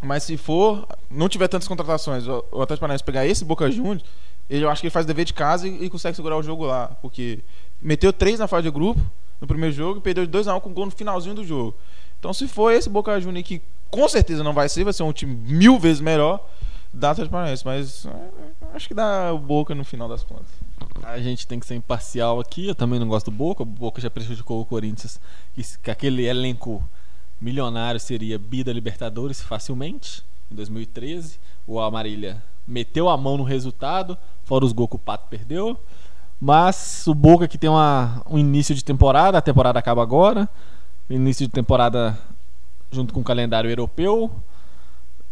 Mas 0.01 0.23
se 0.23 0.35
for, 0.35 0.85
não 1.09 1.29
tiver 1.29 1.47
tantas 1.47 1.67
contratações, 1.67 2.27
o 2.27 2.61
Atlético 2.61 2.79
Paranaense 2.81 3.03
pegar 3.03 3.25
esse 3.25 3.45
Boca 3.45 3.71
Juniors, 3.71 4.03
ele, 4.49 4.65
eu 4.65 4.69
acho 4.69 4.81
que 4.81 4.87
ele 4.87 4.91
faz 4.91 5.05
dever 5.05 5.23
de 5.25 5.33
casa 5.33 5.67
e, 5.67 5.85
e, 5.85 5.89
consegue 5.89 6.15
segurar 6.15 6.37
o 6.37 6.43
jogo 6.43 6.65
lá. 6.65 6.87
Porque 7.01 7.39
meteu 7.81 8.11
três 8.11 8.39
na 8.39 8.47
fase 8.47 8.63
de 8.63 8.71
grupo 8.71 8.99
no 9.39 9.47
primeiro 9.47 9.73
jogo 9.73 9.99
e 9.99 10.01
perdeu 10.01 10.25
de 10.25 10.37
2x1 10.37 10.57
um 10.57 10.59
com 10.59 10.73
gol 10.73 10.85
no 10.85 10.91
finalzinho 10.91 11.35
do 11.35 11.45
jogo. 11.45 11.75
Então, 12.19 12.33
se 12.33 12.47
for 12.47 12.71
esse 12.71 12.89
Boca 12.89 13.19
Juniors 13.19 13.47
que 13.47 13.61
com 13.89 14.07
certeza 14.09 14.43
não 14.43 14.53
vai 14.53 14.67
ser, 14.67 14.83
vai 14.83 14.93
ser 14.93 15.03
um 15.03 15.13
time 15.13 15.35
mil 15.35 15.79
vezes 15.79 16.01
melhor, 16.01 16.45
dá 16.93 17.11
Atlético 17.11 17.31
Paranaense. 17.31 17.65
Mas 17.65 18.05
é, 18.05 18.29
acho 18.75 18.87
que 18.87 18.93
dá 18.93 19.33
o 19.33 19.39
Boca 19.39 19.73
no 19.73 19.83
final 19.83 20.07
das 20.07 20.23
contas. 20.23 20.47
A 21.03 21.19
gente 21.19 21.47
tem 21.47 21.59
que 21.59 21.65
ser 21.65 21.75
imparcial 21.75 22.39
aqui. 22.39 22.67
Eu 22.67 22.75
também 22.75 22.99
não 22.99 23.07
gosto 23.07 23.31
do 23.31 23.35
Boca. 23.35 23.63
O 23.63 23.65
Boca 23.65 23.99
já 23.99 24.09
prejudicou 24.09 24.61
o 24.61 24.65
Corinthians. 24.65 25.19
Que 25.81 25.91
aquele 25.91 26.25
elenco 26.25 26.83
milionário 27.41 27.99
seria 27.99 28.39
Bida 28.39 28.71
Libertadores 28.71 29.41
facilmente, 29.41 30.23
em 30.51 30.55
2013. 30.55 31.39
O 31.67 31.79
Amarília 31.79 32.41
meteu 32.65 33.09
a 33.09 33.17
mão 33.17 33.37
no 33.37 33.43
resultado, 33.43 34.17
fora 34.45 34.63
os 34.63 34.71
gols 34.71 34.89
que 34.89 34.95
o 34.95 34.99
Pato 34.99 35.27
perdeu. 35.29 35.77
Mas 36.39 37.05
o 37.07 37.13
Boca 37.13 37.47
que 37.47 37.57
tem 37.57 37.69
uma, 37.69 38.21
um 38.29 38.37
início 38.37 38.75
de 38.75 38.83
temporada, 38.83 39.37
a 39.37 39.41
temporada 39.41 39.79
acaba 39.79 40.01
agora. 40.01 40.47
Início 41.09 41.45
de 41.45 41.51
temporada 41.51 42.17
junto 42.91 43.13
com 43.13 43.21
o 43.21 43.23
calendário 43.23 43.69
europeu. 43.69 44.31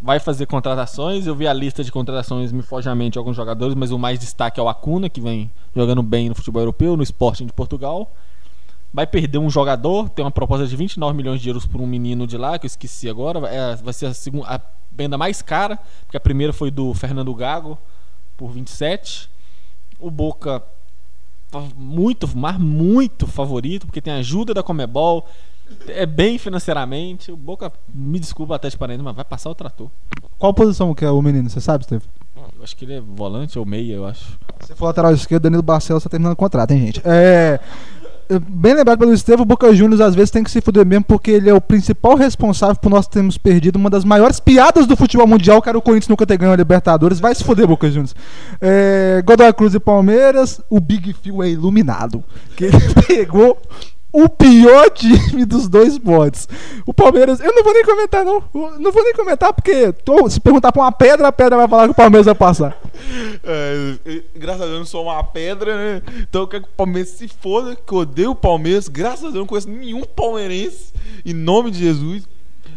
Vai 0.01 0.19
fazer 0.19 0.45
contratações. 0.47 1.27
Eu 1.27 1.35
vi 1.35 1.47
a 1.47 1.53
lista 1.53 1.83
de 1.83 1.91
contratações, 1.91 2.51
me 2.51 2.61
foge 2.61 2.89
à 2.89 2.95
mente 2.95 3.17
alguns 3.17 3.35
jogadores, 3.35 3.75
mas 3.75 3.91
o 3.91 3.99
mais 3.99 4.19
destaque 4.19 4.59
é 4.59 4.63
o 4.63 4.67
Acuna, 4.67 5.09
que 5.09 5.21
vem 5.21 5.51
jogando 5.75 6.01
bem 6.01 6.29
no 6.29 6.35
futebol 6.35 6.61
europeu, 6.61 6.97
no 6.97 7.03
Sporting 7.03 7.45
de 7.45 7.53
Portugal 7.53 8.11
vai 8.93 9.07
perder 9.07 9.37
um 9.37 9.49
jogador, 9.49 10.09
tem 10.09 10.23
uma 10.23 10.31
proposta 10.31 10.67
de 10.67 10.75
29 10.75 11.15
milhões 11.15 11.41
de 11.41 11.49
euros 11.49 11.65
por 11.65 11.79
um 11.79 11.87
menino 11.87 12.27
de 12.27 12.37
lá, 12.37 12.59
que 12.59 12.65
eu 12.65 12.67
esqueci 12.67 13.09
agora, 13.09 13.47
é, 13.47 13.75
vai 13.77 13.93
ser 13.93 14.07
a, 14.07 14.13
segunda, 14.13 14.47
a 14.47 14.59
venda 14.91 15.17
mais 15.17 15.41
cara, 15.41 15.79
porque 16.03 16.17
a 16.17 16.19
primeira 16.19 16.51
foi 16.51 16.69
do 16.69 16.93
Fernando 16.93 17.33
Gago, 17.33 17.77
por 18.35 18.51
27. 18.51 19.29
O 19.99 20.11
Boca 20.11 20.61
muito, 21.75 22.29
mas 22.35 22.57
muito 22.57 23.27
favorito, 23.27 23.85
porque 23.85 24.01
tem 24.01 24.13
ajuda 24.13 24.53
da 24.53 24.63
Comebol, 24.63 25.27
é 25.87 26.05
bem 26.05 26.37
financeiramente. 26.37 27.31
O 27.31 27.37
Boca, 27.37 27.71
me 27.93 28.19
desculpa 28.19 28.55
até 28.55 28.69
de 28.69 28.77
parede, 28.77 29.03
mas 29.03 29.15
vai 29.15 29.25
passar 29.25 29.49
o 29.49 29.55
trator. 29.55 29.89
Qual 30.37 30.53
posição 30.53 30.93
que 30.93 31.05
é 31.05 31.11
o 31.11 31.21
menino, 31.21 31.49
você 31.49 31.61
sabe, 31.61 31.83
Steve? 31.83 32.03
Eu 32.35 32.63
acho 32.63 32.75
que 32.75 32.85
ele 32.85 32.93
é 32.93 33.01
volante 33.01 33.57
ou 33.57 33.65
meia, 33.65 33.93
eu 33.93 34.05
acho. 34.05 34.37
Se 34.61 34.75
for 34.75 34.87
lateral 34.87 35.13
esquerdo, 35.13 35.43
Danilo 35.43 35.63
Barcelos 35.63 36.01
está 36.01 36.09
terminando 36.09 36.33
o 36.33 36.37
contrato, 36.37 36.71
hein, 36.71 36.87
gente? 36.87 37.01
É 37.05 37.59
bem 38.39 38.73
lembrado 38.73 38.99
pelo 38.99 39.13
Estevam, 39.13 39.43
o 39.43 39.45
Boca 39.45 39.73
Juniors 39.73 39.99
às 39.99 40.15
vezes 40.15 40.31
tem 40.31 40.43
que 40.43 40.51
se 40.51 40.61
fuder 40.61 40.85
mesmo 40.85 41.03
porque 41.03 41.31
ele 41.31 41.49
é 41.49 41.53
o 41.53 41.59
principal 41.59 42.15
responsável 42.15 42.75
por 42.75 42.89
nós 42.89 43.07
termos 43.07 43.37
perdido 43.37 43.75
uma 43.75 43.89
das 43.89 44.05
maiores 44.05 44.39
piadas 44.39 44.87
do 44.87 44.95
futebol 44.95 45.27
mundial, 45.27 45.61
que 45.61 45.67
era 45.67 45.77
o 45.77 45.81
Corinthians 45.81 46.07
nunca 46.07 46.25
ter 46.25 46.37
ganho 46.37 46.53
a 46.53 46.55
Libertadores. 46.55 47.19
Vai 47.19 47.35
se 47.35 47.43
fuder, 47.43 47.67
Boca 47.67 47.89
Juniors. 47.89 48.15
É, 48.61 49.21
Godoy 49.25 49.51
Cruz 49.53 49.73
e 49.73 49.79
Palmeiras, 49.79 50.61
o 50.69 50.79
Big 50.79 51.13
Phil 51.13 51.43
é 51.43 51.49
iluminado. 51.49 52.23
Que 52.55 52.65
ele 52.65 52.77
pegou 53.07 53.57
o 54.13 54.27
pior 54.27 54.89
time 54.89 55.45
dos 55.45 55.69
dois 55.69 55.97
mods. 55.97 56.47
O 56.85 56.93
Palmeiras, 56.93 57.39
eu 57.39 57.53
não 57.53 57.63
vou 57.63 57.73
nem 57.73 57.85
comentar, 57.85 58.25
não. 58.25 58.43
Eu 58.53 58.79
não 58.79 58.91
vou 58.91 59.03
nem 59.03 59.13
comentar, 59.13 59.53
porque 59.53 59.91
tô, 59.93 60.29
se 60.29 60.39
perguntar 60.39 60.71
pra 60.71 60.81
uma 60.81 60.91
pedra, 60.91 61.27
a 61.27 61.31
pedra 61.31 61.57
vai 61.57 61.67
falar 61.67 61.85
que 61.85 61.91
o 61.91 61.95
Palmeiras 61.95 62.25
vai 62.25 62.35
passar. 62.35 62.77
É, 63.43 64.23
graças 64.35 64.61
a 64.61 64.65
Deus 64.65 64.73
eu 64.73 64.79
não 64.79 64.85
sou 64.85 65.03
uma 65.03 65.23
pedra, 65.23 65.75
né? 65.75 66.01
Então 66.19 66.41
eu 66.41 66.47
quero 66.47 66.63
que 66.63 66.69
o 66.69 66.73
Palmeiras 66.73 67.09
se 67.09 67.27
foda, 67.27 67.75
que 67.75 67.93
eu 67.93 67.99
odeio 67.99 68.31
o 68.31 68.35
Palmeiras. 68.35 68.87
Graças 68.87 69.19
a 69.19 69.23
Deus 69.23 69.35
eu 69.35 69.39
não 69.39 69.47
conheço 69.47 69.69
nenhum 69.69 70.03
palmeirense. 70.03 70.93
Em 71.25 71.33
nome 71.33 71.71
de 71.71 71.79
Jesus. 71.79 72.27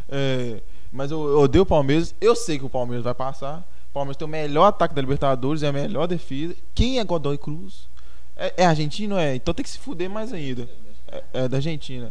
É, 0.08 0.60
mas 0.92 1.10
eu, 1.10 1.26
eu 1.26 1.40
odeio 1.40 1.62
o 1.62 1.66
Palmeiras. 1.66 2.14
Eu 2.20 2.36
sei 2.36 2.58
que 2.58 2.64
o 2.64 2.70
Palmeiras 2.70 3.04
vai 3.04 3.14
passar. 3.14 3.66
O 3.90 3.94
Palmeiras 3.94 4.16
tem 4.16 4.26
o 4.26 4.30
melhor 4.30 4.66
ataque 4.66 4.94
da 4.94 5.00
Libertadores, 5.00 5.62
é 5.62 5.68
a 5.68 5.72
melhor 5.72 6.06
defesa. 6.06 6.54
Quem 6.74 6.98
é 7.00 7.04
Godoy 7.04 7.38
Cruz? 7.38 7.88
É, 8.36 8.54
é 8.58 8.66
argentino? 8.66 9.16
É. 9.16 9.34
Então 9.34 9.52
tem 9.52 9.64
que 9.64 9.70
se 9.70 9.78
fuder 9.78 10.08
mais 10.08 10.32
ainda. 10.32 10.68
É, 11.14 11.44
é 11.44 11.48
da 11.48 11.58
Argentina. 11.58 12.10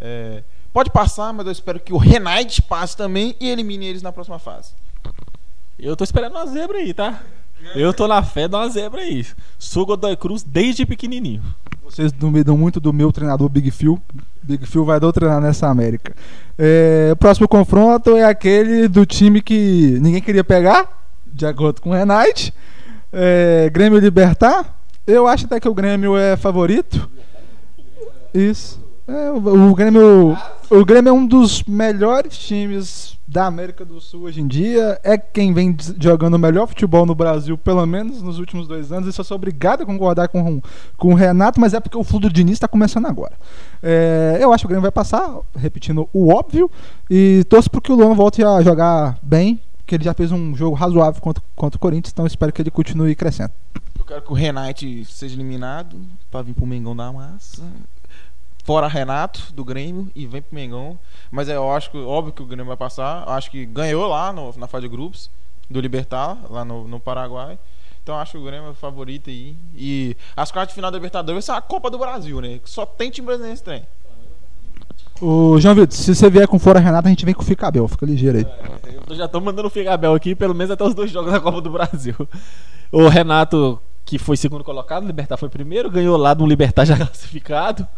É, 0.00 0.42
pode 0.72 0.90
passar, 0.90 1.32
mas 1.32 1.46
eu 1.46 1.52
espero 1.52 1.78
que 1.78 1.92
o 1.92 1.98
Renate 1.98 2.62
passe 2.62 2.96
também 2.96 3.36
e 3.38 3.48
elimine 3.48 3.86
eles 3.86 4.02
na 4.02 4.10
próxima 4.10 4.38
fase. 4.38 4.72
Eu 5.78 5.94
tô 5.94 6.02
esperando 6.02 6.32
uma 6.32 6.46
zebra 6.46 6.78
aí, 6.78 6.94
tá? 6.94 7.22
Eu 7.74 7.92
tô 7.92 8.06
na 8.08 8.22
fé 8.22 8.48
de 8.48 8.54
uma 8.54 8.68
zebra 8.68 9.00
aí. 9.02 9.26
Sou 9.58 9.84
Godoy 9.84 10.16
Cruz 10.16 10.42
desde 10.42 10.86
pequenininho. 10.86 11.42
Vocês 11.84 12.12
duvidam 12.12 12.56
muito 12.56 12.80
do 12.80 12.92
meu 12.92 13.12
treinador 13.12 13.48
Big 13.48 13.70
Phil. 13.70 14.00
Big 14.42 14.66
Phil 14.66 14.84
vai 14.84 15.00
doutrinar 15.00 15.40
nessa 15.40 15.68
América. 15.68 16.14
É, 16.56 17.10
o 17.12 17.16
próximo 17.16 17.48
confronto 17.48 18.16
é 18.16 18.24
aquele 18.24 18.88
do 18.88 19.04
time 19.04 19.42
que 19.42 19.98
ninguém 20.00 20.20
queria 20.20 20.44
pegar, 20.44 21.06
de 21.26 21.46
acordo 21.46 21.80
com 21.80 21.90
o 21.90 21.94
Renate. 21.94 22.52
É, 23.12 23.70
Grêmio 23.72 23.98
Libertar. 23.98 24.76
Eu 25.06 25.26
acho 25.26 25.46
até 25.46 25.58
que 25.58 25.68
o 25.68 25.74
Grêmio 25.74 26.16
é 26.16 26.36
favorito. 26.36 27.08
Isso. 28.34 28.80
É, 29.08 29.30
o, 29.30 29.70
o, 29.70 29.74
Grêmio, 29.74 30.36
o 30.68 30.84
Grêmio 30.84 31.08
é 31.08 31.12
um 31.12 31.26
dos 31.26 31.62
melhores 31.62 32.36
times 32.36 33.16
da 33.26 33.46
América 33.46 33.82
do 33.82 34.02
Sul 34.02 34.24
hoje 34.24 34.38
em 34.38 34.46
dia. 34.46 35.00
É 35.02 35.16
quem 35.16 35.54
vem 35.54 35.74
jogando 35.98 36.34
o 36.34 36.38
melhor 36.38 36.66
futebol 36.66 37.06
no 37.06 37.14
Brasil, 37.14 37.56
pelo 37.56 37.86
menos 37.86 38.20
nos 38.20 38.38
últimos 38.38 38.68
dois 38.68 38.92
anos. 38.92 39.08
Isso 39.08 39.22
eu 39.22 39.24
sou 39.24 39.36
obrigado 39.36 39.82
a 39.82 39.86
concordar 39.86 40.28
com, 40.28 40.60
com 40.98 41.12
o 41.12 41.14
Renato, 41.14 41.58
mas 41.58 41.72
é 41.72 41.80
porque 41.80 41.96
o 41.96 42.04
Fludo 42.04 42.28
Diniz 42.28 42.54
está 42.54 42.68
começando 42.68 43.06
agora. 43.06 43.32
É, 43.82 44.36
eu 44.42 44.52
acho 44.52 44.62
que 44.62 44.66
o 44.66 44.68
Grêmio 44.68 44.82
vai 44.82 44.92
passar, 44.92 45.38
repetindo 45.56 46.06
o 46.12 46.28
óbvio, 46.28 46.70
e 47.08 47.44
torço 47.48 47.70
para 47.70 47.80
que 47.80 47.90
o 47.90 47.94
Luan 47.94 48.14
volte 48.14 48.44
a 48.44 48.60
jogar 48.60 49.18
bem, 49.22 49.58
porque 49.78 49.94
ele 49.94 50.04
já 50.04 50.12
fez 50.12 50.32
um 50.32 50.54
jogo 50.54 50.76
razoável 50.76 51.22
contra, 51.22 51.42
contra 51.56 51.78
o 51.78 51.80
Corinthians, 51.80 52.12
então 52.12 52.26
espero 52.26 52.52
que 52.52 52.60
ele 52.60 52.70
continue 52.70 53.14
crescendo. 53.14 53.52
Eu 53.98 54.04
quero 54.04 54.20
que 54.20 54.32
o 54.32 54.34
Renate 54.34 55.02
seja 55.06 55.34
eliminado 55.34 55.98
para 56.30 56.42
vir 56.42 56.52
para 56.52 56.64
o 56.64 56.66
Mengão 56.66 56.94
da 56.94 57.10
massa 57.10 57.62
fora 58.68 58.86
Renato 58.86 59.50
do 59.54 59.64
Grêmio 59.64 60.12
e 60.14 60.26
vem 60.26 60.42
pro 60.42 60.54
Mengão. 60.54 60.98
Mas 61.30 61.48
é, 61.48 61.56
eu 61.56 61.72
acho 61.72 61.90
que 61.90 61.96
óbvio 61.96 62.34
que 62.34 62.42
o 62.42 62.44
Grêmio 62.44 62.66
vai 62.66 62.76
passar. 62.76 63.26
Eu 63.26 63.32
acho 63.32 63.50
que 63.50 63.64
ganhou 63.64 64.06
lá 64.06 64.30
no, 64.30 64.54
na 64.58 64.66
fase 64.66 64.82
de 64.82 64.90
grupos 64.90 65.30
do 65.70 65.80
Libertar, 65.80 66.36
lá 66.50 66.66
no, 66.66 66.86
no 66.86 67.00
Paraguai. 67.00 67.58
Então 68.02 68.14
acho 68.18 68.32
que 68.32 68.36
o 68.36 68.44
Grêmio 68.44 68.66
é 68.66 68.70
o 68.72 68.74
favorito 68.74 69.30
aí. 69.30 69.56
E 69.74 70.14
as 70.36 70.52
quartas 70.52 70.72
de 70.72 70.74
final 70.74 70.90
da 70.90 70.98
Libertadores 70.98 71.46
são 71.46 71.56
a 71.56 71.62
Copa 71.62 71.90
do 71.90 71.96
Brasil, 71.96 72.42
né? 72.42 72.60
Só 72.66 72.84
tem 72.84 73.10
time 73.10 73.24
brasileiro 73.24 73.52
nesse 73.52 73.64
trem. 73.64 73.86
O 75.18 75.58
João 75.58 75.74
Vitor, 75.74 75.96
se 75.96 76.14
você 76.14 76.28
vier 76.28 76.46
com 76.46 76.58
fora 76.58 76.78
Renato, 76.78 77.08
a 77.08 77.10
gente 77.10 77.24
vem 77.24 77.32
com 77.32 77.40
o 77.40 77.46
Ficabel, 77.46 77.88
fica 77.88 78.04
ligeiro 78.04 78.36
aí. 78.36 78.44
É, 78.44 79.00
eu 79.08 79.16
já 79.16 79.26
tô 79.26 79.40
mandando 79.40 79.68
o 79.68 79.70
Ficabel 79.70 80.12
aqui, 80.12 80.34
pelo 80.34 80.54
menos 80.54 80.70
até 80.70 80.84
os 80.84 80.94
dois 80.94 81.10
jogos 81.10 81.32
da 81.32 81.40
Copa 81.40 81.62
do 81.62 81.70
Brasil. 81.70 82.14
O 82.92 83.08
Renato, 83.08 83.80
que 84.04 84.18
foi 84.18 84.36
segundo 84.36 84.62
colocado, 84.62 85.04
o 85.04 85.06
Libertar 85.06 85.38
foi 85.38 85.48
primeiro, 85.48 85.90
ganhou 85.90 86.18
lá 86.18 86.34
de 86.34 86.42
um 86.42 86.46
Libertar 86.46 86.84
já 86.84 86.96
classificado 87.00 87.88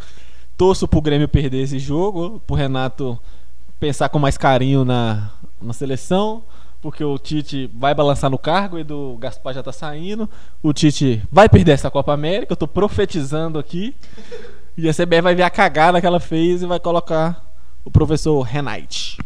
torço 0.61 0.87
pro 0.87 1.01
Grêmio 1.01 1.27
perder 1.27 1.63
esse 1.63 1.79
jogo, 1.79 2.39
pro 2.47 2.55
Renato 2.55 3.19
pensar 3.79 4.11
com 4.11 4.19
mais 4.19 4.37
carinho 4.37 4.85
na, 4.85 5.31
na 5.59 5.73
seleção, 5.73 6.43
porque 6.83 7.03
o 7.03 7.17
Tite 7.17 7.71
vai 7.73 7.95
balançar 7.95 8.29
no 8.29 8.37
cargo 8.37 8.79
e 8.79 8.85
do 8.85 9.17
Gaspar 9.19 9.55
já 9.55 9.63
tá 9.63 9.73
saindo. 9.73 10.29
O 10.63 10.75
Tite 10.75 11.23
vai 11.33 11.49
perder 11.49 11.73
essa 11.73 11.91
Copa 11.91 12.13
América, 12.13 12.53
eu 12.53 12.57
tô 12.59 12.69
profetizando 12.69 13.59
aqui. 13.59 13.97
E 14.77 14.87
a 14.87 14.93
CBF 14.93 15.23
vai 15.23 15.35
ver 15.35 15.45
a 15.45 15.51
cagada 15.51 15.99
que 15.99 16.07
ela 16.07 16.21
fez 16.21 16.63
e 16.63 16.67
vai 16.67 16.79
colocar 16.79 17.43
o 17.83 17.91
professor 17.91 18.43
Renate. 18.43 19.17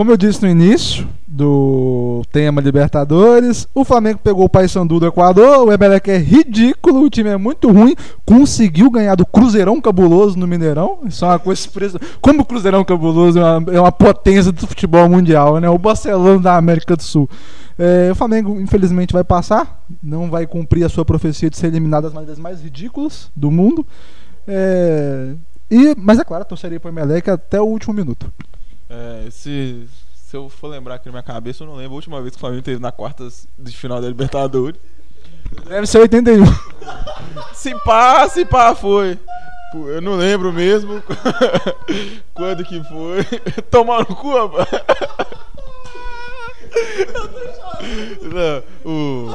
Como 0.00 0.10
eu 0.10 0.16
disse 0.16 0.42
no 0.42 0.48
início 0.48 1.06
do 1.28 2.22
tema 2.32 2.58
Libertadores, 2.62 3.68
o 3.74 3.84
Flamengo 3.84 4.18
pegou 4.24 4.46
o 4.46 4.48
Paysandu 4.48 4.98
do 4.98 5.06
Equador, 5.06 5.66
o 5.66 5.70
Emelec 5.70 6.10
é 6.10 6.16
ridículo, 6.16 7.04
o 7.04 7.10
time 7.10 7.28
é 7.28 7.36
muito 7.36 7.70
ruim, 7.70 7.94
conseguiu 8.24 8.90
ganhar 8.90 9.14
do 9.14 9.26
Cruzeirão 9.26 9.78
Cabuloso 9.78 10.38
no 10.38 10.46
Mineirão, 10.46 11.00
isso 11.04 11.22
é 11.22 11.28
uma 11.28 11.38
coisa 11.38 11.60
surpresa. 11.60 12.00
Como 12.18 12.40
o 12.40 12.44
Cruzeirão 12.46 12.82
Cabuloso 12.82 13.38
é 13.38 13.42
uma, 13.42 13.72
é 13.74 13.78
uma 13.78 13.92
potência 13.92 14.50
do 14.50 14.66
futebol 14.66 15.06
mundial, 15.06 15.60
né? 15.60 15.68
O 15.68 15.76
Barcelona 15.76 16.40
da 16.40 16.56
América 16.56 16.96
do 16.96 17.02
Sul. 17.02 17.28
É, 17.78 18.08
o 18.10 18.14
Flamengo, 18.14 18.58
infelizmente, 18.58 19.12
vai 19.12 19.22
passar, 19.22 19.84
não 20.02 20.30
vai 20.30 20.46
cumprir 20.46 20.82
a 20.82 20.88
sua 20.88 21.04
profecia 21.04 21.50
de 21.50 21.58
ser 21.58 21.66
eliminado 21.66 22.04
das 22.04 22.14
maneiras 22.14 22.38
mais 22.38 22.62
ridículas 22.62 23.30
do 23.36 23.50
mundo. 23.50 23.86
É, 24.48 25.34
e, 25.70 25.94
mas 25.98 26.18
é 26.18 26.24
claro, 26.24 26.46
torceria 26.46 26.80
para 26.80 26.90
o 26.90 26.94
Emelec 26.94 27.28
até 27.28 27.60
o 27.60 27.66
último 27.66 27.92
minuto. 27.92 28.32
É, 28.90 29.30
se, 29.30 29.88
se 30.12 30.36
eu 30.36 30.48
for 30.48 30.66
lembrar 30.66 30.96
aqui 30.96 31.06
na 31.06 31.12
minha 31.12 31.22
cabeça, 31.22 31.62
eu 31.62 31.68
não 31.68 31.76
lembro 31.76 31.92
a 31.92 31.96
última 31.96 32.20
vez 32.20 32.32
que 32.32 32.36
o 32.38 32.40
Flamengo 32.40 32.62
teve 32.62 32.82
na 32.82 32.90
quarta 32.90 33.28
de 33.56 33.76
final 33.76 34.00
da 34.00 34.08
Libertadores. 34.08 34.80
Deve 35.68 35.86
ser 35.86 35.98
81. 35.98 36.44
se 37.54 37.74
pá, 37.84 38.28
se 38.28 38.44
pá 38.44 38.74
foi. 38.74 39.16
Eu 39.72 40.00
não 40.00 40.16
lembro 40.16 40.52
mesmo 40.52 41.00
quando 42.34 42.64
que 42.64 42.82
foi. 42.82 43.24
Tomar 43.70 44.00
no 44.00 44.16
cu, 44.16 44.34
rapaz. 44.34 44.68
Não, 48.22 48.90
o... 48.90 49.30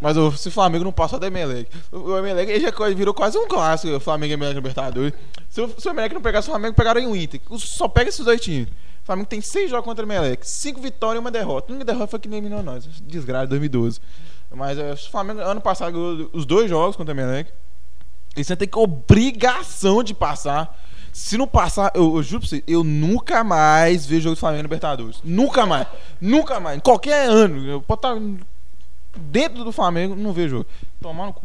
Mas 0.00 0.16
o, 0.16 0.30
se 0.32 0.48
o 0.48 0.52
Flamengo 0.52 0.84
não 0.84 0.92
passar 0.92 1.18
do 1.18 1.26
Emelec, 1.26 1.70
o 1.90 2.16
Emelec 2.16 2.50
ele 2.50 2.60
já 2.60 2.70
virou 2.94 3.12
quase 3.12 3.36
um 3.36 3.48
clássico, 3.48 3.96
o 3.96 4.00
Flamengo 4.00 4.32
e 4.32 4.34
Emelec 4.34 4.54
Libertadores. 4.54 5.12
Se 5.48 5.60
o, 5.60 5.74
se 5.76 5.88
o 5.88 5.90
Emelec 5.90 6.14
não 6.14 6.22
pegasse 6.22 6.48
o 6.48 6.50
Flamengo, 6.50 6.74
pegaram 6.74 7.10
o 7.10 7.16
Inter. 7.16 7.40
Só 7.58 7.88
pega 7.88 8.08
esses 8.08 8.24
dois 8.24 8.40
times. 8.40 8.68
O 9.02 9.06
Flamengo 9.06 9.28
tem 9.28 9.40
seis 9.40 9.70
jogos 9.70 9.84
contra 9.84 10.04
o 10.04 10.08
Emelec, 10.08 10.46
cinco 10.46 10.80
vitórias 10.80 11.16
e 11.16 11.20
uma 11.20 11.30
derrota. 11.30 11.72
Uma 11.72 11.84
derrota 11.84 12.08
foi 12.08 12.18
que 12.18 12.28
nem 12.28 12.38
eliminou 12.38 12.62
nós, 12.62 12.84
desgraça, 13.02 13.46
2012. 13.48 14.00
Mas 14.50 14.78
é, 14.78 14.92
o 14.92 14.96
Flamengo, 14.96 15.40
ano 15.40 15.60
passado, 15.60 15.92
ganhou 15.92 16.30
os 16.32 16.46
dois 16.46 16.70
jogos 16.70 16.96
contra 16.96 17.14
o 17.14 17.18
Emelec. 17.18 17.50
E 18.36 18.44
você 18.44 18.54
tem 18.54 18.68
que 18.68 18.78
obrigação 18.78 20.02
de 20.02 20.14
passar. 20.14 20.78
Se 21.12 21.36
não 21.36 21.48
passar, 21.48 21.90
eu, 21.94 22.16
eu 22.16 22.22
juro 22.22 22.40
pra 22.40 22.48
você, 22.48 22.62
eu 22.66 22.84
nunca 22.84 23.42
mais 23.42 24.06
vejo 24.06 24.22
jogo 24.22 24.36
do 24.36 24.38
Flamengo 24.38 24.62
Libertadores. 24.62 25.20
Nunca 25.24 25.66
mais. 25.66 25.88
nunca 26.20 26.60
mais. 26.60 26.76
Em 26.76 26.80
qualquer 26.80 27.28
ano. 27.28 27.66
Eu 27.66 27.82
posso 27.82 27.98
estar 27.98 28.20
dentro 29.18 29.64
do 29.64 29.72
Flamengo, 29.72 30.16
não 30.16 30.32
vejo 30.32 30.48
jogo. 30.48 30.66
Tomar 31.00 31.26
no 31.26 31.32
cu. 31.32 31.42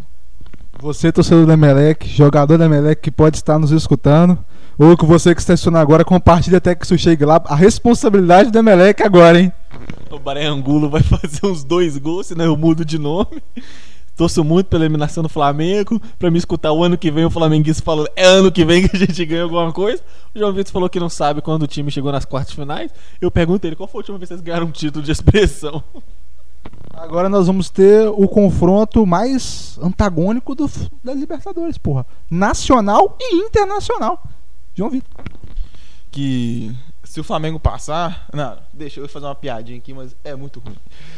Você, 0.80 1.12
torcedor 1.12 1.46
do 1.46 1.52
Emelec, 1.52 2.08
jogador 2.08 2.58
do 2.58 2.64
Emelec 2.64 3.02
que 3.02 3.12
pode 3.12 3.38
estar 3.38 3.60
nos 3.60 3.72
escutando, 3.72 4.38
ou 4.78 4.98
que 4.98 5.06
você 5.06 5.36
que 5.36 5.42
está 5.42 5.54
assistindo 5.54 5.78
agora, 5.78 6.04
compartilhe 6.04 6.56
até 6.56 6.74
que 6.74 6.84
isso 6.84 6.98
chegue 6.98 7.24
lá. 7.24 7.42
A 7.46 7.56
responsabilidade 7.56 8.52
do 8.52 8.58
Emelec 8.58 9.04
agora, 9.04 9.40
hein? 9.40 9.52
O 10.10 10.20
Barangulo 10.20 10.90
vai 10.90 11.02
fazer 11.04 11.46
uns 11.46 11.64
dois 11.64 11.98
gols, 11.98 12.28
senão 12.28 12.46
eu 12.46 12.58
mudo 12.58 12.84
de 12.84 12.98
nome. 12.98 13.42
Torço 14.16 14.44
muito 14.44 14.68
pela 14.68 14.84
eliminação 14.84 15.24
do 15.24 15.30
Flamengo. 15.30 16.00
Pra 16.20 16.30
me 16.30 16.38
escutar 16.38 16.72
o 16.72 16.84
ano 16.84 16.98
que 16.98 17.10
vem 17.10 17.26
o 17.26 17.32
flamenguista 17.32 17.84
falando 17.84 18.10
é 18.16 18.26
ano 18.26 18.52
que 18.52 18.64
vem 18.64 18.88
que 18.88 18.96
a 18.96 19.00
gente 19.00 19.26
ganha 19.26 19.44
alguma 19.44 19.72
coisa. 19.72 20.04
O 20.36 20.40
João 20.40 20.54
Vitor 20.54 20.72
falou 20.72 20.90
que 20.90 21.00
não 21.00 21.10
sabe 21.10 21.42
quando 21.42 21.64
o 21.64 21.68
time 21.68 21.90
chegou 21.90 22.12
nas 22.12 22.26
quartas 22.26 22.54
finais. 22.54 22.92
Eu 23.20 23.32
pergunto 23.32 23.66
ele 23.66 23.76
qual 23.76 23.88
foi 23.88 24.00
a 24.00 24.02
última 24.02 24.18
vez 24.18 24.30
que 24.30 24.36
vocês 24.36 24.46
ganharam 24.46 24.68
um 24.68 24.72
título 24.72 25.04
de 25.04 25.12
expressão. 25.12 25.84
Agora 26.94 27.28
nós 27.28 27.48
vamos 27.48 27.72
ter 27.72 28.08
o 28.08 28.28
confronto 28.28 29.06
mais 29.06 29.80
antagônico 29.82 30.54
do, 30.54 30.70
da 31.04 31.14
Libertadores, 31.14 31.78
porra. 31.78 32.06
Nacional 32.30 33.18
e 33.20 33.36
internacional. 33.38 34.24
João 34.76 34.92
Vitor. 34.92 35.26
Que 36.12 36.74
se 37.04 37.20
o 37.20 37.24
Flamengo 37.24 37.60
passar. 37.60 38.28
Não, 38.32 38.58
deixa 38.72 39.00
eu 39.00 39.10
fazer 39.10 39.26
uma 39.26 39.36
piadinha 39.36 39.78
aqui, 39.78 39.94
mas 39.94 40.16
é 40.24 40.36
muito 40.36 40.60
ruim. 40.60 40.76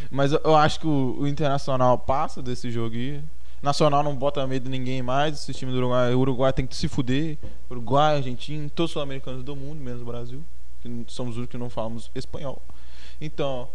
Mas 0.09 0.31
eu, 0.31 0.39
eu 0.45 0.55
acho 0.55 0.79
que 0.79 0.87
o, 0.87 1.17
o, 1.19 1.27
Internacional 1.27 1.97
passa 1.97 2.41
desse 2.41 2.71
jogo 2.71 2.95
aí. 2.95 3.21
Nacional 3.61 4.03
não 4.03 4.15
bota 4.15 4.45
medo 4.47 4.63
de 4.63 4.69
ninguém 4.69 5.01
mais. 5.01 5.35
Esse 5.35 5.53
time 5.53 5.71
do 5.71 5.77
Uruguai, 5.77 6.13
o 6.13 6.19
Uruguai 6.19 6.53
tem 6.53 6.65
que 6.65 6.75
se 6.75 6.87
fuder. 6.87 7.37
Uruguai, 7.69 8.17
Argentina, 8.17 8.69
todos 8.73 8.91
os 8.91 8.93
sul-americanos 8.93 9.43
do 9.43 9.55
mundo, 9.55 9.81
menos 9.81 10.01
o 10.01 10.05
Brasil. 10.05 10.41
Que 10.81 11.05
somos 11.07 11.37
os 11.37 11.47
que 11.47 11.57
não 11.57 11.69
falamos 11.69 12.09
espanhol. 12.15 12.61
Então, 13.19 13.67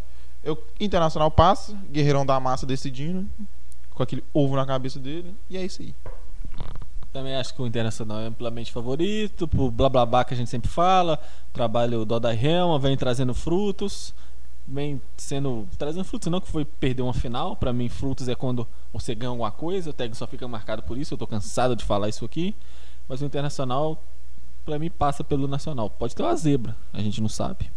eu, 0.42 0.62
Internacional 0.78 1.30
passa, 1.30 1.76
Guerreirão 1.90 2.24
da 2.24 2.40
massa 2.40 2.66
decidindo, 2.66 3.28
com 3.90 4.02
aquele 4.02 4.24
ovo 4.32 4.56
na 4.56 4.64
cabeça 4.64 4.98
dele, 4.98 5.34
e 5.48 5.56
é 5.56 5.64
isso 5.64 5.82
aí. 5.82 5.94
Também 7.12 7.34
acho 7.34 7.54
que 7.54 7.60
o 7.60 7.66
Internacional 7.66 8.20
é 8.20 8.26
amplamente 8.26 8.72
favorito, 8.72 9.48
por 9.48 9.70
blá 9.70 9.88
blá 9.88 10.06
blá 10.06 10.24
que 10.24 10.32
a 10.32 10.36
gente 10.36 10.48
sempre 10.48 10.70
fala. 10.70 11.18
Trabalho 11.52 12.04
do 12.04 12.14
Odai 12.14 12.38
Helma 12.40 12.78
vem 12.78 12.96
trazendo 12.96 13.34
frutos, 13.34 14.14
vem 14.66 15.02
sendo. 15.16 15.66
trazendo 15.76 16.04
frutos, 16.04 16.30
não 16.30 16.40
que 16.40 16.48
foi 16.48 16.64
perder 16.64 17.02
uma 17.02 17.12
final. 17.12 17.56
Para 17.56 17.72
mim, 17.72 17.88
frutos 17.88 18.28
é 18.28 18.36
quando 18.36 18.64
você 18.92 19.12
ganha 19.12 19.30
alguma 19.30 19.50
coisa, 19.50 19.90
o 19.90 19.92
tag 19.92 20.16
só 20.16 20.26
fica 20.26 20.46
marcado 20.46 20.82
por 20.84 20.96
isso. 20.96 21.12
Eu 21.12 21.18
tô 21.18 21.26
cansado 21.26 21.74
de 21.74 21.84
falar 21.84 22.08
isso 22.08 22.24
aqui. 22.24 22.54
Mas 23.08 23.20
o 23.20 23.24
Internacional, 23.24 24.00
para 24.64 24.78
mim, 24.78 24.88
passa 24.88 25.24
pelo 25.24 25.48
Nacional. 25.48 25.90
Pode 25.90 26.14
ter 26.14 26.22
uma 26.22 26.36
zebra, 26.36 26.76
a 26.92 27.00
gente 27.02 27.20
não 27.20 27.28
sabe. 27.28 27.68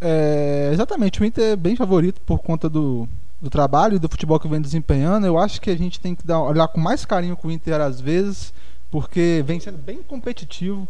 É, 0.00 0.70
exatamente, 0.72 1.20
o 1.20 1.24
Inter 1.24 1.52
é 1.52 1.56
bem 1.56 1.76
favorito 1.76 2.20
por 2.20 2.38
conta 2.38 2.68
do, 2.68 3.08
do 3.40 3.48
trabalho 3.48 3.96
e 3.96 3.98
do 3.98 4.08
futebol 4.08 4.38
que 4.38 4.48
vem 4.48 4.60
desempenhando. 4.60 5.26
Eu 5.26 5.38
acho 5.38 5.60
que 5.60 5.70
a 5.70 5.76
gente 5.76 6.00
tem 6.00 6.14
que 6.14 6.26
dar, 6.26 6.40
olhar 6.40 6.68
com 6.68 6.80
mais 6.80 7.04
carinho 7.04 7.36
com 7.36 7.48
o 7.48 7.52
Inter 7.52 7.80
às 7.80 8.00
vezes, 8.00 8.52
porque 8.90 9.42
vem 9.46 9.60
sendo 9.60 9.78
bem 9.78 10.02
competitivo 10.02 10.88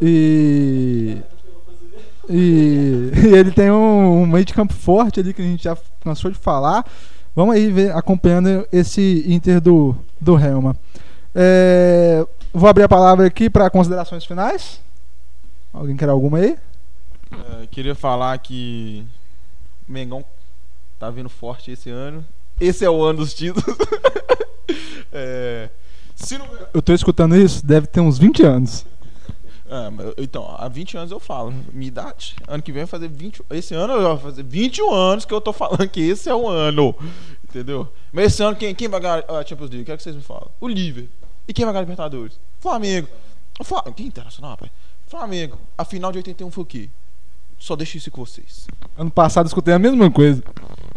e 0.00 1.18
e, 2.28 3.12
e 3.14 3.34
ele 3.34 3.50
tem 3.52 3.70
um, 3.70 4.22
um, 4.22 4.26
meio 4.26 4.44
de 4.44 4.52
campo 4.52 4.72
forte 4.72 5.20
ali 5.20 5.32
que 5.32 5.42
a 5.42 5.44
gente 5.44 5.64
já 5.64 5.76
cansou 6.02 6.30
de 6.30 6.38
falar. 6.38 6.84
Vamos 7.34 7.54
aí 7.54 7.70
ver, 7.70 7.94
acompanhando 7.94 8.66
esse 8.72 9.24
Inter 9.26 9.60
do, 9.60 9.94
do 10.20 10.38
Helma. 10.38 10.76
É, 11.34 12.26
vou 12.52 12.68
abrir 12.68 12.84
a 12.84 12.88
palavra 12.88 13.26
aqui 13.26 13.50
para 13.50 13.70
considerações 13.70 14.24
finais. 14.24 14.80
Alguém 15.72 15.96
quer 15.96 16.08
alguma 16.08 16.38
aí? 16.38 16.56
É, 17.30 17.66
queria 17.66 17.94
falar 17.94 18.38
que 18.38 19.04
o 19.88 19.92
Mengão 19.92 20.24
tá 20.98 21.10
vindo 21.10 21.28
forte 21.28 21.70
esse 21.70 21.90
ano. 21.90 22.24
Esse 22.60 22.84
é 22.84 22.90
o 22.90 23.02
ano 23.02 23.18
dos 23.18 23.34
títulos. 23.34 23.64
é, 25.12 25.68
não... 26.32 26.48
Eu 26.72 26.82
tô 26.82 26.92
escutando 26.92 27.36
isso, 27.36 27.64
deve 27.64 27.86
ter 27.86 28.00
uns 28.00 28.18
20 28.18 28.42
anos. 28.42 28.86
É, 29.68 30.22
então, 30.22 30.54
há 30.56 30.68
20 30.68 30.96
anos 30.96 31.10
eu 31.10 31.18
falo, 31.18 31.52
minha 31.72 31.88
idade. 31.88 32.36
Ano 32.46 32.62
que 32.62 32.72
vem 32.72 32.84
vai 32.84 32.86
fazer 32.86 33.08
20. 33.08 33.42
Esse 33.50 33.74
ano 33.74 33.94
eu 33.94 34.02
vou 34.02 34.18
fazer 34.18 34.42
21 34.44 34.92
anos 34.94 35.24
que 35.24 35.34
eu 35.34 35.40
tô 35.40 35.52
falando 35.52 35.88
que 35.88 36.00
esse 36.00 36.28
é 36.28 36.34
o 36.34 36.48
ano. 36.48 36.94
Entendeu? 37.44 37.88
Mas 38.12 38.26
esse 38.32 38.42
ano 38.42 38.56
quem, 38.56 38.74
quem 38.74 38.88
vai 38.88 39.00
ganhar 39.00 39.24
a 39.28 39.44
Champions 39.44 39.70
League? 39.70 39.84
Quero 39.84 39.96
que 39.98 40.04
vocês 40.04 40.16
me 40.16 40.22
falem. 40.22 40.48
O 40.60 40.68
Liverpool. 40.68 41.10
E 41.48 41.52
quem 41.52 41.64
vai 41.64 41.72
ganhar 41.72 41.82
a 41.82 41.84
Libertadores? 41.84 42.38
Flamengo. 42.60 43.08
O 43.58 43.64
Flamengo. 43.64 43.94
Quem 43.94 44.06
internacional, 44.06 44.52
rapaz? 44.52 44.70
Flamengo. 45.06 45.58
A 45.76 45.84
final 45.84 46.12
de 46.12 46.18
81 46.18 46.50
foi 46.50 46.62
o 46.62 46.66
quê? 46.66 46.90
Só 47.58 47.74
deixo 47.74 47.96
isso 47.96 48.10
com 48.10 48.24
vocês. 48.24 48.66
Ano 48.96 49.10
passado 49.10 49.46
escutei 49.46 49.74
a 49.74 49.78
mesma 49.78 50.10
coisa. 50.10 50.42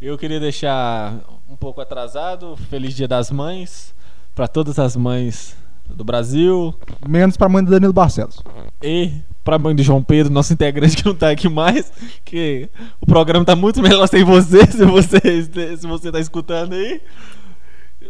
Eu 0.02 0.18
queria 0.18 0.40
deixar 0.40 1.20
um 1.50 1.56
pouco 1.56 1.82
atrasado. 1.82 2.56
Feliz 2.70 2.96
Dia 2.96 3.08
das 3.08 3.32
Mães 3.32 3.94
para 4.36 4.48
todas 4.48 4.80
as 4.80 4.96
mães 4.96 5.56
do 5.90 6.04
Brasil. 6.04 6.74
Menos 7.08 7.36
para 7.36 7.48
a 7.48 7.50
mãe 7.50 7.64
do 7.64 7.72
Danilo 7.72 7.92
Barcelos. 7.92 8.42
E 8.82 9.12
para 9.44 9.56
a 9.56 9.60
mãe 9.60 9.76
do 9.76 9.82
João 9.82 10.04
Pedro, 10.04 10.32
nosso 10.32 10.54
integrante 10.54 10.98
que 10.98 11.06
não 11.06 11.14
está 11.14 11.32
aqui 11.32 11.50
mais, 11.50 11.92
que 12.24 12.70
o 13.02 13.06
programa 13.06 13.44
está 13.44 13.56
muito 13.56 13.82
melhor 13.82 14.08
sem 14.08 14.24
você, 14.24 14.66
se 14.72 14.86
você 14.86 15.20
se 15.78 15.88
você 15.88 16.12
tá 16.12 16.20
escutando 16.20 16.74
aí. 16.74 17.02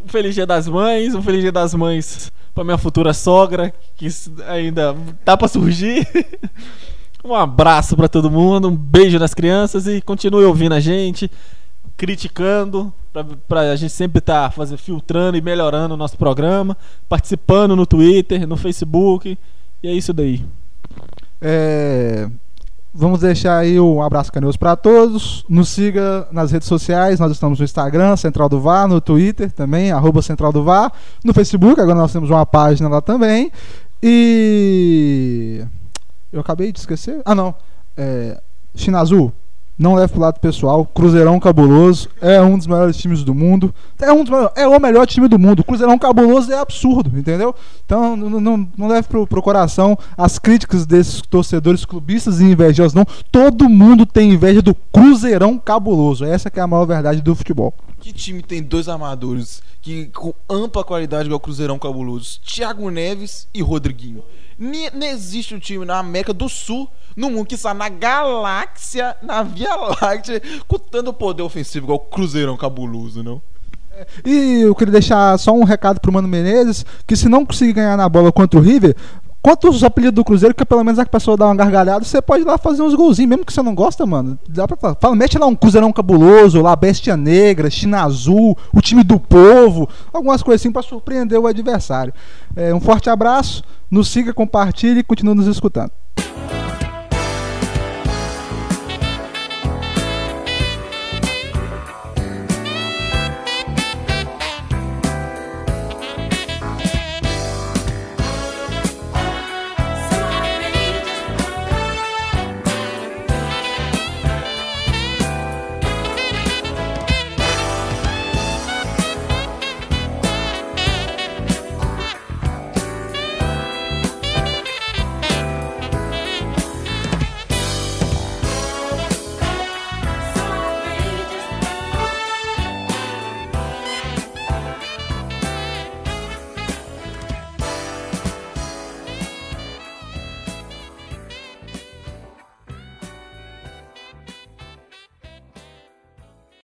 Um 0.04 0.08
feliz 0.08 0.36
Dia 0.36 0.46
das 0.46 0.68
Mães, 0.68 1.16
um 1.16 1.22
feliz 1.22 1.42
Dia 1.42 1.52
das 1.52 1.74
Mães 1.74 2.32
para 2.54 2.64
minha 2.64 2.78
futura 2.78 3.14
sogra, 3.14 3.74
que 3.96 4.08
ainda 4.48 4.96
tá 5.24 5.38
para 5.38 5.48
surgir. 5.48 6.08
Um 7.24 7.36
abraço 7.36 7.98
para 7.98 8.08
todo 8.08 8.32
mundo, 8.32 8.70
um 8.70 8.76
beijo 8.76 9.20
nas 9.20 9.34
crianças 9.34 9.88
e 9.88 10.02
continue 10.02 10.46
ouvindo 10.46 10.74
a 10.74 10.80
gente, 10.80 11.30
criticando, 11.98 12.94
para 13.48 13.72
a 13.72 13.76
gente 13.76 13.92
sempre 13.92 14.20
estar 14.20 14.50
tá 14.50 14.78
filtrando 14.78 15.38
e 15.38 15.42
melhorando 15.42 15.96
o 15.96 15.98
nosso 15.98 16.18
programa, 16.18 16.78
participando 17.10 17.76
no 17.76 17.86
Twitter, 17.86 18.48
no 18.48 18.56
Facebook, 18.56 19.38
e 19.84 19.88
é 19.88 19.92
isso 19.92 20.14
daí. 20.14 20.46
É, 21.42 22.30
vamos 22.94 23.20
deixar 23.20 23.58
aí 23.58 23.78
um 23.80 24.02
abraço 24.02 24.32
carinhoso 24.32 24.58
para 24.58 24.76
todos. 24.78 25.46
Nos 25.50 25.70
siga 25.70 26.28
nas 26.32 26.52
redes 26.52 26.68
sociais. 26.68 27.20
Nós 27.20 27.32
estamos 27.32 27.60
no 27.60 27.66
Instagram, 27.66 28.16
Central 28.16 28.48
do 28.48 28.60
VAR, 28.60 28.88
no 28.88 29.02
Twitter 29.02 29.52
também, 29.52 29.92
arroba 29.92 30.22
Central 30.22 30.52
do 30.52 30.64
VAR, 30.64 30.92
no 31.24 31.34
Facebook, 31.34 31.80
agora 31.80 31.98
nós 31.98 32.14
temos 32.14 32.30
uma 32.30 32.46
página 32.46 32.88
lá 32.88 33.02
também. 33.02 33.52
E 34.02 35.66
eu 36.32 36.42
acabei 36.42 36.72
de 36.72 36.80
esquecer. 36.80 37.22
Ah, 37.26 37.36
não. 37.36 37.54
É, 37.98 38.40
China 38.76 39.00
Azul, 39.00 39.34
não 39.80 39.96
leve 39.96 40.12
pro 40.12 40.22
lado 40.22 40.42
pessoal. 40.42 40.86
Cruzeirão 40.86 41.40
cabuloso. 41.40 42.10
É 42.22 42.42
um 42.42 42.58
dos 42.58 42.68
melhores 42.68 42.98
times 42.98 43.24
do 43.24 43.34
mundo. 43.34 43.74
É, 43.98 44.12
um 44.12 44.26
dos 44.26 44.52
é 44.58 44.68
o 44.68 44.78
melhor 44.78 45.08
time 45.08 45.30
do 45.30 45.40
mundo. 45.40 45.64
Cruzeirão 45.64 45.98
cabuloso 45.98 46.52
é 46.52 46.60
absurdo, 46.60 47.18
entendeu? 47.18 47.56
Então 47.86 48.18
não, 48.18 48.42
não, 48.42 48.70
não 48.78 48.88
leve 48.90 49.08
pro, 49.08 49.26
pro 49.26 49.42
coração 49.42 49.98
as 50.18 50.38
críticas 50.38 50.86
desses 50.86 51.22
torcedores 51.22 51.86
clubistas 51.86 52.42
e 52.42 52.44
invejosos, 52.44 52.94
não. 52.94 53.06
Todo 53.32 53.70
mundo 53.70 54.06
tem 54.06 54.34
inveja 54.34 54.62
do 54.62 54.76
Cruzeirão 54.76 55.58
cabuloso. 55.58 56.26
Essa 56.26 56.52
que 56.52 56.60
é 56.60 56.62
a 56.62 56.68
maior 56.68 56.86
verdade 56.86 57.22
do 57.22 57.34
futebol. 57.34 57.74
Que 58.02 58.12
time 58.12 58.44
tem 58.44 58.62
dois 58.62 58.90
armadores 58.90 59.64
que 59.82 60.08
com 60.08 60.34
ampla 60.50 60.84
qualidade 60.84 61.28
igual 61.28 61.38
o 61.38 61.42
Cruzeirão 61.42 61.80
cabuloso? 61.80 62.42
Thiago 62.46 62.90
Neves 62.90 63.48
e 63.54 63.62
Rodriguinho. 63.62 64.24
Não 64.60 65.08
existe 65.08 65.56
um 65.56 65.60
time 65.60 65.86
na 65.86 66.00
América 66.00 66.34
do 66.34 66.50
Sul, 66.50 66.90
no 67.16 67.30
mundo 67.30 67.48
que 67.48 67.56
está 67.56 67.74
na 67.74 67.88
galáxia, 67.88 69.16
na 69.22 69.42
Via 69.42 69.74
Láctea, 69.76 70.42
com 70.68 70.78
tanto 70.78 71.14
poder 71.14 71.44
ofensivo 71.44 71.86
igual 71.86 71.98
o 71.98 72.10
Cruzeirão 72.10 72.58
cabuloso, 72.58 73.24
não? 73.24 73.42
E 74.26 74.62
eu 74.62 74.76
queria 74.76 74.94
deixar 74.94 75.38
só 75.38 75.54
um 75.54 75.64
recado 75.64 76.00
pro 76.00 76.12
Mano 76.12 76.28
Menezes, 76.28 76.86
que 77.08 77.16
se 77.16 77.30
não 77.30 77.46
conseguir 77.46 77.74
ganhar 77.74 77.98
na 77.98 78.08
bola 78.08 78.32
contra 78.32 78.60
o 78.60 78.64
River, 78.64 78.96
Quanto 79.42 79.70
os 79.70 79.84
apelidos 79.86 80.16
do 80.16 80.26
Cruzeiro, 80.26 80.54
que 80.54 80.66
pelo 80.66 80.84
menos 80.84 81.00
a 81.00 81.06
pessoa 81.06 81.38
dá 81.38 81.46
uma 81.46 81.56
gargalhada, 81.56 82.04
você 82.04 82.22
pode 82.22 82.44
ir 82.44 82.46
lá 82.46 82.58
fazer 82.58 82.82
uns 82.82 82.94
golzinhos, 82.94 83.30
mesmo 83.30 83.46
que 83.46 83.54
você 83.54 83.62
não 83.62 83.74
gosta, 83.74 84.06
mano. 84.06 84.38
Dá 84.48 84.68
pra 84.68 84.76
falar. 84.76 84.98
Fala, 85.00 85.16
mete 85.16 85.38
lá 85.38 85.46
um 85.46 85.56
Cruzeirão 85.56 85.94
cabuloso, 85.94 86.62
lá, 86.62 86.76
Bestia 86.76 87.16
Negra, 87.16 87.70
China 87.70 88.04
Azul, 88.04 88.58
o 88.74 88.82
time 88.82 89.02
do 89.02 89.18
povo, 89.18 89.88
algumas 90.12 90.44
coisas 90.44 90.62
assim 90.62 90.72
pra 90.72 90.82
surpreender 90.82 91.40
o 91.40 91.48
adversário. 91.48 92.14
É, 92.54 92.74
um 92.74 92.82
forte 92.82 93.10
abraço, 93.10 93.64
nos 93.90 94.10
siga, 94.10 94.34
compartilhe 94.34 95.00
e 95.00 95.04
continue 95.04 95.36
nos 95.36 95.48
escutando. 95.48 95.92